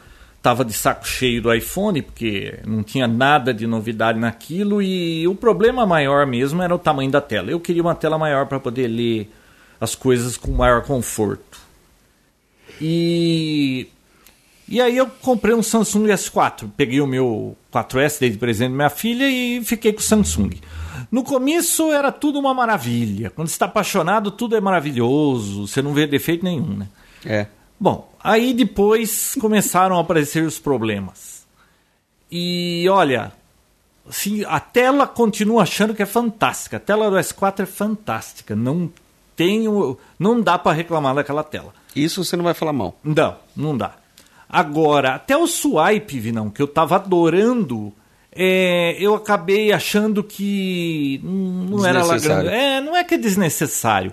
estava 0.46 0.64
de 0.64 0.74
saco 0.74 1.08
cheio 1.08 1.41
do 1.41 1.52
iPhone, 1.52 2.04
porque 2.04 2.60
não 2.68 2.84
tinha 2.84 3.08
nada 3.08 3.52
de 3.52 3.66
novidade 3.66 4.20
naquilo, 4.20 4.80
e 4.80 5.28
o 5.28 5.34
problema 5.34 5.88
maior 5.88 6.28
mesmo 6.28 6.62
era 6.62 6.76
o 6.76 6.78
tamanho 6.78 7.10
da 7.10 7.20
tela. 7.20 7.50
Eu 7.50 7.60
queria 7.60 7.82
uma 7.82 7.96
tela 7.96 8.16
maior 8.16 8.46
para 8.46 8.60
poder 8.60 8.88
ler 8.88 9.32
as 9.82 9.96
coisas 9.96 10.38
com 10.38 10.52
maior 10.52 10.84
conforto. 10.84 11.60
E 12.80 13.88
e 14.70 14.80
aí 14.80 14.96
eu 14.96 15.08
comprei 15.08 15.56
um 15.56 15.64
Samsung 15.64 16.06
S4. 16.08 16.70
Peguei 16.78 17.02
o 17.02 17.08
meu 17.08 17.58
4S 17.74 18.20
desde 18.20 18.38
presente 18.38 18.70
da 18.70 18.76
minha 18.76 18.89
filha 18.89 19.28
e 19.28 19.64
fiquei 19.64 19.93
com 19.93 20.00
o 20.00 20.04
Samsung. 20.04 20.60
No 21.12 21.24
começo 21.24 21.91
era 21.91 22.12
tudo 22.12 22.38
uma 22.38 22.54
maravilha. 22.54 23.32
Quando 23.32 23.48
está 23.48 23.66
apaixonado, 23.66 24.30
tudo 24.30 24.56
é 24.56 24.62
maravilhoso. 24.62 25.68
Você 25.68 25.82
não 25.82 25.93
vê 25.93 26.06
defeito 26.06 26.43
nenhum, 26.43 26.78
né? 26.78 26.88
É. 27.26 27.48
Bom, 27.86 28.11
aí 28.19 28.51
depois 28.51 29.36
começaram 29.39 29.95
a 29.95 30.01
aparecer 30.01 30.43
os 30.43 30.57
problemas. 30.57 31.45
E 32.31 32.88
olha, 32.89 33.31
assim, 34.09 34.43
a 34.43 34.59
tela 34.59 35.05
continua 35.05 35.61
achando 35.61 35.93
que 35.93 36.01
é 36.01 36.05
fantástica. 36.07 36.77
A 36.77 36.79
tela 36.79 37.11
do 37.11 37.15
S4 37.15 37.59
é 37.59 37.65
fantástica. 37.67 38.55
Não 38.55 38.91
tenho, 39.36 39.99
não 40.17 40.41
dá 40.41 40.57
para 40.57 40.71
reclamar 40.71 41.13
daquela 41.13 41.43
tela. 41.43 41.75
Isso 41.95 42.25
você 42.25 42.36
não 42.36 42.43
vai 42.43 42.55
falar 42.55 42.73
mal. 42.73 42.97
Não, 43.03 43.36
não 43.55 43.77
dá. 43.77 43.93
Agora, 44.49 45.13
até 45.13 45.38
o 45.38 45.45
swipe, 45.45 46.19
Vinão, 46.19 46.49
que 46.49 46.63
eu 46.63 46.67
tava 46.67 46.95
adorando, 46.95 47.93
é, 48.31 48.97
eu 48.99 49.13
acabei 49.13 49.71
achando 49.71 50.23
que 50.23 51.21
não 51.23 51.86
era 51.86 52.03
lá 52.03 52.17
grande. 52.17 52.47
É, 52.47 52.81
não 52.81 52.97
é 52.97 53.03
que 53.03 53.13
é 53.13 53.17
desnecessário. 53.19 54.11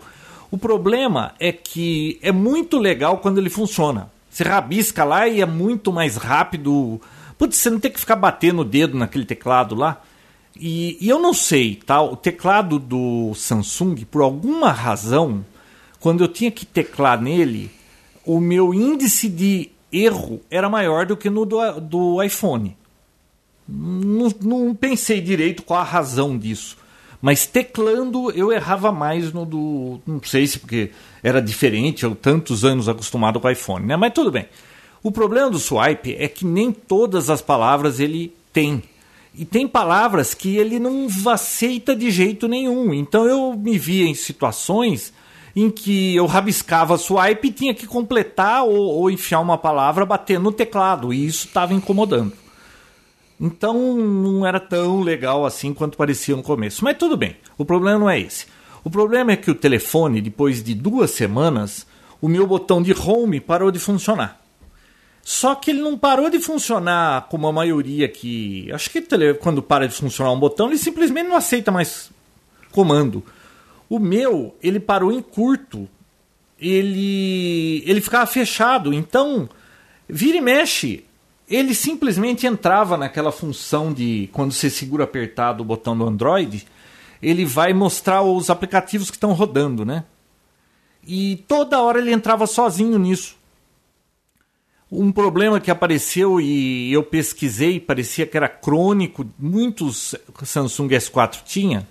O 0.53 0.59
problema 0.59 1.32
é 1.40 1.50
que 1.50 2.18
é 2.22 2.30
muito 2.30 2.78
legal 2.78 3.18
quando 3.18 3.38
ele 3.38 3.48
funciona. 3.48 4.12
Você 4.30 4.44
rabisca 4.44 5.03
lá 5.03 5.26
e 5.26 5.40
é 5.40 5.46
muito 5.46 5.90
mais 5.90 6.16
rápido, 6.16 7.00
Putz, 7.38 7.57
você 7.57 7.70
não 7.70 7.80
tem 7.80 7.90
que 7.90 7.98
ficar 7.98 8.16
batendo 8.16 8.61
o 8.61 8.64
dedo 8.64 8.96
naquele 8.96 9.24
teclado 9.24 9.74
lá. 9.74 10.03
E, 10.55 10.98
e 11.00 11.09
eu 11.09 11.18
não 11.18 11.32
sei, 11.32 11.76
tá? 11.76 12.03
O 12.03 12.14
teclado 12.14 12.78
do 12.78 13.32
Samsung, 13.34 14.05
por 14.05 14.20
alguma 14.20 14.70
razão, 14.70 15.44
quando 15.98 16.22
eu 16.22 16.28
tinha 16.28 16.50
que 16.50 16.66
teclar 16.66 17.20
nele, 17.20 17.70
o 18.24 18.38
meu 18.38 18.74
índice 18.74 19.30
de 19.30 19.70
erro 19.90 20.40
era 20.50 20.68
maior 20.68 21.07
do 21.07 21.16
que 21.16 21.30
no 21.30 21.46
do, 21.46 21.80
do 21.80 22.22
iPhone. 22.22 22.76
Não, 23.66 24.30
não 24.40 24.74
pensei 24.74 25.20
direito 25.20 25.62
qual 25.62 25.80
a 25.80 25.84
razão 25.84 26.36
disso. 26.36 26.76
Mas 27.22 27.46
teclando 27.46 28.32
eu 28.32 28.50
errava 28.50 28.90
mais 28.90 29.32
no 29.32 29.46
do. 29.46 30.00
Não 30.04 30.20
sei 30.24 30.44
se 30.44 30.58
porque 30.58 30.90
era 31.22 31.40
diferente, 31.40 32.02
eu 32.02 32.16
tantos 32.16 32.64
anos 32.64 32.88
acostumado 32.88 33.38
com 33.38 33.48
iPhone, 33.48 33.86
né? 33.86 33.96
Mas 33.96 34.12
tudo 34.12 34.32
bem. 34.32 34.46
O 35.04 35.12
problema 35.12 35.48
do 35.48 35.58
swipe 35.58 36.16
é 36.18 36.26
que 36.26 36.44
nem 36.44 36.72
todas 36.72 37.30
as 37.30 37.40
palavras 37.40 38.00
ele 38.00 38.34
tem. 38.52 38.82
E 39.34 39.44
tem 39.44 39.68
palavras 39.68 40.34
que 40.34 40.56
ele 40.56 40.80
não 40.80 41.06
aceita 41.26 41.94
de 41.94 42.10
jeito 42.10 42.48
nenhum. 42.48 42.92
Então 42.92 43.24
eu 43.24 43.54
me 43.56 43.78
via 43.78 44.04
em 44.04 44.14
situações 44.14 45.12
em 45.54 45.70
que 45.70 46.16
eu 46.16 46.26
rabiscava 46.26 46.98
swipe 46.98 47.48
e 47.48 47.52
tinha 47.52 47.74
que 47.74 47.86
completar 47.86 48.64
ou, 48.64 48.74
ou 48.74 49.10
enfiar 49.10 49.40
uma 49.40 49.56
palavra 49.56 50.04
batendo 50.04 50.44
no 50.44 50.52
teclado. 50.52 51.14
E 51.14 51.24
isso 51.24 51.46
estava 51.46 51.72
incomodando. 51.72 52.41
Então 53.45 53.97
não 53.97 54.47
era 54.47 54.61
tão 54.61 55.01
legal 55.01 55.45
assim 55.45 55.74
quanto 55.74 55.99
parecia 55.99 56.36
no 56.36 56.45
começo. 56.45 56.84
Mas 56.84 56.97
tudo 56.97 57.16
bem, 57.16 57.36
o 57.59 57.64
problema 57.64 57.99
não 57.99 58.09
é 58.09 58.20
esse. 58.20 58.47
O 58.84 58.88
problema 58.88 59.32
é 59.32 59.36
que 59.36 59.51
o 59.51 59.55
telefone, 59.55 60.20
depois 60.20 60.62
de 60.62 60.74
duas 60.74 61.11
semanas, 61.11 61.84
o 62.20 62.28
meu 62.28 62.47
botão 62.47 62.80
de 62.80 62.93
home 62.93 63.40
parou 63.40 63.72
de 63.72 63.80
funcionar. 63.80 64.40
Só 65.24 65.57
que 65.57 65.72
ele 65.72 65.80
não 65.80 65.99
parou 65.99 66.30
de 66.30 66.38
funcionar 66.38 67.26
como 67.28 67.49
a 67.49 67.53
maioria 67.53 68.09
que. 68.09 68.70
Acho 68.72 68.88
que 68.88 69.05
quando 69.40 69.61
para 69.61 69.88
de 69.88 69.95
funcionar 69.95 70.30
um 70.30 70.38
botão, 70.38 70.68
ele 70.68 70.78
simplesmente 70.78 71.28
não 71.28 71.36
aceita 71.36 71.72
mais 71.72 72.12
comando. 72.70 73.24
O 73.88 73.99
meu, 73.99 74.55
ele 74.62 74.78
parou 74.78 75.12
em 75.12 75.20
curto. 75.20 75.88
Ele, 76.61 77.82
ele 77.86 78.01
ficava 78.01 78.24
fechado. 78.24 78.95
Então, 78.95 79.49
vira 80.09 80.38
e 80.38 80.40
mexe, 80.40 81.05
ele 81.53 81.74
simplesmente 81.74 82.46
entrava 82.46 82.96
naquela 82.96 83.30
função 83.30 83.92
de 83.92 84.30
quando 84.32 84.53
você 84.53 84.70
segura 84.70 85.05
apertado 85.05 85.62
o 85.62 85.66
botão 85.66 85.96
do 85.96 86.07
Android, 86.07 86.66
ele 87.22 87.44
vai 87.44 87.74
mostrar 87.74 88.22
os 88.22 88.48
aplicativos 88.48 89.11
que 89.11 89.16
estão 89.18 89.34
rodando, 89.34 89.84
né? 89.84 90.05
E 91.07 91.44
toda 91.46 91.82
hora 91.82 91.98
ele 91.98 92.11
entrava 92.11 92.46
sozinho 92.46 92.98
nisso. 92.98 93.36
Um 94.90 95.12
problema 95.12 95.61
que 95.61 95.70
apareceu 95.70 96.40
e 96.40 96.90
eu 96.90 97.03
pesquisei, 97.03 97.78
parecia 97.78 98.26
que 98.26 98.36
era 98.36 98.48
crônico, 98.48 99.26
muitos 99.38 100.14
Samsung 100.42 100.88
S4 100.88 101.42
tinha. 101.44 101.86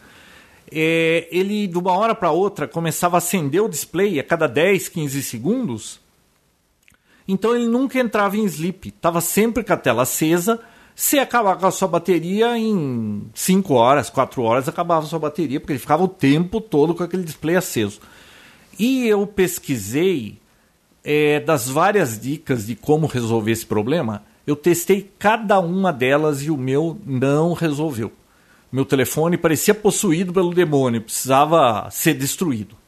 É, 0.72 1.28
ele 1.32 1.68
de 1.68 1.78
uma 1.78 1.92
hora 1.92 2.16
para 2.16 2.32
outra 2.32 2.68
começava 2.68 3.18
a 3.18 3.20
acender 3.20 3.62
o 3.62 3.70
display 3.70 4.20
a 4.20 4.24
cada 4.24 4.48
10, 4.48 4.90
15 4.90 5.22
segundos 5.22 6.01
então 7.32 7.56
ele 7.56 7.68
nunca 7.68 8.00
entrava 8.00 8.36
em 8.38 8.46
sleep, 8.46 8.90
estava 8.90 9.22
sempre 9.22 9.64
com 9.64 9.74
a 9.74 9.78
tela 9.78 10.04
acesa. 10.04 10.60
Se 10.94 11.18
acabar 11.18 11.56
com 11.56 11.66
a 11.66 11.72
sua 11.72 11.88
bateria 11.88 12.58
em 12.58 13.24
5 13.34 13.74
horas, 13.74 14.10
4 14.10 14.42
horas, 14.42 14.68
acabava 14.68 15.06
a 15.06 15.10
sua 15.10 15.20
bateria, 15.20 15.60
porque 15.60 15.74
ele 15.74 15.80
ficava 15.80 16.04
o 16.04 16.08
tempo 16.08 16.60
todo 16.60 16.94
com 16.94 17.04
aquele 17.04 17.24
display 17.24 17.56
aceso. 17.56 18.02
E 18.78 19.08
eu 19.08 19.26
pesquisei 19.26 20.38
é, 21.04 21.40
das 21.40 21.70
várias 21.70 22.20
dicas 22.20 22.68
de 22.68 22.76
como 22.76 23.08
resolver 23.08 23.52
esse 23.52 23.66
problema. 23.66 24.24
Eu 24.46 24.56
testei 24.56 25.10
cada 25.18 25.60
uma 25.60 25.94
delas 25.94 26.42
e 26.42 26.52
o 26.52 26.58
meu 26.58 27.00
não 27.06 27.54
resolveu. 27.54 28.12
Meu 28.72 28.86
telefone 28.86 29.38
parecia 29.38 29.74
possuído 29.74 30.34
pelo 30.34 30.54
demônio, 30.54 31.02
precisava 31.02 31.90
ser 31.90 32.14
destruído. 32.14 32.81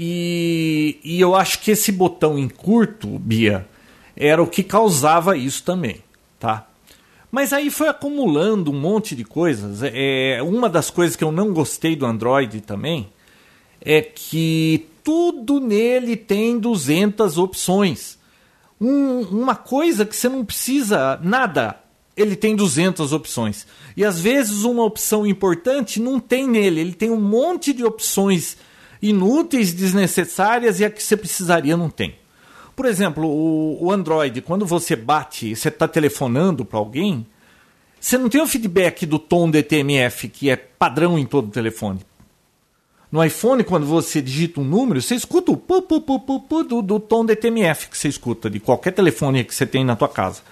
E, 0.00 1.00
e 1.02 1.20
eu 1.20 1.34
acho 1.34 1.58
que 1.58 1.72
esse 1.72 1.90
botão 1.90 2.38
em 2.38 2.48
curto, 2.48 3.18
Bia, 3.18 3.66
era 4.16 4.40
o 4.40 4.46
que 4.46 4.62
causava 4.62 5.36
isso 5.36 5.64
também, 5.64 6.04
tá? 6.38 6.68
Mas 7.32 7.52
aí 7.52 7.68
foi 7.68 7.88
acumulando 7.88 8.70
um 8.70 8.80
monte 8.80 9.16
de 9.16 9.24
coisas. 9.24 9.80
É, 9.82 10.40
uma 10.40 10.68
das 10.68 10.88
coisas 10.88 11.16
que 11.16 11.24
eu 11.24 11.32
não 11.32 11.52
gostei 11.52 11.96
do 11.96 12.06
Android 12.06 12.60
também 12.60 13.08
é 13.80 14.00
que 14.00 14.86
tudo 15.02 15.58
nele 15.58 16.16
tem 16.16 16.60
200 16.60 17.36
opções. 17.36 18.16
Um, 18.80 19.22
uma 19.22 19.56
coisa 19.56 20.06
que 20.06 20.14
você 20.14 20.28
não 20.28 20.44
precisa 20.44 21.18
nada, 21.24 21.76
ele 22.16 22.36
tem 22.36 22.54
200 22.54 23.12
opções. 23.12 23.66
E 23.96 24.04
às 24.04 24.20
vezes 24.20 24.62
uma 24.62 24.84
opção 24.84 25.26
importante 25.26 26.00
não 26.00 26.20
tem 26.20 26.46
nele, 26.46 26.80
ele 26.80 26.94
tem 26.94 27.10
um 27.10 27.20
monte 27.20 27.72
de 27.72 27.84
opções 27.84 28.56
inúteis, 29.00 29.72
desnecessárias 29.72 30.80
e 30.80 30.84
a 30.84 30.90
que 30.90 31.02
você 31.02 31.16
precisaria 31.16 31.76
não 31.76 31.90
tem. 31.90 32.14
Por 32.74 32.86
exemplo, 32.86 33.26
o, 33.26 33.86
o 33.86 33.92
Android, 33.92 34.40
quando 34.42 34.64
você 34.64 34.94
bate, 34.94 35.56
você 35.56 35.68
está 35.68 35.88
telefonando 35.88 36.64
para 36.64 36.78
alguém, 36.78 37.26
você 38.00 38.16
não 38.16 38.28
tem 38.28 38.40
o 38.40 38.46
feedback 38.46 39.04
do 39.04 39.18
tom 39.18 39.50
DTMF, 39.50 40.28
que 40.28 40.48
é 40.48 40.56
padrão 40.56 41.18
em 41.18 41.26
todo 41.26 41.50
telefone. 41.50 42.00
No 43.10 43.24
iPhone, 43.24 43.64
quando 43.64 43.86
você 43.86 44.20
digita 44.20 44.60
um 44.60 44.64
número, 44.64 45.00
você 45.00 45.14
escuta 45.14 45.50
o 45.50 45.56
pu, 45.56 45.80
pu, 45.82 46.00
pu, 46.00 46.20
pu, 46.20 46.40
pu 46.40 46.62
do, 46.62 46.82
do 46.82 47.00
tom 47.00 47.24
DTMF 47.24 47.88
que 47.88 47.96
você 47.96 48.06
escuta 48.06 48.50
de 48.50 48.60
qualquer 48.60 48.92
telefone 48.92 49.44
que 49.44 49.54
você 49.54 49.66
tem 49.66 49.84
na 49.84 49.96
tua 49.96 50.08
casa. 50.08 50.42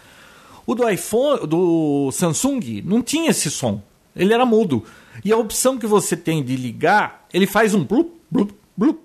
O 0.67 0.75
do 0.75 0.89
iPhone, 0.89 1.47
do 1.47 2.11
Samsung, 2.11 2.83
não 2.85 3.03
tinha 3.03 3.31
esse 3.31 3.51
som. 3.51 3.81
Ele 4.17 4.33
era 4.33 4.47
mudo. 4.47 4.83
E 5.23 5.31
a 5.31 5.37
opção 5.37 5.79
que 5.79 5.87
você 5.87 6.17
tem 6.17 6.43
de 6.43 6.57
ligar, 6.57 7.27
ele 7.33 7.47
faz 7.47 7.75
um 7.75 7.85
blup, 7.85 8.11
blup, 8.37 8.55
blup. 8.77 9.01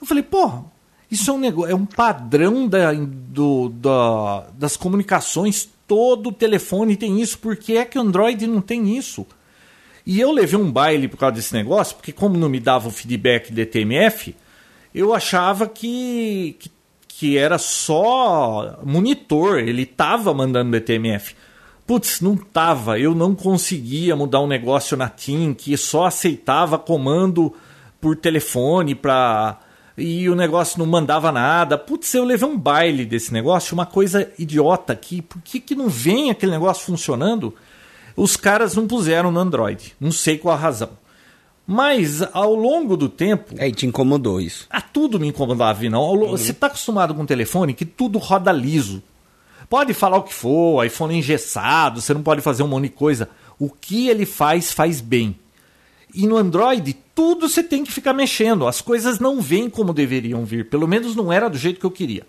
Eu 0.00 0.06
falei, 0.06 0.22
porra, 0.22 0.64
isso 1.10 1.30
é 1.30 1.34
um 1.34 1.38
negócio, 1.38 1.70
é 1.70 1.74
um 1.74 1.86
padrão 1.86 2.66
da, 2.66 2.92
do, 2.92 3.68
da, 3.68 4.46
das 4.54 4.76
comunicações. 4.76 5.68
Todo 5.86 6.32
telefone 6.32 6.96
tem 6.96 7.20
isso. 7.20 7.38
Por 7.38 7.56
que 7.56 7.76
é 7.76 7.84
que 7.84 7.98
o 7.98 8.02
Android 8.02 8.46
não 8.46 8.60
tem 8.60 8.96
isso? 8.96 9.26
E 10.04 10.20
eu 10.20 10.30
levei 10.30 10.58
um 10.58 10.70
baile 10.70 11.08
por 11.08 11.16
causa 11.16 11.36
desse 11.36 11.52
negócio, 11.52 11.96
porque 11.96 12.12
como 12.12 12.36
não 12.36 12.48
me 12.48 12.60
dava 12.60 12.88
o 12.88 12.92
feedback 12.92 13.52
DTMF, 13.52 14.36
eu 14.94 15.12
achava 15.12 15.68
que, 15.68 16.56
que, 16.58 16.70
que 17.08 17.38
era 17.38 17.58
só 17.58 18.78
monitor, 18.84 19.58
ele 19.58 19.82
estava 19.82 20.32
mandando 20.32 20.70
DTMF. 20.70 21.34
Putz, 21.86 22.20
não 22.20 22.36
tava, 22.36 22.98
eu 22.98 23.14
não 23.14 23.34
conseguia 23.34 24.16
mudar 24.16 24.40
um 24.40 24.46
negócio 24.48 24.96
na 24.96 25.08
TIM 25.08 25.54
que 25.54 25.76
só 25.76 26.06
aceitava 26.06 26.78
comando 26.78 27.52
por 28.06 28.14
telefone 28.14 28.94
para 28.94 29.58
e 29.98 30.30
o 30.30 30.36
negócio 30.36 30.78
não 30.78 30.86
mandava 30.86 31.32
nada. 31.32 31.76
Putz, 31.76 32.14
eu 32.14 32.22
levei 32.22 32.48
um 32.48 32.56
baile 32.56 33.04
desse 33.04 33.32
negócio, 33.32 33.74
uma 33.74 33.84
coisa 33.84 34.30
idiota 34.38 34.92
aqui. 34.92 35.20
Por 35.20 35.42
que, 35.42 35.58
que 35.58 35.74
não 35.74 35.88
vem 35.88 36.30
aquele 36.30 36.52
negócio 36.52 36.86
funcionando? 36.86 37.52
Os 38.14 38.36
caras 38.36 38.76
não 38.76 38.86
puseram 38.86 39.32
no 39.32 39.40
Android. 39.40 39.96
Não 39.98 40.12
sei 40.12 40.38
qual 40.38 40.54
a 40.54 40.58
razão. 40.58 40.90
Mas 41.66 42.22
ao 42.32 42.54
longo 42.54 42.96
do 42.96 43.08
tempo. 43.08 43.56
É, 43.58 43.66
e 43.66 43.72
te 43.72 43.86
incomodou 43.86 44.40
isso. 44.40 44.68
Ah, 44.70 44.80
tudo 44.80 45.18
me 45.18 45.26
incomodava, 45.26 45.82
não. 45.90 46.08
Uhum. 46.12 46.28
Você 46.28 46.52
está 46.52 46.68
acostumado 46.68 47.12
com 47.12 47.22
um 47.22 47.26
telefone 47.26 47.74
que 47.74 47.84
tudo 47.84 48.18
roda 48.18 48.52
liso. 48.52 49.02
Pode 49.68 49.92
falar 49.94 50.18
o 50.18 50.22
que 50.22 50.32
for, 50.32 50.86
iPhone 50.86 51.18
engessado, 51.18 52.00
você 52.00 52.14
não 52.14 52.22
pode 52.22 52.40
fazer 52.40 52.62
um 52.62 52.68
monte 52.68 52.84
de 52.84 52.90
coisa. 52.90 53.28
O 53.58 53.68
que 53.68 54.06
ele 54.06 54.24
faz, 54.24 54.72
faz 54.72 55.00
bem. 55.00 55.36
E 56.16 56.26
no 56.26 56.38
Android, 56.38 56.96
tudo 57.14 57.46
você 57.46 57.62
tem 57.62 57.84
que 57.84 57.92
ficar 57.92 58.14
mexendo. 58.14 58.66
As 58.66 58.80
coisas 58.80 59.18
não 59.20 59.38
vêm 59.38 59.68
como 59.68 59.92
deveriam 59.92 60.46
vir. 60.46 60.70
Pelo 60.70 60.88
menos 60.88 61.14
não 61.14 61.30
era 61.30 61.50
do 61.50 61.58
jeito 61.58 61.78
que 61.78 61.84
eu 61.84 61.90
queria. 61.90 62.26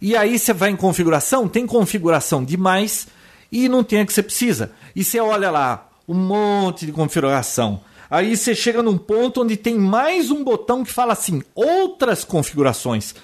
E 0.00 0.16
aí 0.16 0.36
você 0.36 0.52
vai 0.52 0.70
em 0.70 0.76
configuração, 0.76 1.48
tem 1.48 1.64
configuração 1.64 2.44
demais 2.44 3.06
e 3.52 3.68
não 3.68 3.84
tem 3.84 4.00
a 4.00 4.06
que 4.06 4.12
você 4.12 4.24
precisa. 4.24 4.72
E 4.94 5.04
você 5.04 5.20
olha 5.20 5.52
lá, 5.52 5.88
um 6.08 6.14
monte 6.14 6.84
de 6.84 6.90
configuração. 6.90 7.80
Aí 8.10 8.36
você 8.36 8.56
chega 8.56 8.82
num 8.82 8.98
ponto 8.98 9.42
onde 9.42 9.56
tem 9.56 9.78
mais 9.78 10.32
um 10.32 10.42
botão 10.42 10.82
que 10.82 10.90
fala 10.90 11.12
assim, 11.12 11.40
outras 11.54 12.24
configurações. 12.24 13.14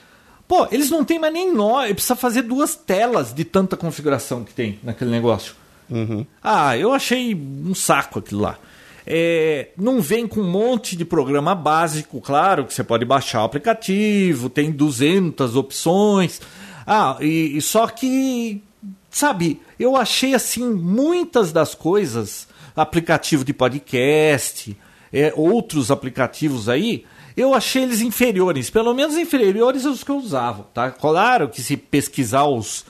Pô, 0.46 0.68
eles 0.70 0.90
não 0.90 1.04
têm 1.04 1.18
mais 1.18 1.32
nem 1.32 1.52
nó, 1.52 1.82
precisa 1.88 2.14
fazer 2.14 2.42
duas 2.42 2.76
telas 2.76 3.34
de 3.34 3.44
tanta 3.44 3.76
configuração 3.76 4.44
que 4.44 4.54
tem 4.54 4.78
naquele 4.80 5.10
negócio. 5.10 5.54
Uhum. 5.90 6.24
Ah, 6.40 6.78
eu 6.78 6.92
achei 6.92 7.34
um 7.34 7.74
saco 7.74 8.20
aquilo 8.20 8.42
lá. 8.42 8.58
É, 9.06 9.68
não 9.76 10.00
vem 10.00 10.26
com 10.26 10.40
um 10.40 10.50
monte 10.50 10.96
de 10.96 11.04
programa 11.04 11.54
básico, 11.54 12.20
claro, 12.20 12.64
que 12.64 12.72
você 12.72 12.82
pode 12.82 13.04
baixar 13.04 13.42
o 13.42 13.44
aplicativo, 13.44 14.48
tem 14.48 14.70
200 14.70 15.56
opções. 15.56 16.40
Ah, 16.86 17.16
e, 17.20 17.56
e 17.56 17.60
só 17.60 17.86
que, 17.86 18.62
sabe, 19.10 19.60
eu 19.78 19.96
achei 19.96 20.34
assim 20.34 20.68
muitas 20.72 21.52
das 21.52 21.74
coisas, 21.74 22.48
aplicativo 22.74 23.44
de 23.44 23.52
podcast, 23.52 24.76
é, 25.12 25.32
outros 25.36 25.90
aplicativos 25.90 26.68
aí, 26.68 27.04
eu 27.36 27.52
achei 27.52 27.82
eles 27.82 28.00
inferiores, 28.00 28.70
pelo 28.70 28.94
menos 28.94 29.16
inferiores 29.16 29.84
aos 29.84 30.04
que 30.04 30.10
eu 30.10 30.16
usava, 30.16 30.64
tá? 30.72 30.90
Claro 30.90 31.48
que 31.48 31.60
se 31.60 31.76
pesquisar 31.76 32.46
os 32.46 32.84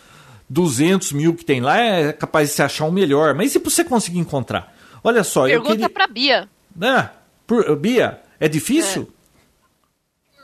200 0.48 1.12
mil 1.12 1.34
que 1.34 1.44
tem 1.44 1.60
lá, 1.60 1.78
é 1.78 2.12
capaz 2.12 2.50
de 2.50 2.54
você 2.54 2.62
achar 2.62 2.84
um 2.84 2.90
melhor. 2.90 3.34
Mas 3.34 3.50
e 3.50 3.52
se 3.52 3.58
você 3.58 3.82
conseguir 3.82 4.18
encontrar? 4.18 4.73
Olha 5.04 5.22
só, 5.22 5.44
Pergunta 5.44 5.68
eu 5.70 5.76
queria... 5.76 5.90
pra 5.90 6.06
Bia. 6.06 6.48
Ah, 6.82 7.10
por... 7.46 7.76
Bia, 7.76 8.20
é 8.40 8.48
difícil? 8.48 9.12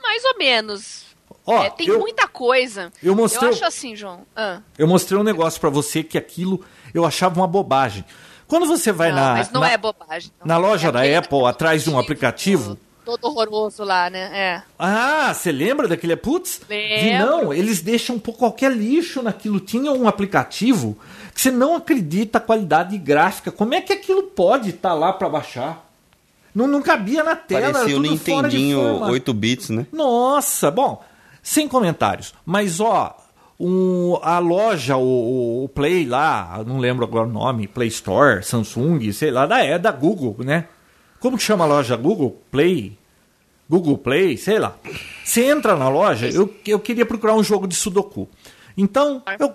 Mais 0.01 0.23
ou 0.25 0.37
menos. 0.37 1.05
Ó, 1.45 1.63
É, 1.63 1.69
tem 1.71 1.87
eu, 1.87 1.99
muita 1.99 2.27
coisa. 2.27 2.91
eu 3.01 3.15
mostrei- 3.15 3.49
Eu 3.49 3.53
acho 3.53 3.65
assim, 3.65 3.95
João. 3.95 4.21
Ah, 4.35 4.59
eu 4.77 4.87
mostrei 4.87 5.19
um 5.19 5.23
negócio 5.23 5.59
pra 5.59 5.69
você 5.69 6.03
que 6.03 6.17
aquilo 6.17 6.63
eu 6.93 7.05
achava 7.05 7.39
uma 7.39 7.47
bobagem. 7.47 8.05
Quando 8.47 8.65
você 8.67 8.91
vai 8.91 9.09
não, 9.09 9.15
na, 9.15 9.33
mas 9.33 9.51
não 9.51 9.61
na, 9.61 9.71
é 9.71 9.77
bobagem. 9.77 10.31
não. 10.39 10.45
na 10.47 10.57
loja 10.57 10.89
É 10.89 10.91
da 10.91 11.19
Apple, 11.19 11.45
atrás 11.45 11.83
de 11.83 11.89
um 11.89 11.97
aplicativo, 11.97 12.77
Todo 13.03 13.25
horroroso 13.25 13.83
lá, 13.83 14.11
né? 14.11 14.29
É. 14.31 14.61
Ah, 14.77 15.33
você 15.33 15.51
lembra 15.51 15.87
daquele? 15.87 16.15
Putz, 16.15 16.61
vi 16.69 16.75
Lembro. 16.75 17.25
não, 17.25 17.53
eles 17.53 17.81
deixam 17.81 18.19
por 18.19 18.37
qualquer 18.37 18.71
lixo 18.71 19.23
naquilo. 19.23 19.59
Tinha 19.59 19.91
um 19.91 20.07
aplicativo 20.07 20.95
que 21.33 21.41
você 21.41 21.51
não 21.51 21.75
acredita 21.75 22.37
a 22.37 22.41
qualidade 22.41 22.97
gráfica. 22.97 23.51
Como 23.51 23.73
é 23.73 23.81
que 23.81 23.93
aquilo 23.93 24.23
pode 24.23 24.71
estar 24.71 24.93
lá 24.93 25.13
para 25.13 25.29
baixar? 25.29 25.89
Não, 26.53 26.67
não 26.67 26.81
cabia 26.81 27.23
na 27.23 27.35
tela, 27.35 27.67
era 27.67 27.73
Parecia 27.73 27.97
o 27.97 28.03
tudo 28.03 28.17
fora 28.17 28.49
de 28.49 28.57
Nintendinho 28.57 28.81
forma. 28.81 29.11
8 29.11 29.33
bits, 29.33 29.69
né? 29.69 29.85
Nossa, 29.91 30.69
bom, 30.69 31.01
sem 31.41 31.67
comentários. 31.67 32.33
Mas 32.45 32.79
ó, 32.79 33.17
um, 33.59 34.17
a 34.21 34.39
loja, 34.39 34.97
o, 34.97 35.63
o 35.63 35.69
Play 35.69 36.05
lá, 36.05 36.61
não 36.65 36.77
lembro 36.77 37.05
agora 37.05 37.27
o 37.27 37.31
nome, 37.31 37.67
Play 37.67 37.87
Store, 37.87 38.43
Samsung, 38.43 39.11
sei 39.13 39.31
lá, 39.31 39.45
da, 39.45 39.63
é 39.63 39.79
da 39.79 39.91
Google, 39.91 40.35
né? 40.39 40.67
Como 41.19 41.37
que 41.37 41.43
chama 41.43 41.63
a 41.63 41.67
loja 41.67 41.95
Google? 41.95 42.41
Play? 42.49 42.97
Google 43.69 43.97
Play, 43.97 44.35
sei 44.35 44.59
lá. 44.59 44.75
Você 45.23 45.45
entra 45.45 45.77
na 45.77 45.87
loja, 45.87 46.27
eu, 46.27 46.53
eu 46.67 46.79
queria 46.79 47.05
procurar 47.05 47.35
um 47.35 47.43
jogo 47.43 47.67
de 47.67 47.75
Sudoku. 47.75 48.27
Então, 48.75 49.21
eu 49.39 49.49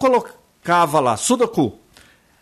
colocava 0.67 0.99
lá, 0.99 1.17
Sudoku. 1.17 1.79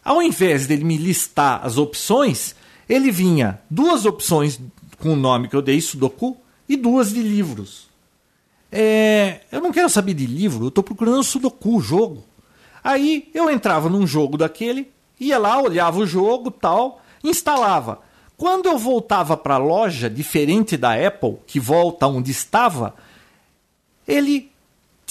Ao 0.03 0.23
invés 0.23 0.67
dele 0.67 0.83
me 0.83 0.97
listar 0.97 1.61
as 1.65 1.77
opções, 1.77 2.57
ele 2.89 3.11
vinha 3.11 3.61
duas 3.69 4.07
opções 4.07 4.59
com 4.99 5.13
o 5.13 5.17
nome 5.17 5.49
que 5.49 5.55
eu 5.55 5.61
dei, 5.61 5.79
Sudoku, 5.81 6.37
e 6.67 6.75
duas 6.75 7.13
de 7.13 7.21
livros. 7.21 7.91
É, 8.73 9.41
eu 9.53 9.61
não 9.61 9.71
quero 9.71 9.91
saber 9.91 10.15
de 10.15 10.27
livro, 10.27 10.65
eu 10.65 10.69
estou 10.69 10.83
procurando 10.83 11.23
Sudoku, 11.23 11.81
jogo. 11.81 12.25
Aí 12.83 13.31
eu 13.35 13.51
entrava 13.51 13.91
num 13.91 14.07
jogo 14.07 14.39
daquele, 14.39 14.91
ia 15.21 15.37
lá, 15.37 15.61
olhava 15.61 15.99
o 15.99 16.07
jogo 16.07 16.51
tal, 16.51 17.03
instalava. 17.23 18.01
Quando 18.39 18.67
eu 18.67 18.79
voltava 18.79 19.37
para 19.37 19.55
a 19.55 19.59
loja, 19.59 20.09
diferente 20.09 20.79
da 20.79 20.95
Apple, 20.95 21.37
que 21.47 21.61
volta 21.61 22.07
onde 22.07 22.31
estava, 22.31 22.95
ele 24.09 24.51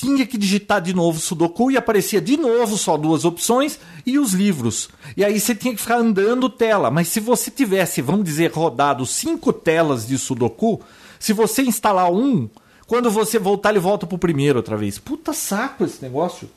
tinha 0.03 0.25
que 0.25 0.37
digitar 0.37 0.81
de 0.81 0.93
novo 0.93 1.17
Sudoku 1.17 1.71
e 1.71 1.77
aparecia 1.77 2.19
de 2.19 2.35
novo 2.35 2.77
só 2.77 2.97
duas 2.97 3.23
opções 3.23 3.79
e 4.05 4.19
os 4.19 4.33
livros. 4.33 4.89
E 5.15 5.23
aí 5.23 5.39
você 5.39 5.55
tinha 5.55 5.73
que 5.73 5.79
ficar 5.79 5.95
andando 5.95 6.49
tela. 6.49 6.91
Mas 6.91 7.07
se 7.07 7.21
você 7.21 7.49
tivesse, 7.49 8.01
vamos 8.01 8.25
dizer, 8.25 8.51
rodado 8.51 9.05
cinco 9.05 9.53
telas 9.53 10.05
de 10.05 10.17
Sudoku, 10.17 10.81
se 11.17 11.31
você 11.31 11.61
instalar 11.61 12.11
um, 12.11 12.49
quando 12.85 13.09
você 13.09 13.39
voltar, 13.39 13.69
ele 13.69 13.79
volta 13.79 14.05
pro 14.05 14.17
primeiro 14.17 14.59
outra 14.59 14.75
vez. 14.75 14.99
Puta 14.99 15.31
saco 15.31 15.85
esse 15.85 16.01
negócio. 16.01 16.49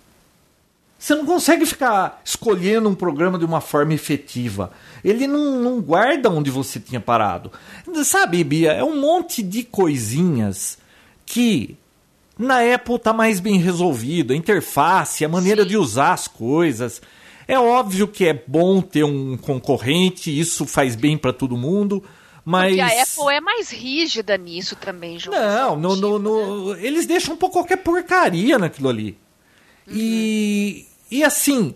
Você 0.99 1.15
não 1.15 1.25
consegue 1.25 1.65
ficar 1.65 2.21
escolhendo 2.25 2.89
um 2.89 2.97
programa 2.97 3.39
de 3.39 3.45
uma 3.45 3.61
forma 3.61 3.95
efetiva. 3.95 4.73
Ele 5.05 5.29
não, 5.29 5.61
não 5.63 5.81
guarda 5.81 6.29
onde 6.29 6.51
você 6.51 6.81
tinha 6.81 7.01
parado. 7.01 7.53
Sabe, 8.05 8.43
Bia, 8.43 8.73
é 8.73 8.83
um 8.83 9.01
monte 9.01 9.41
de 9.41 9.63
coisinhas 9.63 10.79
que 11.25 11.77
na 12.39 12.75
Apple 12.75 12.99
tá 12.99 13.13
mais 13.13 13.41
bem 13.41 13.59
resolvido. 13.59 14.33
A 14.33 14.37
interface, 14.37 15.25
a 15.25 15.29
maneira 15.29 15.63
Sim. 15.63 15.69
de 15.69 15.77
usar 15.77 16.13
as 16.13 16.29
coisas. 16.29 17.01
É 17.49 17.59
óbvio 17.59 18.09
que 18.09 18.27
é 18.27 18.43
bom 18.47 18.81
ter 18.81 19.05
um 19.05 19.37
concorrente, 19.37 20.37
isso 20.37 20.67
faz 20.67 20.97
bem 20.97 21.17
para 21.17 21.33
todo 21.33 21.57
mundo. 21.57 22.03
Mas. 22.45 22.77
Porque 22.77 22.81
a 22.81 23.03
Apple 23.03 23.35
é 23.37 23.41
mais 23.41 23.71
rígida 23.71 24.37
nisso 24.37 24.77
também, 24.77 25.19
João. 25.19 25.37
Não, 25.37 25.77
no, 25.77 25.89
no, 25.89 25.95
Sentido, 25.95 26.19
né? 26.19 26.25
no- 26.25 26.77
eles 26.77 27.07
deixam 27.07 27.35
um 27.35 27.37
pouco 27.37 27.55
qualquer 27.55 27.77
porcaria 27.79 28.59
naquilo 28.59 28.89
ali. 28.89 29.17
E, 29.89 30.87
e 31.11 31.23
assim, 31.25 31.75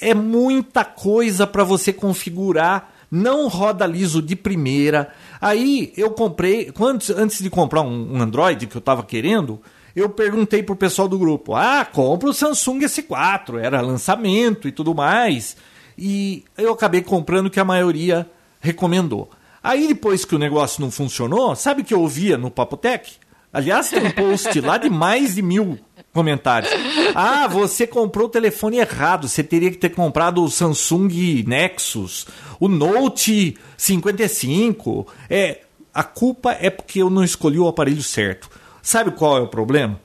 é 0.00 0.12
muita 0.14 0.84
coisa 0.84 1.46
para 1.46 1.64
você 1.64 1.92
configurar. 1.92 2.92
Não 3.08 3.46
roda 3.46 3.86
liso 3.86 4.20
de 4.20 4.34
primeira. 4.34 5.12
Aí 5.40 5.92
eu 5.96 6.10
comprei, 6.10 6.72
quando, 6.72 7.04
antes 7.16 7.40
de 7.40 7.48
comprar 7.48 7.82
um, 7.82 8.16
um 8.16 8.20
Android 8.20 8.66
que 8.66 8.76
eu 8.76 8.80
estava 8.80 9.04
querendo, 9.04 9.60
eu 9.96 10.10
perguntei 10.10 10.62
pro 10.62 10.76
pessoal 10.76 11.08
do 11.08 11.18
grupo: 11.18 11.54
ah, 11.54 11.84
compra 11.84 12.28
o 12.28 12.34
Samsung 12.34 12.80
S4, 12.80 13.58
era 13.58 13.80
lançamento 13.80 14.68
e 14.68 14.72
tudo 14.72 14.94
mais. 14.94 15.56
E 15.96 16.44
eu 16.58 16.72
acabei 16.72 17.00
comprando 17.00 17.46
o 17.46 17.50
que 17.50 17.58
a 17.58 17.64
maioria 17.64 18.28
recomendou. 18.60 19.30
Aí 19.62 19.88
depois 19.88 20.24
que 20.24 20.34
o 20.34 20.38
negócio 20.38 20.82
não 20.82 20.90
funcionou, 20.90 21.56
sabe 21.56 21.80
o 21.80 21.84
que 21.84 21.94
eu 21.94 22.00
ouvia 22.00 22.36
no 22.36 22.50
Papotec? 22.50 23.14
Aliás, 23.52 23.88
tem 23.88 24.04
um 24.04 24.10
post 24.10 24.60
lá 24.60 24.76
de 24.76 24.90
mais 24.90 25.34
de 25.34 25.40
mil 25.40 25.78
comentários. 26.12 26.70
Ah, 27.14 27.48
você 27.48 27.86
comprou 27.86 28.26
o 28.26 28.30
telefone 28.30 28.78
errado. 28.78 29.26
Você 29.26 29.42
teria 29.42 29.70
que 29.70 29.78
ter 29.78 29.88
comprado 29.90 30.44
o 30.44 30.50
Samsung 30.50 31.42
Nexus, 31.46 32.26
o 32.60 32.68
Note 32.68 33.56
55. 33.78 35.06
É, 35.30 35.62
a 35.94 36.04
culpa 36.04 36.54
é 36.60 36.68
porque 36.68 37.00
eu 37.00 37.08
não 37.08 37.24
escolhi 37.24 37.58
o 37.58 37.66
aparelho 37.66 38.02
certo. 38.02 38.50
Sabe 38.86 39.10
qual 39.10 39.36
é 39.36 39.40
o 39.40 39.48
problema? 39.48 39.98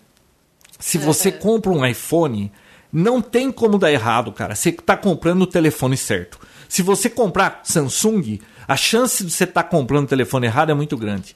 Se 0.80 0.98
você 0.98 1.32
compra 1.32 1.70
um 1.72 1.86
iPhone, 1.86 2.52
não 2.92 3.22
tem 3.22 3.52
como 3.52 3.78
dar 3.78 3.92
errado, 3.92 4.32
cara. 4.32 4.56
Você 4.56 4.70
está 4.70 4.98
comprando 4.98 5.44
o 5.44 5.48
telefone 5.48 5.96
certo. 5.96 6.40
Se 6.68 6.82
você 6.82 7.08
comprar 7.08 7.60
Samsung, 7.64 8.40
a 8.68 8.76
chance 8.76 9.24
de 9.24 9.30
você 9.32 9.44
estar 9.44 9.66
comprando 9.66 10.06
o 10.06 10.10
telefone 10.10 10.48
errado 10.48 10.72
é 10.72 10.74
muito 10.74 10.98
grande. 10.98 11.36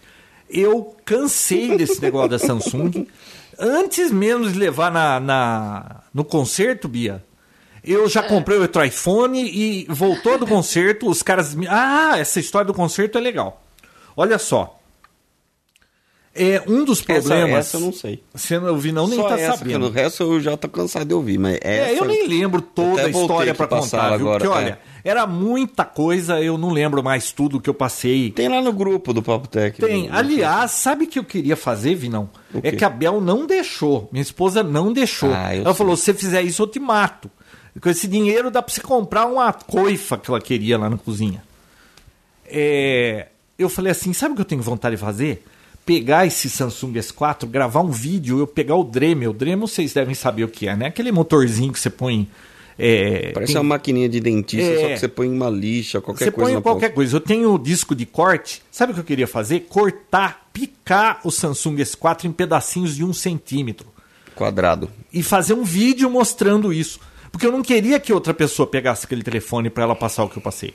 Eu 0.50 0.96
cansei 1.06 1.78
desse 1.78 2.02
negócio 2.02 2.30
da 2.32 2.40
Samsung. 2.40 3.06
Antes 3.60 4.10
mesmo 4.12 4.50
de 4.50 4.58
levar 4.58 4.92
na, 4.92 5.20
na- 5.20 6.02
no 6.12 6.26
concerto, 6.26 6.88
Bia, 6.88 7.24
eu 7.84 8.10
já 8.10 8.24
comprei 8.24 8.58
outro 8.58 8.84
iPhone 8.84 9.40
e 9.40 9.86
voltou 9.88 10.40
do 10.40 10.48
concerto, 10.48 11.08
os 11.08 11.22
caras. 11.22 11.54
me- 11.54 11.68
Ah, 11.68 12.14
essa 12.18 12.40
história 12.40 12.66
do 12.66 12.74
concerto 12.74 13.20
é 13.20 13.22
legal. 13.22 13.64
Olha 14.18 14.40
só. 14.40 14.80
É 16.38 16.62
um 16.68 16.84
dos 16.84 17.00
Essa, 17.00 17.30
problemas. 17.30 17.60
essa 17.60 17.78
eu 17.78 17.82
não 17.82 17.94
sei. 17.94 18.22
Você 18.34 18.60
não 18.60 18.72
ouviu, 18.74 18.92
não, 18.92 19.08
nem 19.08 19.18
Só 19.18 19.30
tá 19.30 19.40
essa, 19.40 19.58
sabendo. 19.58 19.80
no 19.80 19.90
resto 19.90 20.22
eu 20.24 20.42
já 20.42 20.58
tô 20.58 20.68
cansado 20.68 21.06
de 21.08 21.14
ouvir, 21.14 21.38
mas 21.38 21.58
essa... 21.62 21.92
É, 21.94 21.98
eu 21.98 22.04
nem 22.04 22.28
lembro 22.28 22.62
toda 22.62 23.06
a 23.06 23.10
história 23.10 23.56
pra 23.56 23.68
contar, 23.68 24.18
viu? 24.18 24.28
agora, 24.28 24.40
Porque, 24.44 24.54
é. 24.54 24.62
olha, 24.64 24.80
era 25.02 25.26
muita 25.26 25.86
coisa, 25.86 26.42
eu 26.42 26.58
não 26.58 26.72
lembro 26.72 27.02
mais 27.02 27.32
tudo 27.32 27.62
que 27.62 27.70
eu 27.70 27.74
passei. 27.74 28.32
Tem 28.32 28.50
lá 28.50 28.62
no 28.62 28.74
grupo 28.74 29.14
do 29.14 29.24
Papo 29.24 29.48
Tech. 29.48 29.80
Tem. 29.80 30.10
no- 30.10 30.14
Aliás, 30.14 30.72
sabe 30.72 31.06
o 31.06 31.08
que 31.08 31.20
eu 31.20 31.24
queria 31.24 31.56
fazer, 31.56 31.96
Vinão? 31.96 32.30
O 32.54 32.60
É 32.62 32.72
que 32.74 32.84
a 32.84 32.90
Bel 32.90 33.22
não 33.22 33.46
deixou. 33.48 34.10
Minha 34.12 34.22
esposa 34.24 34.62
não 34.62 34.92
deixou. 34.92 35.32
Ah, 35.34 35.56
ela 35.56 35.64
sei. 35.64 35.74
falou: 35.74 35.96
se 35.96 36.04
você 36.04 36.14
fizer 36.14 36.42
isso, 36.42 36.62
eu 36.62 36.68
te 36.68 36.82
mato. 36.82 37.32
Com 37.80 37.90
esse 37.90 38.10
dinheiro 38.10 38.52
dá 38.52 38.62
pra 38.62 38.74
você 38.74 38.82
comprar 38.82 39.26
uma 39.26 39.54
coifa 39.54 40.18
que 40.18 40.30
ela 40.30 40.42
queria 40.42 40.78
lá 40.78 40.90
na 40.90 40.98
cozinha. 40.98 41.42
É, 42.46 43.28
eu 43.58 43.70
falei 43.70 43.92
assim: 43.92 44.12
sabe 44.12 44.34
o 44.34 44.36
que 44.36 44.42
eu 44.42 44.46
tenho 44.46 44.62
vontade 44.62 44.96
de 44.96 45.02
fazer? 45.02 45.46
Pegar 45.86 46.26
esse 46.26 46.50
Samsung 46.50 46.94
S4, 46.94 47.46
gravar 47.48 47.82
um 47.82 47.92
vídeo, 47.92 48.40
eu 48.40 48.48
pegar 48.48 48.76
o 48.76 48.84
Dremel. 48.84 49.30
O 49.30 49.34
Dremel 49.34 49.68
vocês 49.68 49.94
devem 49.94 50.16
saber 50.16 50.44
o 50.44 50.48
que 50.48 50.68
é, 50.68 50.76
né? 50.76 50.88
Aquele 50.88 51.12
motorzinho 51.12 51.72
que 51.72 51.80
você 51.80 51.90
põe. 51.90 52.28
é, 52.78 53.32
Parece 53.34 53.54
tem- 53.54 53.62
uma 53.62 53.70
maquininha 53.76 54.10
de 54.10 54.20
dentista, 54.20 54.70
É. 54.70 54.82
só 54.82 54.88
que 54.90 54.98
você 54.98 55.08
põe 55.08 55.30
uma 55.30 55.50
lixa, 55.50 56.02
qualquer 56.02 56.26
você 56.26 56.32
coisa 56.32 56.46
põe 56.50 56.56
na 56.56 56.62
qualquer 56.62 56.88
ponta. 56.88 56.96
coisa. 56.96 57.16
Eu 57.16 57.22
tenho 57.22 57.54
o 57.54 57.58
disco 57.58 57.96
de 57.96 58.06
corte. 58.06 58.62
Sabe 58.70 58.92
o 58.92 58.96
que 58.96 59.00
eu 59.00 59.06
queria 59.06 59.28
fazer? 59.28 59.62
Cortar, 59.70 60.50
picar 60.52 61.22
o 61.24 61.32
Samsung 61.32 61.78
S4 61.78 62.26
em 62.26 62.34
pedacinhos 62.34 62.96
de 62.96 63.04
um 63.06 63.14
centímetro. 63.14 63.88
Quadrado. 64.36 64.90
E 65.14 65.24
fazer 65.24 65.54
um 65.54 65.64
vídeo 65.64 66.10
mostrando 66.10 66.74
isso. 66.74 67.00
Porque 67.32 67.46
eu 67.48 67.52
não 67.52 67.62
queria 67.62 67.98
que 68.00 68.12
outra 68.12 68.34
pessoa 68.34 68.68
pegasse 68.68 69.06
aquele 69.06 69.24
telefone 69.24 69.70
para 69.70 69.84
ela 69.84 69.96
passar 69.96 70.24
o 70.26 70.30
que 70.30 70.38
eu 70.38 70.42
passei. 70.42 70.74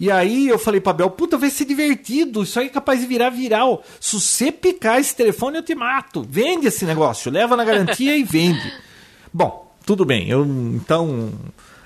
E 0.00 0.10
aí 0.10 0.48
eu 0.48 0.58
falei 0.58 0.80
pra 0.80 0.92
Bel, 0.92 1.10
puta, 1.10 1.36
vai 1.36 1.50
ser 1.50 1.64
divertido. 1.64 2.42
Isso 2.42 2.58
aí 2.60 2.66
é 2.66 2.70
capaz 2.70 3.00
de 3.00 3.06
virar 3.06 3.30
viral. 3.30 3.82
Se 4.00 4.20
você 4.20 4.52
picar 4.52 5.00
esse 5.00 5.14
telefone, 5.14 5.58
eu 5.58 5.62
te 5.62 5.74
mato. 5.74 6.24
Vende 6.28 6.68
esse 6.68 6.84
negócio. 6.84 7.32
Leva 7.32 7.56
na 7.56 7.64
garantia 7.64 8.16
e 8.16 8.22
vende. 8.22 8.72
Bom, 9.32 9.74
tudo 9.84 10.04
bem. 10.04 10.28
Eu, 10.28 10.44
então... 10.44 11.32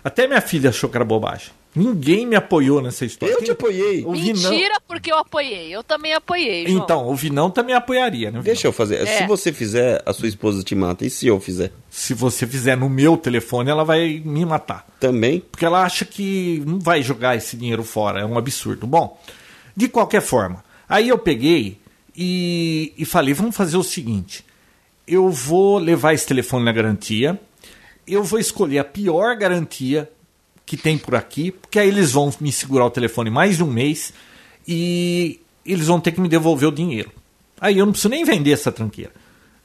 Até 0.05 0.27
minha 0.27 0.41
filha 0.41 0.71
achou 0.71 0.91
que 0.91 0.97
era 0.97 1.05
bobagem. 1.05 1.51
Ninguém 1.75 2.27
me 2.27 2.37
apoiou 2.37 2.83
nessa 2.83 3.05
história. 3.07 3.33
Eu 3.33 3.39
Quem- 3.39 3.47
te 3.47 3.51
apoiei. 3.53 4.05
o 4.05 4.13
Vinão- 4.13 4.51
Mentira, 4.51 4.75
porque 4.87 5.11
eu 5.11 5.17
apoiei. 5.17 5.75
Eu 5.75 5.83
também 5.83 6.13
apoiei, 6.13 6.67
João. 6.67 6.85
Então, 6.85 7.09
o 7.09 7.15
Vinão 7.15 7.51
também 7.51 7.75
apoiaria, 7.75 8.27
né? 8.27 8.33
Vinão? 8.33 8.43
Deixa 8.45 8.67
eu 8.69 8.73
fazer. 8.73 8.97
É. 8.97 9.07
Se 9.19 9.27
você 9.27 9.53
fizer, 9.55 10.03
a 10.05 10.13
sua 10.13 10.29
esposa 10.29 10.63
te 10.63 10.75
mata. 10.75 11.07
E 11.07 11.09
se 11.09 11.27
eu 11.27 11.41
fizer? 11.41 11.73
Se 11.89 12.13
você 12.13 12.47
fizer 12.47 12.77
no 12.77 12.91
meu 12.91 13.17
telefone, 13.17 13.71
ela 13.71 13.85
vai 13.85 14.21
me 14.23 14.45
matar. 14.45 14.87
Também? 15.01 15.41
Porque 15.41 15.65
ela 15.65 15.83
acha 15.83 16.05
que 16.05 16.63
não 16.67 16.79
vai 16.79 17.03
jogar 17.03 17.37
esse 17.37 17.57
dinheiro 17.57 17.83
fora. 17.83 18.21
É 18.21 18.27
um 18.27 18.37
absurdo. 18.37 18.87
Bom, 18.87 19.19
de 19.75 19.89
qualquer 19.89 20.21
forma, 20.21 20.63
aí 20.87 21.09
eu 21.09 21.17
peguei 21.17 21.79
e, 22.15 22.93
e 22.99 23.05
falei: 23.07 23.33
vamos 23.33 23.57
fazer 23.57 23.79
o 23.79 23.83
seguinte. 23.83 24.45
Eu 25.09 25.31
vou 25.31 25.79
levar 25.79 26.13
esse 26.13 26.27
telefone 26.27 26.65
na 26.65 26.73
garantia 26.73 27.41
eu 28.05 28.25
vou 28.25 28.39
escolher 28.41 28.81
a 28.81 28.85
pior 28.85 29.37
garantia 29.37 30.11
que 30.65 30.77
tem 30.77 30.97
por 30.97 31.15
aqui, 31.15 31.51
porque 31.51 31.79
aí 31.79 31.89
eles 31.89 32.13
vão 32.13 32.33
me 32.41 32.53
segurar 32.53 32.87
o 32.87 32.91
telefone 32.91 33.31
mais 33.31 33.57
de 33.57 33.65
um 33.65 33.71
mês 33.71 34.13
e 34.67 35.41
eles 35.65 35.87
vão 35.87 36.01
ter 36.01 36.13
que 36.13 36.21
me 36.21 36.29
devolver 36.29 36.69
o 36.69 36.73
dinheiro. 36.73 37.11
Aí 37.61 37.79
eu 37.79 37.85
não 37.85 37.93
preciso 37.93 38.09
nem 38.09 38.25
vender 38.25 38.53
essa 38.53 38.73
tranqueira, 38.73 39.13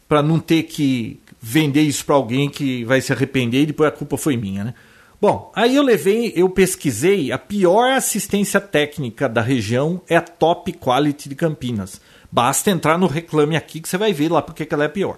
para 0.07 0.21
não 0.21 0.39
ter 0.39 0.63
que 0.63 1.19
vender 1.41 1.81
isso 1.81 2.05
para 2.05 2.15
alguém 2.15 2.49
que 2.49 2.83
vai 2.83 3.01
se 3.01 3.11
arrepender 3.11 3.61
e 3.61 3.65
depois 3.67 3.89
a 3.89 3.91
culpa 3.91 4.17
foi 4.17 4.37
minha, 4.37 4.63
né? 4.63 4.73
Bom, 5.19 5.51
aí 5.55 5.75
eu 5.75 5.81
levei, 5.81 6.31
eu 6.35 6.47
pesquisei, 6.47 7.31
a 7.31 7.39
pior 7.39 7.91
assistência 7.91 8.61
técnica 8.61 9.27
da 9.27 9.41
região 9.41 9.99
é 10.07 10.15
a 10.15 10.21
Top 10.21 10.71
Quality 10.73 11.29
de 11.29 11.35
Campinas. 11.35 11.99
Basta 12.31 12.69
entrar 12.69 12.99
no 12.99 13.07
Reclame 13.07 13.55
Aqui 13.55 13.79
que 13.79 13.89
você 13.89 13.97
vai 13.97 14.13
ver 14.13 14.31
lá 14.31 14.43
porque 14.43 14.63
que 14.63 14.73
ela 14.73 14.83
é 14.83 14.87
pior. 14.87 15.17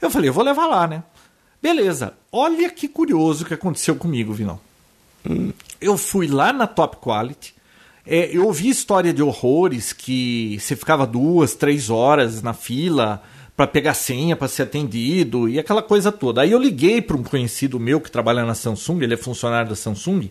Eu 0.00 0.10
falei, 0.10 0.28
eu 0.28 0.34
vou 0.34 0.44
levar 0.44 0.66
lá, 0.66 0.86
né? 0.86 1.02
Beleza, 1.60 2.14
olha 2.30 2.70
que 2.70 2.86
curioso 2.86 3.42
o 3.42 3.46
que 3.48 3.54
aconteceu 3.54 3.96
comigo, 3.96 4.32
Vinão. 4.32 4.60
Eu 5.80 5.96
fui 5.96 6.26
lá 6.26 6.52
na 6.52 6.66
Top 6.66 6.96
Quality, 6.96 7.54
é, 8.06 8.30
eu 8.32 8.46
ouvi 8.46 8.68
história 8.68 9.12
de 9.12 9.22
horrores 9.22 9.92
que 9.92 10.58
você 10.60 10.76
ficava 10.76 11.06
duas, 11.06 11.54
três 11.54 11.90
horas 11.90 12.40
na 12.40 12.54
fila 12.54 13.22
para 13.56 13.66
pegar 13.66 13.94
senha, 13.94 14.36
para 14.36 14.46
ser 14.46 14.62
atendido 14.62 15.48
e 15.48 15.58
aquela 15.58 15.82
coisa 15.82 16.12
toda. 16.12 16.42
Aí 16.42 16.52
eu 16.52 16.58
liguei 16.58 17.02
para 17.02 17.16
um 17.16 17.22
conhecido 17.22 17.80
meu 17.80 18.00
que 18.00 18.10
trabalha 18.10 18.44
na 18.44 18.54
Samsung, 18.54 19.02
ele 19.02 19.14
é 19.14 19.16
funcionário 19.16 19.70
da 19.70 19.74
Samsung, 19.74 20.30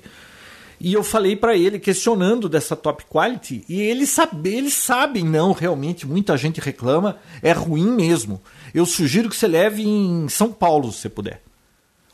e 0.79 0.93
eu 0.93 1.03
falei 1.03 1.35
para 1.35 1.55
ele 1.55 1.79
questionando 1.79 2.47
dessa 2.47 2.75
top 2.75 3.05
quality 3.09 3.63
e 3.67 3.81
ele 3.81 4.05
sabe, 4.05 4.53
eles 4.53 4.73
sabem 4.73 5.23
não, 5.23 5.51
realmente 5.51 6.05
muita 6.05 6.37
gente 6.37 6.61
reclama, 6.61 7.17
é 7.41 7.51
ruim 7.51 7.91
mesmo. 7.91 8.41
Eu 8.73 8.85
sugiro 8.85 9.29
que 9.29 9.35
você 9.35 9.47
leve 9.47 9.83
em 9.83 10.29
São 10.29 10.51
Paulo, 10.51 10.91
se 10.91 11.09
puder. 11.09 11.41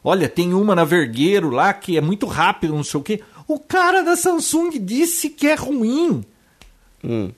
Olha, 0.03 0.27
tem 0.27 0.53
uma 0.53 0.75
na 0.75 0.83
Vergueiro 0.83 1.49
lá 1.49 1.73
que 1.73 1.97
é 1.97 2.01
muito 2.01 2.25
rápido, 2.25 2.73
não 2.73 2.83
sei 2.83 2.99
o 2.99 3.03
quê. 3.03 3.21
O 3.47 3.59
cara 3.59 4.01
da 4.01 4.15
Samsung 4.15 4.79
disse 4.79 5.29
que 5.29 5.47
é 5.47 5.55
ruim. 5.55 6.23
Hum. 7.03 7.31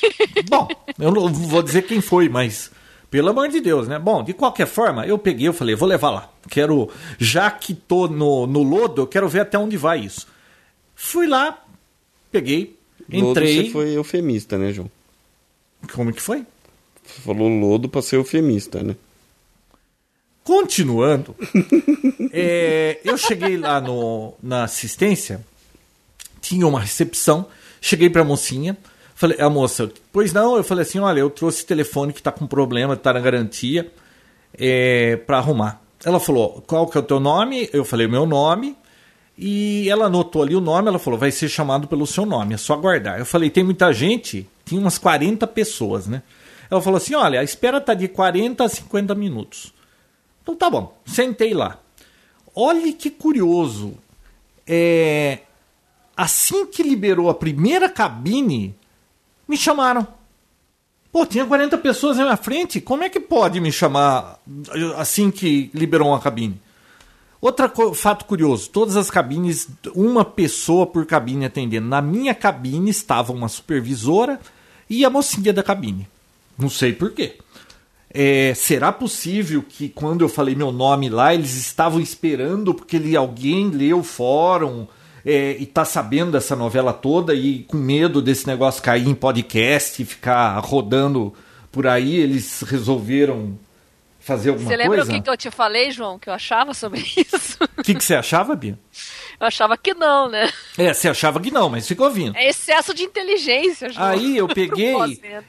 Bom, 0.48 0.68
eu 0.98 1.10
não 1.10 1.32
vou 1.32 1.62
dizer 1.62 1.82
quem 1.82 2.00
foi, 2.00 2.28
mas 2.28 2.70
pelo 3.10 3.30
amor 3.30 3.48
de 3.48 3.60
Deus, 3.60 3.88
né? 3.88 3.98
Bom, 3.98 4.22
de 4.22 4.32
qualquer 4.32 4.66
forma, 4.66 5.06
eu 5.06 5.18
peguei, 5.18 5.48
eu 5.48 5.52
falei, 5.52 5.74
vou 5.74 5.88
levar 5.88 6.10
lá. 6.10 6.30
Quero, 6.48 6.88
já 7.18 7.50
que 7.50 7.74
tô 7.74 8.06
no, 8.06 8.46
no 8.46 8.62
lodo, 8.62 9.02
eu 9.02 9.06
quero 9.06 9.28
ver 9.28 9.40
até 9.40 9.58
onde 9.58 9.76
vai 9.76 10.00
isso. 10.00 10.26
Fui 10.94 11.26
lá, 11.26 11.64
peguei, 12.30 12.76
entrei. 13.10 13.56
Lodo 13.56 13.66
você 13.66 13.72
foi 13.72 13.96
eufemista, 13.96 14.56
né, 14.56 14.72
João? 14.72 14.90
Como 15.92 16.12
que 16.12 16.22
foi? 16.22 16.46
Você 17.04 17.20
falou 17.22 17.48
lodo 17.48 17.88
para 17.88 18.02
ser 18.02 18.16
eufemista, 18.16 18.82
né? 18.82 18.94
Continuando, 20.50 21.36
é, 22.34 22.98
eu 23.04 23.16
cheguei 23.16 23.56
lá 23.56 23.80
no, 23.80 24.34
na 24.42 24.64
assistência, 24.64 25.46
tinha 26.40 26.66
uma 26.66 26.80
recepção, 26.80 27.46
cheguei 27.80 28.10
para 28.10 28.22
a 28.22 28.24
mocinha, 28.24 28.76
Falei, 29.14 29.40
a 29.40 29.48
moça, 29.48 29.92
pois 30.10 30.32
não, 30.32 30.56
eu 30.56 30.64
falei 30.64 30.82
assim, 30.82 30.98
olha, 30.98 31.20
eu 31.20 31.30
trouxe 31.30 31.64
telefone 31.64 32.12
que 32.12 32.18
está 32.18 32.32
com 32.32 32.48
problema, 32.48 32.94
está 32.94 33.12
na 33.12 33.20
garantia, 33.20 33.92
é, 34.58 35.16
para 35.24 35.38
arrumar. 35.38 35.80
Ela 36.04 36.18
falou, 36.18 36.64
qual 36.66 36.88
que 36.88 36.96
é 36.96 37.00
o 37.00 37.04
teu 37.04 37.20
nome? 37.20 37.70
Eu 37.72 37.84
falei, 37.84 38.08
meu 38.08 38.26
nome. 38.26 38.76
E 39.38 39.88
ela 39.88 40.06
anotou 40.06 40.42
ali 40.42 40.56
o 40.56 40.60
nome, 40.60 40.88
ela 40.88 40.98
falou, 40.98 41.16
vai 41.16 41.30
ser 41.30 41.48
chamado 41.48 41.86
pelo 41.86 42.08
seu 42.08 42.26
nome, 42.26 42.54
é 42.54 42.56
só 42.56 42.72
aguardar. 42.72 43.20
Eu 43.20 43.26
falei, 43.26 43.50
tem 43.50 43.62
muita 43.62 43.92
gente? 43.92 44.48
Tinha 44.64 44.80
umas 44.80 44.98
40 44.98 45.46
pessoas, 45.46 46.08
né? 46.08 46.24
Ela 46.68 46.82
falou 46.82 46.96
assim, 46.96 47.14
olha, 47.14 47.38
a 47.38 47.44
espera 47.44 47.80
tá 47.80 47.94
de 47.94 48.08
40 48.08 48.64
a 48.64 48.68
50 48.68 49.14
minutos. 49.14 49.78
Então 50.50 50.56
tá 50.56 50.68
bom, 50.68 50.98
sentei 51.06 51.54
lá. 51.54 51.78
Olhe 52.54 52.92
que 52.92 53.08
curioso. 53.08 53.94
É, 54.66 55.40
assim 56.16 56.66
que 56.66 56.82
liberou 56.82 57.30
a 57.30 57.34
primeira 57.34 57.88
cabine, 57.88 58.74
me 59.46 59.56
chamaram. 59.56 60.06
Pô, 61.12 61.24
tinha 61.24 61.46
40 61.46 61.78
pessoas 61.78 62.16
na 62.16 62.24
minha 62.24 62.36
frente, 62.36 62.80
como 62.80 63.04
é 63.04 63.08
que 63.08 63.20
pode 63.20 63.60
me 63.60 63.70
chamar 63.70 64.40
assim 64.96 65.30
que 65.30 65.70
liberou 65.72 66.08
uma 66.08 66.20
cabine? 66.20 66.60
Outro 67.40 67.94
fato 67.94 68.24
curioso: 68.24 68.70
todas 68.70 68.96
as 68.96 69.10
cabines, 69.10 69.68
uma 69.94 70.24
pessoa 70.24 70.84
por 70.84 71.06
cabine 71.06 71.46
atendendo. 71.46 71.86
Na 71.86 72.02
minha 72.02 72.34
cabine 72.34 72.90
estava 72.90 73.32
uma 73.32 73.48
supervisora 73.48 74.40
e 74.88 75.04
a 75.04 75.10
mocinha 75.10 75.52
da 75.52 75.62
cabine. 75.62 76.08
Não 76.58 76.68
sei 76.68 76.92
porquê. 76.92 77.38
É, 78.12 78.52
será 78.54 78.92
possível 78.92 79.62
que 79.62 79.88
quando 79.88 80.22
eu 80.22 80.28
falei 80.28 80.54
meu 80.54 80.72
nome 80.72 81.08
lá, 81.08 81.32
eles 81.32 81.54
estavam 81.56 82.00
esperando 82.00 82.74
porque 82.74 82.96
ele, 82.96 83.16
alguém 83.16 83.70
leu 83.70 84.00
o 84.00 84.04
fórum? 84.04 84.86
é, 85.24 85.56
e 85.58 85.66
tá 85.66 85.84
sabendo 85.84 86.32
dessa 86.32 86.56
novela 86.56 86.92
toda 86.92 87.34
e 87.34 87.64
com 87.64 87.76
medo 87.76 88.22
desse 88.22 88.46
negócio 88.46 88.82
cair 88.82 89.06
em 89.06 89.14
podcast 89.14 90.00
e 90.00 90.04
ficar 90.04 90.58
rodando 90.60 91.34
por 91.70 91.86
aí, 91.86 92.16
eles 92.16 92.62
resolveram 92.62 93.58
fazer 94.18 94.50
alguma 94.50 94.68
coisa? 94.68 94.82
Você 94.82 94.88
lembra 94.88 95.04
o 95.04 95.08
que, 95.08 95.22
que 95.22 95.30
eu 95.30 95.36
te 95.36 95.50
falei, 95.50 95.90
João, 95.90 96.18
que 96.18 96.28
eu 96.28 96.32
achava 96.32 96.74
sobre 96.74 97.00
isso? 97.16 97.58
O 97.78 97.82
que, 97.82 97.94
que 97.94 98.02
você 98.02 98.14
achava, 98.14 98.56
Bia? 98.56 98.78
Eu 99.40 99.46
achava 99.46 99.74
que 99.78 99.94
não, 99.94 100.28
né? 100.28 100.50
É, 100.76 100.92
você 100.92 101.08
achava 101.08 101.40
que 101.40 101.50
não, 101.50 101.70
mas 101.70 101.88
ficou 101.88 102.10
vindo. 102.10 102.36
É 102.36 102.50
excesso 102.50 102.92
de 102.92 103.04
inteligência, 103.04 103.88
João. 103.88 104.06
Aí 104.06 104.36
eu 104.36 104.46
peguei, 104.52 104.94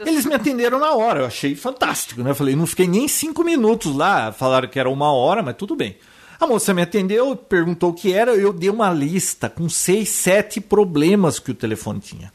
eles 0.06 0.26
me 0.26 0.34
atenderam 0.34 0.80
na 0.80 0.94
hora, 0.94 1.20
eu 1.20 1.26
achei 1.26 1.56
fantástico, 1.56 2.24
né? 2.24 2.32
Eu 2.32 2.36
falei, 2.36 2.56
não 2.56 2.66
fiquei 2.66 2.88
nem 2.88 3.06
cinco 3.10 3.44
minutos 3.44 3.94
lá, 3.94 4.32
falaram 4.32 4.70
que 4.70 4.80
era 4.80 4.89
uma 4.89 5.12
hora, 5.12 5.44
mas 5.44 5.58
tudo 5.58 5.76
bem. 5.76 5.98
A 6.39 6.48
moça 6.48 6.74
me 6.74 6.82
atendeu, 6.82 7.36
perguntou 7.36 7.89
o 7.89 7.94
que 7.94 8.14
era, 8.14 8.34
eu 8.34 8.54
dei 8.54 8.70
uma 8.70 8.89
lista 8.92 9.50
com 9.50 9.68
seis, 9.68 10.08
sete 10.08 10.62
problemas 10.62 11.38
que 11.38 11.52
o 11.52 11.56
telefone 11.56 12.00
tinha. 12.00 12.32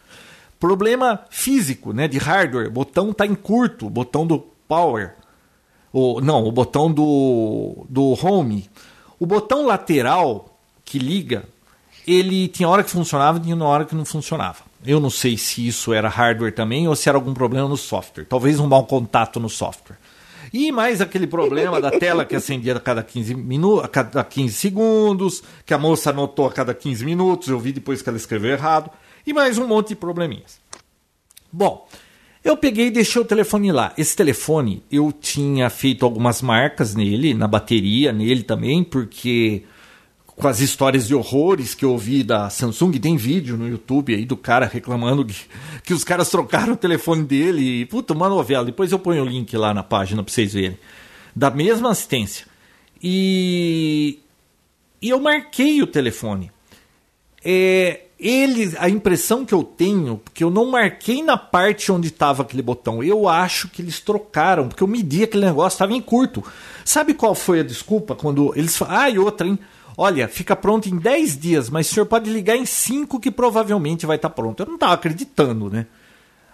Problema 0.61 1.25
físico, 1.31 1.95
né, 1.95 2.07
de 2.07 2.19
hardware, 2.19 2.69
o 2.69 2.71
botão 2.71 3.13
está 3.13 3.25
em 3.25 3.35
curto, 3.35 3.87
o 3.87 3.91
botão 3.91 4.27
do 4.27 4.39
power. 4.69 5.15
O, 5.91 6.21
não, 6.21 6.45
o 6.45 6.53
botão 6.53 6.93
do, 6.93 7.87
do 7.89 8.13
home. 8.23 8.69
O 9.19 9.25
botão 9.25 9.65
lateral 9.65 10.56
que 10.87 10.99
liga, 10.99 11.45
ele 12.07 12.47
tinha 12.49 12.69
hora 12.69 12.85
que 12.85 12.91
funcionava 12.91 13.39
e 13.39 13.43
tinha 13.43 13.63
hora 13.63 13.85
que 13.85 13.95
não 13.95 14.05
funcionava. 14.05 14.61
Eu 14.85 15.01
não 15.01 15.11
sei 15.11 15.37
se 15.37 15.67
isso 15.67 15.93
era 15.93 16.09
hardware 16.09 16.55
também 16.55 16.87
ou 16.87 16.95
se 16.95 17.09
era 17.09 17.19
algum 17.19 17.35
problema 17.35 17.69
no 17.69 17.77
software. 17.77 18.25
Talvez 18.25 18.61
um 18.61 18.69
mau 18.69 18.87
contato 18.87 19.41
no 19.41 19.51
software. 19.51 19.99
E 20.53 20.71
mais 20.71 21.01
aquele 21.01 21.27
problema 21.27 21.81
da 21.81 21.91
tela 21.91 22.25
que 22.25 22.37
acendia 22.37 22.77
a 22.77 22.81
cada 22.81 23.03
15, 23.03 23.35
minu 23.35 23.81
a 23.81 23.89
cada 23.89 24.23
15 24.23 24.55
segundos, 24.55 25.43
que 25.67 25.75
a 25.75 25.79
moça 25.79 26.11
anotou 26.11 26.47
a 26.47 26.53
cada 26.53 26.73
15 26.73 27.05
minutos, 27.05 27.49
eu 27.49 27.59
vi 27.59 27.73
depois 27.73 28.01
que 28.01 28.09
ela 28.09 28.17
escreveu 28.17 28.53
errado, 28.53 28.89
e 29.27 29.33
mais 29.33 29.59
um 29.59 29.67
monte 29.67 29.89
de 29.89 29.97
probleminhas. 29.97 30.61
Bom, 31.53 31.89
eu 32.45 32.57
peguei 32.57 32.87
e 32.87 32.91
deixei 32.93 33.21
o 33.21 33.25
telefone 33.25 33.73
lá. 33.73 33.93
Esse 33.99 34.15
telefone 34.15 34.85
eu 34.91 35.11
tinha 35.11 35.69
feito 35.69 36.05
algumas 36.05 36.41
marcas 36.41 36.95
nele, 36.95 37.35
na 37.35 37.49
bateria, 37.49 38.13
nele 38.13 38.45
também, 38.45 38.85
porque 38.85 39.65
com 40.37 40.47
as 40.47 40.61
histórias 40.61 41.09
de 41.09 41.15
horrores 41.15 41.75
que 41.75 41.85
eu 41.85 41.93
ouvi 41.93 42.23
da 42.23 42.51
Samsung. 42.51 42.93
Tem 42.93 43.17
vídeo 43.17 43.57
no 43.57 43.67
YouTube 43.67 44.15
aí 44.15 44.27
do 44.27 44.37
cara 44.37 44.67
reclamando 44.67 45.25
que, 45.25 45.35
que 45.83 45.95
os 45.95 46.05
caras 46.05 46.29
trocaram 46.29 46.75
o 46.75 46.77
telefone 46.77 47.25
dele. 47.25 47.81
E, 47.81 47.87
puta, 47.87 48.13
uma 48.13 48.29
novela. 48.29 48.67
Depois 48.67 48.93
eu 48.93 48.99
ponho 48.99 49.23
o 49.23 49.27
link 49.27 49.57
lá 49.57 49.73
na 49.73 49.83
página 49.83 50.23
pra 50.23 50.33
vocês 50.33 50.53
verem. 50.53 50.79
Da 51.35 51.51
mesma 51.51 51.91
assistência. 51.91 52.47
E, 53.03 54.19
e 55.01 55.09
eu 55.09 55.19
marquei 55.19 55.83
o 55.83 55.87
telefone. 55.87 56.51
É, 57.43 58.03
ele, 58.21 58.75
a 58.79 58.91
impressão 58.91 59.45
que 59.45 59.55
eu 59.55 59.63
tenho, 59.63 60.19
porque 60.19 60.45
eu 60.45 60.51
não 60.51 60.71
marquei 60.71 61.23
na 61.23 61.37
parte 61.37 61.91
onde 61.91 62.09
estava 62.09 62.43
aquele 62.43 62.63
botão, 62.63 63.03
eu 63.03 63.29
acho 63.29 63.69
que 63.69 63.81
eles 63.81 64.01
trocaram, 64.01 64.69
porque 64.69 64.83
eu 64.83 64.89
medi 64.89 65.23
aquele 65.23 65.47
negócio, 65.47 65.77
estava 65.77 65.93
em 65.93 66.01
curto. 66.01 66.43
Sabe 66.85 67.15
qual 67.15 67.35
foi 67.35 67.61
a 67.61 67.63
desculpa 67.63 68.15
quando 68.15 68.53
eles 68.57 68.77
falaram, 68.77 69.01
ah, 69.01 69.11
e 69.11 69.19
outra, 69.19 69.47
hein? 69.47 69.59
Olha, 69.97 70.29
fica 70.29 70.55
pronto 70.55 70.89
em 70.89 70.97
10 70.99 71.39
dias, 71.39 71.71
mas 71.71 71.91
o 71.91 71.95
senhor 71.95 72.07
pode 72.07 72.31
ligar 72.31 72.57
em 72.57 72.67
5 72.67 73.19
que 73.19 73.31
provavelmente 73.31 74.05
vai 74.05 74.17
estar 74.17 74.29
tá 74.29 74.35
pronto. 74.35 74.61
Eu 74.61 74.67
não 74.67 74.75
estava 74.75 74.93
acreditando, 74.93 75.71
né? 75.71 75.87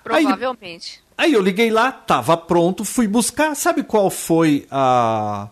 Provavelmente. 0.05 1.02
Aí, 1.19 1.27
aí, 1.27 1.32
eu 1.32 1.43
liguei 1.43 1.70
lá, 1.70 1.89
estava 1.89 2.36
pronto, 2.36 2.85
fui 2.85 3.09
buscar. 3.09 3.56
Sabe 3.56 3.82
qual 3.82 4.10
foi 4.10 4.66
a, 4.70 5.48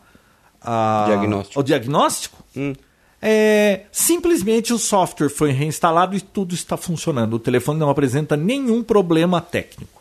a 0.63 1.05
diagnóstico. 1.07 1.61
o 1.61 1.63
diagnóstico? 1.63 2.45
Hum. 2.57 2.75
É, 3.23 3.83
simplesmente 3.93 4.73
o 4.73 4.79
software 4.79 5.29
foi 5.29 5.51
reinstalado 5.51 6.17
e 6.17 6.21
tudo 6.21 6.55
está 6.55 6.77
funcionando. 6.77 7.35
O 7.35 7.39
telefone 7.39 7.79
não 7.79 7.91
apresenta 7.91 8.37
nenhum 8.37 8.83
problema 8.83 9.41
técnico. 9.41 10.01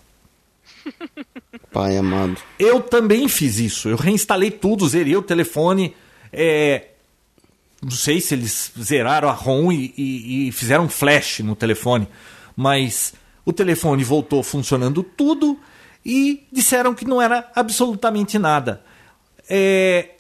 Pai 1.72 1.98
amado. 1.98 2.38
Eu 2.58 2.82
também 2.82 3.28
fiz 3.28 3.60
isso. 3.60 3.90
Eu 3.90 3.98
reinstalei 3.98 4.52
tudo, 4.52 4.88
zerei 4.88 5.16
o 5.16 5.22
telefone. 5.22 5.96
É, 6.32 6.88
não 7.82 7.92
sei 7.92 8.20
se 8.20 8.34
eles 8.34 8.72
zeraram 8.82 9.30
a 9.30 9.34
ROM 9.34 9.72
e, 9.72 9.94
e, 9.98 10.48
e 10.48 10.52
fizeram 10.52 10.90
flash 10.90 11.40
no 11.40 11.56
telefone, 11.56 12.08
mas 12.56 13.14
o 13.46 13.54
telefone 13.54 14.04
voltou 14.04 14.44
funcionando 14.44 15.02
tudo 15.02 15.60
e 16.06 16.46
disseram 16.52 16.94
que 16.94 17.06
não 17.06 17.22
era 17.22 17.50
absolutamente 17.56 18.38
nada. 18.38 18.84
É, 19.50 20.12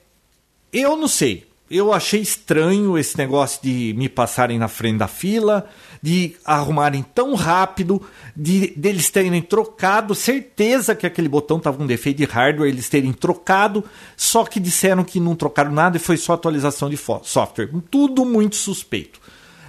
eu 0.71 0.95
não 0.95 1.07
sei. 1.07 1.48
Eu 1.69 1.93
achei 1.93 2.21
estranho 2.21 2.97
esse 2.97 3.17
negócio 3.17 3.61
de 3.61 3.93
me 3.97 4.09
passarem 4.09 4.57
na 4.57 4.67
frente 4.67 4.97
da 4.97 5.07
fila, 5.07 5.69
de 6.01 6.35
arrumarem 6.43 7.03
tão 7.03 7.35
rápido, 7.35 8.01
de 8.35 8.73
deles 8.75 9.09
terem 9.09 9.41
trocado, 9.41 10.15
certeza 10.15 10.95
que 10.95 11.05
aquele 11.05 11.29
botão 11.29 11.57
estava 11.57 11.77
com 11.77 11.85
defeito 11.85 12.17
de 12.17 12.25
hardware, 12.25 12.69
eles 12.69 12.89
terem 12.89 13.13
trocado, 13.13 13.83
só 14.17 14.43
que 14.45 14.59
disseram 14.59 15.03
que 15.03 15.19
não 15.19 15.35
trocaram 15.35 15.71
nada 15.71 15.97
e 15.97 15.99
foi 15.99 16.17
só 16.17 16.33
atualização 16.33 16.89
de 16.89 16.97
software. 17.23 17.69
Tudo 17.91 18.25
muito 18.25 18.55
suspeito. 18.55 19.19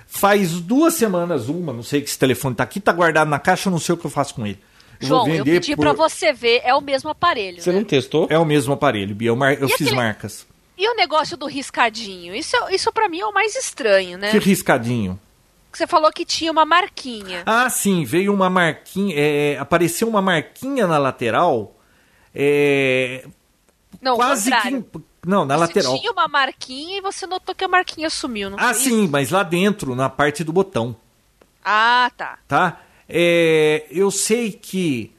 Faz 0.07 0.61
duas 0.61 0.95
semanas, 0.95 1.49
uma, 1.49 1.73
não 1.73 1.83
sei 1.83 2.01
que 2.01 2.09
esse 2.09 2.19
telefone 2.19 2.55
está 2.55 2.65
aqui, 2.65 2.79
está 2.79 2.93
guardado 2.93 3.29
na 3.29 3.39
caixa, 3.39 3.69
eu 3.69 3.73
não 3.73 3.79
sei 3.79 3.95
o 3.95 3.99
que 3.99 4.07
eu 4.07 4.11
faço 4.11 4.35
com 4.35 4.47
ele. 4.47 4.59
João, 4.99 5.27
eu 5.29 5.45
pedi 5.45 5.75
por... 5.75 5.83
para 5.83 5.93
você 5.93 6.33
ver, 6.33 6.61
é 6.63 6.75
o 6.75 6.81
mesmo 6.81 7.09
aparelho. 7.09 7.61
Você 7.63 7.71
né? 7.71 7.79
não 7.79 7.85
testou? 7.85 8.27
É 8.29 8.39
o 8.39 8.45
mesmo 8.45 8.75
aparelho, 8.75 9.15
Bia. 9.15 9.29
Eu, 9.29 9.37
mar... 9.37 9.55
eu 9.55 9.69
fiz 9.69 9.87
aquele... 9.87 9.97
marcas. 9.97 10.50
E 10.81 10.89
o 10.89 10.97
negócio 10.97 11.37
do 11.37 11.45
riscadinho? 11.47 12.35
Isso, 12.35 12.57
isso 12.71 12.91
para 12.91 13.07
mim 13.07 13.21
é 13.21 13.27
o 13.27 13.35
mais 13.35 13.55
estranho, 13.55 14.17
né? 14.17 14.31
Que 14.31 14.39
riscadinho? 14.39 15.21
Você 15.71 15.87
falou 15.87 16.11
que 16.11 16.25
tinha 16.25 16.51
uma 16.51 16.65
marquinha. 16.65 17.43
Ah, 17.45 17.69
sim, 17.69 18.03
veio 18.03 18.33
uma 18.33 18.49
marquinha. 18.49 19.15
É, 19.15 19.59
apareceu 19.59 20.09
uma 20.09 20.23
marquinha 20.23 20.87
na 20.87 20.97
lateral. 20.97 21.77
É, 22.35 23.27
não, 24.01 24.17
quase 24.17 24.51
que. 24.51 24.85
Não, 25.27 25.45
na 25.45 25.55
você 25.57 25.61
lateral. 25.61 25.99
Tinha 25.99 26.13
uma 26.13 26.27
marquinha 26.27 26.97
e 26.97 27.01
você 27.03 27.27
notou 27.27 27.55
que 27.55 27.63
a 27.63 27.69
marquinha 27.69 28.09
sumiu, 28.09 28.49
não 28.49 28.59
Ah, 28.59 28.73
sim, 28.73 29.03
isso? 29.03 29.13
mas 29.13 29.31
lá 29.31 29.43
dentro, 29.43 29.95
na 29.95 30.09
parte 30.09 30.43
do 30.43 30.51
botão. 30.51 30.97
Ah, 31.63 32.11
tá. 32.17 32.39
Tá? 32.49 32.81
É, 33.07 33.85
eu 33.91 34.11
sei 34.11 34.51
que. 34.51 35.13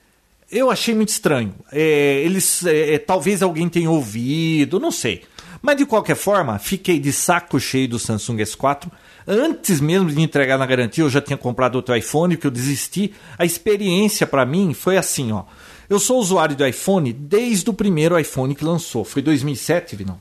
Eu 0.49 0.71
achei 0.71 0.95
muito 0.95 1.09
estranho. 1.09 1.53
É, 1.71 2.23
eles. 2.25 2.65
É, 2.65 2.97
talvez 2.97 3.43
alguém 3.43 3.69
tenha 3.69 3.91
ouvido, 3.91 4.79
não 4.79 4.91
sei. 4.91 5.23
Mas 5.61 5.77
de 5.77 5.85
qualquer 5.85 6.15
forma, 6.15 6.57
fiquei 6.57 6.99
de 6.99 7.13
saco 7.13 7.59
cheio 7.59 7.87
do 7.87 7.99
Samsung 7.99 8.37
S4 8.37 8.89
Antes 9.27 9.79
mesmo 9.79 10.09
de 10.09 10.21
entregar 10.21 10.57
na 10.57 10.65
garantia, 10.65 11.03
eu 11.03 11.09
já 11.09 11.21
tinha 11.21 11.37
comprado 11.37 11.75
outro 11.75 11.95
iPhone, 11.95 12.37
que 12.37 12.47
eu 12.47 12.51
desisti. 12.51 13.13
A 13.37 13.45
experiência 13.45 14.25
para 14.25 14.45
mim 14.45 14.73
foi 14.73 14.97
assim, 14.97 15.31
ó. 15.31 15.43
Eu 15.89 15.99
sou 15.99 16.19
usuário 16.19 16.55
do 16.55 16.65
iPhone 16.65 17.11
desde 17.11 17.69
o 17.69 17.73
primeiro 17.73 18.17
iPhone 18.17 18.55
que 18.55 18.63
lançou. 18.63 19.03
Foi 19.03 19.21
2007, 19.21 19.95
Vinão? 19.95 20.19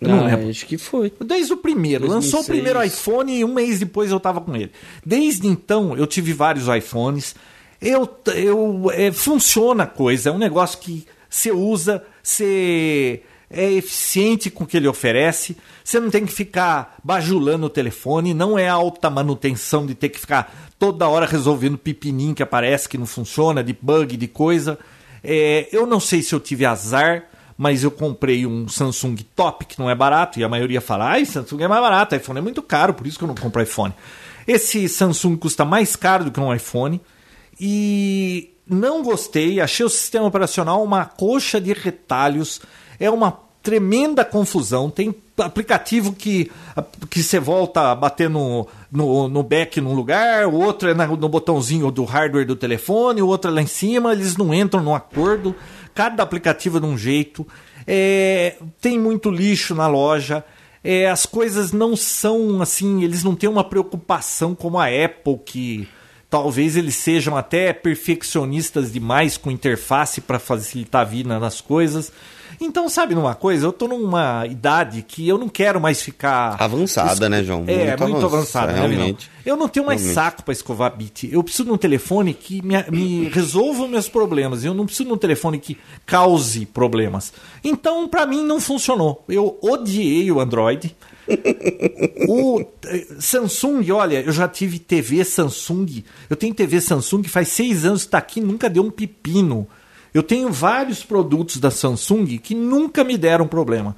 não, 0.00 0.16
não 0.16 0.26
lembro. 0.26 0.48
Acho 0.48 0.66
que 0.66 0.78
foi. 0.78 1.12
Desde 1.24 1.52
o 1.52 1.56
primeiro. 1.56 2.06
2006. 2.06 2.32
Lançou 2.32 2.40
o 2.40 2.44
primeiro 2.44 2.82
iPhone 2.82 3.38
e 3.38 3.44
um 3.44 3.54
mês 3.54 3.78
depois 3.78 4.10
eu 4.10 4.16
estava 4.16 4.40
com 4.40 4.56
ele. 4.56 4.72
Desde 5.04 5.46
então, 5.46 5.96
eu 5.96 6.06
tive 6.06 6.32
vários 6.32 6.68
iPhones. 6.68 7.34
Eu, 7.80 8.08
eu, 8.34 8.90
é, 8.92 9.12
funciona 9.12 9.84
a 9.84 9.86
coisa. 9.86 10.30
É 10.30 10.32
um 10.32 10.38
negócio 10.38 10.78
que 10.78 11.06
você 11.28 11.52
usa, 11.52 12.02
você 12.22 13.22
é 13.50 13.68
eficiente 13.72 14.48
com 14.48 14.62
o 14.62 14.66
que 14.66 14.76
ele 14.76 14.86
oferece. 14.86 15.56
Você 15.82 15.98
não 15.98 16.08
tem 16.08 16.24
que 16.24 16.32
ficar 16.32 16.96
bajulando 17.02 17.66
o 17.66 17.70
telefone, 17.70 18.32
não 18.32 18.56
é 18.56 18.68
alta 18.68 19.10
manutenção 19.10 19.84
de 19.84 19.94
ter 19.94 20.08
que 20.08 20.20
ficar 20.20 20.70
toda 20.78 21.08
hora 21.08 21.26
resolvendo 21.26 21.76
pipinim 21.76 22.32
que 22.32 22.42
aparece 22.42 22.88
que 22.88 22.96
não 22.96 23.06
funciona, 23.06 23.64
de 23.64 23.76
bug, 23.80 24.16
de 24.16 24.28
coisa. 24.28 24.78
É, 25.22 25.68
eu 25.72 25.84
não 25.84 25.98
sei 25.98 26.22
se 26.22 26.32
eu 26.32 26.38
tive 26.38 26.64
azar, 26.64 27.24
mas 27.58 27.82
eu 27.82 27.90
comprei 27.90 28.46
um 28.46 28.68
Samsung 28.68 29.16
top 29.34 29.66
que 29.66 29.78
não 29.78 29.90
é 29.90 29.94
barato 29.94 30.38
e 30.38 30.44
a 30.44 30.48
maioria 30.48 30.80
fala: 30.80 31.10
"Ai, 31.10 31.24
Samsung 31.24 31.62
é 31.62 31.68
mais 31.68 31.82
barato, 31.82 32.14
iPhone 32.14 32.38
é 32.38 32.42
muito 32.42 32.62
caro, 32.62 32.94
por 32.94 33.06
isso 33.06 33.18
que 33.18 33.24
eu 33.24 33.28
não 33.28 33.34
compro 33.34 33.60
iPhone". 33.60 33.92
Esse 34.46 34.88
Samsung 34.88 35.36
custa 35.36 35.64
mais 35.64 35.96
caro 35.96 36.24
do 36.24 36.30
que 36.30 36.40
um 36.40 36.54
iPhone 36.54 37.00
e 37.60 38.54
não 38.66 39.02
gostei, 39.02 39.60
achei 39.60 39.84
o 39.84 39.90
sistema 39.90 40.26
operacional 40.26 40.82
uma 40.82 41.04
coxa 41.04 41.60
de 41.60 41.72
retalhos 41.72 42.62
é 43.00 43.10
uma 43.10 43.36
tremenda 43.62 44.24
confusão. 44.24 44.90
Tem 44.90 45.14
aplicativo 45.38 46.12
que, 46.12 46.50
que 47.08 47.22
você 47.22 47.40
volta 47.40 47.90
a 47.90 47.94
bater 47.94 48.28
no, 48.28 48.66
no, 48.92 49.28
no 49.28 49.42
back 49.42 49.80
num 49.80 49.94
lugar, 49.94 50.46
o 50.46 50.54
outro 50.54 50.88
é 50.88 50.94
no 50.94 51.28
botãozinho 51.28 51.90
do 51.90 52.04
hardware 52.04 52.46
do 52.46 52.56
telefone, 52.56 53.22
o 53.22 53.26
outro 53.26 53.50
é 53.50 53.54
lá 53.54 53.62
em 53.62 53.66
cima, 53.66 54.12
eles 54.12 54.36
não 54.36 54.52
entram 54.52 54.82
no 54.82 54.94
acordo. 54.94 55.54
Cada 55.94 56.22
aplicativo 56.22 56.76
é 56.76 56.80
de 56.80 56.86
um 56.86 56.96
jeito. 56.96 57.46
É, 57.86 58.56
tem 58.80 58.98
muito 58.98 59.30
lixo 59.30 59.74
na 59.74 59.86
loja. 59.86 60.44
É, 60.82 61.10
as 61.10 61.26
coisas 61.26 61.72
não 61.72 61.94
são 61.94 62.62
assim, 62.62 63.02
eles 63.02 63.22
não 63.22 63.34
têm 63.34 63.50
uma 63.50 63.64
preocupação 63.64 64.54
como 64.54 64.78
a 64.78 64.86
Apple, 64.86 65.38
que 65.44 65.88
talvez 66.30 66.76
eles 66.76 66.94
sejam 66.94 67.36
até 67.36 67.72
perfeccionistas 67.72 68.92
demais 68.92 69.36
com 69.36 69.50
interface 69.50 70.20
para 70.20 70.38
facilitar 70.38 71.02
a 71.02 71.04
vida 71.04 71.38
nas 71.38 71.60
coisas. 71.60 72.12
Então, 72.60 72.90
sabe 72.90 73.14
numa 73.14 73.34
coisa? 73.34 73.66
Eu 73.66 73.72
tô 73.72 73.88
numa 73.88 74.46
idade 74.46 75.02
que 75.02 75.26
eu 75.26 75.38
não 75.38 75.48
quero 75.48 75.80
mais 75.80 76.02
ficar. 76.02 76.56
Avançada, 76.58 77.26
né, 77.26 77.42
João? 77.42 77.64
É, 77.66 77.96
muito, 77.96 78.08
muito 78.08 78.26
avançada, 78.26 78.72
né, 78.72 78.80
realmente. 78.80 79.30
Né, 79.34 79.42
eu 79.46 79.56
não 79.56 79.66
tenho 79.66 79.86
mais 79.86 80.02
realmente. 80.02 80.14
saco 80.14 80.42
para 80.42 80.52
escovar 80.52 80.94
bit. 80.94 81.32
Eu 81.32 81.42
preciso 81.42 81.64
de 81.64 81.72
um 81.72 81.78
telefone 81.78 82.34
que 82.34 82.60
me, 82.60 82.74
me 82.90 83.28
resolva 83.32 83.88
meus 83.88 84.10
problemas. 84.10 84.62
Eu 84.62 84.74
não 84.74 84.84
preciso 84.84 85.08
de 85.08 85.14
um 85.14 85.16
telefone 85.16 85.58
que 85.58 85.78
cause 86.04 86.66
problemas. 86.66 87.32
Então, 87.64 88.06
para 88.06 88.26
mim, 88.26 88.44
não 88.44 88.60
funcionou. 88.60 89.24
Eu 89.26 89.58
odiei 89.62 90.30
o 90.30 90.38
Android. 90.38 90.94
o 92.28 92.60
eh, 92.84 93.06
Samsung, 93.18 93.90
olha, 93.90 94.20
eu 94.20 94.32
já 94.32 94.46
tive 94.46 94.78
TV 94.78 95.24
Samsung. 95.24 96.04
Eu 96.28 96.36
tenho 96.36 96.52
TV 96.52 96.78
Samsung 96.80 97.22
faz 97.24 97.48
seis 97.48 97.86
anos 97.86 98.02
que 98.02 98.08
está 98.08 98.18
aqui, 98.18 98.40
nunca 98.40 98.68
deu 98.68 98.82
um 98.82 98.90
pepino. 98.90 99.66
Eu 100.12 100.22
tenho 100.22 100.52
vários 100.52 101.04
produtos 101.04 101.58
da 101.58 101.70
Samsung 101.70 102.38
que 102.38 102.54
nunca 102.54 103.04
me 103.04 103.16
deram 103.16 103.46
problema. 103.46 103.96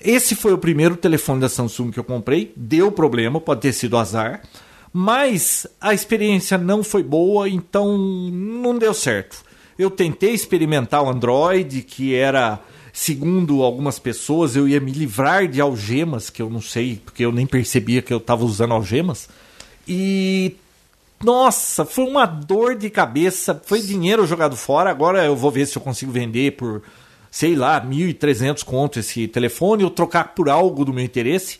Esse 0.00 0.34
foi 0.34 0.52
o 0.52 0.58
primeiro 0.58 0.96
telefone 0.96 1.40
da 1.40 1.48
Samsung 1.48 1.90
que 1.90 1.98
eu 1.98 2.04
comprei, 2.04 2.52
deu 2.54 2.92
problema, 2.92 3.40
pode 3.40 3.62
ter 3.62 3.72
sido 3.72 3.96
azar, 3.96 4.42
mas 4.92 5.66
a 5.80 5.94
experiência 5.94 6.58
não 6.58 6.84
foi 6.84 7.02
boa, 7.02 7.48
então 7.48 7.96
não 7.96 8.78
deu 8.78 8.92
certo. 8.92 9.42
Eu 9.78 9.90
tentei 9.90 10.32
experimentar 10.32 11.02
o 11.02 11.08
Android, 11.08 11.82
que 11.82 12.14
era, 12.14 12.60
segundo 12.92 13.62
algumas 13.62 13.98
pessoas, 13.98 14.54
eu 14.54 14.68
ia 14.68 14.80
me 14.80 14.92
livrar 14.92 15.48
de 15.48 15.60
algemas, 15.60 16.30
que 16.30 16.40
eu 16.42 16.50
não 16.50 16.60
sei, 16.60 17.00
porque 17.04 17.24
eu 17.24 17.32
nem 17.32 17.46
percebia 17.46 18.02
que 18.02 18.12
eu 18.12 18.18
estava 18.18 18.44
usando 18.44 18.74
algemas. 18.74 19.28
E 19.88 20.56
nossa, 21.22 21.84
foi 21.84 22.04
uma 22.04 22.26
dor 22.26 22.74
de 22.74 22.90
cabeça. 22.90 23.60
Foi 23.64 23.80
dinheiro 23.80 24.26
jogado 24.26 24.56
fora. 24.56 24.90
Agora 24.90 25.24
eu 25.24 25.34
vou 25.34 25.50
ver 25.50 25.66
se 25.66 25.76
eu 25.76 25.82
consigo 25.82 26.12
vender 26.12 26.52
por, 26.52 26.82
sei 27.30 27.54
lá, 27.54 27.80
1.300 27.80 28.64
conto 28.64 28.98
esse 28.98 29.26
telefone 29.26 29.84
ou 29.84 29.90
trocar 29.90 30.34
por 30.34 30.48
algo 30.48 30.84
do 30.84 30.92
meu 30.92 31.04
interesse. 31.04 31.58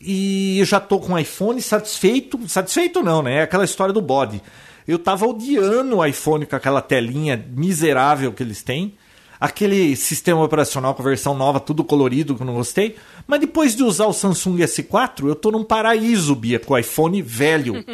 E 0.00 0.58
eu 0.58 0.64
já 0.64 0.80
tô 0.80 0.98
com 0.98 1.12
o 1.12 1.18
iPhone 1.18 1.60
satisfeito. 1.62 2.38
Satisfeito 2.48 3.02
não, 3.02 3.22
né? 3.22 3.36
É 3.36 3.42
aquela 3.42 3.64
história 3.64 3.92
do 3.92 4.02
body. 4.02 4.42
Eu 4.86 4.98
tava 4.98 5.26
odiando 5.26 5.96
o 5.96 6.04
iPhone 6.04 6.46
com 6.46 6.56
aquela 6.56 6.80
telinha 6.80 7.44
miserável 7.56 8.32
que 8.32 8.42
eles 8.42 8.62
têm 8.62 8.94
aquele 9.40 9.94
sistema 9.96 10.42
operacional 10.42 10.94
com 10.94 11.02
a 11.02 11.04
versão 11.04 11.34
nova, 11.34 11.60
tudo 11.60 11.84
colorido, 11.84 12.34
que 12.34 12.42
eu 12.42 12.46
não 12.46 12.54
gostei. 12.54 12.96
Mas 13.26 13.40
depois 13.40 13.74
de 13.74 13.82
usar 13.82 14.06
o 14.06 14.12
Samsung 14.12 14.58
S4, 14.58 15.28
eu 15.28 15.34
tô 15.34 15.50
num 15.50 15.64
paraíso, 15.64 16.34
Bia, 16.34 16.58
com 16.58 16.74
o 16.74 16.78
iPhone 16.78 17.20
velho. 17.22 17.84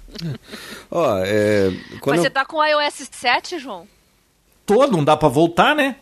Ó, 0.90 1.18
é, 1.18 1.70
Mas 2.06 2.16
eu... 2.16 2.22
você 2.22 2.30
tá 2.30 2.44
com 2.44 2.58
o 2.58 2.64
iOS 2.64 3.08
7, 3.10 3.58
João? 3.58 3.86
Tô, 4.64 4.86
não 4.86 5.02
dá 5.02 5.16
pra 5.16 5.28
voltar, 5.28 5.74
né? 5.74 5.96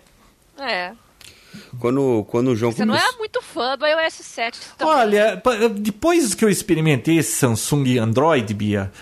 É. 0.59 0.93
Quando, 1.79 2.25
quando 2.29 2.49
o 2.49 2.57
João 2.57 2.73
Você 2.73 2.85
não 2.85 2.95
é 2.95 3.13
muito 3.19 3.41
fã 3.43 3.77
do 3.77 3.87
iOS 3.87 4.15
7 4.15 4.61
também. 4.77 4.95
Olha, 4.95 5.43
depois 5.77 6.35
que 6.35 6.45
eu 6.45 6.49
experimentei 6.49 7.19
esse 7.19 7.33
Samsung 7.33 7.99
Android, 7.99 8.53
Bia, 8.55 8.93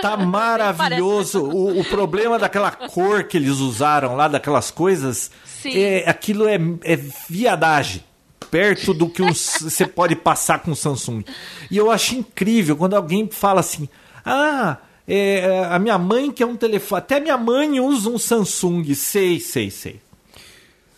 tá 0.00 0.16
maravilhoso. 0.18 1.42
O, 1.42 1.80
o, 1.80 1.84
problema 1.84 2.38
daquela 2.38 2.70
cor 2.70 3.24
que 3.24 3.36
eles 3.36 3.58
usaram 3.58 4.16
lá, 4.16 4.28
daquelas 4.28 4.70
coisas, 4.70 5.30
Sim. 5.44 5.76
é 5.76 6.08
aquilo 6.08 6.46
é, 6.46 6.58
é 6.82 6.96
viadagem. 7.28 8.04
Perto 8.50 8.94
do 8.94 9.08
que 9.08 9.22
você 9.32 9.86
pode 9.86 10.14
passar 10.14 10.60
com 10.60 10.70
o 10.70 10.76
Samsung. 10.76 11.24
E 11.70 11.76
eu 11.76 11.90
acho 11.90 12.14
incrível 12.14 12.76
quando 12.76 12.94
alguém 12.94 13.28
fala 13.28 13.60
assim: 13.60 13.88
ah, 14.24 14.78
é, 15.06 15.66
a 15.70 15.78
minha 15.78 15.98
mãe 15.98 16.30
quer 16.30 16.46
um 16.46 16.56
telefone. 16.56 16.98
Até 16.98 17.20
minha 17.20 17.36
mãe 17.36 17.80
usa 17.80 18.08
um 18.08 18.18
Samsung. 18.18 18.94
Sei, 18.94 19.40
sei, 19.40 19.70
sei. 19.70 20.00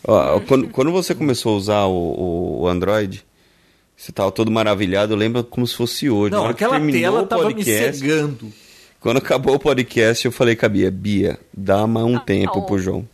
Ó, 0.07 0.41
quando, 0.41 0.69
quando 0.69 0.93
você 0.93 1.15
começou 1.15 1.55
a 1.55 1.57
usar 1.57 1.85
o, 1.87 2.61
o 2.63 2.69
Android, 2.69 3.25
você 3.97 4.11
estava 4.11 4.31
todo 4.31 4.51
maravilhado, 4.51 5.13
eu 5.13 5.17
lembro 5.17 5.43
como 5.43 5.67
se 5.67 5.75
fosse 5.75 6.09
hoje. 6.09 6.33
Não, 6.33 6.47
aquela 6.47 6.79
tela 6.79 7.23
estava 7.23 7.51
me 7.51 7.65
cegando. 7.65 8.53
Quando 9.01 9.19
acabou 9.19 9.57
o 9.57 9.59
podcast, 9.59 10.25
eu 10.25 10.33
falei 10.33 10.55
com 10.55 10.67
a 10.67 10.69
Bia, 10.69 10.91
Bia, 10.91 11.39
dá 11.53 11.87
mais 11.87 12.07
um 12.07 12.17
ah, 12.17 12.21
tempo 12.21 12.59
oh. 12.59 12.63
pro 12.63 12.79
João. 12.79 13.09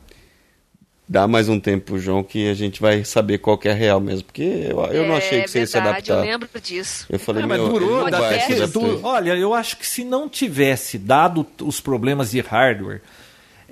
Dá 1.09 1.27
mais 1.27 1.49
um 1.49 1.61
tempo 1.61 1.87
pro 1.87 1.99
João 1.99 2.23
que 2.23 2.49
a 2.49 2.55
gente 2.55 2.81
vai 2.81 3.05
saber 3.05 3.39
qual 3.39 3.59
que 3.59 3.69
é 3.69 3.73
real 3.73 4.01
mesmo. 4.01 4.25
Porque 4.25 4.43
eu, 4.43 4.81
eu 4.87 5.05
é, 5.05 5.09
não 5.09 5.17
achei 5.17 5.43
que 5.43 5.51
você 5.51 5.59
ia 5.61 5.67
se 5.67 5.77
adaptar. 5.77 6.15
Eu 6.15 6.21
lembro 6.21 6.49
disso. 6.63 7.07
Eu 7.11 7.19
falei, 7.19 7.43
é, 7.43 7.47
mas 7.47 7.61
durou, 7.61 8.07
até 8.07 8.39
que. 8.39 8.55
Olha, 9.03 9.37
eu 9.37 9.53
acho 9.53 9.77
que 9.77 9.87
se 9.87 10.05
não 10.05 10.29
tivesse 10.29 10.99
dado 10.99 11.47
os 11.61 11.81
problemas 11.81 12.31
de 12.31 12.41
hardware 12.41 13.03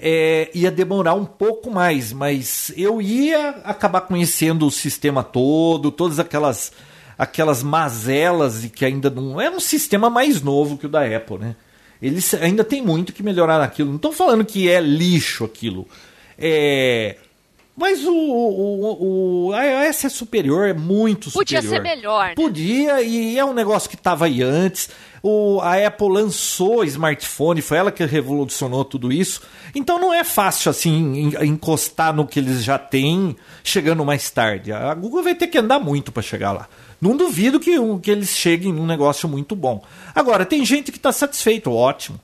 é, 0.00 0.50
ia 0.54 0.70
demorar 0.70 1.14
um 1.14 1.24
pouco 1.24 1.70
mais, 1.70 2.12
mas 2.12 2.72
eu 2.76 3.00
ia 3.02 3.50
acabar 3.64 4.00
conhecendo 4.02 4.66
o 4.66 4.70
sistema 4.70 5.22
todo, 5.22 5.90
todas 5.90 6.18
aquelas 6.18 6.72
aquelas 7.18 7.62
mazelas 7.62 8.64
e 8.64 8.70
que 8.70 8.82
ainda 8.82 9.10
não 9.10 9.38
é 9.38 9.50
um 9.50 9.60
sistema 9.60 10.08
mais 10.08 10.40
novo 10.40 10.78
que 10.78 10.86
o 10.86 10.88
da 10.88 11.04
Apple, 11.04 11.36
né? 11.36 11.54
Eles 12.00 12.32
ainda 12.32 12.64
tem 12.64 12.80
muito 12.80 13.12
que 13.12 13.22
melhorar 13.22 13.58
naquilo. 13.58 13.90
Não 13.90 13.96
estou 13.96 14.10
falando 14.10 14.42
que 14.42 14.70
é 14.70 14.80
lixo 14.80 15.44
aquilo. 15.44 15.86
É, 16.38 17.18
mas 17.76 18.04
o, 18.04 18.12
o, 18.12 19.46
o, 19.48 19.54
iOS 19.54 20.04
é 20.04 20.08
superior, 20.08 20.68
é 20.68 20.74
muito 20.74 21.30
Podia 21.30 21.62
superior. 21.62 21.62
Podia 21.62 21.90
ser 21.90 21.96
melhor. 21.96 22.28
Né? 22.28 22.34
Podia, 22.34 23.02
e 23.02 23.38
é 23.38 23.44
um 23.44 23.54
negócio 23.54 23.88
que 23.88 23.96
estava 23.96 24.26
aí 24.26 24.42
antes. 24.42 24.90
O, 25.22 25.60
a 25.60 25.86
Apple 25.86 26.08
lançou 26.08 26.84
smartphone, 26.84 27.62
foi 27.62 27.78
ela 27.78 27.92
que 27.92 28.04
revolucionou 28.04 28.84
tudo 28.84 29.12
isso. 29.12 29.42
Então 29.74 29.98
não 29.98 30.12
é 30.12 30.24
fácil 30.24 30.70
assim 30.70 31.30
encostar 31.42 32.14
no 32.14 32.26
que 32.26 32.38
eles 32.38 32.64
já 32.64 32.78
têm, 32.78 33.36
chegando 33.62 34.04
mais 34.04 34.30
tarde. 34.30 34.72
A 34.72 34.92
Google 34.94 35.22
vai 35.22 35.34
ter 35.34 35.46
que 35.46 35.58
andar 35.58 35.78
muito 35.78 36.10
para 36.12 36.22
chegar 36.22 36.52
lá. 36.52 36.68
Não 37.00 37.16
duvido 37.16 37.58
que, 37.58 37.76
que 38.02 38.10
eles 38.10 38.30
cheguem 38.36 38.72
num 38.72 38.86
negócio 38.86 39.28
muito 39.28 39.56
bom. 39.56 39.82
Agora, 40.14 40.44
tem 40.44 40.64
gente 40.64 40.92
que 40.92 40.98
está 40.98 41.12
satisfeito, 41.12 41.72
ótimo. 41.72 42.20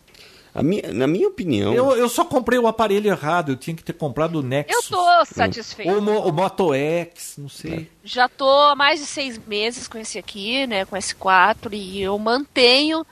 Minha, 0.63 0.93
na 0.93 1.07
minha 1.07 1.29
opinião. 1.29 1.75
Eu, 1.75 1.97
eu 1.97 2.09
só 2.09 2.25
comprei 2.25 2.59
o 2.59 2.67
aparelho 2.67 3.09
errado, 3.09 3.53
eu 3.53 3.57
tinha 3.57 3.77
que 3.77 3.85
ter 3.85 3.93
comprado 3.93 4.37
o 4.37 4.43
Nexus. 4.43 4.91
Eu 4.91 4.97
tô 4.99 5.25
satisfeito. 5.27 5.91
O, 5.93 6.29
o 6.29 6.33
Moto 6.33 6.73
X, 6.75 7.35
não 7.39 7.49
sei. 7.49 7.91
Já 8.05 8.29
tô 8.29 8.49
há 8.49 8.75
mais 8.75 9.01
de 9.01 9.07
seis 9.07 9.39
meses 9.39 9.87
com 9.89 9.99
esse 9.99 10.19
aqui, 10.19 10.67
né? 10.67 10.85
Com 10.85 10.97
esse 10.97 11.15
4, 11.15 11.75
e 11.75 12.01
eu 12.03 12.19
mantenho 12.19 13.07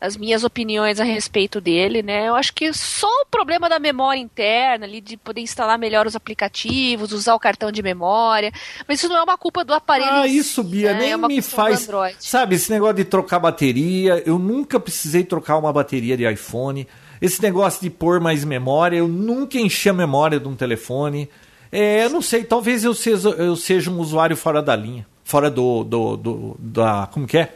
as 0.00 0.16
minhas 0.16 0.44
opiniões 0.44 1.00
a 1.00 1.04
respeito 1.04 1.60
dele, 1.60 2.02
né? 2.02 2.28
Eu 2.28 2.36
acho 2.36 2.54
que 2.54 2.72
só 2.72 3.08
o 3.22 3.26
problema 3.26 3.68
da 3.68 3.80
memória 3.80 4.20
interna, 4.20 4.86
ali, 4.86 5.00
de 5.00 5.16
poder 5.16 5.40
instalar 5.40 5.76
melhor 5.76 6.06
os 6.06 6.14
aplicativos, 6.14 7.12
usar 7.12 7.34
o 7.34 7.38
cartão 7.38 7.72
de 7.72 7.82
memória, 7.82 8.52
mas 8.86 9.00
isso 9.00 9.08
não 9.08 9.16
é 9.16 9.22
uma 9.22 9.36
culpa 9.36 9.64
do 9.64 9.74
aparelho. 9.74 10.10
Ah, 10.10 10.26
isso, 10.26 10.62
Bia, 10.62 10.92
né? 10.92 11.00
nem 11.00 11.12
é 11.12 11.16
me 11.16 11.42
faz. 11.42 11.88
Sabe, 12.20 12.54
esse 12.54 12.70
negócio 12.70 12.94
de 12.94 13.04
trocar 13.04 13.40
bateria, 13.40 14.22
eu 14.24 14.38
nunca 14.38 14.78
precisei 14.78 15.24
trocar 15.24 15.56
uma 15.56 15.72
bateria 15.72 16.16
de 16.16 16.30
iPhone. 16.30 16.86
Esse 17.20 17.42
negócio 17.42 17.80
de 17.80 17.90
pôr 17.90 18.20
mais 18.20 18.44
memória, 18.44 18.96
eu 18.98 19.08
nunca 19.08 19.58
enchi 19.58 19.88
a 19.88 19.92
memória 19.92 20.38
de 20.38 20.46
um 20.46 20.54
telefone. 20.54 21.28
É, 21.72 22.04
eu 22.04 22.10
não 22.10 22.22
sei, 22.22 22.44
talvez 22.44 22.84
eu 22.84 22.94
seja, 22.94 23.30
eu 23.30 23.56
seja 23.56 23.90
um 23.90 23.98
usuário 23.98 24.36
fora 24.36 24.62
da 24.62 24.76
linha. 24.76 25.04
Fora 25.24 25.50
do, 25.50 25.82
do, 25.82 26.16
do 26.16 26.56
da. 26.58 27.08
Como 27.12 27.26
que 27.26 27.36
é? 27.36 27.54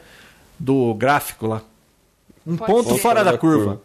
Do 0.59 0.93
gráfico 0.93 1.47
lá. 1.47 1.61
Um 2.45 2.57
Pode 2.57 2.71
ponto 2.71 2.93
ser. 2.95 2.99
fora 2.99 3.23
da 3.23 3.37
curva. 3.37 3.81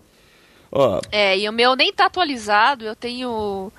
Oh. 0.71 1.01
É, 1.11 1.39
e 1.39 1.49
o 1.49 1.53
meu 1.53 1.75
nem 1.75 1.93
tá 1.93 2.07
atualizado, 2.07 2.85
eu 2.85 2.95
tenho 2.95 3.73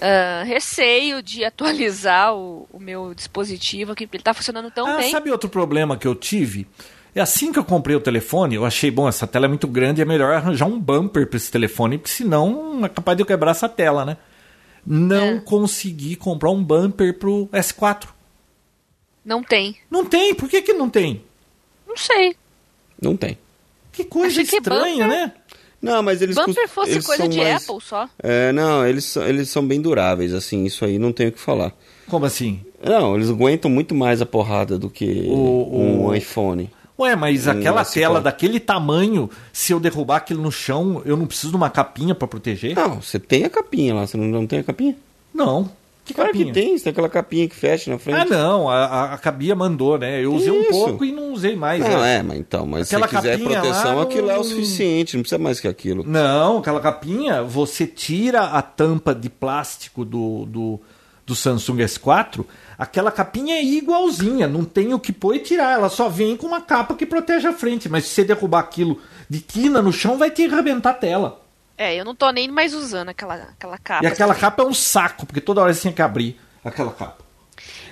uh, 0.00 0.44
receio 0.44 1.22
de 1.22 1.44
atualizar 1.44 2.34
o, 2.34 2.68
o, 2.72 2.78
meu 2.78 3.14
dispositivo, 3.14 3.94
que 3.94 4.08
ele 4.10 4.22
tá 4.22 4.32
funcionando 4.32 4.70
tão 4.70 4.86
ah, 4.86 4.98
bem. 4.98 5.10
Sabe 5.10 5.30
outro 5.30 5.48
problema 5.48 5.96
que 5.96 6.06
eu 6.06 6.14
tive? 6.14 6.66
É 7.14 7.20
assim 7.20 7.52
que 7.52 7.58
eu 7.58 7.64
comprei 7.64 7.96
o 7.96 8.00
telefone, 8.00 8.54
eu 8.54 8.64
achei, 8.64 8.90
bom, 8.90 9.08
essa 9.08 9.26
tela 9.26 9.46
é 9.46 9.48
muito 9.48 9.66
grande, 9.66 10.00
é 10.00 10.04
melhor 10.04 10.32
arranjar 10.32 10.66
um 10.66 10.78
bumper 10.78 11.26
para 11.26 11.36
esse 11.36 11.50
telefone, 11.50 11.98
porque 11.98 12.12
senão 12.12 12.84
é 12.84 12.88
capaz 12.88 13.16
de 13.16 13.22
eu 13.22 13.26
quebrar 13.26 13.50
essa 13.50 13.68
tela, 13.68 14.04
né? 14.04 14.16
Não 14.86 15.36
é. 15.36 15.40
consegui 15.40 16.14
comprar 16.14 16.50
um 16.50 16.62
bumper 16.62 17.18
pro 17.18 17.48
S4. 17.52 18.08
Não 19.24 19.42
tem. 19.42 19.76
Não 19.90 20.06
tem? 20.06 20.34
Por 20.34 20.48
que, 20.48 20.62
que 20.62 20.72
não 20.72 20.88
tem? 20.88 21.24
Não 21.86 21.96
sei. 21.96 22.36
Não 23.00 23.16
tem. 23.16 23.36
Que 23.92 24.04
coisa 24.04 24.40
Achei 24.40 24.58
estranha, 24.58 25.04
que 25.04 25.10
né? 25.10 25.32
Não, 25.80 26.02
mas 26.02 26.20
eles 26.20 26.36
Bumper 26.36 26.68
fosse 26.68 26.92
eles 26.92 27.06
coisa 27.06 27.26
de 27.26 27.38
mais... 27.38 27.62
Apple 27.62 27.82
só. 27.82 28.08
É, 28.22 28.52
não, 28.52 28.86
eles, 28.86 29.16
eles 29.16 29.48
são 29.48 29.66
bem 29.66 29.80
duráveis, 29.80 30.34
assim, 30.34 30.64
isso 30.64 30.84
aí 30.84 30.98
não 30.98 31.12
tem 31.12 31.28
o 31.28 31.32
que 31.32 31.40
falar. 31.40 31.72
Como 32.06 32.26
assim? 32.26 32.60
Não, 32.84 33.14
eles 33.14 33.30
aguentam 33.30 33.70
muito 33.70 33.94
mais 33.94 34.20
a 34.20 34.26
porrada 34.26 34.78
do 34.78 34.90
que 34.90 35.24
o, 35.26 35.68
um 35.72 36.06
o... 36.06 36.14
iPhone. 36.14 36.70
Ué, 36.98 37.16
mas 37.16 37.46
um 37.46 37.52
aquela 37.52 37.82
tela 37.82 38.20
daquele 38.20 38.60
tamanho, 38.60 39.30
se 39.54 39.72
eu 39.72 39.80
derrubar 39.80 40.16
aquilo 40.16 40.42
no 40.42 40.52
chão, 40.52 41.00
eu 41.06 41.16
não 41.16 41.26
preciso 41.26 41.50
de 41.50 41.56
uma 41.56 41.70
capinha 41.70 42.14
para 42.14 42.28
proteger? 42.28 42.76
Não, 42.76 43.00
você 43.00 43.18
tem 43.18 43.44
a 43.44 43.50
capinha 43.50 43.94
lá, 43.94 44.06
você 44.06 44.18
não, 44.18 44.26
não 44.26 44.46
tem 44.46 44.58
a 44.58 44.64
capinha? 44.64 44.94
Não. 45.32 45.70
Que 46.04 46.14
claro 46.14 46.30
capinha? 46.30 46.46
que 46.46 46.52
tem, 46.52 46.76
você 46.76 46.84
tem 46.84 46.90
aquela 46.90 47.08
capinha 47.08 47.48
que 47.48 47.54
fecha 47.54 47.90
na 47.90 47.98
frente. 47.98 48.20
Ah, 48.20 48.24
não, 48.24 48.68
a, 48.68 49.14
a 49.14 49.18
Cabia 49.18 49.54
mandou, 49.54 49.98
né? 49.98 50.24
Eu 50.24 50.34
usei 50.34 50.52
Isso. 50.52 50.68
um 50.68 50.86
pouco 50.86 51.04
e 51.04 51.12
não 51.12 51.32
usei 51.32 51.54
mais. 51.54 51.80
Não, 51.80 52.00
né? 52.00 52.16
é, 52.16 52.22
mas 52.22 52.38
então, 52.38 52.66
mas 52.66 52.88
aquela 52.88 53.06
se 53.06 53.16
quiser 53.16 53.38
proteção, 53.38 53.96
lá, 53.96 54.02
aquilo 54.02 54.26
não... 54.26 54.34
é 54.34 54.38
o 54.38 54.44
suficiente, 54.44 55.16
não 55.16 55.22
precisa 55.22 55.38
mais 55.38 55.60
que 55.60 55.68
aquilo. 55.68 56.04
Não, 56.06 56.58
aquela 56.58 56.80
capinha, 56.80 57.42
você 57.42 57.86
tira 57.86 58.44
a 58.44 58.62
tampa 58.62 59.14
de 59.14 59.28
plástico 59.28 60.04
do, 60.04 60.46
do, 60.46 60.80
do 61.26 61.34
Samsung 61.34 61.76
S4, 61.78 62.44
aquela 62.76 63.12
capinha 63.12 63.54
é 63.54 63.64
igualzinha, 63.64 64.48
não 64.48 64.64
tem 64.64 64.92
o 64.92 64.98
que 64.98 65.12
pôr 65.12 65.36
e 65.36 65.38
tirar, 65.38 65.74
ela 65.74 65.88
só 65.88 66.08
vem 66.08 66.36
com 66.36 66.46
uma 66.46 66.60
capa 66.60 66.94
que 66.94 67.06
protege 67.06 67.46
a 67.46 67.52
frente, 67.52 67.88
mas 67.88 68.06
se 68.06 68.14
você 68.14 68.24
derrubar 68.24 68.60
aquilo 68.60 68.98
de 69.28 69.38
quina 69.38 69.80
no 69.80 69.92
chão, 69.92 70.18
vai 70.18 70.30
te 70.30 70.44
arrebentar 70.44 70.90
a 70.90 70.94
tela. 70.94 71.39
É, 71.80 71.98
eu 71.98 72.04
não 72.04 72.14
tô 72.14 72.30
nem 72.30 72.46
mais 72.46 72.74
usando 72.74 73.08
aquela, 73.08 73.36
aquela 73.36 73.78
capa. 73.78 74.04
E 74.04 74.06
aquela 74.06 74.34
capa 74.34 74.62
é 74.62 74.66
um 74.66 74.74
saco, 74.74 75.24
porque 75.24 75.40
toda 75.40 75.62
hora 75.62 75.72
você 75.72 75.84
tem 75.84 75.92
que 75.92 76.02
abrir 76.02 76.38
aquela 76.62 76.90
capa. 76.92 77.24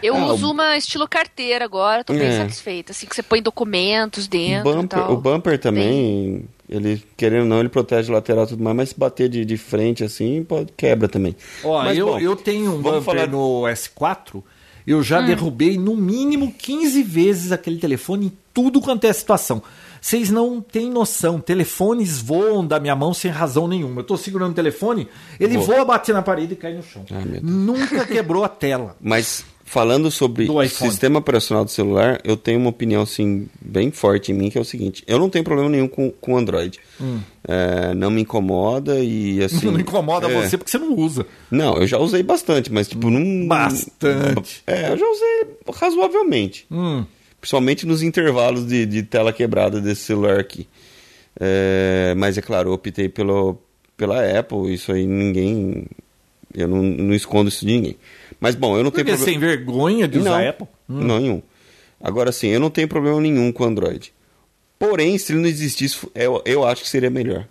Eu 0.02 0.14
ah, 0.14 0.26
uso 0.26 0.50
uma 0.50 0.76
estilo 0.76 1.08
carteira 1.08 1.64
agora, 1.64 2.04
tô 2.04 2.12
bem 2.12 2.28
é. 2.28 2.36
satisfeita. 2.36 2.92
Assim, 2.92 3.06
que 3.06 3.16
você 3.16 3.22
põe 3.22 3.40
documentos 3.40 4.28
dentro. 4.28 4.68
O 4.68 4.74
bumper, 4.74 5.10
o 5.10 5.16
bumper 5.16 5.58
também, 5.58 6.44
ele, 6.68 7.02
querendo 7.16 7.44
ou 7.44 7.48
não, 7.48 7.60
ele 7.60 7.70
protege 7.70 8.12
o 8.12 8.14
lateral 8.14 8.44
e 8.44 8.48
tudo 8.48 8.62
mais, 8.62 8.76
mas 8.76 8.88
se 8.90 8.98
bater 8.98 9.26
de, 9.26 9.42
de 9.42 9.56
frente 9.56 10.04
assim, 10.04 10.44
pode, 10.44 10.70
quebra 10.76 11.08
também. 11.08 11.34
Ó, 11.64 11.82
mas, 11.82 11.96
eu, 11.96 12.08
bom, 12.08 12.18
eu 12.18 12.36
tenho 12.36 12.74
um 12.74 12.82
bumper 12.82 13.02
falar... 13.02 13.26
no 13.26 13.62
S4, 13.62 14.42
eu 14.86 15.02
já 15.02 15.20
hum. 15.20 15.26
derrubei 15.26 15.78
no 15.78 15.96
mínimo 15.96 16.52
15 16.52 17.02
vezes 17.02 17.52
aquele 17.52 17.78
telefone 17.78 18.26
em 18.26 18.32
tudo 18.52 18.82
quanto 18.82 19.06
é 19.06 19.12
situação. 19.14 19.62
Vocês 20.00 20.30
não 20.30 20.60
têm 20.60 20.90
noção. 20.90 21.40
Telefones 21.40 22.20
voam 22.20 22.66
da 22.66 22.78
minha 22.80 22.96
mão 22.96 23.12
sem 23.12 23.30
razão 23.30 23.68
nenhuma. 23.68 24.00
Eu 24.00 24.02
estou 24.02 24.16
segurando 24.16 24.52
o 24.52 24.54
telefone, 24.54 25.08
ele 25.38 25.54
Boa. 25.54 25.66
voa, 25.66 25.84
bater 25.84 26.14
na 26.14 26.22
parede 26.22 26.54
e 26.54 26.56
cai 26.56 26.74
no 26.74 26.82
chão. 26.82 27.04
Ah, 27.10 27.22
Nunca 27.42 28.04
quebrou 28.06 28.44
a 28.44 28.48
tela. 28.48 28.96
Mas 29.00 29.44
falando 29.68 30.10
sobre 30.10 30.50
o 30.50 30.68
sistema 30.68 31.18
operacional 31.18 31.64
do 31.64 31.70
celular, 31.70 32.20
eu 32.24 32.36
tenho 32.36 32.58
uma 32.58 32.70
opinião 32.70 33.02
assim 33.02 33.46
bem 33.60 33.90
forte 33.90 34.32
em 34.32 34.34
mim 34.34 34.50
que 34.50 34.58
é 34.58 34.60
o 34.60 34.64
seguinte: 34.64 35.04
eu 35.06 35.18
não 35.18 35.28
tenho 35.28 35.44
problema 35.44 35.68
nenhum 35.68 35.86
com 35.86 36.12
o 36.26 36.36
Android. 36.36 36.78
Hum. 37.00 37.20
É, 37.46 37.94
não 37.94 38.10
me 38.10 38.22
incomoda 38.22 38.98
e 38.98 39.42
assim. 39.44 39.70
Não 39.70 39.78
incomoda 39.78 40.28
é... 40.28 40.42
você 40.42 40.56
porque 40.56 40.70
você 40.70 40.78
não 40.78 40.94
usa. 40.94 41.26
Não, 41.50 41.76
eu 41.76 41.86
já 41.86 41.98
usei 41.98 42.22
bastante, 42.22 42.72
mas 42.72 42.88
tipo 42.88 43.10
não. 43.10 43.46
Bastante. 43.46 44.62
É, 44.66 44.90
eu 44.92 44.96
já 44.96 45.06
usei 45.06 45.46
razoavelmente. 45.74 46.66
Hum 46.70 47.04
principalmente 47.40 47.86
nos 47.86 48.02
intervalos 48.02 48.66
de, 48.66 48.86
de 48.86 49.02
tela 49.02 49.32
quebrada 49.32 49.80
desse 49.80 50.02
celular 50.02 50.38
aqui. 50.38 50.66
É, 51.40 52.14
mas 52.16 52.36
é 52.36 52.42
claro, 52.42 52.70
eu 52.70 52.72
optei 52.72 53.08
pelo, 53.08 53.58
pela 53.96 54.38
Apple, 54.38 54.72
isso 54.72 54.92
aí 54.92 55.06
ninguém. 55.06 55.86
Eu 56.54 56.66
não, 56.66 56.82
não 56.82 57.14
escondo 57.14 57.48
isso 57.48 57.64
de 57.64 57.72
ninguém. 57.72 57.96
Mas 58.40 58.54
bom, 58.54 58.76
eu 58.76 58.82
não 58.82 58.90
Porque 58.90 59.04
tenho 59.04 59.16
problema. 59.16 59.40
sem 59.40 59.48
vergonha 59.48 60.08
de 60.08 60.18
usar 60.18 60.42
não, 60.42 60.48
Apple? 60.48 60.66
Hum. 60.88 61.00
Não, 61.00 61.18
nenhum. 61.20 61.42
Agora 62.00 62.32
sim, 62.32 62.48
eu 62.48 62.60
não 62.60 62.70
tenho 62.70 62.88
problema 62.88 63.20
nenhum 63.20 63.52
com 63.52 63.64
Android. 63.64 64.12
Porém, 64.78 65.18
se 65.18 65.32
ele 65.32 65.40
não 65.40 65.48
existisse, 65.48 66.08
eu, 66.14 66.40
eu 66.44 66.64
acho 66.64 66.82
que 66.82 66.88
seria 66.88 67.10
melhor. 67.10 67.46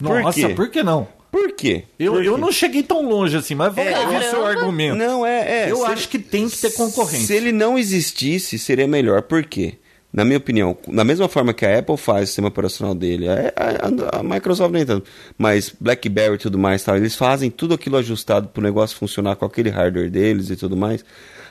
Nossa, 0.00 0.48
por, 0.48 0.54
por 0.54 0.70
que 0.70 0.82
não? 0.82 1.06
Por 1.30 1.52
quê? 1.52 1.84
Eu, 1.98 2.12
Por 2.12 2.22
quê? 2.22 2.28
eu 2.28 2.38
não 2.38 2.50
cheguei 2.50 2.82
tão 2.82 3.08
longe 3.08 3.36
assim, 3.36 3.54
mas 3.54 3.74
vamos 3.74 3.92
é, 3.92 4.06
ver 4.06 4.22
seu 4.24 4.44
argumento. 4.44 4.96
Não, 4.96 5.24
é. 5.24 5.66
é 5.66 5.70
eu 5.70 5.84
acho 5.86 6.02
ele, 6.02 6.08
que 6.08 6.18
tem 6.18 6.48
que 6.48 6.58
ter 6.58 6.72
concorrência. 6.72 7.26
Se 7.26 7.34
ele 7.34 7.52
não 7.52 7.78
existisse, 7.78 8.58
seria 8.58 8.88
melhor. 8.88 9.22
Por 9.22 9.44
quê? 9.44 9.74
Na 10.12 10.24
minha 10.24 10.38
opinião, 10.38 10.76
da 10.88 11.04
mesma 11.04 11.28
forma 11.28 11.54
que 11.54 11.64
a 11.64 11.78
Apple 11.78 11.96
faz 11.96 12.24
o 12.24 12.26
sistema 12.26 12.48
operacional 12.48 12.96
dele, 12.96 13.28
a, 13.28 13.52
a, 13.56 14.18
a 14.18 14.22
Microsoft 14.24 14.72
nem 14.72 14.84
tanto, 14.84 15.08
mas 15.38 15.72
BlackBerry 15.78 16.34
e 16.34 16.38
tudo 16.38 16.58
mais, 16.58 16.82
tal, 16.82 16.96
eles 16.96 17.14
fazem 17.14 17.48
tudo 17.48 17.74
aquilo 17.74 17.96
ajustado 17.96 18.48
para 18.48 18.60
o 18.60 18.64
negócio 18.64 18.96
funcionar 18.96 19.36
com 19.36 19.44
aquele 19.44 19.70
hardware 19.70 20.10
deles 20.10 20.50
e 20.50 20.56
tudo 20.56 20.76
mais. 20.76 21.04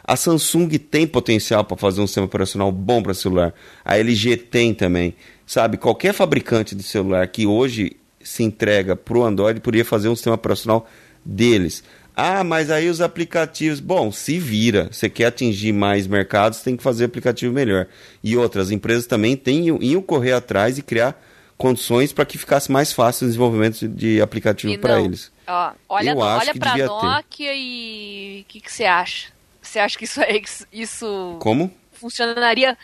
A 0.03 0.17
Samsung 0.17 0.67
tem 0.77 1.07
potencial 1.07 1.63
para 1.63 1.77
fazer 1.77 2.01
um 2.01 2.07
sistema 2.07 2.25
operacional 2.25 2.69
bom 2.69 3.01
para 3.01 3.13
celular. 3.13 3.53
A 3.85 3.97
LG 3.97 4.35
tem 4.35 4.73
também. 4.73 5.15
Sabe, 5.45 5.77
qualquer 5.77 6.13
fabricante 6.13 6.75
de 6.75 6.83
celular 6.83 7.27
que 7.27 7.45
hoje 7.45 7.95
se 8.29 8.43
entrega 8.43 8.95
para 8.95 9.17
o 9.17 9.23
Android 9.23 9.59
poderia 9.59 9.85
fazer 9.85 10.09
um 10.09 10.15
sistema 10.15 10.35
operacional 10.35 10.87
deles. 11.25 11.83
Ah, 12.15 12.43
mas 12.43 12.69
aí 12.69 12.89
os 12.89 12.99
aplicativos. 13.01 13.79
Bom, 13.79 14.11
se 14.11 14.37
vira. 14.37 14.89
Você 14.91 15.09
quer 15.09 15.27
atingir 15.27 15.71
mais 15.71 16.05
mercados, 16.05 16.61
tem 16.61 16.75
que 16.75 16.83
fazer 16.83 17.05
aplicativo 17.05 17.53
melhor. 17.53 17.87
E 18.23 18.35
outras 18.35 18.71
empresas 18.71 19.07
também 19.07 19.37
têm, 19.37 19.67
iam 19.81 20.01
correr 20.01 20.33
atrás 20.33 20.77
e 20.77 20.81
criar 20.81 21.19
condições 21.57 22.13
para 22.13 22.25
que 22.25 22.37
ficasse 22.37 22.71
mais 22.71 22.91
fácil 22.93 23.25
o 23.25 23.27
desenvolvimento 23.27 23.87
de 23.87 24.21
aplicativo 24.21 24.77
para 24.79 25.01
eles. 25.01 25.31
Ó, 25.47 25.71
olha 25.89 26.15
olha 26.15 26.53
para 26.55 26.73
a 26.73 26.77
Nokia 26.77 27.23
ter. 27.37 27.55
e 27.55 28.45
o 28.45 28.45
que, 28.49 28.61
que 28.61 28.71
você 28.71 28.85
acha? 28.85 29.27
Você 29.61 29.79
acha 29.79 29.97
que 29.97 30.05
isso, 30.05 30.21
é, 30.21 30.41
isso 30.71 31.37
Como? 31.39 31.71
funcionaria 31.93 32.77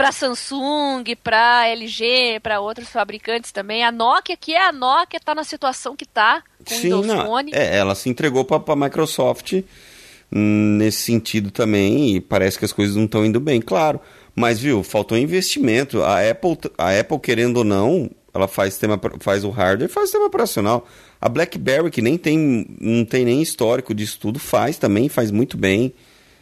para 0.00 0.12
Samsung, 0.12 1.04
para 1.22 1.68
LG, 1.68 2.40
para 2.42 2.58
outros 2.58 2.88
fabricantes 2.88 3.52
também. 3.52 3.84
A 3.84 3.92
Nokia, 3.92 4.34
que 4.34 4.54
é 4.54 4.66
a 4.66 4.72
Nokia, 4.72 5.18
está 5.18 5.34
na 5.34 5.44
situação 5.44 5.94
que 5.94 6.04
está 6.04 6.42
com 6.64 6.74
Sim, 6.74 6.94
o 6.94 7.02
Windows 7.02 7.06
não, 7.06 7.26
Phone. 7.26 7.52
é, 7.54 7.76
ela 7.76 7.94
se 7.94 8.08
entregou 8.08 8.42
para 8.42 8.62
a 8.66 8.76
Microsoft 8.76 9.52
hum, 10.32 10.76
nesse 10.78 11.02
sentido 11.02 11.50
também 11.50 12.16
e 12.16 12.20
parece 12.20 12.58
que 12.58 12.64
as 12.64 12.72
coisas 12.72 12.96
não 12.96 13.04
estão 13.04 13.26
indo 13.26 13.38
bem, 13.38 13.60
claro. 13.60 14.00
Mas 14.34 14.58
viu, 14.58 14.82
faltou 14.82 15.18
investimento. 15.18 16.02
A 16.02 16.30
Apple, 16.30 16.56
a 16.78 16.98
Apple 16.98 17.18
querendo 17.18 17.58
ou 17.58 17.64
não, 17.64 18.10
ela 18.32 18.48
faz 18.48 18.72
sistema, 18.72 18.98
faz 19.18 19.44
o 19.44 19.50
hardware, 19.50 19.90
faz 19.90 20.04
o 20.04 20.06
sistema 20.06 20.28
operacional. 20.28 20.88
A 21.20 21.28
BlackBerry 21.28 21.90
que 21.90 22.00
nem 22.00 22.16
tem, 22.16 22.66
não 22.80 23.04
tem 23.04 23.26
nem 23.26 23.42
histórico 23.42 23.94
disso 23.94 24.18
tudo, 24.18 24.38
faz 24.38 24.78
também, 24.78 25.10
faz 25.10 25.30
muito 25.30 25.58
bem. 25.58 25.92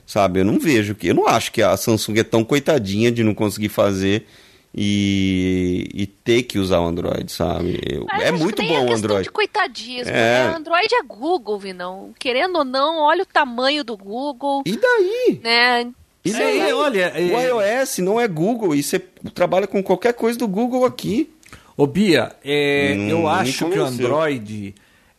Sabe, 0.09 0.41
eu 0.41 0.45
não 0.47 0.59
vejo 0.59 0.95
que. 0.95 1.09
Eu 1.09 1.15
não 1.15 1.27
acho 1.29 1.53
que 1.53 1.61
a 1.61 1.77
Samsung 1.77 2.19
é 2.19 2.25
tão 2.25 2.43
coitadinha 2.43 3.13
de 3.13 3.23
não 3.23 3.35
conseguir 3.35 3.69
fazer 3.69 4.27
e, 4.75 5.87
e 5.93 6.07
ter 6.07 6.45
que 6.45 6.59
usar 6.59 6.81
o 6.81 6.87
Android, 6.87 7.31
sabe? 7.31 7.79
Eu, 7.87 8.07
Mas 8.07 8.23
é 8.23 8.33
muito 8.33 8.57
que 8.57 8.63
nem 8.63 8.71
bom 8.71 8.75
é 8.75 8.79
o 8.79 8.87
questão 8.87 8.97
Android. 9.11 9.23
de 9.25 9.31
coitadismo, 9.31 10.11
É. 10.11 10.49
né? 10.49 10.55
Android 10.57 10.89
é 10.95 11.03
Google, 11.03 11.59
Vinão. 11.59 12.15
Querendo 12.19 12.57
ou 12.57 12.65
não, 12.65 12.99
olha 13.03 13.23
o 13.23 13.27
tamanho 13.27 13.85
do 13.85 13.99
Google, 13.99 14.63
E 14.65 14.79
daí? 14.79 15.41
né? 15.45 15.91
E 16.25 16.33
daí? 16.33 16.59
É, 16.61 16.75
olha, 16.75 17.13
O 17.15 17.61
é, 17.61 17.81
iOS 17.83 17.99
não 17.99 18.19
é 18.19 18.27
Google 18.27 18.75
e 18.75 18.83
você 18.83 18.99
trabalha 19.35 19.67
com 19.67 19.83
qualquer 19.83 20.15
coisa 20.15 20.39
do 20.39 20.49
Google 20.49 20.87
aqui. 20.87 21.31
Ô 21.77 21.87
Bia, 21.87 22.33
é, 22.43 22.95
Não 22.95 23.21
eu 23.21 23.29
acho 23.29 23.69
que 23.71 23.79
o. 23.79 23.85
Android, 23.85 24.75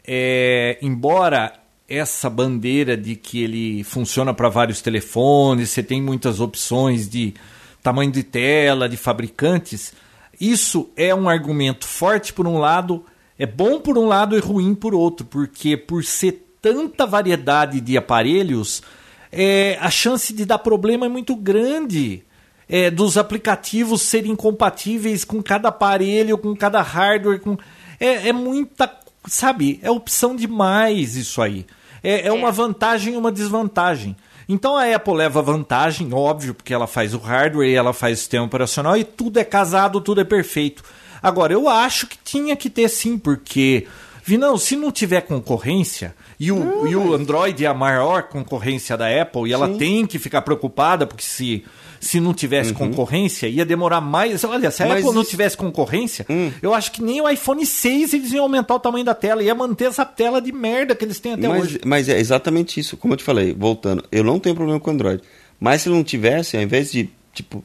é, 0.05 0.79
embora 0.81 1.53
essa 1.89 2.29
bandeira 2.29 2.95
de 2.95 3.15
que 3.15 3.41
ele 3.41 3.83
funciona 3.83 4.33
para 4.33 4.47
vários 4.47 4.81
telefones, 4.81 5.69
você 5.69 5.81
tem 5.81 6.01
muitas 6.01 6.39
opções 6.39 7.09
de 7.09 7.33
tamanho 7.81 8.11
de 8.11 8.23
tela, 8.23 8.87
de 8.87 8.97
fabricantes, 8.97 9.93
isso 10.39 10.89
é 10.95 11.13
um 11.13 11.27
argumento 11.27 11.85
forte 11.85 12.31
por 12.31 12.47
um 12.47 12.57
lado, 12.57 13.05
é 13.37 13.45
bom 13.45 13.79
por 13.79 13.97
um 13.97 14.05
lado 14.05 14.37
e 14.37 14.39
ruim 14.39 14.75
por 14.75 14.93
outro, 14.93 15.25
porque 15.25 15.75
por 15.75 16.03
ser 16.03 16.45
tanta 16.61 17.05
variedade 17.05 17.81
de 17.81 17.97
aparelhos, 17.97 18.83
é, 19.31 19.77
a 19.81 19.89
chance 19.89 20.33
de 20.33 20.45
dar 20.45 20.59
problema 20.59 21.05
é 21.05 21.09
muito 21.09 21.35
grande 21.35 22.23
é, 22.67 22.91
dos 22.91 23.17
aplicativos 23.17 24.03
serem 24.03 24.35
compatíveis 24.35 25.25
com 25.25 25.41
cada 25.41 25.69
aparelho, 25.69 26.37
com 26.37 26.55
cada 26.55 26.81
hardware, 26.81 27.39
com 27.39 27.57
é, 27.99 28.29
é 28.29 28.33
muita, 28.33 28.89
sabe? 29.27 29.79
É 29.81 29.89
opção 29.89 30.35
demais 30.35 31.15
isso 31.15 31.41
aí. 31.41 31.65
É, 32.03 32.27
é 32.27 32.31
uma 32.31 32.51
vantagem 32.51 33.13
e 33.13 33.17
uma 33.17 33.31
desvantagem. 33.31 34.15
Então 34.47 34.75
a 34.75 34.95
Apple 34.95 35.13
leva 35.13 35.41
vantagem, 35.41 36.11
óbvio, 36.11 36.55
porque 36.55 36.73
ela 36.73 36.87
faz 36.87 37.13
o 37.13 37.19
hardware 37.19 37.69
e 37.69 37.75
ela 37.75 37.93
faz 37.93 38.17
o 38.17 38.21
sistema 38.21 38.45
operacional 38.45 38.97
e 38.97 39.03
tudo 39.03 39.37
é 39.39 39.43
casado, 39.43 40.01
tudo 40.01 40.21
é 40.21 40.23
perfeito. 40.23 40.83
Agora, 41.21 41.53
eu 41.53 41.69
acho 41.69 42.07
que 42.07 42.17
tinha 42.23 42.55
que 42.55 42.69
ter 42.69 42.89
sim, 42.89 43.17
porque, 43.17 43.87
Vinão, 44.23 44.57
se 44.57 44.75
não 44.75 44.91
tiver 44.91 45.21
concorrência, 45.21 46.13
e 46.39 46.51
o, 46.51 46.87
e 46.87 46.95
o 46.95 47.13
Android 47.13 47.63
é 47.63 47.67
a 47.67 47.73
maior 47.73 48.23
concorrência 48.23 48.95
da 48.97 49.07
Apple, 49.21 49.49
e 49.49 49.53
ela 49.53 49.69
tem 49.77 50.05
que 50.05 50.19
ficar 50.19 50.41
preocupada, 50.41 51.05
porque 51.07 51.23
se, 51.23 51.63
se 51.99 52.19
não 52.19 52.33
tivesse 52.33 52.73
concorrência, 52.73 53.47
ia 53.47 53.65
demorar 53.65 54.01
mais. 54.01 54.43
Olha, 54.43 54.69
se 54.71 54.83
a 54.83 54.85
Uhum. 54.85 54.91
Mas 54.93 55.03
Apple 55.03 55.15
não 55.15 55.23
tivesse 55.25 55.57
concorrência, 55.57 56.25
Hum. 56.29 56.51
eu 56.61 56.73
acho 56.73 56.91
que 56.91 57.01
nem 57.01 57.21
o 57.21 57.29
iPhone 57.29 57.65
6 57.65 58.13
eles 58.13 58.31
iam 58.31 58.43
aumentar 58.43 58.75
o 58.75 58.79
tamanho 58.79 59.03
da 59.05 59.13
tela, 59.15 59.41
ia 59.43 59.55
manter 59.55 59.85
essa 59.85 60.05
tela 60.05 60.41
de 60.41 60.51
merda 60.51 60.95
que 60.95 61.03
eles 61.05 61.19
têm 61.19 61.33
até 61.33 61.47
Mas, 61.47 61.61
hoje. 61.63 61.79
mas 61.85 62.07
é 62.09 62.19
exatamente 62.19 62.79
isso. 62.79 62.95
Como 62.97 63.13
eu 63.13 63.17
te 63.17 63.23
falei, 63.23 63.53
voltando, 63.53 64.03
eu 64.11 64.23
não 64.23 64.39
tenho 64.39 64.55
problema 64.55 64.79
com 64.79 64.91
Android. 64.91 65.21
Mas 65.59 65.81
se 65.81 65.89
não 65.89 66.03
tivesse, 66.03 66.55
ao 66.55 66.63
invés 66.63 66.91
de, 66.91 67.09
tipo, 67.33 67.63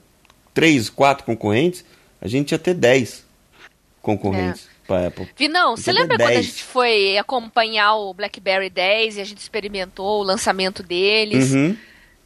três, 0.52 0.88
quatro 0.90 1.24
concorrentes, 1.24 1.84
a 2.20 2.26
gente 2.26 2.52
ia 2.52 2.58
ter 2.58 2.74
10 2.74 3.24
concorrentes 4.02 4.66
para 4.86 5.08
Apple. 5.08 5.28
Vinão, 5.36 5.76
você 5.76 5.92
lembra 5.92 6.16
10. 6.18 6.30
quando 6.30 6.38
a 6.38 6.42
gente 6.42 6.62
foi 6.62 7.18
acompanhar 7.18 7.94
o 7.96 8.14
BlackBerry 8.14 8.70
10 8.70 9.16
e 9.16 9.20
a 9.20 9.24
gente 9.24 9.38
experimentou 9.38 10.20
o 10.20 10.24
lançamento 10.24 10.82
deles, 10.82 11.52
Uhum, 11.52 11.76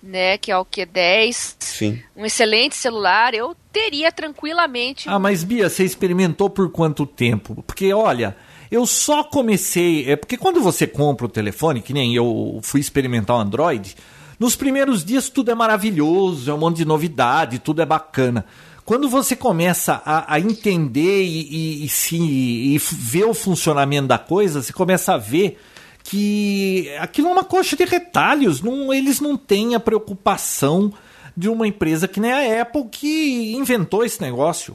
né? 0.02 0.38
Que 0.38 0.50
é 0.52 0.56
o 0.58 0.64
Q10. 0.64 1.56
sim. 1.58 2.02
Um 2.16 2.24
excelente 2.26 2.76
celular. 2.76 3.34
Eu 3.34 3.56
teria 3.72 4.10
tranquilamente. 4.12 5.08
Ah, 5.08 5.18
mas 5.18 5.42
Bia, 5.44 5.68
você 5.68 5.84
experimentou 5.84 6.48
por 6.50 6.70
quanto 6.70 7.04
tempo? 7.06 7.62
Porque, 7.66 7.92
olha, 7.92 8.36
eu 8.70 8.86
só 8.86 9.24
comecei. 9.24 10.10
É 10.10 10.16
porque 10.16 10.36
quando 10.36 10.60
você 10.60 10.86
compra 10.86 11.26
o 11.26 11.28
telefone, 11.28 11.80
que 11.80 11.92
nem 11.92 12.14
eu 12.14 12.60
fui 12.62 12.80
experimentar 12.80 13.36
o 13.36 13.40
Android, 13.40 13.96
nos 14.38 14.54
primeiros 14.54 15.04
dias 15.04 15.28
tudo 15.28 15.50
é 15.50 15.54
maravilhoso, 15.54 16.50
é 16.50 16.54
um 16.54 16.58
monte 16.58 16.76
de 16.78 16.84
novidade, 16.84 17.58
tudo 17.58 17.82
é 17.82 17.86
bacana. 17.86 18.44
Quando 18.88 19.06
você 19.06 19.36
começa 19.36 20.00
a, 20.02 20.32
a 20.32 20.40
entender 20.40 21.22
e, 21.22 21.40
e- 21.42 21.84
e 21.84 21.88
se 21.90 22.16
e 22.16 22.78
ver 22.78 23.24
o 23.24 23.34
funcionamento 23.34 24.08
da 24.08 24.16
coisa, 24.16 24.62
você 24.62 24.72
começa 24.72 25.12
a 25.12 25.18
ver 25.18 25.60
que 26.02 26.90
aquilo 26.98 27.28
é 27.28 27.32
uma 27.32 27.44
coxa 27.44 27.76
de 27.76 27.84
retalhos. 27.84 28.62
Não, 28.62 28.90
eles 28.90 29.20
não 29.20 29.36
têm 29.36 29.74
a 29.74 29.80
preocupação 29.80 30.90
de 31.36 31.50
uma 31.50 31.68
empresa 31.68 32.08
que 32.08 32.18
nem 32.18 32.32
a 32.32 32.62
Apple 32.62 32.86
que 32.90 33.52
inventou 33.54 34.06
esse 34.06 34.22
negócio. 34.22 34.74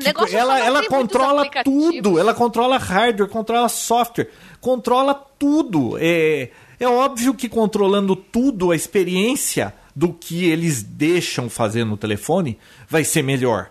O 0.00 0.02
negócio 0.02 0.36
ela 0.36 0.58
ela 0.58 0.84
controla 0.88 1.48
tudo, 1.62 2.18
ela 2.18 2.34
controla 2.34 2.78
hardware, 2.78 3.30
controla 3.30 3.68
software, 3.68 4.28
controla 4.60 5.14
tudo. 5.14 5.96
É, 6.00 6.50
é 6.80 6.88
óbvio 6.88 7.32
que 7.32 7.48
controlando 7.48 8.16
tudo, 8.16 8.72
a 8.72 8.74
experiência 8.74 9.72
do 9.94 10.12
que 10.12 10.44
eles 10.44 10.82
deixam 10.82 11.48
fazer 11.48 11.84
no 11.84 11.96
telefone 11.96 12.58
vai 12.88 13.04
ser 13.04 13.22
melhor. 13.22 13.70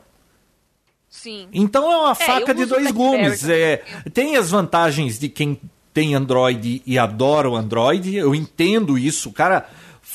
Sim. 1.10 1.48
Então 1.54 1.92
é 1.92 1.98
uma 1.98 2.16
faca 2.16 2.52
eu 2.52 2.56
de 2.56 2.66
dois 2.66 2.92
gumes. 2.92 3.48
É, 3.48 3.84
tem 4.14 4.36
as 4.36 4.50
vantagens 4.50 5.20
de 5.20 5.30
quem 5.30 5.60
tem 5.94 6.16
Android 6.16 6.82
e 6.86 6.98
adora 6.98 7.50
o 7.50 7.56
Android. 7.56 8.16
Eu 8.16 8.34
entendo 8.34 8.98
isso. 8.98 9.30
O 9.30 9.34
cara 9.34 9.70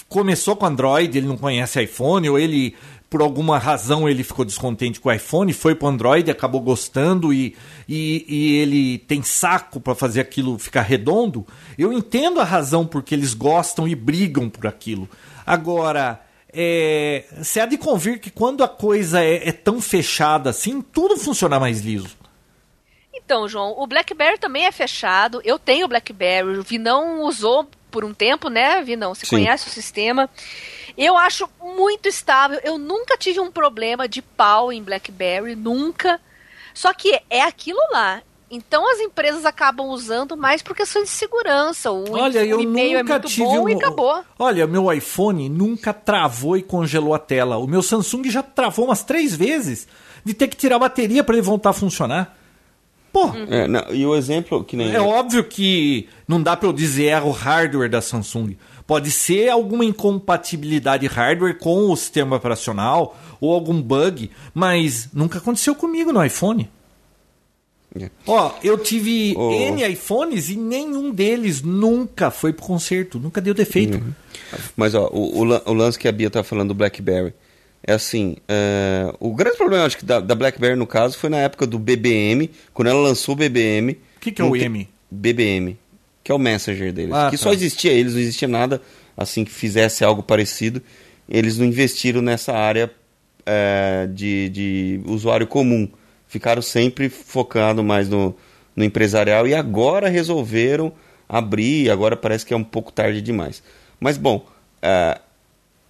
começou 0.09 0.57
com 0.57 0.67
Android, 0.67 1.17
ele 1.17 1.29
não 1.29 1.37
conhece 1.37 1.83
iPhone, 1.83 2.29
ou 2.29 2.39
ele, 2.39 2.75
por 3.09 3.23
alguma 3.23 3.59
razão, 3.59 4.09
ele 4.09 4.25
ficou 4.25 4.45
descontente 4.45 5.01
com 5.01 5.09
o 5.09 5.13
iPhone, 5.13 5.53
foi 5.53 5.75
pro 5.75 5.89
Android, 5.89 6.31
acabou 6.31 6.61
gostando 6.61 7.33
e, 7.33 7.57
e, 7.89 8.25
e 8.29 8.57
ele 8.57 8.99
tem 8.99 9.23
saco 9.23 9.81
para 9.81 9.95
fazer 9.95 10.21
aquilo 10.21 10.59
ficar 10.59 10.83
redondo. 10.83 11.47
Eu 11.79 11.93
entendo 11.93 12.41
a 12.41 12.45
razão 12.45 12.85
porque 12.85 13.15
eles 13.15 13.35
gostam 13.35 13.87
e 13.87 13.95
brigam 13.95 14.49
por 14.51 14.67
aquilo. 14.67 15.09
Agora, 15.49 16.21
é, 16.53 17.25
você 17.39 17.59
há 17.59 17.65
de 17.65 17.79
convir 17.79 18.21
que 18.21 18.31
quando 18.31 18.63
a 18.63 18.69
coisa 18.69 19.25
é, 19.25 19.49
é 19.49 19.53
tão 19.53 19.81
fechada 19.81 20.51
assim, 20.51 20.83
tudo 20.83 21.17
funciona 21.17 21.59
mais 21.59 21.81
liso. 21.81 22.15
Então, 23.15 23.49
João, 23.49 23.75
o 23.79 23.87
BlackBerry 23.87 24.39
também 24.39 24.67
é 24.67 24.73
fechado. 24.73 25.41
Eu 25.43 25.59
tenho 25.59 25.87
o 25.87 25.89
BlackBerry. 25.89 26.59
O 26.59 26.63
Vinão 26.63 27.23
usou 27.23 27.67
por 27.91 28.05
um 28.05 28.13
tempo, 28.13 28.51
né, 28.51 28.83
Vinão? 28.83 29.15
Você 29.15 29.25
Sim. 29.25 29.37
conhece 29.37 29.69
o 29.69 29.71
sistema. 29.71 30.29
Eu 30.99 31.17
acho 31.17 31.49
muito 31.59 32.09
estável. 32.09 32.61
Eu 32.63 32.77
nunca 32.77 33.17
tive 33.17 33.41
um 33.41 33.51
problema 33.51 34.07
de 34.07 34.21
pau 34.21 34.71
em 34.71 34.83
BlackBerry, 34.83 35.57
nunca. 35.57 36.21
Só 36.75 36.93
que 36.93 37.19
é 37.31 37.41
aquilo 37.41 37.81
lá. 37.91 38.23
Então 38.51 38.91
as 38.91 38.99
empresas 38.99 39.45
acabam 39.45 39.89
usando 39.89 40.37
mais 40.37 40.63
por 40.63 40.75
questões 40.75 41.05
de 41.05 41.11
segurança. 41.11 41.91
O, 41.91 42.13
Olha, 42.13 42.45
eu 42.45 42.61
e-mail 42.61 42.99
é 42.99 43.03
nunca 43.03 43.15
muito 43.15 43.29
tive 43.29 43.45
bom 43.45 43.65
um... 43.65 43.69
e 43.69 43.75
acabou. 43.75 44.25
Olha, 44.39 44.67
meu 44.67 44.91
iPhone 44.93 45.49
nunca 45.49 45.93
travou 45.93 46.57
e 46.57 46.63
congelou 46.63 47.15
a 47.15 47.19
tela. 47.19 47.59
O 47.59 47.67
meu 47.67 47.83
Samsung 47.83 48.31
já 48.31 48.43
travou 48.43 48.87
umas 48.87 49.03
três 49.03 49.35
vezes 49.35 49.87
de 50.25 50.33
ter 50.33 50.49
que 50.49 50.57
tirar 50.57 50.77
a 50.77 50.81
bateria 50.81 51.23
para 51.23 51.35
ele 51.35 51.43
voltar 51.43 51.71
a 51.71 51.75
funcionar. 51.75 52.37
Pô, 53.13 53.27
Uhum. 53.27 53.47
É, 53.51 53.67
não, 53.67 53.85
e 53.91 54.05
o 54.07 54.15
exemplo 54.15 54.63
que 54.63 54.77
nem. 54.77 54.95
é 54.95 55.01
óbvio 55.01 55.43
que 55.45 56.09
não 56.27 56.43
dá 56.43 56.57
para 56.57 56.69
eu 56.69 56.73
dizer 56.73 57.07
é 57.07 57.21
o 57.21 57.31
hardware 57.31 57.91
da 57.91 58.01
Samsung. 58.01 58.57
Pode 58.87 59.11
ser 59.11 59.51
alguma 59.51 59.85
incompatibilidade 59.85 61.07
hardware 61.07 61.59
com 61.59 61.91
o 61.91 61.97
sistema 61.97 62.37
operacional 62.37 63.17
ou 63.41 63.53
algum 63.53 63.81
bug, 63.83 64.31
mas 64.55 65.11
nunca 65.13 65.39
aconteceu 65.39 65.75
comigo 65.75 66.13
no 66.13 66.25
iPhone. 66.25 66.71
É. 68.07 68.11
Ó, 68.27 68.53
eu 68.63 68.79
tive 68.79 69.35
Oh. 69.37 69.53
N 69.53 69.83
iPhones 69.93 70.49
e 70.49 70.57
nenhum 70.57 71.11
deles 71.11 71.63
nunca 71.63 72.31
foi 72.31 72.53
pro 72.53 72.65
conserto, 72.65 73.19
nunca 73.19 73.41
deu 73.41 73.55
defeito. 73.55 74.03
Mas 74.77 74.95
ó, 74.95 75.09
o, 75.13 75.43
o, 75.43 75.71
o 75.71 75.73
lance 75.75 75.99
que 75.99 76.09
a 76.09 76.13
Bia 76.13 76.31
tá 76.31 76.43
falando 76.43 76.69
do 76.69 76.75
BlackBerry 76.75 77.33
é 77.83 77.93
assim, 77.93 78.37
é, 78.49 79.13
o 79.21 79.33
grande 79.35 79.57
problema 79.57 79.85
acho 79.85 79.97
que 79.99 80.05
da, 80.05 80.21
da 80.21 80.35
BlackBerry 80.35 80.77
no 80.77 80.87
caso 80.87 81.17
foi 81.17 81.31
na 81.31 81.39
época 81.39 81.67
do 81.67 81.79
BBM, 81.79 82.51
quando 82.75 82.89
ela 82.89 83.01
lançou 83.01 83.35
o 83.35 83.39
BBM. 83.39 83.93
O 83.93 84.21
que, 84.21 84.33
que 84.33 84.43
é 84.43 84.45
o 84.45 84.55
M? 84.57 84.89
BBM, 85.11 85.79
que 86.23 86.31
é 86.33 86.35
o 86.35 86.39
Messenger 86.39 86.93
deles, 86.93 87.15
Ah, 87.15 87.31
que 87.31 87.37
tá. 87.37 87.43
só 87.43 87.53
existia 87.53 87.93
eles, 87.93 88.15
não 88.15 88.21
existia 88.21 88.49
nada 88.49 88.83
assim 89.17 89.45
que 89.45 89.51
fizesse 89.51 90.05
algo 90.05 90.23
parecido. 90.23 90.83
Eles 91.29 91.59
não 91.59 91.67
investiram 91.67 92.21
nessa 92.23 92.53
área 92.53 92.91
é, 93.47 94.09
de, 94.13 94.49
de 94.51 95.01
usuário 95.07 95.47
comum, 95.47 95.89
ficaram 96.29 96.63
sempre 96.63 97.09
focando 97.09 97.83
mais 97.83 98.09
no, 98.09 98.37
no 98.77 98.85
empresarial 98.85 99.47
e 99.47 99.55
agora 99.55 100.09
resolveram 100.09 100.93
abrir, 101.29 101.91
agora 101.91 102.17
parece 102.17 102.47
que 102.47 102.55
é 102.55 102.57
um 102.57 102.65
pouco 102.65 102.93
tarde 102.93 103.21
demais. 103.21 103.63
Mas 103.99 104.17
bom, 104.17 104.47
é, 104.81 105.21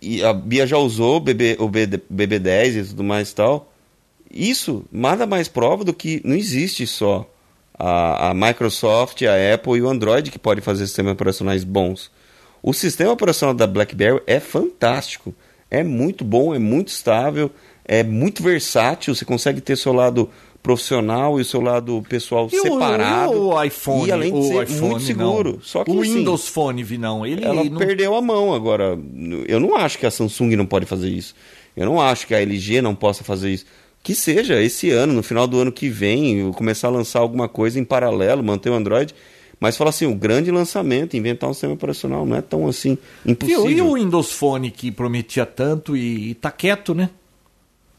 e 0.00 0.22
a 0.24 0.32
Bia 0.32 0.66
já 0.66 0.78
usou 0.78 1.16
o, 1.16 1.20
BB, 1.20 1.56
o 1.58 1.68
BB10 1.68 2.76
e 2.76 2.88
tudo 2.88 3.04
mais 3.04 3.30
e 3.30 3.34
tal. 3.34 3.72
Isso 4.30 4.84
nada 4.92 5.26
mais 5.26 5.48
prova 5.48 5.84
do 5.84 5.92
que 5.92 6.20
não 6.24 6.34
existe 6.34 6.86
só 6.86 7.28
a, 7.78 8.30
a 8.30 8.34
Microsoft, 8.34 9.22
a 9.22 9.54
Apple 9.54 9.78
e 9.78 9.82
o 9.82 9.88
Android 9.88 10.30
que 10.30 10.38
podem 10.38 10.62
fazer 10.62 10.86
sistemas 10.86 11.12
operacionais 11.12 11.64
bons. 11.64 12.10
O 12.62 12.72
sistema 12.72 13.12
operacional 13.12 13.54
da 13.54 13.66
BlackBerry 13.66 14.20
é 14.26 14.40
fantástico. 14.40 15.34
É 15.70 15.82
muito 15.82 16.24
bom, 16.24 16.54
é 16.54 16.58
muito 16.58 16.88
estável, 16.88 17.50
é 17.88 18.04
muito 18.04 18.42
versátil. 18.42 19.14
Você 19.14 19.24
consegue 19.24 19.60
ter 19.60 19.76
seu 19.76 19.92
lado 19.92 20.28
profissional 20.62 21.38
e 21.38 21.42
o 21.42 21.44
seu 21.44 21.60
lado 21.60 22.04
pessoal 22.08 22.48
e 22.52 22.60
separado. 22.60 23.32
O, 23.32 23.54
o 23.54 23.64
iPhone, 23.64 24.06
e 24.06 24.12
além 24.12 24.32
de 24.32 24.46
ser 24.46 24.64
iPhone, 24.64 24.90
muito 24.90 25.04
seguro. 25.04 25.52
Não. 25.54 25.62
Só 25.62 25.84
que, 25.84 25.90
o 25.90 26.00
assim, 26.00 26.14
Windows 26.14 26.48
Phone, 26.48 26.98
não. 26.98 27.24
Ele 27.24 27.44
ela 27.44 27.64
não... 27.64 27.78
perdeu 27.78 28.14
a 28.14 28.20
mão 28.20 28.54
agora. 28.54 28.98
Eu 29.46 29.58
não 29.58 29.74
acho 29.74 29.98
que 29.98 30.04
a 30.04 30.10
Samsung 30.10 30.54
não 30.54 30.66
pode 30.66 30.84
fazer 30.84 31.08
isso. 31.08 31.34
Eu 31.74 31.86
não 31.86 32.00
acho 32.00 32.26
que 32.26 32.34
a 32.34 32.40
LG 32.40 32.82
não 32.82 32.94
possa 32.94 33.24
fazer 33.24 33.50
isso. 33.50 33.64
Que 34.02 34.14
seja 34.14 34.60
esse 34.60 34.90
ano, 34.90 35.12
no 35.12 35.22
final 35.22 35.46
do 35.46 35.58
ano 35.58 35.72
que 35.72 35.88
vem, 35.88 36.52
começar 36.52 36.88
a 36.88 36.90
lançar 36.90 37.20
alguma 37.20 37.48
coisa 37.48 37.80
em 37.80 37.84
paralelo, 37.84 38.44
manter 38.44 38.70
o 38.70 38.74
Android. 38.74 39.14
Mas 39.60 39.76
fala 39.76 39.90
assim, 39.90 40.06
o 40.06 40.14
grande 40.14 40.50
lançamento, 40.52 41.16
inventar 41.16 41.50
um 41.50 41.52
sistema 41.52 41.74
operacional, 41.74 42.24
não 42.24 42.36
é 42.36 42.42
tão 42.42 42.68
assim 42.68 42.96
impossível. 43.26 43.68
E, 43.68 43.74
e 43.74 43.80
o 43.80 43.94
Windows 43.94 44.30
Phone 44.30 44.70
que 44.70 44.92
prometia 44.92 45.44
tanto 45.44 45.96
e, 45.96 46.30
e 46.30 46.34
tá 46.34 46.50
quieto, 46.50 46.94
né? 46.94 47.10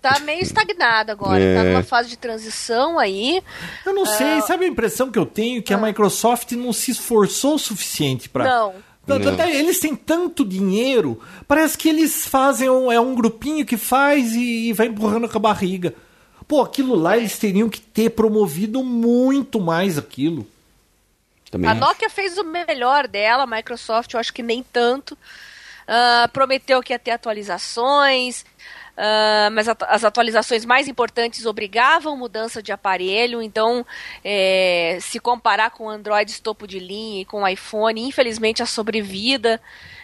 Tá 0.01 0.19
meio 0.21 0.41
estagnado 0.41 1.11
agora, 1.11 1.41
é. 1.41 1.55
tá 1.55 1.63
numa 1.63 1.83
fase 1.83 2.07
de 2.07 2.17
transição 2.17 2.97
aí. 2.97 3.43
Eu 3.85 3.93
não 3.93 4.05
sei, 4.05 4.39
uh... 4.39 4.47
sabe 4.47 4.65
a 4.65 4.67
impressão 4.67 5.11
que 5.11 5.19
eu 5.19 5.25
tenho? 5.25 5.61
Que 5.61 5.73
a 5.73 5.77
ah. 5.77 5.81
Microsoft 5.81 6.53
não 6.53 6.71
se 6.71 6.91
esforçou 6.91 7.55
o 7.55 7.59
suficiente 7.59 8.29
para 8.29 8.45
Não. 8.45 8.73
Não. 9.05 9.49
Eles 9.49 9.79
têm 9.79 9.95
tanto 9.95 10.45
dinheiro, 10.45 11.19
parece 11.47 11.75
que 11.75 11.89
eles 11.89 12.27
fazem 12.27 12.69
um, 12.69 12.91
é 12.91 12.99
um 12.99 13.15
grupinho 13.15 13.65
que 13.65 13.75
faz 13.75 14.33
e, 14.33 14.69
e 14.69 14.73
vai 14.73 14.87
empurrando 14.87 15.27
com 15.27 15.37
a 15.37 15.41
barriga. 15.41 15.95
Pô, 16.47 16.61
aquilo 16.61 16.95
lá 16.95 17.17
eles 17.17 17.37
teriam 17.37 17.69
que 17.69 17.81
ter 17.81 18.11
promovido 18.11 18.83
muito 18.83 19.59
mais 19.59 19.97
aquilo. 19.97 20.47
Também 21.49 21.69
a 21.69 21.73
acho. 21.73 21.81
Nokia 21.81 22.09
fez 22.09 22.37
o 22.37 22.43
melhor 22.43 23.07
dela, 23.07 23.43
a 23.43 23.47
Microsoft 23.47 24.13
eu 24.13 24.19
acho 24.19 24.33
que 24.33 24.43
nem 24.43 24.63
tanto. 24.63 25.13
Uh, 25.13 26.29
prometeu 26.31 26.81
que 26.83 26.93
ia 26.93 26.99
ter 26.99 27.11
atualizações, 27.11 28.45
Uh, 28.99 29.49
mas 29.53 29.69
as 29.69 30.03
atualizações 30.03 30.65
mais 30.65 30.89
importantes 30.89 31.45
obrigavam 31.45 32.17
mudança 32.17 32.61
de 32.61 32.73
aparelho, 32.73 33.41
então 33.41 33.85
é, 34.21 34.97
se 34.99 35.21
comparar 35.21 35.71
com 35.71 35.89
Android 35.89 36.41
topo 36.41 36.67
de 36.67 36.79
linha 36.79 37.21
e 37.21 37.25
com 37.25 37.47
iPhone, 37.47 38.05
infelizmente 38.05 38.61
a 38.61 38.65
sobrevida 38.65 39.61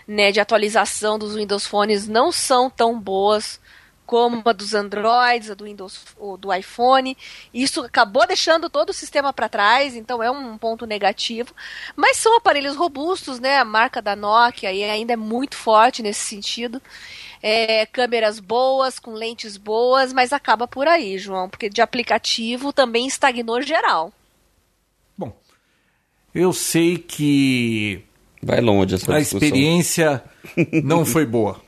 né, 0.07 0.31
de 0.31 0.39
atualização 0.39 1.19
dos 1.19 1.35
Windows 1.35 1.65
Phones 1.65 2.07
não 2.07 2.31
são 2.31 2.69
tão 2.69 2.97
boas 2.97 3.59
como 4.05 4.41
a 4.45 4.53
dos 4.53 4.73
Androids, 4.73 5.51
a 5.51 5.55
do 5.55 5.65
Windows, 5.65 5.99
do 6.39 6.53
iPhone. 6.53 7.17
Isso 7.53 7.81
acabou 7.81 8.25
deixando 8.25 8.69
todo 8.69 8.91
o 8.91 8.93
sistema 8.93 9.33
para 9.33 9.49
trás, 9.49 9.95
então 9.95 10.21
é 10.21 10.29
um 10.29 10.57
ponto 10.57 10.85
negativo. 10.85 11.53
Mas 11.95 12.17
são 12.17 12.37
aparelhos 12.37 12.75
robustos, 12.75 13.39
né? 13.39 13.57
A 13.57 13.65
marca 13.65 14.01
da 14.01 14.15
Nokia 14.15 14.69
ainda 14.69 15.13
é 15.13 15.17
muito 15.17 15.55
forte 15.55 16.03
nesse 16.03 16.21
sentido 16.21 16.81
é, 17.47 17.85
câmeras 17.85 18.39
boas, 18.39 18.97
com 18.97 19.13
lentes 19.13 19.55
boas, 19.55 20.11
mas 20.11 20.33
acaba 20.33 20.67
por 20.67 20.87
aí, 20.87 21.15
João, 21.19 21.47
porque 21.47 21.69
de 21.69 21.79
aplicativo 21.79 22.73
também 22.73 23.05
estagnou 23.05 23.61
geral. 23.61 24.11
Bom, 25.15 25.31
eu 26.33 26.51
sei 26.51 26.97
que 26.97 28.03
vai 28.41 28.59
longe 28.61 28.95
essa 28.95 29.13
a 29.13 29.19
experiência 29.19 30.23
não 30.83 31.05
foi 31.05 31.23
boa. 31.23 31.61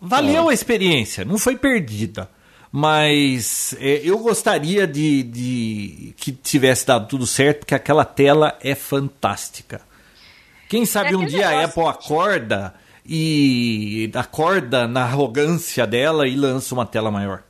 Valeu 0.00 0.48
a 0.48 0.54
experiência, 0.54 1.24
não 1.24 1.38
foi 1.38 1.56
perdida. 1.56 2.30
Mas 2.70 3.74
é, 3.80 4.02
eu 4.04 4.20
gostaria 4.20 4.86
de, 4.86 5.24
de, 5.24 6.14
que 6.18 6.30
tivesse 6.30 6.86
dado 6.86 7.08
tudo 7.08 7.26
certo, 7.26 7.60
porque 7.60 7.74
aquela 7.74 8.04
tela 8.04 8.56
é 8.62 8.76
fantástica. 8.76 9.80
Quem 10.68 10.86
sabe 10.86 11.14
é 11.14 11.16
um 11.16 11.26
dia 11.26 11.48
a 11.48 11.64
Apple 11.64 11.82
acorda 11.82 12.74
e 13.08 14.10
acorda 14.14 14.86
na 14.86 15.02
arrogância 15.02 15.86
dela 15.86 16.26
e 16.26 16.36
lança 16.36 16.74
uma 16.74 16.86
tela 16.86 17.10
maior. 17.10 17.42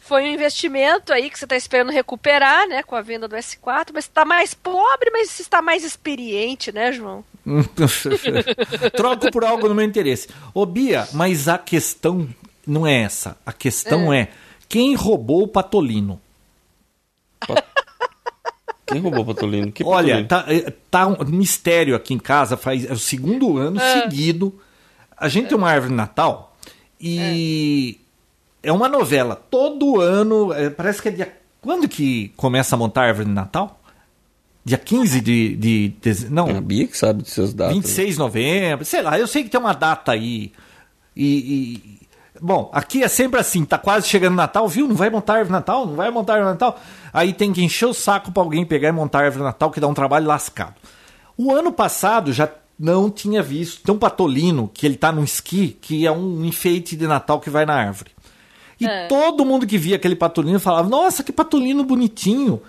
Foi 0.00 0.22
um 0.22 0.28
investimento 0.28 1.12
aí 1.12 1.28
que 1.28 1.36
você 1.36 1.44
está 1.44 1.56
esperando 1.56 1.90
recuperar, 1.90 2.68
né, 2.68 2.80
com 2.82 2.94
a 2.94 3.02
venda 3.02 3.26
do 3.26 3.34
S4, 3.34 3.88
mas 3.92 4.04
está 4.04 4.24
mais 4.24 4.54
pobre, 4.54 5.10
mas 5.10 5.40
está 5.40 5.60
mais 5.60 5.82
experiente, 5.82 6.70
né, 6.70 6.92
João? 6.92 7.24
Troco 8.94 9.30
por 9.32 9.44
algo 9.44 9.68
no 9.68 9.74
meu 9.74 9.84
interesse. 9.84 10.28
Ô 10.54 10.64
Bia, 10.64 11.08
mas 11.12 11.48
a 11.48 11.58
questão 11.58 12.28
não 12.64 12.86
é 12.86 13.02
essa. 13.02 13.36
A 13.44 13.52
questão 13.52 14.12
é, 14.12 14.20
é 14.20 14.28
quem 14.68 14.94
roubou 14.94 15.42
o 15.42 15.48
Patolino? 15.48 16.20
Quem 18.86 19.00
roubou 19.00 19.22
o 19.22 19.26
Patolino? 19.26 19.72
Que 19.72 19.82
Olha, 19.82 20.24
tá, 20.24 20.44
é, 20.46 20.72
tá 20.88 21.08
um 21.08 21.24
mistério 21.24 21.96
aqui 21.96 22.14
em 22.14 22.18
casa, 22.18 22.56
faz 22.56 22.88
é 22.88 22.92
o 22.92 22.98
segundo 22.98 23.58
ano 23.58 23.80
é. 23.80 24.02
seguido 24.02 24.54
a 25.16 25.28
gente 25.28 25.48
tem 25.48 25.56
uma 25.56 25.70
árvore 25.70 25.90
de 25.90 25.96
Natal 25.96 26.56
e 27.00 27.98
é, 28.62 28.68
é 28.68 28.72
uma 28.72 28.88
novela. 28.88 29.36
Todo 29.50 30.00
ano, 30.00 30.52
é, 30.52 30.70
parece 30.70 31.00
que 31.00 31.08
é 31.08 31.10
dia. 31.12 31.36
Quando 31.60 31.88
que 31.88 32.32
começa 32.36 32.74
a 32.76 32.78
montar 32.78 33.02
a 33.02 33.06
árvore 33.08 33.26
de 33.26 33.34
Natal? 33.34 33.80
Dia 34.64 34.78
15 34.78 35.20
de. 35.20 35.56
de, 35.56 35.88
de 35.88 36.30
não. 36.30 36.48
A 36.48 36.60
Bia 36.60 36.86
que 36.86 36.96
sabe 36.96 37.22
de 37.22 37.30
seus 37.30 37.54
datas. 37.54 37.74
26 37.74 38.14
de 38.14 38.18
novembro, 38.18 38.84
sei 38.84 39.00
lá, 39.00 39.18
eu 39.18 39.26
sei 39.26 39.44
que 39.44 39.50
tem 39.50 39.60
uma 39.60 39.72
data 39.72 40.12
aí. 40.12 40.52
E, 41.16 41.26
e, 41.26 42.06
Bom, 42.40 42.70
aqui 42.72 43.02
é 43.02 43.08
sempre 43.08 43.40
assim, 43.40 43.64
tá 43.64 43.78
quase 43.78 44.06
chegando 44.06 44.34
Natal, 44.34 44.68
viu? 44.68 44.86
Não 44.86 44.94
vai 44.94 45.08
montar 45.08 45.34
árvore 45.34 45.48
de 45.48 45.52
Natal, 45.52 45.86
não 45.86 45.94
vai 45.94 46.10
montar 46.10 46.34
árvore 46.34 46.56
de 46.56 46.60
Natal. 46.60 46.80
Aí 47.12 47.32
tem 47.32 47.52
que 47.52 47.62
encher 47.62 47.86
o 47.86 47.94
saco 47.94 48.30
para 48.30 48.42
alguém 48.42 48.64
pegar 48.64 48.88
e 48.88 48.92
montar 48.92 49.20
árvore 49.20 49.38
de 49.38 49.44
Natal, 49.44 49.70
que 49.70 49.80
dá 49.80 49.88
um 49.88 49.94
trabalho 49.94 50.26
lascado. 50.26 50.74
O 51.36 51.52
ano 51.52 51.72
passado 51.72 52.32
já 52.32 52.48
não 52.78 53.10
tinha 53.10 53.42
visto. 53.42 53.82
Tem 53.82 53.94
um 53.94 53.98
patolino 53.98 54.70
que 54.72 54.86
ele 54.86 54.96
tá 54.96 55.10
num 55.10 55.24
esqui, 55.24 55.76
que 55.80 56.06
é 56.06 56.12
um 56.12 56.44
enfeite 56.44 56.96
de 56.96 57.06
Natal 57.06 57.40
que 57.40 57.50
vai 57.50 57.64
na 57.64 57.74
árvore. 57.74 58.10
E 58.78 58.86
é. 58.86 59.06
todo 59.06 59.44
mundo 59.44 59.66
que 59.66 59.78
via 59.78 59.96
aquele 59.96 60.16
patolino 60.16 60.60
falava: 60.60 60.88
Nossa, 60.88 61.22
que 61.22 61.32
patolino 61.32 61.84
bonitinho. 61.84 62.60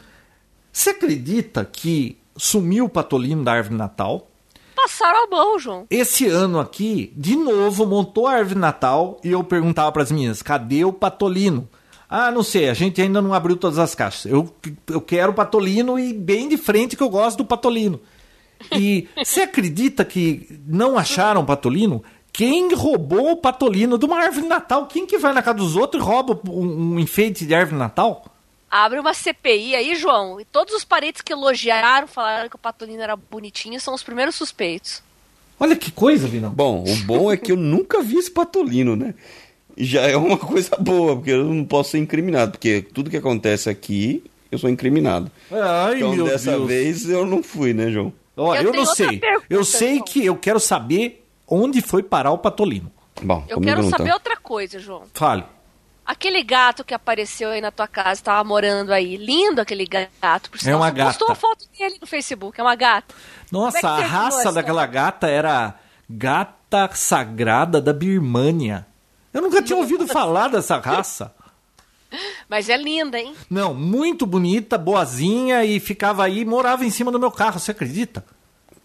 Você 0.71 0.91
acredita 0.91 1.65
que 1.65 2.17
sumiu 2.35 2.85
o 2.85 2.89
patolino 2.89 3.43
da 3.43 3.53
árvore 3.53 3.73
de 3.73 3.79
Natal? 3.79 4.29
Passaram 4.75 5.25
a 5.25 5.27
mão, 5.27 5.59
João. 5.59 5.87
Esse 5.89 6.27
ano 6.27 6.59
aqui, 6.59 7.11
de 7.17 7.35
novo, 7.35 7.85
montou 7.85 8.27
a 8.27 8.33
árvore 8.33 8.55
de 8.55 8.61
Natal 8.61 9.19
e 9.23 9.31
eu 9.31 9.43
perguntava 9.43 9.91
para 9.91 10.03
as 10.03 10.11
meninas: 10.11 10.41
cadê 10.41 10.85
o 10.85 10.93
patolino? 10.93 11.67
Ah, 12.09 12.31
não 12.31 12.41
sei, 12.41 12.69
a 12.69 12.73
gente 12.73 13.01
ainda 13.01 13.21
não 13.21 13.33
abriu 13.33 13.57
todas 13.57 13.77
as 13.77 13.93
caixas. 13.93 14.31
Eu, 14.31 14.49
eu 14.87 15.01
quero 15.01 15.31
o 15.31 15.35
patolino 15.35 15.99
e 15.99 16.13
bem 16.13 16.47
de 16.47 16.55
frente 16.55 16.95
que 16.95 17.03
eu 17.03 17.09
gosto 17.09 17.39
do 17.39 17.45
patolino. 17.45 17.99
E 18.71 19.07
você 19.17 19.41
acredita 19.41 20.03
que 20.03 20.59
não 20.67 20.97
acharam 20.97 21.41
o 21.41 21.45
Patolino? 21.45 22.03
Quem 22.31 22.73
roubou 22.73 23.31
o 23.31 23.37
Patolino 23.37 23.97
de 23.97 24.05
uma 24.05 24.19
árvore 24.19 24.43
de 24.43 24.47
Natal? 24.47 24.85
Quem 24.85 25.05
que 25.05 25.17
vai 25.17 25.33
na 25.33 25.41
casa 25.41 25.57
dos 25.57 25.75
outros 25.75 26.03
e 26.03 26.05
rouba 26.05 26.39
um, 26.47 26.93
um 26.93 26.99
enfeite 26.99 27.45
de 27.45 27.55
árvore 27.55 27.75
de 27.75 27.79
Natal? 27.79 28.25
Abre 28.69 28.99
uma 28.99 29.13
CPI 29.13 29.75
aí, 29.75 29.95
João. 29.95 30.39
E 30.39 30.45
todos 30.45 30.73
os 30.75 30.83
parentes 30.83 31.21
que 31.21 31.33
elogiaram, 31.33 32.07
falaram 32.07 32.49
que 32.49 32.55
o 32.55 32.59
Patolino 32.59 33.01
era 33.01 33.15
bonitinho, 33.15 33.79
são 33.79 33.93
os 33.93 34.03
primeiros 34.03 34.35
suspeitos. 34.35 35.01
Olha 35.59 35.75
que 35.75 35.91
coisa, 35.91 36.27
Vinão. 36.27 36.51
Bom, 36.51 36.83
o 36.83 36.95
bom 36.97 37.31
é 37.31 37.37
que 37.37 37.51
eu 37.51 37.55
nunca 37.55 38.03
vi 38.03 38.17
esse 38.17 38.29
Patolino, 38.29 38.95
né? 38.95 39.15
Já 39.75 40.01
é 40.01 40.15
uma 40.15 40.37
coisa 40.37 40.75
boa, 40.77 41.15
porque 41.15 41.31
eu 41.31 41.45
não 41.45 41.63
posso 41.63 41.91
ser 41.91 41.97
incriminado, 41.97 42.51
porque 42.51 42.85
tudo 42.93 43.09
que 43.09 43.17
acontece 43.17 43.69
aqui, 43.69 44.23
eu 44.51 44.57
sou 44.57 44.69
incriminado. 44.69 45.31
Ai, 45.51 45.97
então, 45.97 46.25
dessa 46.25 46.51
Deus. 46.51 46.67
vez 46.67 47.09
eu 47.09 47.25
não 47.25 47.41
fui, 47.41 47.73
né, 47.73 47.89
João? 47.89 48.13
Ó, 48.37 48.55
eu, 48.55 48.65
eu 48.65 48.73
não 48.73 48.85
sei. 48.85 49.19
Eu 49.49 49.65
sei 49.65 49.95
João. 49.95 50.05
que 50.05 50.25
eu 50.25 50.35
quero 50.37 50.59
saber 50.59 51.27
onde 51.47 51.81
foi 51.81 52.03
parar 52.03 52.31
o 52.31 52.37
Patolino. 52.37 52.91
Bom, 53.21 53.43
eu 53.49 53.59
quero 53.59 53.83
saber 53.89 54.13
outra 54.13 54.37
coisa, 54.37 54.79
João. 54.79 55.03
Fale. 55.13 55.43
Aquele 56.05 56.41
gato 56.41 56.85
que 56.85 56.93
apareceu 56.93 57.49
aí 57.49 57.59
na 57.59 57.71
tua 57.71 57.87
casa, 57.87 58.13
estava 58.13 58.41
morando 58.43 58.93
aí. 58.93 59.17
Lindo 59.17 59.59
aquele 59.59 59.85
gato. 59.85 60.49
Por 60.49 60.65
é 60.65 60.73
uma 60.73 60.89
gata. 60.89 61.09
postou 61.09 61.31
a 61.31 61.35
foto 61.35 61.65
dele 61.77 61.97
no 61.99 62.07
Facebook. 62.07 62.57
É 62.59 62.63
uma 62.63 62.75
gata. 62.75 63.13
Nossa, 63.51 63.79
é 63.79 63.85
a 63.85 64.05
raça 64.05 64.53
daquela 64.53 64.85
gata 64.85 65.27
era 65.27 65.75
gata 66.09 66.89
sagrada 66.93 67.81
da 67.81 67.91
Birmânia. 67.91 68.87
Eu 69.33 69.41
nunca 69.41 69.61
tinha 69.61 69.77
ouvido 69.77 70.07
falar 70.07 70.47
dessa 70.47 70.77
raça. 70.77 71.35
Mas 72.49 72.69
é 72.69 72.77
linda, 72.77 73.19
hein? 73.19 73.33
Não, 73.49 73.73
muito 73.73 74.25
bonita, 74.25 74.77
boazinha 74.77 75.63
e 75.65 75.79
ficava 75.79 76.23
aí, 76.23 76.45
morava 76.45 76.85
em 76.85 76.89
cima 76.89 77.11
do 77.11 77.19
meu 77.19 77.31
carro, 77.31 77.59
você 77.59 77.71
acredita? 77.71 78.23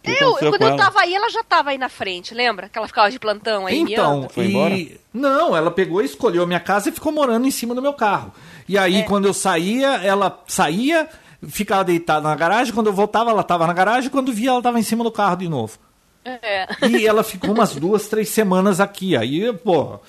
Eu, 0.04 0.34
quando 0.34 0.62
eu 0.62 0.76
tava 0.76 1.00
aí, 1.00 1.14
ela 1.14 1.30
já 1.30 1.44
tava 1.44 1.70
aí 1.70 1.78
na 1.78 1.88
frente, 1.88 2.34
lembra? 2.34 2.68
Que 2.68 2.76
ela 2.76 2.88
ficava 2.88 3.10
de 3.10 3.20
plantão 3.20 3.66
aí. 3.66 3.78
Então, 3.78 4.28
foi 4.28 4.46
embora? 4.46 4.76
Não, 5.14 5.56
ela 5.56 5.70
pegou 5.70 6.02
e 6.02 6.06
escolheu 6.06 6.42
a 6.42 6.46
minha 6.46 6.58
casa 6.58 6.88
e 6.88 6.92
ficou 6.92 7.12
morando 7.12 7.46
em 7.46 7.50
cima 7.50 7.74
do 7.74 7.80
meu 7.80 7.92
carro. 7.92 8.32
E 8.68 8.76
aí, 8.76 8.96
é. 8.96 9.02
quando 9.02 9.26
eu 9.26 9.34
saía, 9.34 10.00
ela 10.02 10.42
saía, 10.48 11.08
ficava 11.46 11.84
deitada 11.84 12.28
na 12.28 12.34
garagem. 12.34 12.74
Quando 12.74 12.88
eu 12.88 12.92
voltava, 12.92 13.30
ela 13.30 13.44
tava 13.44 13.66
na 13.66 13.72
garagem. 13.72 14.10
Quando 14.10 14.32
via, 14.32 14.50
ela 14.50 14.62
tava 14.62 14.80
em 14.80 14.82
cima 14.82 15.04
do 15.04 15.12
carro 15.12 15.36
de 15.36 15.48
novo. 15.48 15.78
É. 16.24 16.66
E 16.88 17.06
ela 17.06 17.22
ficou 17.22 17.52
umas 17.52 17.74
duas, 17.74 18.08
três 18.08 18.28
semanas 18.28 18.80
aqui. 18.80 19.16
Aí, 19.16 19.52
pô, 19.52 20.00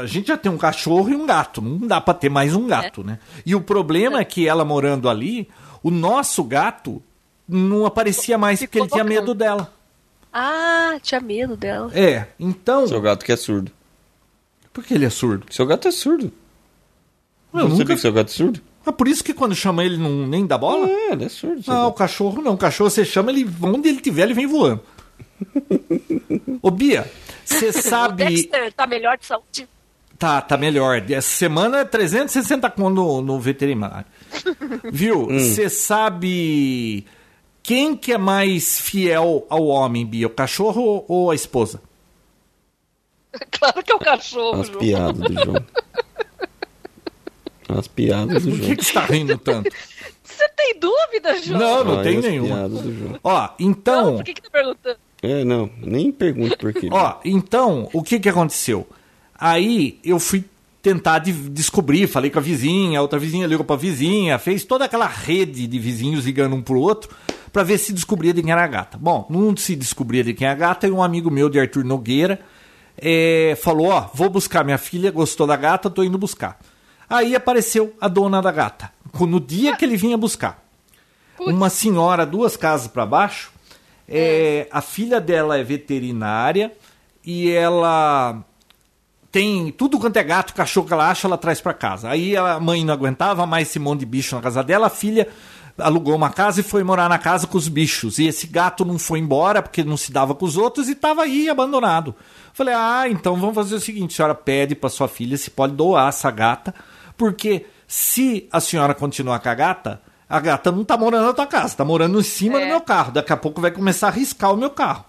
a 0.00 0.06
gente 0.06 0.28
já 0.28 0.36
tem 0.36 0.50
um 0.50 0.58
cachorro 0.58 1.08
e 1.08 1.14
um 1.14 1.26
gato. 1.26 1.62
Não 1.62 1.86
dá 1.86 2.00
pra 2.00 2.12
ter 2.12 2.28
mais 2.28 2.54
um 2.54 2.66
gato, 2.66 3.04
né? 3.04 3.18
E 3.46 3.54
o 3.54 3.60
problema 3.60 4.18
é 4.18 4.24
que 4.24 4.48
ela 4.48 4.64
morando 4.64 5.08
ali, 5.08 5.48
o 5.82 5.90
nosso 5.90 6.42
gato 6.42 7.02
não 7.48 7.86
aparecia 7.86 8.36
mais 8.36 8.60
porque 8.60 8.78
ele 8.78 8.86
Ficou 8.86 8.98
tinha 8.98 9.04
medo 9.04 9.34
dela. 9.34 9.72
Ah, 10.32 10.98
tinha 11.00 11.20
medo 11.20 11.56
dela. 11.56 11.90
É, 11.94 12.26
então. 12.40 12.86
Seu 12.88 13.00
gato 13.00 13.24
que 13.24 13.30
é 13.30 13.36
surdo. 13.36 13.70
Por 14.72 14.82
que 14.82 14.94
ele 14.94 15.04
é 15.04 15.10
surdo? 15.10 15.46
Seu 15.50 15.64
gato 15.64 15.86
é 15.86 15.92
surdo. 15.92 16.32
Eu 17.52 17.60
não 17.60 17.68
nunca... 17.68 17.76
sabia 17.76 17.94
que 17.94 18.02
seu 18.02 18.12
gato 18.12 18.28
é 18.28 18.32
surdo? 18.32 18.60
Ah, 18.84 18.92
por 18.92 19.06
isso 19.06 19.22
que 19.22 19.32
quando 19.32 19.54
chama 19.54 19.84
ele 19.84 19.96
não 19.96 20.26
nem 20.26 20.44
dá 20.44 20.58
bola? 20.58 20.88
É, 20.88 21.12
ele 21.12 21.24
é 21.24 21.28
surdo. 21.28 21.62
Não, 21.66 21.82
o 21.82 21.86
gato. 21.86 21.98
cachorro 21.98 22.42
não. 22.42 22.54
O 22.54 22.58
cachorro 22.58 22.90
você 22.90 23.04
chama 23.04 23.30
ele, 23.30 23.48
onde 23.62 23.88
ele 23.88 24.00
tiver, 24.00 24.24
ele 24.24 24.34
vem 24.34 24.48
voando. 24.48 24.80
Ô 26.60 26.70
Bia, 26.70 27.08
você 27.44 27.68
O 27.70 27.72
sabe. 27.72 28.24
Dexter 28.24 28.72
tá 28.72 28.86
melhor 28.86 29.16
de 29.18 29.26
saúde. 29.26 29.68
Tá, 30.18 30.40
tá 30.40 30.56
melhor. 30.56 31.02
Essa 31.10 31.28
semana 31.28 31.78
é 31.78 31.84
360 31.84 32.70
conto 32.70 32.90
no, 32.94 33.20
no 33.20 33.40
veterinário. 33.40 34.06
Viu? 34.92 35.26
Você 35.26 35.68
sabe 35.68 37.04
quem 37.62 37.96
que 37.96 38.12
é 38.12 38.18
mais 38.18 38.78
fiel 38.80 39.46
ao 39.50 39.66
homem, 39.66 40.06
Bia? 40.06 40.26
O 40.26 40.30
cachorro 40.30 41.04
ou 41.08 41.30
a 41.30 41.34
esposa? 41.34 41.80
Claro 43.50 43.82
que 43.82 43.90
é 43.90 43.94
o 43.96 43.98
cachorro, 43.98 44.60
As 44.60 44.66
João. 44.68 44.78
piadas 44.78 45.16
do 45.20 45.32
João. 45.44 45.66
As 47.68 47.88
piadas 47.88 48.44
do 48.44 48.50
Por 48.50 48.58
que, 48.60 48.64
João. 48.66 48.76
que 48.76 48.84
você 48.84 48.92
tá 48.92 49.00
rindo 49.06 49.38
tanto? 49.38 49.70
Você 50.22 50.48
tem 50.50 50.78
dúvida, 50.78 51.42
João? 51.42 51.58
Não, 51.60 51.84
não 51.96 52.02
tem 52.02 52.18
as 52.18 52.24
nenhuma. 52.24 52.48
piadas 52.56 52.80
do 52.82 52.94
João. 52.98 53.18
Ó, 53.24 53.40
Não, 53.40 53.54
então. 53.58 54.16
por 54.16 54.24
que, 54.24 54.34
que 54.34 54.42
tá 54.42 54.50
perguntando? 54.50 54.98
É, 55.24 55.44
não, 55.44 55.70
nem 55.80 56.12
pergunte 56.12 56.56
por 56.56 56.72
quê. 56.72 56.88
Ó, 56.92 57.16
então, 57.24 57.88
o 57.92 58.02
que 58.02 58.18
que 58.20 58.28
aconteceu? 58.28 58.86
Aí 59.38 59.98
eu 60.04 60.18
fui 60.20 60.44
tentar 60.82 61.18
de- 61.20 61.32
descobrir, 61.50 62.06
falei 62.06 62.30
com 62.30 62.38
a 62.38 62.42
vizinha, 62.42 62.98
a 62.98 63.02
outra 63.02 63.18
vizinha 63.18 63.46
ligou 63.46 63.64
pra 63.64 63.74
vizinha, 63.76 64.38
fez 64.38 64.64
toda 64.64 64.84
aquela 64.84 65.06
rede 65.06 65.66
de 65.66 65.78
vizinhos 65.78 66.26
ligando 66.26 66.54
um 66.54 66.62
pro 66.62 66.78
outro 66.78 67.10
pra 67.52 67.62
ver 67.62 67.78
se 67.78 67.92
descobria 67.92 68.34
de 68.34 68.42
quem 68.42 68.52
era 68.52 68.62
a 68.64 68.66
gata. 68.66 68.98
Bom, 68.98 69.26
não 69.30 69.56
se 69.56 69.74
descobria 69.76 70.22
de 70.22 70.34
quem 70.34 70.46
era 70.46 70.54
a 70.54 70.58
gata 70.58 70.86
e 70.86 70.90
um 70.90 71.02
amigo 71.02 71.30
meu 71.30 71.48
de 71.48 71.58
Arthur 71.58 71.84
Nogueira 71.84 72.40
eh, 72.98 73.56
falou, 73.62 73.86
ó, 73.88 74.08
vou 74.12 74.28
buscar 74.28 74.62
minha 74.64 74.76
filha, 74.78 75.10
gostou 75.10 75.46
da 75.46 75.56
gata, 75.56 75.88
tô 75.88 76.02
indo 76.02 76.18
buscar. 76.18 76.58
Aí 77.08 77.34
apareceu 77.34 77.94
a 78.00 78.08
dona 78.08 78.42
da 78.42 78.50
gata, 78.52 78.90
no 79.20 79.40
dia 79.40 79.76
que 79.76 79.84
ele 79.84 79.96
vinha 79.96 80.16
buscar 80.18 80.62
uma 81.38 81.68
senhora 81.70 82.24
duas 82.26 82.56
casas 82.56 82.86
para 82.88 83.04
baixo. 83.06 83.52
É, 84.08 84.68
a 84.70 84.80
filha 84.80 85.20
dela 85.20 85.58
é 85.58 85.62
veterinária 85.62 86.72
e 87.24 87.50
ela 87.50 88.44
tem 89.32 89.72
tudo 89.72 89.98
quanto 89.98 90.16
é 90.16 90.22
gato, 90.22 90.54
cachorro 90.54 90.86
que 90.86 90.92
ela 90.92 91.10
acha, 91.10 91.26
ela 91.26 91.38
traz 91.38 91.60
para 91.60 91.74
casa. 91.74 92.08
Aí 92.08 92.36
a 92.36 92.60
mãe 92.60 92.84
não 92.84 92.94
aguentava 92.94 93.44
mais 93.46 93.68
esse 93.68 93.78
monte 93.78 94.00
de 94.00 94.06
bicho 94.06 94.36
na 94.36 94.42
casa 94.42 94.62
dela, 94.62 94.86
a 94.86 94.90
filha 94.90 95.28
alugou 95.76 96.14
uma 96.14 96.30
casa 96.30 96.60
e 96.60 96.62
foi 96.62 96.84
morar 96.84 97.08
na 97.08 97.18
casa 97.18 97.46
com 97.46 97.58
os 97.58 97.66
bichos. 97.66 98.18
E 98.18 98.26
esse 98.26 98.46
gato 98.46 98.84
não 98.84 98.98
foi 98.98 99.18
embora 99.18 99.60
porque 99.60 99.82
não 99.82 99.96
se 99.96 100.12
dava 100.12 100.34
com 100.34 100.44
os 100.44 100.56
outros 100.56 100.88
e 100.88 100.92
estava 100.92 101.22
aí 101.22 101.48
abandonado. 101.48 102.14
Falei: 102.52 102.74
"Ah, 102.74 103.08
então 103.08 103.36
vamos 103.36 103.54
fazer 103.54 103.74
o 103.74 103.80
seguinte, 103.80 104.12
a 104.12 104.16
senhora 104.16 104.34
pede 104.34 104.74
para 104.74 104.88
sua 104.88 105.08
filha 105.08 105.36
se 105.36 105.50
pode 105.50 105.74
doar 105.74 106.10
essa 106.10 106.30
gata, 106.30 106.72
porque 107.16 107.66
se 107.88 108.48
a 108.52 108.60
senhora 108.60 108.94
continuar 108.94 109.40
com 109.40 109.48
a 109.48 109.54
gata, 109.54 110.00
a 110.28 110.40
gata 110.40 110.70
não 110.72 110.84
tá 110.84 110.96
morando 110.96 111.26
na 111.26 111.32
tua 111.32 111.46
casa, 111.46 111.76
tá 111.76 111.84
morando 111.84 112.18
em 112.18 112.22
cima 112.22 112.58
É. 112.58 112.62
do 112.62 112.66
meu 112.68 112.80
carro. 112.80 113.12
Daqui 113.12 113.32
a 113.32 113.36
pouco 113.36 113.60
vai 113.60 113.70
começar 113.70 114.08
a 114.08 114.10
riscar 114.10 114.52
o 114.52 114.56
meu 114.56 114.70
carro. 114.70 115.04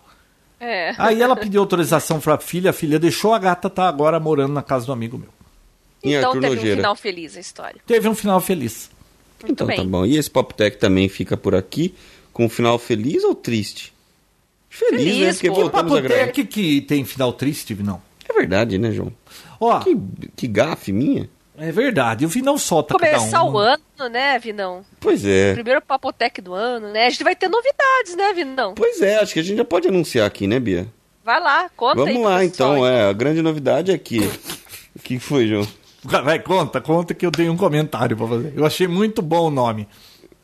É. 0.59 0.93
Aí 0.97 1.21
ela 1.21 1.35
pediu 1.35 1.61
autorização 1.61 2.19
pra 2.19 2.37
filha, 2.37 2.69
a 2.69 2.73
filha 2.73 2.97
deixou, 2.97 3.33
a 3.33 3.39
gata 3.39 3.69
tá 3.69 3.87
agora 3.87 4.19
morando 4.19 4.53
na 4.53 4.63
casa 4.63 4.85
do 4.85 4.91
amigo 4.91 5.17
meu. 5.17 5.29
E 6.03 6.13
Então 6.13 6.39
teve 6.39 6.47
um 6.71 6.75
final 6.75 6.95
feliz 6.95 7.35
a 7.35 7.39
história. 7.39 7.81
Teve 7.85 8.07
um 8.07 8.15
final 8.15 8.39
feliz. 8.39 8.89
Muito 9.41 9.51
Então 9.53 9.67
bem. 9.67 9.77
tá 9.77 9.83
bom. 9.83 10.05
E 10.05 10.17
esse 10.17 10.29
Pop 10.29 10.53
Tech 10.53 10.77
também 10.77 11.09
fica 11.09 11.35
por 11.35 11.55
aqui 11.55 11.93
com 12.31 12.45
um 12.45 12.49
final 12.49 12.77
feliz 12.79 13.23
ou 13.23 13.35
triste? 13.35 13.93
Feliz, 14.69 14.99
né? 15.05 15.11
Feliz, 15.13 15.35
Porque 15.35 15.49
pô. 15.49 15.55
voltamos 15.55 15.91
a 15.97 16.01
gravar. 16.01 16.19
Papotec 16.25 16.45
que 16.47 16.81
tem 16.81 17.03
final 17.05 17.31
triste, 17.33 17.73
não. 17.75 18.01
É 18.27 18.33
verdade, 18.33 18.77
né, 18.77 18.91
João? 18.91 19.11
Ó, 19.59 19.79
Que, 19.79 19.97
que 20.35 20.47
gafe 20.47 20.91
minha. 20.91 21.29
É 21.57 21.71
verdade, 21.71 22.25
o 22.25 22.29
final 22.29 22.57
solta 22.57 22.93
Começar 22.93 23.31
cada 23.31 23.43
um. 23.43 23.53
o 23.53 23.57
ano, 23.57 23.81
né, 24.11 24.37
Vinão? 24.39 24.85
Pois 24.99 25.25
é. 25.25 25.53
Primeiro 25.53 25.81
papotec 25.81 26.41
do 26.41 26.53
ano, 26.53 26.91
né? 26.91 27.07
A 27.07 27.09
gente 27.09 27.23
vai 27.23 27.35
ter 27.35 27.47
novidades, 27.49 28.15
né, 28.15 28.33
Vinão? 28.33 28.73
Pois 28.75 29.01
é, 29.01 29.19
acho 29.19 29.33
que 29.33 29.39
a 29.39 29.43
gente 29.43 29.57
já 29.57 29.65
pode 29.65 29.87
anunciar 29.87 30.25
aqui, 30.27 30.47
né, 30.47 30.59
Bia? 30.59 30.87
Vai 31.23 31.39
lá, 31.39 31.69
conta 31.75 32.01
aí 32.01 32.05
Vamos 32.05 32.21
pro 32.21 32.29
lá, 32.29 32.39
pessoal, 32.39 32.73
então. 32.75 32.83
aí. 32.83 32.93
É, 32.93 33.09
a 33.09 33.13
grande 33.13 33.41
novidade 33.41 33.91
é 33.91 33.97
que... 33.97 34.19
O 34.95 34.99
que 34.99 35.19
foi, 35.19 35.45
João? 35.45 35.67
Vai, 36.05 36.39
conta, 36.39 36.79
conta 36.79 37.13
que 37.13 37.25
eu 37.25 37.31
dei 37.31 37.49
um 37.49 37.57
comentário 37.57 38.15
pra 38.15 38.25
fazer. 38.27 38.53
Eu 38.55 38.65
achei 38.65 38.87
muito 38.87 39.21
bom 39.21 39.47
o 39.47 39.51
nome. 39.51 39.87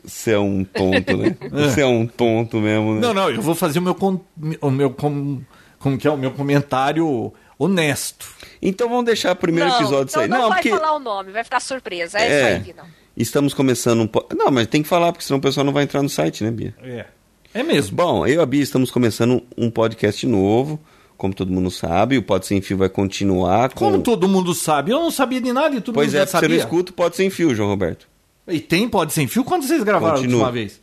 Você 0.04 0.32
é 0.32 0.40
um 0.40 0.64
tonto, 0.64 1.16
né? 1.16 1.38
Você 1.52 1.82
é 1.82 1.86
um 1.86 2.06
tonto 2.08 2.58
mesmo, 2.58 2.96
né? 2.96 3.02
Não, 3.02 3.14
não, 3.14 3.30
eu 3.30 3.42
vou 3.42 3.56
fazer 3.56 3.80
o 3.80 3.82
meu, 3.82 3.96
com, 3.96 4.20
o 4.60 4.72
meu 4.72 4.90
com, 4.90 5.42
como 5.80 5.98
que 5.98 6.08
é 6.08 6.12
o 6.12 6.18
meu 6.18 6.32
comentário 6.32 7.32
honesto. 7.64 8.28
Então 8.62 8.88
vamos 8.90 9.06
deixar 9.06 9.32
o 9.32 9.36
primeiro 9.36 9.70
não, 9.70 9.76
episódio 9.78 10.10
então 10.10 10.22
sair. 10.22 10.30
não, 10.30 10.50
vai 10.50 10.62
porque 10.62 10.70
falar 10.70 10.96
o 10.96 11.00
nome, 11.00 11.32
vai 11.32 11.44
ficar 11.44 11.60
surpresa. 11.60 12.20
É, 12.20 12.22
É. 12.22 12.38
isso 12.38 12.48
aí, 12.48 12.60
Vinão. 12.74 12.86
estamos 13.18 13.54
começando 13.54 14.02
um... 14.02 14.08
po- 14.08 14.28
Não, 14.36 14.52
mas 14.52 14.68
tem 14.68 14.82
que 14.84 14.90
falar, 14.90 15.12
porque 15.12 15.26
senão 15.26 15.40
o 15.40 15.42
pessoal 15.42 15.66
não 15.66 15.74
vai 15.74 15.84
entrar 15.84 16.02
no 16.02 16.10
site, 16.10 16.44
né, 16.44 16.52
Bia? 16.52 16.76
É. 16.84 17.06
É 17.54 17.64
mesmo. 17.64 17.96
Bom, 17.98 18.26
eu 18.26 18.36
e 18.40 18.44
a 18.44 18.46
Bia 18.46 18.64
estamos 18.64 18.90
começando 18.92 19.44
um 19.58 19.70
podcast 19.70 20.26
novo, 20.26 20.80
como 21.18 21.34
todo 21.34 21.52
mundo 21.52 21.70
sabe. 21.70 22.18
O 22.18 22.24
Pode 22.24 22.46
Sem 22.48 22.62
Fio 22.62 22.78
vai 22.78 22.88
continuar 22.90 23.70
com... 23.70 23.76
Como 23.86 24.02
todo 24.02 24.28
mundo 24.28 24.54
sabe, 24.54 24.92
eu 24.92 25.00
não 25.00 25.12
sabia 25.12 25.42
de 25.42 25.52
nada 25.52 25.76
e 25.76 25.82
todo 25.82 25.94
Pois 25.96 26.08
mundo 26.08 26.16
é, 26.16 26.20
já 26.20 26.26
porque 26.26 26.38
você 26.38 26.48
não 26.48 26.60
sabia. 26.60 26.64
escuta 26.64 26.92
o 26.92 26.96
Pode 26.96 27.16
Sem 27.18 27.30
Fio, 27.30 27.54
João 27.54 27.68
Roberto. 27.70 28.08
E 28.48 28.60
tem 28.60 28.88
Pode 28.88 29.12
Sem 29.14 29.28
Fio? 29.28 29.44
Quando 29.44 29.64
vocês 29.64 29.84
gravaram 29.84 30.16
Continua. 30.16 30.44
a 30.44 30.46
última 30.46 30.52
vez? 30.52 30.80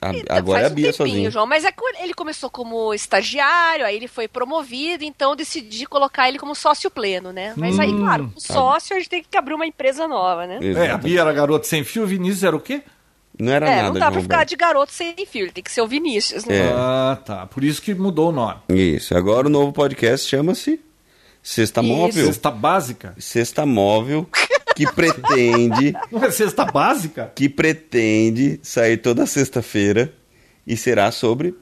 A- 0.00 0.14
Então, 0.14 0.36
agora 0.36 0.58
é 0.58 0.62
faz 0.62 0.70
a 0.70 0.72
um 0.72 0.76
Bia 0.76 0.92
tempinho, 0.92 1.08
sozinha. 1.08 1.30
João, 1.30 1.46
mas 1.46 1.64
é 1.64 1.72
que 1.72 1.80
ele 2.00 2.12
começou 2.14 2.50
como 2.50 2.92
estagiário, 2.92 3.84
aí 3.86 3.96
ele 3.96 4.08
foi 4.08 4.28
promovido, 4.28 5.04
então 5.04 5.30
eu 5.30 5.36
decidi 5.36 5.86
colocar 5.86 6.28
ele 6.28 6.38
como 6.38 6.54
sócio 6.54 6.90
pleno, 6.90 7.32
né? 7.32 7.54
Mas 7.56 7.78
aí, 7.78 7.92
Hum, 7.92 8.00
claro, 8.00 8.32
o 8.36 8.40
sócio 8.40 8.94
a 8.94 8.98
gente 8.98 9.08
tem 9.08 9.24
que 9.28 9.36
abrir 9.38 9.54
uma 9.54 9.66
empresa 9.66 10.06
nova, 10.06 10.46
né? 10.46 10.58
É, 10.62 10.90
a. 10.90 10.98
Bia 10.98 11.20
era 11.22 11.32
garota 11.32 11.66
sem 11.66 11.82
fio, 11.84 12.02
o 12.02 12.06
Vinícius 12.06 12.44
era 12.44 12.54
o 12.56 12.60
quê? 12.60 12.82
Não 13.38 13.52
era 13.52 13.66
É, 13.68 13.76
nada, 13.76 13.82
não 13.88 13.92
dá 13.94 13.98
João 14.00 14.12
pra 14.12 14.22
ficar 14.22 14.34
Roberto. 14.36 14.48
de 14.48 14.56
garoto 14.56 14.92
sem 14.92 15.14
fio, 15.26 15.42
ele 15.42 15.52
tem 15.52 15.62
que 15.62 15.70
ser 15.70 15.82
o 15.82 15.86
Vinícius, 15.86 16.44
né? 16.46 16.56
É. 16.68 16.72
Ah, 16.74 17.18
tá. 17.22 17.46
Por 17.46 17.62
isso 17.64 17.82
que 17.82 17.94
mudou 17.94 18.30
o 18.30 18.32
nome. 18.32 18.60
Isso. 18.70 19.14
Agora 19.16 19.46
o 19.46 19.50
novo 19.50 19.72
podcast 19.72 20.26
chama-se 20.28 20.80
Sexta. 21.42 21.82
Móvel. 21.82 22.26
Cesta 22.26 22.50
básica? 22.50 23.14
Sexta 23.18 23.64
Móvel, 23.66 24.26
que 24.76 24.92
pretende, 24.92 25.96
Não 26.12 26.22
é 26.22 26.30
cesta 26.30 26.64
básica? 26.66 27.32
que 27.34 27.48
pretende 27.48 28.60
sair 28.62 28.98
toda 28.98 29.24
sexta-feira 29.24 30.12
e 30.66 30.76
será 30.76 31.10
sobre 31.10 31.54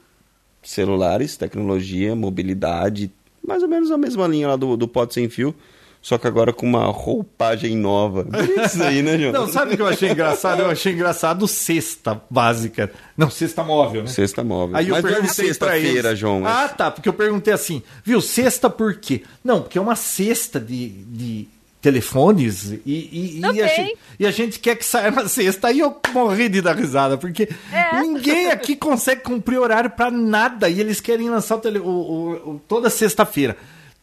celulares, 0.61 1.37
tecnologia, 1.37 2.15
mobilidade, 2.15 3.11
mais 3.47 3.63
ou 3.63 3.69
menos 3.69 3.89
a 3.91 3.97
mesma 3.97 4.27
linha 4.27 4.49
lá 4.49 4.55
do, 4.55 4.75
do 4.75 4.87
Pod 4.87 5.13
Sem 5.13 5.29
Fio, 5.29 5.55
só 6.01 6.17
que 6.19 6.27
agora 6.27 6.53
com 6.53 6.67
uma 6.67 6.85
roupagem 6.85 7.75
nova. 7.75 8.27
Isso 8.63 8.83
aí, 8.83 9.01
né, 9.01 9.17
João? 9.17 9.31
Não, 9.31 9.47
sabe 9.47 9.73
o 9.73 9.75
que 9.75 9.81
eu 9.81 9.87
achei 9.87 10.11
engraçado? 10.11 10.61
Eu 10.61 10.69
achei 10.69 10.93
engraçado 10.93 11.47
cesta 11.47 12.21
básica. 12.29 12.91
Não, 13.17 13.29
cesta 13.29 13.63
móvel, 13.63 14.03
né? 14.03 14.07
Sexta 14.09 14.43
Móvel. 14.43 14.75
Aí 14.75 14.87
eu 14.87 14.93
Mas 14.93 15.03
não 15.03 15.09
é 15.09 15.13
perguntei 15.13 15.45
sexta-feira. 15.47 16.15
João. 16.15 16.45
Ah, 16.45 16.67
tá, 16.69 16.91
porque 16.91 17.09
eu 17.09 17.13
perguntei 17.13 17.51
assim, 17.53 17.81
viu, 18.03 18.21
cesta 18.21 18.69
por 18.69 18.95
quê? 18.97 19.23
Não, 19.43 19.61
porque 19.61 19.79
é 19.79 19.81
uma 19.81 19.95
cesta 19.95 20.59
de, 20.59 20.89
de 20.89 21.47
telefones 21.89 22.71
e, 22.71 22.81
e, 22.85 23.39
e, 23.39 23.45
a 23.61 23.67
gente, 23.67 23.97
e 24.19 24.25
a 24.25 24.31
gente 24.31 24.59
quer 24.59 24.75
que 24.75 24.83
saia 24.83 25.11
na 25.11 25.27
sexta. 25.27 25.67
Aí 25.67 25.79
eu 25.79 25.95
morri 26.13 26.49
de 26.49 26.61
dar 26.61 26.75
risada, 26.75 27.15
porque 27.17 27.47
É. 27.71 27.99
ninguém 28.01 28.49
aqui 28.51 28.75
consegue 28.75 29.21
cumprir 29.21 29.59
horário 29.59 29.89
pra 29.91 30.09
nada 30.09 30.67
e 30.67 30.79
eles 30.79 30.99
querem 30.99 31.29
lançar 31.29 31.57
o 31.57 31.59
tele, 31.59 31.77
o- 31.79 31.83
o- 31.85 32.61
toda 32.67 32.89
sexta-feira. 32.89 33.55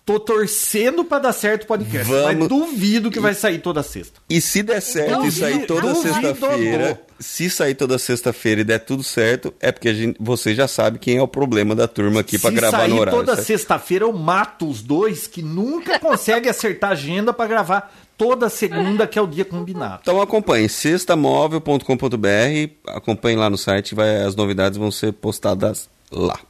Tô 0.05 0.19
torcendo 0.19 1.05
pra 1.05 1.21
dar 1.21 1.33
certo 1.33 1.63
o 1.63 1.67
podcast, 1.69 2.11
mas 2.11 2.23
Vamos- 2.37 2.49
duvido 2.49 3.09
que 3.09 3.21
vai 3.21 3.35
sair 3.35 3.61
toda 3.61 3.85
sexta. 3.85 4.21
E 4.29 4.41
se 4.41 4.61
der 4.61 4.83
certo 4.83 5.15
Duvido, 5.15 5.29
e 5.29 5.33
sair 5.41 5.65
toda 5.67 5.95
sexta-feira, 5.95 7.01
se 7.21 7.49
sair 7.49 7.75
toda 7.77 7.97
sexta-feira 7.99 8.63
e 8.63 8.65
der 8.65 8.81
tudo 8.81 9.05
certo, 9.05 9.55
é 9.61 9.71
porque 9.71 9.89
a 9.89 9.95
gente, 9.95 10.17
você 10.19 10.57
já 10.57 10.67
sabe 10.67 10.99
quem 10.99 11.19
é 11.19 11.23
o 11.23 11.29
problema 11.29 11.73
da 11.77 11.87
turma 11.87 12.19
aqui 12.19 12.37
pra 12.37 12.51
Se 12.51 12.57
gravar 12.57 12.79
sair 12.79 12.89
no 12.91 12.99
horário. 13.01 13.21
toda 13.21 13.37
certo? 13.37 13.47
sexta-feira, 13.47 14.05
eu 14.05 14.13
mato 14.13 14.69
os 14.69 14.83
dois 14.83 15.29
que 15.29 15.41
nunca 15.41 16.01
conseguem 16.01 16.51
acertar 16.51 16.91
a 16.91 16.95
agenda 16.95 17.33
pra 17.33 17.47
gravar 17.47 17.95
toda 18.19 18.49
segunda, 18.49 19.07
que 19.07 19.21
é 19.21 19.23
o 19.23 19.27
dia 19.29 19.45
combinado. 19.45 20.01
Então 20.03 20.21
acompanhe 20.21 20.69
sextamóvel.com.br, 20.69 22.73
acompanhe 22.89 23.37
lá 23.37 23.49
no 23.49 23.57
site, 23.57 23.95
vai, 23.95 24.25
as 24.25 24.35
novidades 24.35 24.77
vão 24.79 24.91
ser 24.91 25.13
postadas 25.13 25.89
lá. 26.11 26.41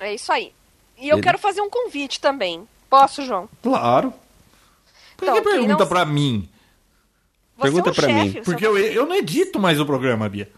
É 0.00 0.14
isso 0.14 0.32
aí. 0.32 0.50
E 0.98 1.08
eu 1.08 1.16
Ele- 1.16 1.22
quero 1.22 1.38
fazer 1.38 1.60
um 1.60 1.70
convite 1.70 2.20
também. 2.20 2.66
Posso, 2.92 3.22
João? 3.24 3.48
Claro. 3.62 4.12
Por 5.16 5.24
Então, 5.24 5.34
que 5.36 5.40
pergunta 5.42 5.78
não- 5.78 5.86
pra 5.88 6.04
mim? 6.04 6.46
Você 7.56 7.62
Pergunta 7.62 7.88
é 7.88 7.90
um 7.90 7.94
pra 7.94 8.06
chefe, 8.08 8.36
mim. 8.38 8.42
Porque 8.44 8.64
é 8.66 8.68
eu, 8.68 8.76
eu 8.76 9.06
não 9.06 9.14
edito 9.14 9.58
mais 9.58 9.80
o 9.80 9.86
programa, 9.86 10.28
Bia. 10.28 10.50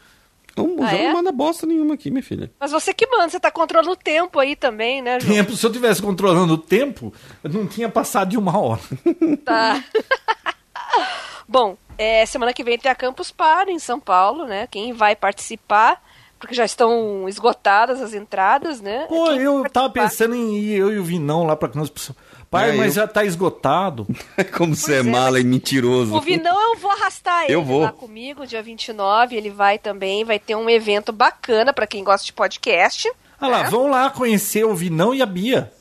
Não, 0.56 0.64
o 0.76 0.82
Ah, 0.82 0.88
João 0.88 1.00
é? 1.00 1.06
não 1.06 1.12
manda 1.14 1.30
bosta 1.30 1.64
nenhuma 1.64 1.94
aqui, 1.94 2.10
minha 2.10 2.22
filha. 2.24 2.50
Mas 2.58 2.72
você 2.72 2.92
que 2.92 3.06
manda, 3.06 3.28
você 3.28 3.38
tá 3.38 3.52
controlando 3.52 3.92
o 3.92 3.96
tempo 3.96 4.40
aí 4.40 4.56
também, 4.56 5.00
né, 5.00 5.20
João? 5.20 5.32
Tempo, 5.32 5.56
se 5.56 5.64
eu 5.64 5.70
tivesse 5.70 6.02
controlando 6.02 6.54
o 6.54 6.58
tempo, 6.58 7.12
eu 7.44 7.50
não 7.50 7.66
tinha 7.68 7.88
passado 7.88 8.30
de 8.30 8.36
uma 8.38 8.58
hora. 8.58 8.80
Tá. 9.44 9.84
Bom, 11.46 11.76
é, 11.98 12.24
semana 12.26 12.52
que 12.52 12.64
vem 12.64 12.78
tem 12.78 12.90
a 12.90 12.94
Campus 12.96 13.30
Party 13.30 13.70
em 13.70 13.78
São 13.78 14.00
Paulo, 14.00 14.44
né? 14.46 14.66
Quem 14.70 14.92
vai 14.92 15.14
participar, 15.14 16.02
porque 16.38 16.54
já 16.54 16.64
estão 16.64 17.28
esgotadas 17.28 18.00
as 18.00 18.14
entradas, 18.14 18.80
né? 18.80 19.06
Pô, 19.08 19.26
Quem 19.26 19.40
eu 19.42 19.68
tava 19.70 19.90
pensando 19.90 20.34
em 20.34 20.56
ir 20.56 20.78
eu 20.78 20.92
e 20.92 20.98
o 20.98 21.04
Vinão 21.04 21.44
lá 21.44 21.54
pra 21.54 21.68
Campos. 21.68 22.12
Pai, 22.54 22.70
É, 22.70 22.72
mas 22.72 22.96
eu- 22.96 23.02
já 23.02 23.08
tá 23.08 23.24
esgotado. 23.24 24.06
Como 24.56 24.74
você 24.74 24.94
é 24.96 24.98
é, 24.98 25.02
mala 25.02 25.40
e 25.40 25.44
mentiroso. 25.44 26.14
O 26.14 26.20
Vinão 26.20 26.60
eu 26.72 26.76
vou 26.78 26.90
arrastar 26.90 27.44
ele 27.44 27.54
Eu 27.54 27.62
vou. 27.62 27.82
lá 27.82 27.92
comigo, 27.92 28.46
dia 28.46 28.62
29, 28.62 29.36
ele 29.36 29.50
vai 29.50 29.78
também, 29.78 30.24
vai 30.24 30.38
ter 30.38 30.54
um 30.54 30.68
evento 30.70 31.12
bacana 31.12 31.72
pra 31.72 31.86
quem 31.86 32.04
gosta 32.04 32.24
de 32.26 32.32
podcast. 32.32 33.10
Ah 33.40 33.48
lá, 33.48 33.62
né? 33.64 33.70
vão 33.70 33.88
lá 33.90 34.08
conhecer 34.10 34.64
o 34.64 34.74
Vinão 34.74 35.14
e 35.14 35.20
a 35.20 35.26
Bia. 35.26 35.72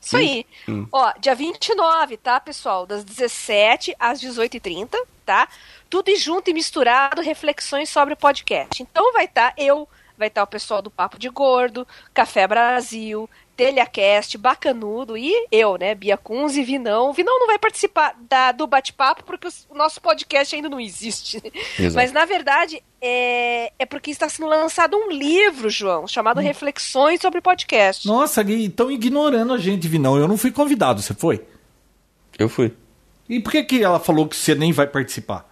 Isso 0.00 0.16
aí. 0.16 0.46
Ó, 0.92 1.12
dia 1.18 1.34
29, 1.34 2.16
tá, 2.16 2.38
pessoal? 2.38 2.86
Das 2.86 3.02
17 3.04 3.94
às 3.98 4.20
18h30, 4.20 4.94
tá? 5.24 5.48
Tudo 5.90 6.08
e 6.10 6.16
junto 6.16 6.48
e 6.48 6.54
misturado, 6.54 7.20
reflexões 7.20 7.88
sobre 7.90 8.14
o 8.14 8.16
podcast. 8.16 8.82
Então 8.82 9.12
vai 9.12 9.24
estar 9.24 9.52
eu, 9.58 9.88
vai 10.16 10.28
estar 10.28 10.44
o 10.44 10.46
pessoal 10.46 10.80
do 10.80 10.90
Papo 10.90 11.18
de 11.18 11.28
Gordo, 11.28 11.86
Café 12.14 12.46
Brasil, 12.46 13.28
Telhacast, 13.56 14.36
Bacanudo 14.36 15.16
e 15.16 15.32
eu, 15.50 15.76
né, 15.78 15.94
Bia 15.94 16.16
Kunz 16.16 16.56
e 16.56 16.62
Vinão. 16.62 17.10
O 17.10 17.12
Vinão 17.12 17.38
não 17.40 17.46
vai 17.46 17.58
participar 17.58 18.14
da- 18.28 18.52
do 18.52 18.66
bate-papo 18.66 19.24
porque 19.24 19.48
o 19.70 19.74
nosso 19.74 20.00
podcast 20.00 20.54
ainda 20.54 20.68
não 20.68 20.78
existe. 20.78 21.42
Exato. 21.78 21.94
Mas, 21.94 22.12
na 22.12 22.24
verdade, 22.24 22.82
é, 23.00 23.72
é 23.78 23.86
porque 23.86 24.10
está 24.10 24.28
sendo 24.28 24.48
lançado 24.48 24.96
um 24.96 25.10
livro, 25.10 25.70
João, 25.70 26.06
chamado 26.06 26.40
Reflexões 26.40 27.20
sobre 27.20 27.40
Podcast. 27.40 28.06
Nossa, 28.06 28.42
estão 28.42 28.90
ignorando 28.90 29.54
a 29.54 29.58
gente, 29.58 29.88
Vinão. 29.88 30.18
Eu 30.18 30.28
não 30.28 30.36
fui 30.36 30.50
convidado, 30.52 31.00
você 31.00 31.14
foi? 31.14 31.42
Eu 32.38 32.48
fui. 32.48 32.74
E 33.28 33.40
por 33.40 33.50
que, 33.50 33.64
que 33.64 33.82
ela 33.82 33.98
falou 33.98 34.28
que 34.28 34.36
você 34.36 34.54
nem 34.54 34.72
vai 34.72 34.86
participar? 34.86 35.48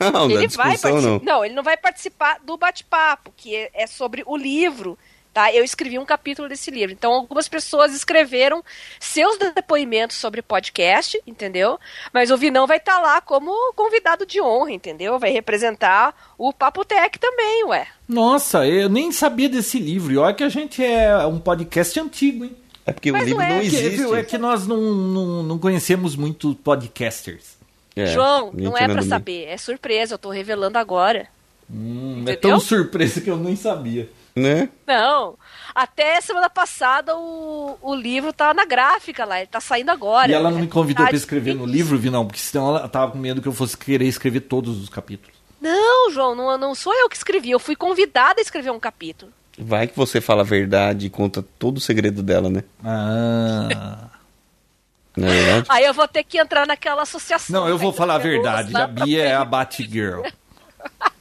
Não, 0.00 0.30
ele 0.30 0.48
vai 0.48 0.78
participar. 0.78 1.20
não. 1.22 1.44
ele 1.44 1.54
não 1.54 1.62
vai 1.62 1.76
participar 1.76 2.38
do 2.42 2.56
bate-papo, 2.56 3.32
que 3.36 3.54
é, 3.54 3.70
é 3.74 3.86
sobre 3.86 4.22
o 4.26 4.36
livro. 4.36 4.98
Tá? 5.34 5.52
Eu 5.52 5.64
escrevi 5.64 5.98
um 5.98 6.04
capítulo 6.04 6.48
desse 6.48 6.70
livro. 6.70 6.92
Então, 6.92 7.12
algumas 7.12 7.48
pessoas 7.48 7.92
escreveram 7.92 8.64
seus 9.00 9.36
depoimentos 9.52 10.16
sobre 10.16 10.40
podcast, 10.40 11.20
entendeu? 11.26 11.76
Mas 12.12 12.30
o 12.30 12.36
Vinão 12.36 12.68
vai 12.68 12.76
estar 12.76 13.00
lá 13.00 13.20
como 13.20 13.50
convidado 13.74 14.24
de 14.24 14.40
honra, 14.40 14.70
entendeu? 14.70 15.18
Vai 15.18 15.30
representar 15.32 16.14
o 16.38 16.52
Papo 16.52 16.84
Tech 16.84 17.18
também, 17.18 17.64
ué. 17.64 17.88
Nossa, 18.08 18.64
eu 18.64 18.88
nem 18.88 19.10
sabia 19.10 19.48
desse 19.48 19.80
livro. 19.80 20.12
E 20.12 20.16
olha 20.18 20.32
que 20.32 20.44
a 20.44 20.48
gente 20.48 20.84
é 20.84 21.26
um 21.26 21.40
podcast 21.40 21.98
antigo, 21.98 22.44
hein? 22.44 22.56
É 22.86 22.92
porque 22.92 23.10
Mas 23.10 23.22
o 23.22 23.26
livro 23.26 23.40
não 23.42 23.48
é 23.48 23.54
não 23.54 23.60
que- 23.60 23.70
Que, 23.70 23.76
existe. 23.76 23.96
viu, 23.96 24.14
é 24.14 24.22
que 24.22 24.38
nós 24.38 24.68
não, 24.68 24.76
não, 24.78 25.42
não 25.42 25.58
conhecemos 25.58 26.14
muito 26.14 26.54
podcasters. 26.56 27.56
É, 27.96 28.06
João, 28.06 28.50
não 28.54 28.78
é 28.78 28.86
bem. 28.86 29.02
saber. 29.02 29.46
É 29.46 29.56
surpresa, 29.56 30.14
eu 30.14 30.18
tô 30.18 30.30
revelando 30.30 30.78
agora. 30.78 31.26
Hum, 31.68 32.24
é 32.28 32.36
tão 32.36 32.60
surpresa 32.60 33.20
que 33.20 33.30
eu 33.30 33.36
nem 33.36 33.56
sabia. 33.56 34.08
Né? 34.36 34.68
Não. 34.86 35.36
Até 35.72 36.20
semana 36.20 36.50
passada 36.50 37.16
o, 37.16 37.78
o 37.80 37.94
livro 37.94 38.32
tá 38.32 38.52
na 38.52 38.64
gráfica 38.64 39.24
lá, 39.24 39.38
ele 39.38 39.46
tá 39.46 39.60
saindo 39.60 39.90
agora. 39.90 40.30
E 40.30 40.34
ela 40.34 40.50
não 40.50 40.58
me 40.58 40.66
convidou 40.66 41.04
Tá 41.04 41.10
pra 41.10 41.16
escrever 41.16 41.54
no 41.54 41.64
livro, 41.64 41.96
Vinão, 41.96 42.26
porque 42.26 42.40
senão 42.40 42.68
ela 42.68 42.88
tava 42.88 43.12
com 43.12 43.18
medo 43.18 43.40
que 43.40 43.46
eu 43.46 43.52
fosse 43.52 43.76
querer 43.78 44.06
escrever 44.06 44.40
todos 44.40 44.82
os 44.82 44.88
capítulos. 44.88 45.34
Não, 45.60 46.10
João, 46.10 46.34
não, 46.34 46.58
não 46.58 46.74
sou 46.74 46.92
eu 46.94 47.08
que 47.08 47.16
escrevi. 47.16 47.50
Eu 47.50 47.60
fui 47.60 47.76
convidada 47.76 48.40
a 48.40 48.42
escrever 48.42 48.70
um 48.70 48.80
capítulo. 48.80 49.32
Vai 49.56 49.86
que 49.86 49.96
você 49.96 50.20
fala 50.20 50.42
a 50.42 50.44
verdade 50.44 51.06
e 51.06 51.10
conta 51.10 51.44
todo 51.58 51.78
o 51.78 51.80
segredo 51.80 52.22
dela, 52.22 52.50
né? 52.50 52.64
Ah. 52.84 54.10
Não 55.16 55.28
é 55.28 55.30
verdade? 55.30 55.66
Aí 55.68 55.84
eu 55.84 55.94
vou 55.94 56.08
ter 56.08 56.24
que 56.24 56.38
entrar 56.38 56.66
naquela 56.66 57.02
associação. 57.02 57.60
Não, 57.60 57.68
eu 57.68 57.78
vou 57.78 57.92
falar 57.92 58.16
a 58.16 58.18
verdade. 58.18 58.76
A 58.76 58.86
Bia 58.86 59.22
é 59.22 59.34
a. 59.34 59.44
Batgirl. 59.44 60.22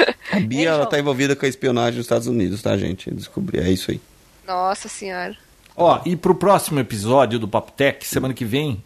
A 0.32 0.40
Bia, 0.40 0.70
ela 0.70 0.86
tá 0.86 0.98
envolvida 0.98 1.34
com 1.34 1.46
a 1.46 1.48
espionagem 1.48 1.96
dos 1.96 2.04
Estados 2.04 2.26
Unidos, 2.26 2.62
tá, 2.62 2.76
gente? 2.76 3.08
Eu 3.08 3.16
Descobri, 3.16 3.58
é 3.58 3.70
isso 3.70 3.90
aí. 3.90 4.00
Nossa 4.46 4.88
senhora. 4.88 5.36
Ó, 5.76 6.00
e 6.04 6.16
pro 6.16 6.34
próximo 6.34 6.80
episódio 6.80 7.38
do 7.38 7.46
Papo 7.46 7.72
Tech, 7.72 8.04
semana 8.06 8.34
que 8.34 8.44
vem, 8.44 8.82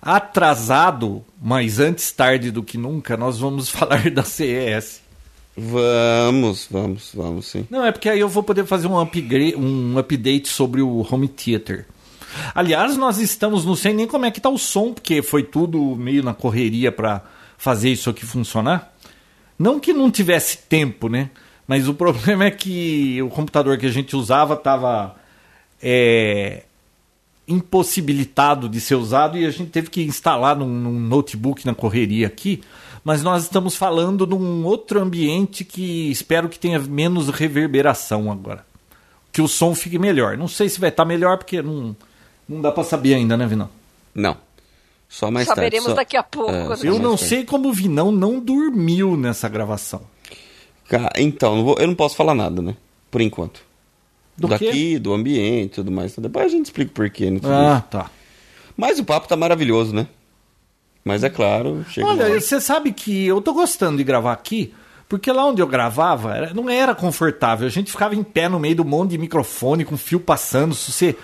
atrasado, 0.00 1.24
mas 1.40 1.78
antes 1.78 2.10
tarde 2.10 2.50
do 2.50 2.62
que 2.62 2.76
nunca, 2.76 3.16
nós 3.16 3.38
vamos 3.38 3.68
falar 3.70 4.10
da 4.10 4.24
CES. 4.24 5.00
Vamos, 5.56 6.66
vamos, 6.70 7.10
vamos 7.14 7.46
sim. 7.46 7.66
Não, 7.70 7.84
é 7.84 7.92
porque 7.92 8.08
aí 8.08 8.18
eu 8.18 8.28
vou 8.28 8.42
poder 8.42 8.64
fazer 8.64 8.86
um, 8.86 8.98
upgrade, 8.98 9.54
um 9.54 9.98
update 9.98 10.48
sobre 10.48 10.80
o 10.80 11.06
home 11.08 11.28
theater. 11.28 11.86
Aliás, 12.54 12.96
nós 12.96 13.18
estamos, 13.18 13.64
não 13.64 13.76
sei 13.76 13.92
nem 13.92 14.06
como 14.06 14.24
é 14.24 14.30
que 14.30 14.40
tá 14.40 14.48
o 14.48 14.58
som, 14.58 14.92
porque 14.92 15.20
foi 15.20 15.42
tudo 15.42 15.94
meio 15.94 16.22
na 16.22 16.32
correria 16.32 16.90
para 16.90 17.22
fazer 17.58 17.90
isso 17.90 18.08
aqui 18.08 18.24
funcionar. 18.24 18.91
Não 19.58 19.78
que 19.78 19.92
não 19.92 20.10
tivesse 20.10 20.58
tempo, 20.58 21.08
né? 21.08 21.30
Mas 21.66 21.88
o 21.88 21.94
problema 21.94 22.44
é 22.44 22.50
que 22.50 23.20
o 23.22 23.28
computador 23.28 23.78
que 23.78 23.86
a 23.86 23.90
gente 23.90 24.16
usava 24.16 24.54
estava 24.54 25.16
é, 25.82 26.64
impossibilitado 27.46 28.68
de 28.68 28.80
ser 28.80 28.94
usado 28.94 29.38
e 29.38 29.46
a 29.46 29.50
gente 29.50 29.70
teve 29.70 29.90
que 29.90 30.02
instalar 30.02 30.56
num, 30.56 30.68
num 30.68 30.98
notebook 31.00 31.64
na 31.66 31.74
correria 31.74 32.26
aqui. 32.26 32.62
Mas 33.04 33.22
nós 33.22 33.44
estamos 33.44 33.76
falando 33.76 34.26
num 34.26 34.64
outro 34.64 35.00
ambiente 35.00 35.64
que 35.64 36.10
espero 36.10 36.48
que 36.48 36.58
tenha 36.58 36.78
menos 36.78 37.28
reverberação 37.28 38.30
agora. 38.30 38.64
Que 39.32 39.42
o 39.42 39.48
som 39.48 39.74
fique 39.74 39.98
melhor. 39.98 40.36
Não 40.36 40.46
sei 40.46 40.68
se 40.68 40.78
vai 40.78 40.90
estar 40.90 41.04
melhor 41.04 41.38
porque 41.38 41.60
não, 41.62 41.96
não 42.48 42.60
dá 42.60 42.70
para 42.70 42.84
saber 42.84 43.14
ainda, 43.14 43.36
né, 43.36 43.46
Vinão? 43.46 43.68
Não. 44.14 44.36
Só 45.14 45.30
mais 45.30 45.46
Saberemos 45.46 45.84
tarde. 45.84 45.90
só- 45.98 46.02
daqui 46.02 46.16
a 46.16 46.22
pouco, 46.22 46.50
É, 46.50 46.68
né? 46.70 46.76
Eu 46.84 46.98
não 46.98 47.10
tarde. 47.16 47.24
sei 47.26 47.44
como 47.44 47.68
o 47.68 47.72
Vinão 47.72 48.10
não 48.10 48.40
dormiu 48.40 49.14
nessa 49.14 49.46
gravação. 49.46 50.00
Ca- 50.88 51.12
Então, 51.18 51.54
não 51.56 51.64
vou- 51.64 51.76
eu 51.78 51.86
não 51.86 51.94
posso 51.94 52.16
falar 52.16 52.34
nada, 52.34 52.62
né? 52.62 52.74
Por 53.10 53.20
enquanto. 53.20 53.60
Do 54.38 54.48
Daqui, 54.48 54.70
quê? 54.70 54.98
do 54.98 55.12
ambiente 55.12 55.66
e 55.66 55.74
tudo 55.74 55.92
mais. 55.92 56.16
Depois 56.16 56.46
a 56.46 56.48
gente 56.48 56.64
explica 56.64 56.90
o 56.90 56.94
porquê. 56.94 57.30
Né? 57.30 57.40
Ah, 57.44 57.76
isso. 57.80 57.88
tá. 57.90 58.10
Mas 58.74 58.98
o 58.98 59.04
papo 59.04 59.28
tá 59.28 59.36
maravilhoso, 59.36 59.94
né? 59.94 60.06
Mas 61.04 61.22
é 61.22 61.28
claro, 61.28 61.84
chega 61.90 62.06
Olha, 62.06 62.40
você 62.40 62.58
sabe 62.58 62.90
que 62.92 63.26
eu 63.26 63.42
tô 63.42 63.52
gostando 63.52 63.98
de 63.98 64.04
gravar 64.04 64.32
aqui, 64.32 64.72
porque 65.12 65.30
lá 65.30 65.44
onde 65.44 65.60
eu 65.60 65.66
gravava 65.66 66.50
não 66.54 66.70
era 66.70 66.94
confortável. 66.94 67.66
A 67.66 67.70
gente 67.70 67.90
ficava 67.92 68.14
em 68.14 68.22
pé 68.22 68.48
no 68.48 68.58
meio 68.58 68.76
do 68.76 68.82
monte 68.84 69.10
de 69.10 69.18
microfone 69.18 69.84
com 69.84 69.94
fio 69.94 70.18
passando. 70.18 70.74
Se 70.74 70.90
você 70.90 71.14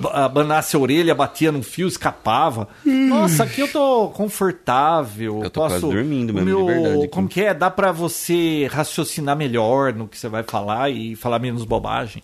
ba- 0.00 0.24
abanasse 0.24 0.74
a 0.74 0.78
orelha, 0.78 1.14
batia 1.14 1.52
num 1.52 1.62
fio, 1.62 1.86
escapava. 1.86 2.66
Nossa, 2.82 3.42
aqui 3.44 3.60
eu 3.60 3.68
tô 3.68 4.08
confortável. 4.08 5.42
Eu 5.44 5.50
tô 5.50 5.60
quase 5.60 5.80
dormindo 5.82 6.30
o 6.30 6.32
mesmo, 6.34 6.48
de 6.48 6.54
meu, 6.56 6.64
verdade, 6.66 6.98
aqui. 7.04 7.08
Como 7.08 7.28
que 7.28 7.42
é? 7.42 7.52
Dá 7.52 7.70
pra 7.70 7.92
você 7.92 8.66
raciocinar 8.72 9.36
melhor 9.36 9.92
no 9.92 10.08
que 10.08 10.18
você 10.18 10.26
vai 10.26 10.42
falar 10.42 10.88
e 10.90 11.14
falar 11.14 11.38
menos 11.38 11.64
bobagem. 11.66 12.22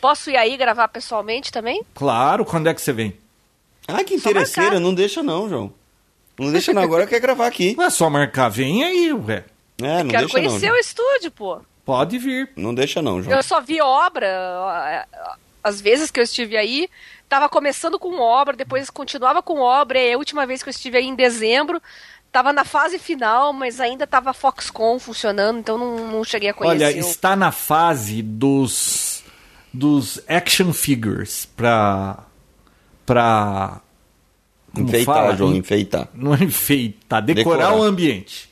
Posso 0.00 0.30
ir 0.30 0.36
aí 0.38 0.56
gravar 0.56 0.88
pessoalmente 0.88 1.52
também? 1.52 1.82
Claro, 1.94 2.46
quando 2.46 2.66
é 2.66 2.72
que 2.72 2.80
você 2.80 2.94
vem? 2.94 3.12
Ah, 3.86 4.02
que 4.02 4.14
interesseira. 4.14 4.80
Não 4.80 4.94
deixa 4.94 5.22
não, 5.22 5.50
João. 5.50 5.70
Não 6.38 6.50
deixa 6.50 6.72
não. 6.72 6.80
Agora 6.80 7.04
eu 7.04 7.08
quero 7.08 7.20
gravar 7.20 7.46
aqui. 7.46 7.74
Não 7.76 7.84
é 7.84 7.90
só 7.90 8.08
marcar, 8.08 8.48
vem 8.48 8.82
aí, 8.84 9.12
ué. 9.12 9.44
É, 9.82 10.02
não 10.02 10.10
Quero 10.10 10.26
deixa 10.26 10.38
não. 10.40 10.48
conhecer 10.48 10.66
João. 10.66 10.76
o 10.76 10.80
estúdio, 10.80 11.30
pô. 11.30 11.60
Pode 11.84 12.18
vir. 12.18 12.50
Não 12.56 12.74
deixa 12.74 13.02
não, 13.02 13.22
João. 13.22 13.36
Eu 13.36 13.42
só 13.42 13.60
vi 13.60 13.80
obra. 13.80 15.06
As 15.62 15.80
vezes 15.80 16.10
que 16.10 16.20
eu 16.20 16.24
estive 16.24 16.56
aí, 16.56 16.88
tava 17.28 17.48
começando 17.48 17.98
com 17.98 18.18
obra, 18.20 18.54
depois 18.56 18.88
continuava 18.90 19.42
com 19.42 19.60
obra. 19.60 19.98
E 19.98 20.12
a 20.12 20.18
última 20.18 20.46
vez 20.46 20.62
que 20.62 20.68
eu 20.68 20.72
estive 20.72 20.98
aí 20.98 21.04
em 21.06 21.14
dezembro, 21.14 21.82
tava 22.30 22.52
na 22.52 22.64
fase 22.64 22.98
final, 22.98 23.52
mas 23.52 23.80
ainda 23.80 24.06
tava 24.06 24.32
Foxconn 24.32 24.98
funcionando, 24.98 25.58
então 25.58 25.76
não, 25.78 25.96
não 26.12 26.24
cheguei 26.24 26.50
a 26.50 26.54
conhecer. 26.54 26.84
Olha, 26.84 26.98
está 26.98 27.34
na 27.36 27.50
fase 27.52 28.22
dos 28.22 29.22
dos 29.72 30.20
action 30.28 30.72
figures 30.72 31.46
pra 31.56 32.18
pra 33.04 33.80
como 34.72 34.86
enfeitar, 34.88 35.14
fala? 35.14 35.36
João, 35.36 35.52
En- 35.54 35.58
enfeitar. 35.58 36.08
Não 36.14 36.34
é 36.34 36.44
enfeitar, 36.44 37.22
decorar, 37.22 37.56
Decorar. 37.68 37.76
o 37.76 37.82
ambiente. 37.82 38.50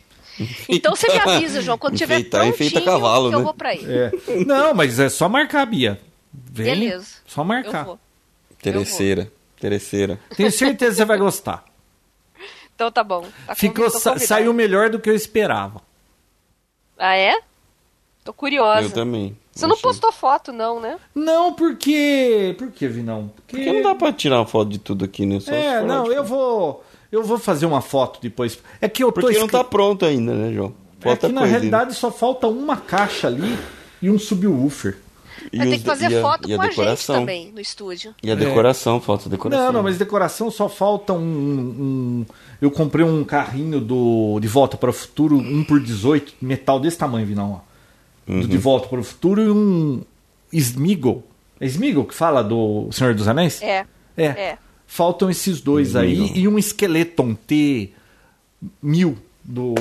Então 0.68 0.96
você 0.96 1.08
me 1.12 1.18
avisa, 1.18 1.60
João, 1.60 1.76
quando 1.78 1.96
tiver 1.96 2.14
Enfeitar, 2.20 2.40
prontinho 2.42 2.66
enfeita 2.68 2.84
cavalo, 2.84 3.28
que 3.28 3.34
eu 3.34 3.38
né? 3.40 3.44
vou 3.44 3.54
pra 3.54 3.68
aí. 3.70 3.84
É. 3.86 4.10
Não, 4.46 4.72
mas 4.74 4.98
é 4.98 5.08
só 5.08 5.28
marcar, 5.28 5.66
Bia. 5.66 6.00
Vem, 6.32 6.66
Beleza. 6.66 7.06
Só 7.26 7.42
Eu 7.42 7.46
marcar. 7.46 7.84
vou. 7.84 7.98
Interesseira. 8.52 9.30
Interesseira. 9.58 10.18
Tenho 10.36 10.50
certeza 10.50 10.90
que 10.92 10.96
você 10.96 11.04
vai 11.04 11.18
gostar. 11.18 11.64
Então 12.74 12.90
tá 12.90 13.04
bom. 13.04 13.26
Tá 13.46 13.54
Ficou, 13.54 13.90
sa- 13.90 14.18
saiu 14.18 14.52
melhor 14.54 14.88
do 14.90 14.98
que 14.98 15.10
eu 15.10 15.14
esperava. 15.14 15.80
Ah, 16.98 17.14
é? 17.16 17.38
Tô 18.24 18.32
curiosa. 18.32 18.86
Eu 18.86 18.90
também. 18.90 19.36
Você 19.52 19.66
não 19.66 19.74
Achei. 19.74 19.82
postou 19.82 20.10
foto, 20.12 20.52
não, 20.52 20.80
né? 20.80 20.98
Não, 21.14 21.52
porque. 21.52 22.54
Por 22.58 22.70
que, 22.70 22.88
Vinão? 22.88 23.30
Porque 23.46 23.70
não 23.72 23.82
dá 23.82 23.94
pra 23.94 24.12
tirar 24.12 24.38
uma 24.38 24.46
foto 24.46 24.70
de 24.70 24.78
tudo 24.78 25.04
aqui, 25.04 25.26
né? 25.26 25.38
Só 25.40 25.50
se 25.50 25.56
É, 25.56 25.82
não, 25.82 26.10
eu 26.10 26.24
vou. 26.24 26.82
Eu 27.12 27.22
vou 27.22 27.38
fazer 27.38 27.66
uma 27.66 27.80
foto 27.82 28.18
depois. 28.22 28.58
É 28.80 28.88
que 28.88 29.04
eu 29.04 29.12
tô 29.12 29.20
Porque 29.20 29.36
não 29.38 29.44
escre- 29.44 29.58
tá 29.58 29.62
pronto 29.64 30.04
ainda, 30.06 30.32
né, 30.34 30.52
João? 30.52 30.72
É 31.00 31.04
Falta 31.04 31.26
que 31.28 31.32
na 31.34 31.44
realidade 31.44 31.94
só 31.94 32.10
falta 32.10 32.46
uma 32.48 32.76
caixa 32.76 33.26
ali 33.28 33.58
e 34.00 34.08
um 34.08 34.18
subwoofer. 34.18 34.96
E 35.52 35.58
Vai 35.58 35.66
ter 35.70 35.78
que 35.78 35.84
fazer 35.84 36.10
e 36.10 36.16
a- 36.16 36.22
foto 36.22 36.48
e 36.48 36.54
a 36.54 36.56
com 36.56 36.62
a 36.62 36.66
gente 36.66 36.76
decoração. 36.76 37.14
também 37.16 37.50
no 37.52 37.60
estúdio. 37.60 38.14
E 38.22 38.30
a 38.30 38.34
decoração, 38.36 39.00
falta 39.00 39.28
decoração. 39.28 39.66
Não, 39.66 39.72
não, 39.72 39.82
mas 39.82 39.98
decoração 39.98 40.50
só 40.50 40.68
falta 40.68 41.12
um. 41.12 41.18
um- 41.18 42.26
eu 42.60 42.70
comprei 42.70 43.04
um 43.04 43.24
carrinho 43.24 43.80
do 43.80 44.38
De 44.40 44.46
Volta 44.46 44.76
para 44.76 44.90
o 44.90 44.92
Futuro, 44.92 45.36
1 45.36 45.64
por 45.64 45.80
18 45.80 46.32
metal 46.40 46.78
desse 46.78 46.96
tamanho, 46.96 47.26
Vinão. 47.26 47.60
ó. 47.68 47.72
Do 48.32 48.46
De 48.46 48.56
Volta 48.56 48.86
para 48.88 49.00
o 49.00 49.02
Futuro 49.04 49.42
e 49.42 49.50
um 49.50 50.02
Smeagol. 50.52 51.24
É 51.60 51.66
Smeagol 51.66 52.04
que 52.04 52.14
fala 52.14 52.42
do 52.44 52.88
Senhor 52.92 53.12
dos 53.14 53.26
Anéis? 53.26 53.60
É. 53.62 53.84
É. 54.16 54.24
É. 54.24 54.58
Faltam 54.92 55.30
esses 55.30 55.62
dois 55.62 55.96
aí 55.96 56.32
e 56.34 56.46
um 56.46 56.58
Skeleton 56.58 57.34
T1000 57.48 59.16
do 59.42 59.74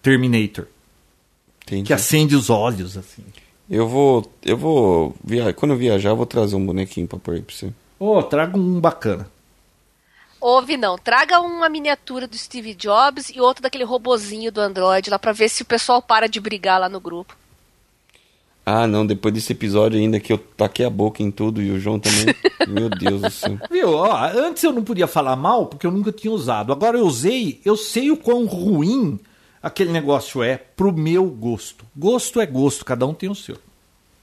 Terminator. 0.00 0.66
Entendi. 1.64 1.88
Que 1.88 1.92
acende 1.92 2.36
os 2.36 2.48
olhos, 2.48 2.96
assim. 2.96 3.24
Eu 3.68 3.88
vou. 3.88 4.32
Eu 4.44 4.56
vou. 4.56 5.16
Via... 5.24 5.52
Quando 5.52 5.72
eu 5.72 5.76
viajar, 5.76 6.10
eu 6.10 6.16
vou 6.16 6.26
trazer 6.26 6.54
um 6.54 6.64
bonequinho 6.64 7.08
pra 7.08 7.18
pôr 7.18 7.34
aí 7.34 7.42
pra 7.42 7.52
você. 7.52 7.72
Ô, 7.98 8.22
traga 8.22 8.56
um 8.56 8.78
bacana. 8.78 9.28
Ouve 10.40 10.76
não, 10.76 10.96
traga 10.96 11.40
uma 11.40 11.68
miniatura 11.68 12.28
do 12.28 12.38
Steve 12.38 12.72
Jobs 12.72 13.30
e 13.30 13.40
outra 13.40 13.62
daquele 13.62 13.82
robozinho 13.82 14.52
do 14.52 14.60
Android 14.60 15.10
lá 15.10 15.18
pra 15.18 15.32
ver 15.32 15.48
se 15.48 15.62
o 15.62 15.66
pessoal 15.66 16.00
para 16.00 16.28
de 16.28 16.38
brigar 16.38 16.78
lá 16.78 16.88
no 16.88 17.00
grupo. 17.00 17.36
Ah, 18.68 18.84
não, 18.84 19.06
depois 19.06 19.32
desse 19.32 19.52
episódio 19.52 19.96
ainda 19.96 20.18
que 20.18 20.32
eu 20.32 20.38
taquei 20.38 20.84
a 20.84 20.90
boca 20.90 21.22
em 21.22 21.30
tudo 21.30 21.62
e 21.62 21.70
o 21.70 21.78
João 21.78 22.00
também. 22.00 22.34
Meu 22.66 22.90
Deus 22.90 23.22
do 23.22 23.30
céu. 23.30 23.56
Viu? 23.70 23.92
Ó, 23.92 24.12
antes 24.34 24.64
eu 24.64 24.72
não 24.72 24.82
podia 24.82 25.06
falar 25.06 25.36
mal 25.36 25.66
porque 25.66 25.86
eu 25.86 25.90
nunca 25.92 26.10
tinha 26.10 26.32
usado. 26.32 26.72
Agora 26.72 26.98
eu 26.98 27.06
usei, 27.06 27.60
eu 27.64 27.76
sei 27.76 28.10
o 28.10 28.16
quão 28.16 28.44
ruim 28.44 29.20
aquele 29.62 29.92
negócio 29.92 30.42
é 30.42 30.56
pro 30.56 30.92
meu 30.92 31.26
gosto. 31.26 31.84
Gosto 31.96 32.40
é 32.40 32.46
gosto, 32.46 32.84
cada 32.84 33.06
um 33.06 33.14
tem 33.14 33.28
o 33.28 33.36
seu. 33.36 33.56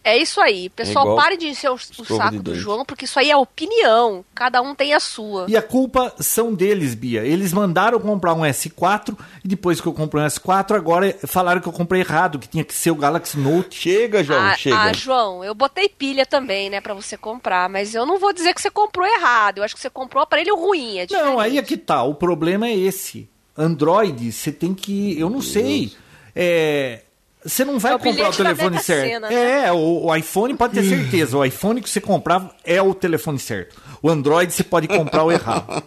É 0.03 0.17
isso 0.17 0.41
aí, 0.41 0.69
pessoal, 0.69 1.05
igual 1.05 1.17
pare 1.17 1.37
de 1.37 1.47
encher 1.47 1.71
o, 1.71 1.75
o 1.75 1.77
saco 1.77 2.31
de 2.31 2.39
do. 2.39 2.55
João, 2.55 2.83
porque 2.83 3.05
isso 3.05 3.17
aí 3.17 3.31
é 3.31 3.37
opinião, 3.37 4.25
cada 4.35 4.61
um 4.61 4.75
tem 4.75 4.93
a 4.93 4.99
sua. 4.99 5.45
E 5.47 5.55
a 5.55 5.61
culpa 5.61 6.13
são 6.19 6.53
deles, 6.53 6.93
Bia. 6.93 7.25
Eles 7.25 7.53
mandaram 7.53 7.99
comprar 8.01 8.33
um 8.33 8.41
S4 8.41 9.17
e 9.43 9.47
depois 9.47 9.79
que 9.79 9.87
eu 9.87 9.93
comprei 9.93 10.21
um 10.21 10.27
S4, 10.27 10.75
agora 10.75 11.15
falaram 11.25 11.61
que 11.61 11.67
eu 11.67 11.73
comprei 11.73 12.01
errado, 12.01 12.37
que 12.37 12.49
tinha 12.49 12.65
que 12.65 12.73
ser 12.73 12.91
o 12.91 12.95
Galaxy 12.95 13.37
Note. 13.37 13.79
Chega, 13.79 14.23
João, 14.23 14.41
ah, 14.41 14.55
chega. 14.57 14.81
ah, 14.81 14.93
João, 14.93 15.43
eu 15.43 15.55
botei 15.55 15.87
pilha 15.87 16.25
também, 16.25 16.69
né, 16.69 16.81
pra 16.81 16.93
você 16.93 17.15
comprar, 17.15 17.69
mas 17.69 17.95
eu 17.95 18.05
não 18.05 18.19
vou 18.19 18.33
dizer 18.33 18.53
que 18.53 18.61
você 18.61 18.69
comprou 18.69 19.07
errado. 19.07 19.59
Eu 19.59 19.63
acho 19.63 19.73
que 19.73 19.81
você 19.81 19.89
comprou 19.89 20.19
o 20.19 20.23
aparelho 20.23 20.55
ruim, 20.55 20.99
é 20.99 21.07
Não, 21.09 21.39
aí 21.39 21.57
é 21.57 21.61
que 21.61 21.77
tá. 21.77 22.03
O 22.03 22.15
problema 22.15 22.67
é 22.67 22.75
esse. 22.75 23.29
Android, 23.57 24.31
você 24.31 24.51
tem 24.51 24.73
que. 24.73 25.17
Eu 25.17 25.29
não 25.29 25.41
sei. 25.41 25.93
É. 26.35 27.03
Você 27.45 27.65
não 27.65 27.77
vai 27.79 27.91
É 27.91 27.95
o 27.95 27.99
comprar 27.99 28.29
o 28.29 28.33
telefone 28.33 28.79
certo. 28.81 29.21
Né? 29.21 29.65
É, 29.65 29.71
o, 29.71 30.05
o 30.05 30.15
iPhone 30.15 30.55
pode 30.55 30.73
ter 30.73 30.83
certeza. 30.83 31.37
O 31.37 31.43
iPhone 31.43 31.81
que 31.81 31.89
você 31.89 31.99
comprar 31.99 32.55
é 32.63 32.81
o 32.81 32.93
telefone 32.93 33.37
certo. 33.39 33.81
O 34.01 34.09
Android 34.09 34.51
você 34.53 34.63
pode 34.63 34.87
comprar 34.87 35.23
o 35.23 35.31
errado. 35.31 35.65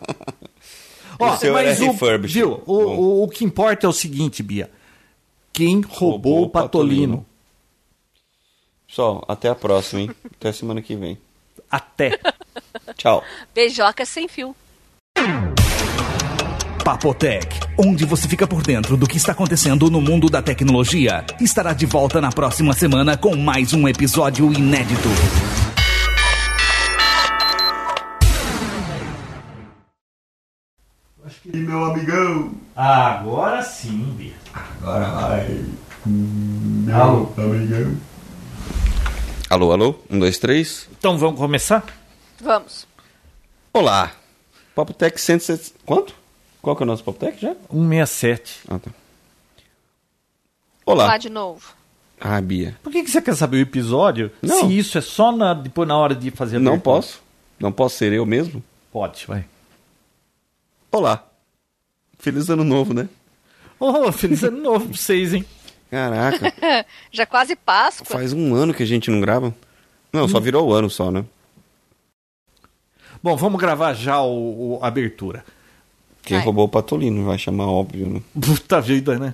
Ó, 1.19 1.33
O 1.33 1.37
seu 1.39 1.57
era 1.57 1.73
refurbished. 1.73 2.35
viu? 2.41 2.63
O, 2.67 2.75
o, 2.75 3.23
o 3.25 3.29
que 3.29 3.45
importa 3.45 3.87
é 3.87 3.89
o 3.89 3.93
seguinte, 3.93 4.43
Bia. 4.43 4.71
Quem 5.53 5.81
roubou, 5.81 6.11
Roubou 6.11 6.39
o 6.41 6.43
o 6.43 6.51
Patolino? 6.51 7.17
Patolino. 7.19 7.27
Pessoal, 8.87 9.25
até 9.27 9.49
a 9.49 9.55
próxima, 9.55 10.03
hein? 10.03 10.11
Até 10.39 10.53
semana 10.53 10.83
que 10.83 10.95
vem. 10.95 11.19
Até. 11.71 12.21
Tchau. 12.97 13.25
Beijoca 13.55 14.05
sem 14.05 14.29
fio. 14.29 14.55
Papotec, 16.87 17.49
onde 17.77 18.05
você 18.05 18.29
fica 18.29 18.47
por 18.47 18.63
dentro 18.63 18.97
do 18.97 19.09
que 19.09 19.17
está 19.17 19.33
acontecendo 19.33 19.91
no 19.91 20.01
mundo 20.01 20.31
da 20.31 20.41
tecnologia, 20.41 21.27
estará 21.41 21.73
de 21.73 21.85
volta 21.85 22.21
na 22.21 22.31
próxima 22.31 22.73
semana 22.75 23.17
com 23.17 23.35
mais 23.35 23.73
um 23.73 23.89
episódio 23.89 24.53
inédito. 24.53 25.09
E 31.53 31.57
meu 31.57 31.87
amigão? 31.87 32.53
Agora 32.77 33.63
sim, 33.63 34.15
Bia. 34.17 34.35
Agora 34.55 35.09
vai. 35.09 35.65
Alô. 36.95 37.33
amigão. 37.37 37.97
Alô, 39.51 39.73
alô? 39.73 39.99
Um, 40.09 40.21
dois, 40.21 40.39
três. 40.39 40.89
Então 40.97 41.19
vamos 41.19 41.41
começar? 41.41 41.85
Vamos. 42.41 42.87
Olá. 43.73 44.13
Papotec 44.73 45.21
160. 45.21 45.81
Quanto? 45.85 46.26
Qual 46.67 46.75
que 46.75 46.83
é 46.83 46.85
o 46.85 46.87
nosso 46.89 47.05
Papotec 47.05 47.41
já? 47.41 47.55
167. 47.71 48.63
Ah, 48.67 48.81
tá. 48.81 48.91
Lá 50.85 50.93
Olá. 50.95 51.17
de 51.17 51.31
novo. 51.31 51.65
Ah, 52.21 52.41
Bia. 52.41 52.77
Por 52.83 52.91
que, 52.91 53.05
que 53.05 53.09
você 53.13 53.23
quer 53.23 53.37
saber 53.37 53.59
o 53.59 53.61
episódio? 53.61 54.33
Não. 54.43 54.63
Se 54.69 54.77
isso 54.77 54.99
é 54.99 55.01
só 55.01 55.31
na, 55.31 55.55
depois 55.55 55.87
na 55.87 55.97
hora 55.97 56.13
de 56.13 56.29
fazer 56.33 56.57
a 56.57 56.59
Não 56.59 56.77
posso. 56.81 57.23
Não 57.61 57.71
posso 57.71 57.97
ser 57.99 58.13
eu 58.13 58.27
mesmo? 58.27 58.65
Pode, 58.91 59.25
vai. 59.29 59.45
Olá. 60.91 61.25
Feliz 62.19 62.51
ano 62.51 62.65
novo, 62.65 62.93
né? 62.93 63.09
Oh, 63.79 64.11
feliz 64.11 64.43
ano 64.43 64.61
novo 64.61 64.89
pra 64.89 64.97
vocês, 64.97 65.35
hein? 65.35 65.45
Caraca. 65.89 66.53
Já 67.13 67.27
quase 67.27 67.55
Páscoa. 67.55 68.09
Faz 68.09 68.33
um 68.33 68.57
ano 68.57 68.75
que 68.75 68.83
a 68.83 68.87
gente 68.87 69.09
não 69.09 69.21
grava. 69.21 69.55
Não, 70.13 70.27
só 70.27 70.41
virou 70.41 70.67
o 70.69 70.73
ano 70.75 70.91
só, 70.91 71.13
né? 71.13 71.25
Bom, 73.23 73.37
vamos 73.37 73.61
gravar 73.61 73.95
já 73.95 74.21
o, 74.21 74.79
o- 74.79 74.79
a 74.83 74.89
abertura. 74.89 75.45
Quem 76.27 76.37
Vai. 76.39 76.45
roubou 76.45 76.65
o 76.65 76.69
Patolino, 76.69 77.25
vai 77.25 77.39
chamar 77.39 77.67
óbvio, 77.69 78.07
né? 78.09 78.23
Puta 78.39 78.81
vida, 78.81 79.19
né? 79.19 79.33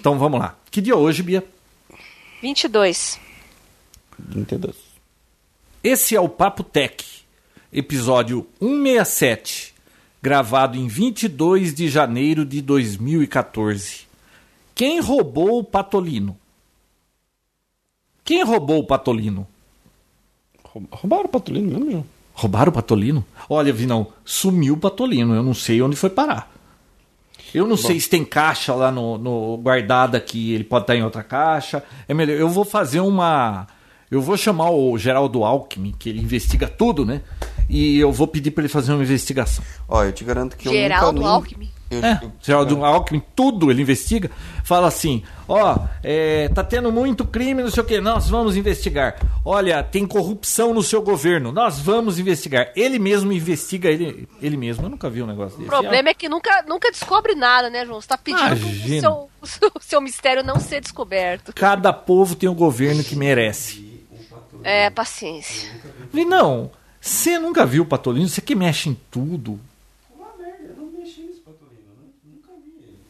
Então 0.00 0.18
vamos 0.18 0.40
lá. 0.40 0.58
Que 0.70 0.80
dia 0.80 0.94
é 0.94 0.96
hoje, 0.96 1.22
Bia? 1.22 1.44
22. 2.42 3.20
22. 4.18 4.74
Esse 5.84 6.16
é 6.16 6.20
o 6.20 6.28
Papo 6.30 6.64
Tech, 6.64 7.04
episódio 7.72 8.46
167, 8.58 9.74
gravado 10.22 10.78
em 10.78 10.88
22 10.88 11.74
de 11.74 11.88
janeiro 11.88 12.44
de 12.46 12.62
2014. 12.62 14.08
Quem 14.74 14.98
roubou 15.00 15.58
o 15.58 15.64
Patolino? 15.64 16.36
Quem 18.24 18.42
roubou 18.44 18.78
o 18.78 18.86
Patolino? 18.86 19.46
Roub- 20.64 20.88
Roubaram 20.90 21.24
o 21.24 21.28
Patolino 21.28 21.68
mesmo, 21.70 21.90
João? 21.90 22.06
Roubaram 22.32 22.70
o 22.70 22.74
Patolino? 22.74 23.24
Olha, 23.48 23.72
Vinão, 23.72 24.08
sumiu 24.24 24.74
o 24.74 24.76
Patolino. 24.76 25.34
Eu 25.34 25.42
não 25.42 25.54
sei 25.54 25.82
onde 25.82 25.96
foi 25.96 26.10
parar. 26.10 26.50
Eu 27.52 27.66
não 27.66 27.76
sei 27.76 27.98
se 27.98 28.08
tem 28.08 28.24
caixa 28.24 28.72
lá 28.74 28.92
no, 28.92 29.18
no 29.18 29.56
guardada 29.56 30.16
aqui, 30.16 30.52
ele 30.54 30.62
pode 30.62 30.84
estar 30.84 30.94
em 30.94 31.02
outra 31.02 31.22
caixa. 31.22 31.82
É 32.06 32.14
melhor. 32.14 32.36
Eu 32.36 32.48
vou 32.48 32.64
fazer 32.64 33.00
uma. 33.00 33.66
Eu 34.10 34.22
vou 34.22 34.36
chamar 34.36 34.70
o 34.70 34.96
Geraldo 34.98 35.44
Alckmin, 35.44 35.94
que 35.98 36.08
ele 36.08 36.20
investiga 36.20 36.68
tudo, 36.68 37.04
né? 37.04 37.22
E 37.68 37.98
eu 37.98 38.10
vou 38.10 38.26
pedir 38.26 38.50
para 38.50 38.62
ele 38.62 38.68
fazer 38.68 38.92
uma 38.92 39.02
investigação. 39.02 39.64
Ó, 39.88 40.04
eu 40.04 40.12
te 40.12 40.24
garanto 40.24 40.56
que 40.56 40.68
eu 40.68 40.72
Geraldo 40.72 41.12
nunca 41.12 41.26
nem... 41.26 41.34
Alckmin. 41.34 41.70
Eu, 41.90 42.04
É, 42.04 42.20
eu- 42.22 42.32
Geraldo 42.40 42.84
Alckmin, 42.84 43.20
tudo 43.34 43.70
ele 43.70 43.82
investiga. 43.82 44.30
Fala 44.62 44.86
assim: 44.86 45.24
ó, 45.48 45.76
é, 46.04 46.48
tá 46.50 46.62
tendo 46.62 46.92
muito 46.92 47.24
crime, 47.24 47.62
não 47.64 47.70
sei 47.70 47.82
o 47.82 47.86
que, 47.86 48.00
nós 48.00 48.28
vamos 48.28 48.56
investigar. 48.56 49.16
Olha, 49.44 49.82
tem 49.82 50.06
corrupção 50.06 50.72
no 50.72 50.82
seu 50.84 51.02
governo, 51.02 51.50
nós 51.50 51.80
vamos 51.80 52.18
investigar. 52.20 52.70
Ele 52.76 52.98
mesmo 52.98 53.32
investiga 53.32 53.88
ele, 53.90 54.28
ele 54.40 54.56
mesmo. 54.56 54.84
Eu 54.86 54.90
nunca 54.90 55.10
vi 55.10 55.20
um 55.22 55.26
negócio 55.26 55.56
O 55.56 55.58
desse. 55.58 55.68
problema 55.68 56.08
é 56.10 56.14
que 56.14 56.28
nunca, 56.28 56.62
nunca 56.68 56.90
descobre 56.92 57.34
nada, 57.34 57.68
né, 57.68 57.84
João? 57.84 58.00
Você 58.00 58.06
tá 58.08 58.16
pedindo 58.16 58.46
Imagina. 58.46 59.00
seu, 59.00 59.28
o 59.74 59.80
seu 59.80 60.00
mistério 60.00 60.44
não 60.44 60.60
ser 60.60 60.80
descoberto. 60.80 61.52
Cada 61.54 61.92
povo 61.92 62.36
tem 62.36 62.48
o 62.48 62.54
governo 62.54 63.02
que 63.02 63.16
merece. 63.16 63.90
É, 64.62 64.90
paciência. 64.90 65.70
Vi, 66.12 66.24
não, 66.24 66.70
você 67.00 67.38
nunca 67.38 67.64
viu 67.66 67.82
o 67.82 67.86
Patolino, 67.86 68.28
você 68.28 68.40
que 68.40 68.54
mexe 68.54 68.88
em 68.90 68.96
tudo. 69.10 69.58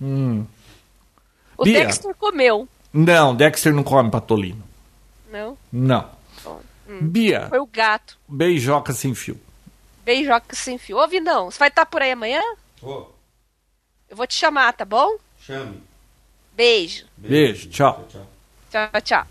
O 0.00 1.64
Bia. 1.64 1.84
Dexter 1.86 2.14
comeu. 2.14 2.68
Não, 2.92 3.34
Dexter 3.36 3.72
não 3.74 3.84
come 3.84 4.10
Patolino. 4.10 4.62
Não? 5.30 5.56
Não. 5.70 6.10
Bom, 6.42 6.60
Bia, 7.02 7.46
Foi 7.48 7.58
o 7.58 7.66
gato. 7.66 8.18
beijoca 8.26 8.92
sem 8.92 9.14
fio. 9.14 9.40
Beijoca 10.04 10.56
sem 10.56 10.76
fio. 10.78 10.98
Ô, 10.98 11.06
Vinão, 11.06 11.50
você 11.50 11.58
vai 11.58 11.68
estar 11.68 11.86
por 11.86 12.02
aí 12.02 12.10
amanhã? 12.12 12.40
Ô, 12.82 13.04
Eu 14.08 14.16
vou 14.16 14.26
te 14.26 14.34
chamar, 14.34 14.72
tá 14.72 14.84
bom? 14.84 15.16
chame. 15.40 15.80
Beijo. 16.54 17.04
Beijo, 17.16 17.68
tchau. 17.70 18.06
Tchau. 18.10 18.26
Tchau, 18.70 19.00
tchau. 19.02 19.26